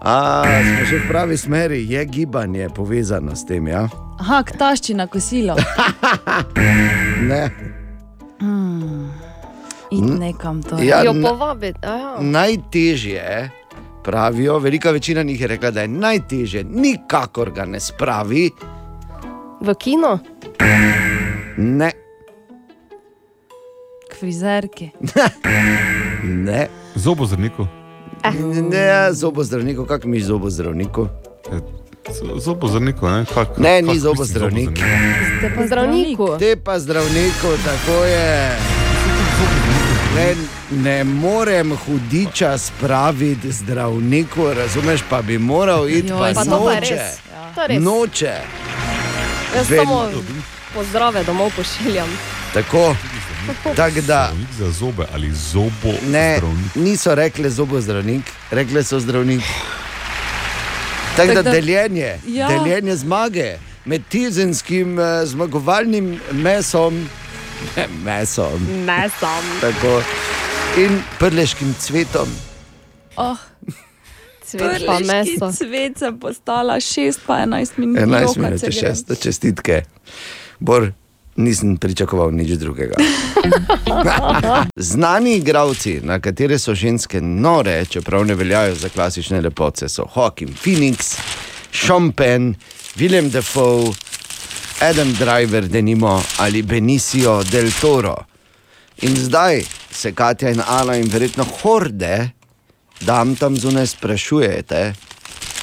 A, 0.00 0.44
smo 0.44 0.84
že 0.84 0.96
v 0.96 1.08
pravi 1.08 1.36
smeri, 1.36 1.86
je 1.88 2.04
gibanje 2.06 2.68
povezano 2.68 3.32
s 3.32 3.46
tem. 3.46 3.66
Ja? 3.66 3.88
Aha, 4.18 4.42
k 4.42 4.52
tašči 4.58 4.94
na 4.94 5.06
kosilo. 5.06 5.54
Ne. 7.28 7.50
Hmm. 8.40 9.10
In 9.90 10.18
nekam 10.18 10.62
to. 10.62 10.78
Ja, 10.82 11.02
Jo 11.02 11.12
povabiti. 11.22 11.78
Najtežje, 12.20 13.50
pravijo, 14.04 14.58
velika 14.58 14.90
večina 14.90 15.22
njih 15.22 15.40
je 15.40 15.46
rekla, 15.46 15.70
da 15.70 15.80
je 15.80 15.88
najtežje, 15.88 16.64
nikakor 16.64 17.50
ga 17.50 17.64
ne 17.64 17.80
spravi. 17.80 18.50
V 19.60 19.74
kino? 19.74 20.18
Ne, 21.56 21.90
K 24.10 24.16
frizerki. 24.20 24.90
ne. 26.46 26.68
Zobozdravniku. 26.94 27.66
Ne, 28.70 29.12
zobozdravniku, 29.12 29.84
kak 29.84 30.04
mi 30.04 30.20
zobozdravniku? 30.20 31.08
Zobozdravniku, 32.36 33.08
ne? 33.08 33.24
Kak, 33.26 33.58
Ne, 33.58 33.80
kak 33.80 33.84
ni 33.84 33.98
zobozdravnik. 33.98 34.78
Ste 35.38 35.50
pa 35.50 35.66
Zdravniku. 35.66 36.36
Te 36.38 36.56
pa 36.56 36.78
zdravniku, 36.78 37.48
tako 37.64 38.04
je. 38.04 38.56
Ne, 40.16 40.34
ne 40.72 41.04
morem 41.04 41.76
hudiča 41.76 42.58
spraviti 42.58 43.52
zdravniku, 43.52 44.54
razumeš, 44.54 45.00
pa 45.10 45.22
bi 45.22 45.38
moral 45.38 45.88
iti 45.88 46.08
Joj, 46.08 46.18
pa 46.24 46.34
Pa 46.34 46.44
to 46.46 46.64
pa 46.64 46.72
je 46.72 46.80
noče. 46.80 46.94
res. 46.94 47.18
Res. 47.68 47.82
Noče. 47.82 48.34
Jaz 49.56 49.70
Vedno. 49.70 49.84
samo 49.84 50.10
pozdrave 50.74 51.24
domov 51.24 51.50
pošiljam. 51.50 52.08
Tako. 52.54 52.94
Tak 53.76 53.94
da, 53.94 54.00
Zdravnik 54.24 54.48
za 54.58 54.70
zobe 54.72 55.04
ali 55.14 55.32
zobo 55.32 55.92
ne, 56.04 56.36
zdravnik. 56.36 56.74
niso 56.76 57.14
rekli 57.14 57.50
zobozdravnik, 57.50 58.22
rekli 58.50 58.84
so 58.84 59.00
zdravnik. 59.00 59.42
Tako 61.18 61.32
da 61.34 61.42
deljenje, 61.42 62.20
Ja. 62.26 62.48
deljenje 62.48 62.96
zmage 62.96 63.56
med 63.84 64.02
tizenskim 64.08 64.98
eh, 64.98 65.26
zmagovalnim 65.26 66.20
mesom, 66.32 67.08
ne, 67.76 67.86
mesom 68.04 68.66
Ne 68.86 69.08
sam. 69.20 69.44
tako, 69.60 70.02
in 70.76 71.00
prleškim 71.18 71.74
cvetom. 71.80 72.28
Oh, 73.16 73.36
Cvet 74.44 74.86
pa 74.86 74.98
meso. 74.98 75.52
Cvet 75.52 75.98
sem 75.98 76.18
postala 76.18 76.74
6 76.74 77.18
pa 77.26 77.34
11 77.36 77.70
minut. 77.76 77.98
11 77.98 78.20
jokat 78.22 78.36
minut, 78.36 78.60
se 78.60 78.66
če 78.66 78.80
grem. 78.80 78.94
šest, 78.94 79.22
čestitke. 79.22 79.82
Bor, 80.58 80.92
nisem 81.38 81.76
pričakoval 81.76 82.32
nič 82.34 82.58
drugega. 82.58 82.98
Znani 84.90 85.36
igravci, 85.36 86.00
na 86.02 86.18
katere 86.20 86.58
so 86.58 86.74
ženske 86.74 87.20
nore, 87.20 87.84
čeprav 87.86 88.26
ne 88.26 88.34
veljajo 88.34 88.74
za 88.74 88.88
klasične 88.88 89.40
lepote, 89.40 89.88
so 89.88 90.06
Hawking 90.14 90.50
Phoenix, 90.64 91.16
Sean 91.72 92.12
Penn, 92.12 92.54
Willem 92.96 93.30
Dafoe, 93.30 93.94
Adam 94.80 95.12
Driver, 95.14 95.68
denimo 95.68 96.22
ali 96.38 96.62
Benicio 96.62 97.42
del 97.42 97.70
Toro. 97.80 98.16
In 99.02 99.16
zdaj 99.16 99.62
se 99.90 100.12
Katja 100.12 100.50
in 100.50 100.62
Ana 100.66 100.96
in 100.96 101.08
verjetno 101.10 101.46
horde, 101.62 102.30
dam 103.00 103.36
tam 103.36 103.56
zunaj 103.56 103.86
sprašujete, 103.86 104.94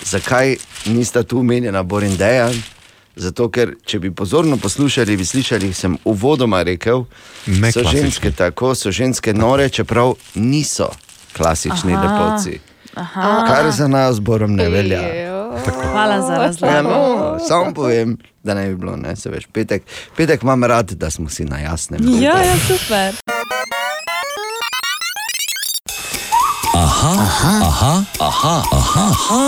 zakaj 0.03 0.55
nista 0.85 1.23
tu 1.23 1.39
umenjena 1.39 1.83
Bor 1.83 2.03
in 2.03 2.17
Dejan. 2.17 2.74
Zato, 3.15 3.47
ker 3.49 3.75
če 3.85 3.99
bi 3.99 4.11
pozorno 4.11 4.57
poslušali, 4.57 5.17
bi 5.17 5.25
slišali, 5.25 5.73
sem 5.73 5.97
uvodoma 6.05 6.63
rekel, 6.63 7.05
Ne 7.45 7.71
so 7.71 7.83
ženske 7.83 8.31
tako, 8.31 8.75
so 8.75 8.91
ženske 8.91 9.33
nore, 9.33 9.69
čeprav 9.69 10.13
niso 10.35 10.89
klasični 11.33 11.93
Aha. 11.93 12.01
lepotci. 12.01 12.59
Aha. 12.95 13.45
Kar 13.47 13.71
za 13.71 13.87
nas 13.87 14.15
zborom 14.15 14.55
ne 14.55 14.69
velja. 14.69 15.01
Hvala 15.83 16.21
za 16.21 16.33
Ja, 16.33 16.39
razlago. 16.39 16.89
no, 16.89 17.37
samo 17.39 17.73
povem, 17.73 18.17
da 18.43 18.53
ne 18.53 18.67
bi 18.69 18.75
bilo, 18.75 18.95
ne, 18.95 19.15
se 19.15 19.29
veš, 19.29 19.47
petek, 19.53 19.83
petek 20.15 20.43
imam 20.43 20.63
rad, 20.63 20.91
da 20.91 21.09
smo 21.09 21.29
si 21.29 21.45
na 21.45 21.59
jasnem. 21.59 22.01
Ja, 22.19 22.35
ja, 22.37 22.55
super. 22.67 23.13
Aha, 26.75 27.11
aha, 27.11 27.61
aha, 27.61 28.03
aha, 28.19 28.63
aha, 28.71 29.11
aha, 29.11 29.41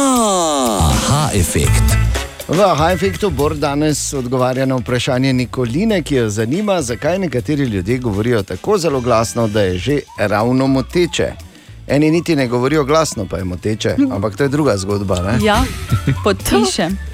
aha 0.82 1.30
efekt. 1.34 2.07
V 2.48 2.64
Aha 2.64 2.92
efektu 2.92 3.30
Bor 3.30 3.56
danes 3.56 4.14
odgovarja 4.14 4.66
na 4.66 4.76
vprašanje 4.76 5.34
Nikoline, 5.34 6.02
ki 6.04 6.16
jo 6.16 6.30
zanima, 6.30 6.82
zakaj 6.82 7.20
nekateri 7.20 7.64
ljudje 7.64 7.98
govorijo 7.98 8.44
tako 8.44 8.78
zelo 8.78 9.02
glasno, 9.02 9.48
da 9.48 9.62
je 9.62 9.78
že 9.78 10.00
ravno 10.18 10.68
moteče. 10.68 11.34
Eni 11.88 12.12
niti 12.12 12.36
ne 12.36 12.48
govorijo 12.48 12.84
glasno, 12.84 13.26
pa 13.26 13.38
je 13.38 13.44
moteče, 13.44 13.96
ampak 14.12 14.36
to 14.36 14.44
je 14.44 14.50
druga 14.50 14.78
zgodba. 14.78 15.22
Ne? 15.22 15.46
Ja, 15.46 15.64
podpišem. 16.24 16.98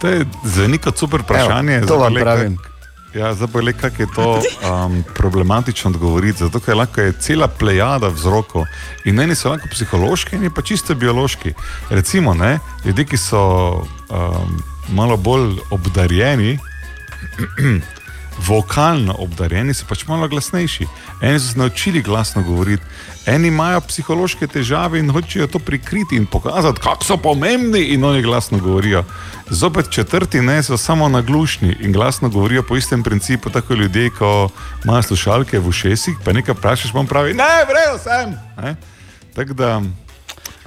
To 0.00 0.08
je 0.08 0.24
zveni 0.44 0.78
kot 0.78 0.98
super 0.98 1.20
vprašanje. 1.20 1.74
Evo, 1.74 1.86
to 1.86 1.96
vam 1.96 2.14
pravim. 2.14 2.56
Kak, 2.56 2.69
ja, 3.14 3.34
zdaj 3.34 3.48
pa 3.52 3.60
le, 3.60 3.72
kako 3.72 4.02
je 4.02 4.08
to 4.14 4.28
um, 4.38 5.04
problematično 5.14 5.90
odgovoriti. 5.90 6.38
Zato, 6.38 6.60
ker 6.60 6.76
lahko 6.76 7.00
je 7.00 7.12
cela 7.12 7.48
plejada 7.48 8.08
vzrokov 8.08 8.66
in 9.04 9.20
eni 9.20 9.34
so 9.34 9.50
lahko 9.50 9.68
psihološki, 9.72 10.36
eni 10.36 10.50
pa 10.54 10.62
čisto 10.62 10.94
biološki. 10.94 11.54
Recimo, 11.90 12.34
ne, 12.34 12.58
ljudje, 12.84 13.04
ki 13.04 13.16
so 13.16 13.42
um, 14.10 14.60
malo 14.88 15.16
bolj 15.16 15.58
obdarjeni. 15.70 16.58
Vokalno 18.46 19.14
obdarjeni 19.18 19.74
so 19.74 19.86
pač 19.88 20.06
malo 20.08 20.28
glasnejši. 20.28 20.86
Eni 21.20 21.40
so 21.40 21.52
se 21.52 21.58
naučili 21.58 22.02
glasno 22.02 22.42
govoriti, 22.42 22.82
eni 23.26 23.48
imajo 23.48 23.80
psihološke 23.80 24.46
težave 24.46 24.98
in 24.98 25.10
hočejo 25.10 25.46
to 25.46 25.58
prikriti 25.58 26.16
in 26.16 26.26
pokazati, 26.26 26.80
kako 26.80 27.04
so 27.04 27.16
pomembni, 27.16 27.82
in 27.94 28.04
oni 28.04 28.22
glasno 28.22 28.58
govorijo. 28.58 29.04
Zopet 29.50 29.90
četrti 29.90 30.40
ne 30.40 30.62
so 30.62 30.76
samo 30.76 31.08
naglušni 31.08 31.76
in 31.80 31.92
glasno 31.92 32.28
govorijo 32.28 32.62
po 32.62 32.76
istem 32.76 33.02
principu, 33.02 33.50
tako 33.50 33.74
ljudje, 33.74 34.10
ko 34.10 34.48
imajo 34.84 35.02
slušalke 35.02 35.58
v 35.58 35.68
ušesih, 35.68 36.14
pa 36.24 36.32
nekaj 36.32 36.54
vprašaš, 36.54 36.92
pa 36.92 36.98
on 36.98 37.06
pravi: 37.06 37.34
Ne, 37.34 37.64
vrejo 37.68 37.98
sem. 37.98 38.38
Ne? 38.62 38.76
Tako 39.34 39.52
da. 39.52 39.80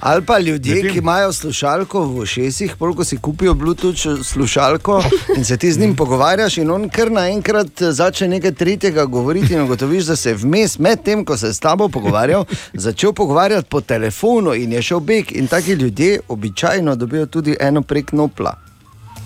Ali 0.04 0.22
pa 0.22 0.38
ljudje, 0.38 0.90
ki 0.90 0.98
imajo 0.98 1.32
slušalko 1.32 2.00
v 2.00 2.18
ušesih, 2.18 2.74
koliko 2.78 3.04
si 3.04 3.16
kupijo 3.16 3.54
Bluetooth 3.54 4.24
slušalko 4.24 5.02
in 5.36 5.44
se 5.44 5.56
ti 5.56 5.72
z 5.72 5.78
njim 5.78 5.96
pogovarjaš, 5.96 6.58
in 6.58 6.70
on 6.70 6.88
kar 6.88 7.12
naenkrat 7.12 7.82
začne 7.82 8.28
nekaj 8.28 8.52
tretjega 8.52 9.04
govoriti, 9.04 9.54
in 9.54 9.60
ugotoviš, 9.60 10.04
da 10.04 10.16
se 10.16 10.30
je 10.30 10.34
vmes, 10.34 10.78
med 10.78 11.02
tem, 11.02 11.24
ko 11.24 11.36
se 11.36 11.46
je 11.46 11.54
s 11.54 11.60
tabo 11.60 11.88
pogovarjal, 11.88 12.44
začel 12.74 13.12
pogovarjati 13.12 13.68
po 13.68 13.80
telefonu 13.80 14.54
in 14.54 14.72
je 14.72 14.82
šel 14.82 15.00
beg. 15.00 15.32
In 15.32 15.46
taki 15.46 15.72
ljudje 15.72 16.20
običajno 16.28 16.96
dobijo 16.96 17.26
tudi 17.26 17.56
eno 17.60 17.82
prek 17.82 18.12
nopla. 18.12 18.56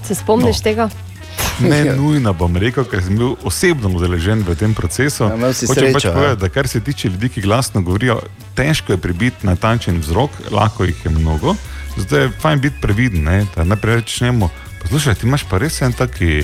Se 0.06 0.14
spomniš 0.14 0.56
no. 0.56 0.62
tega? 0.62 0.88
Ne 1.60 1.84
nujno 1.96 2.32
bom 2.32 2.56
rekel, 2.56 2.84
ker 2.84 3.02
sem 3.02 3.16
bil 3.18 3.34
osebno 3.44 3.90
udeležen 3.90 4.44
v 4.46 4.54
tem 4.54 4.74
procesu. 4.74 5.24
Ja, 5.24 5.52
Hočem 5.68 5.92
pač 5.92 6.04
ja. 6.04 6.12
povedati, 6.12 6.40
da 6.40 6.48
kar 6.48 6.68
se 6.68 6.80
tiče 6.80 7.08
ljudi, 7.08 7.28
ki 7.28 7.40
glasno 7.40 7.82
govorijo, 7.82 8.20
težko 8.58 8.92
je 8.92 8.98
prebiti 8.98 9.46
natančen 9.46 10.00
vzrok, 10.02 10.30
lahko 10.50 10.84
jih 10.84 11.04
je 11.04 11.10
mnogo. 11.10 11.54
Zato 11.96 12.16
je 12.16 12.30
fajn 12.42 12.60
biti 12.60 12.80
previden. 12.82 13.22
Ne? 13.24 13.46
da 13.56 13.64
Najprej 13.64 14.00
rečemo, 14.02 14.50
poslušaj, 14.82 15.14
ti 15.14 15.26
imaš 15.26 15.44
pa 15.50 15.58
res 15.62 15.80
en 15.82 15.92
taki 15.92 16.42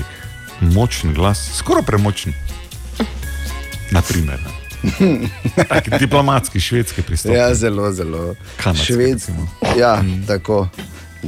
močen 0.61 1.13
glas, 1.13 1.49
skoraj 1.59 1.83
premočen. 1.83 2.33
Naprimer. 3.91 4.39
ne. 4.39 4.65
Tak 5.69 5.99
diplomatski, 5.99 6.59
švedski 6.59 7.01
pristop. 7.01 7.35
Ja, 7.35 7.53
zelo, 7.55 7.91
zelo. 7.91 8.35
Kanadski, 8.63 8.93
Švedski. 8.93 9.31
Ja, 9.77 10.03
tako. 10.27 10.67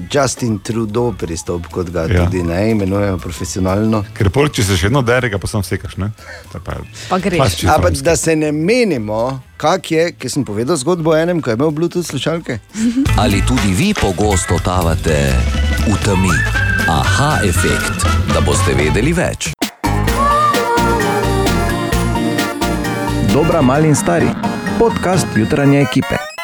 Justin 0.07 0.59
Trudeau 0.59 1.13
pristop, 1.13 1.67
kot 1.67 1.89
ga 1.89 2.01
Ja. 2.03 2.25
tudi 2.25 2.43
ne 2.43 2.71
imenujejo 2.71 3.17
profesionalno. 3.17 4.03
Ker 4.13 4.29
pol, 4.29 4.47
če 4.47 4.63
se 4.63 4.77
še 4.77 4.83
vedno 4.83 5.01
dere, 5.01 5.29
pa 5.31 5.47
sam 5.47 5.63
sekaš. 5.63 5.97
Ne? 5.97 6.11
To 6.51 6.59
Pa, 6.59 6.77
Pa 7.09 7.19
greš. 7.19 7.63
Ampak 7.65 7.81
konjski. 7.83 8.03
da 8.03 8.15
se 8.15 8.35
ne 8.35 8.51
menimo, 8.51 9.21
kak 9.57 9.91
je, 9.91 10.11
ker 10.13 10.29
sem 10.29 10.43
povedal 10.43 10.75
zgodbo 10.75 11.11
o 11.11 11.15
enem, 11.15 11.41
ko 11.41 11.49
je 11.49 11.55
imel 11.55 11.71
Bluetooth 11.71 12.05
slušalke. 12.05 12.59
Ali 13.21 13.41
tudi 13.41 13.73
vi 13.73 13.93
pogosto 13.93 14.55
totavate 14.55 15.33
v 15.83 15.95
temi? 16.03 16.33
Aha, 16.87 17.39
efekt, 17.43 18.05
da 18.27 18.41
boste 18.41 18.73
vedeli 18.73 19.13
več. 19.13 19.51
Dobra, 23.29 23.61
mali 23.61 23.87
in 23.87 23.95
stari. 23.95 24.29
Podcast 24.79 25.27
jutranje 25.35 25.81
ekipe. 25.81 26.36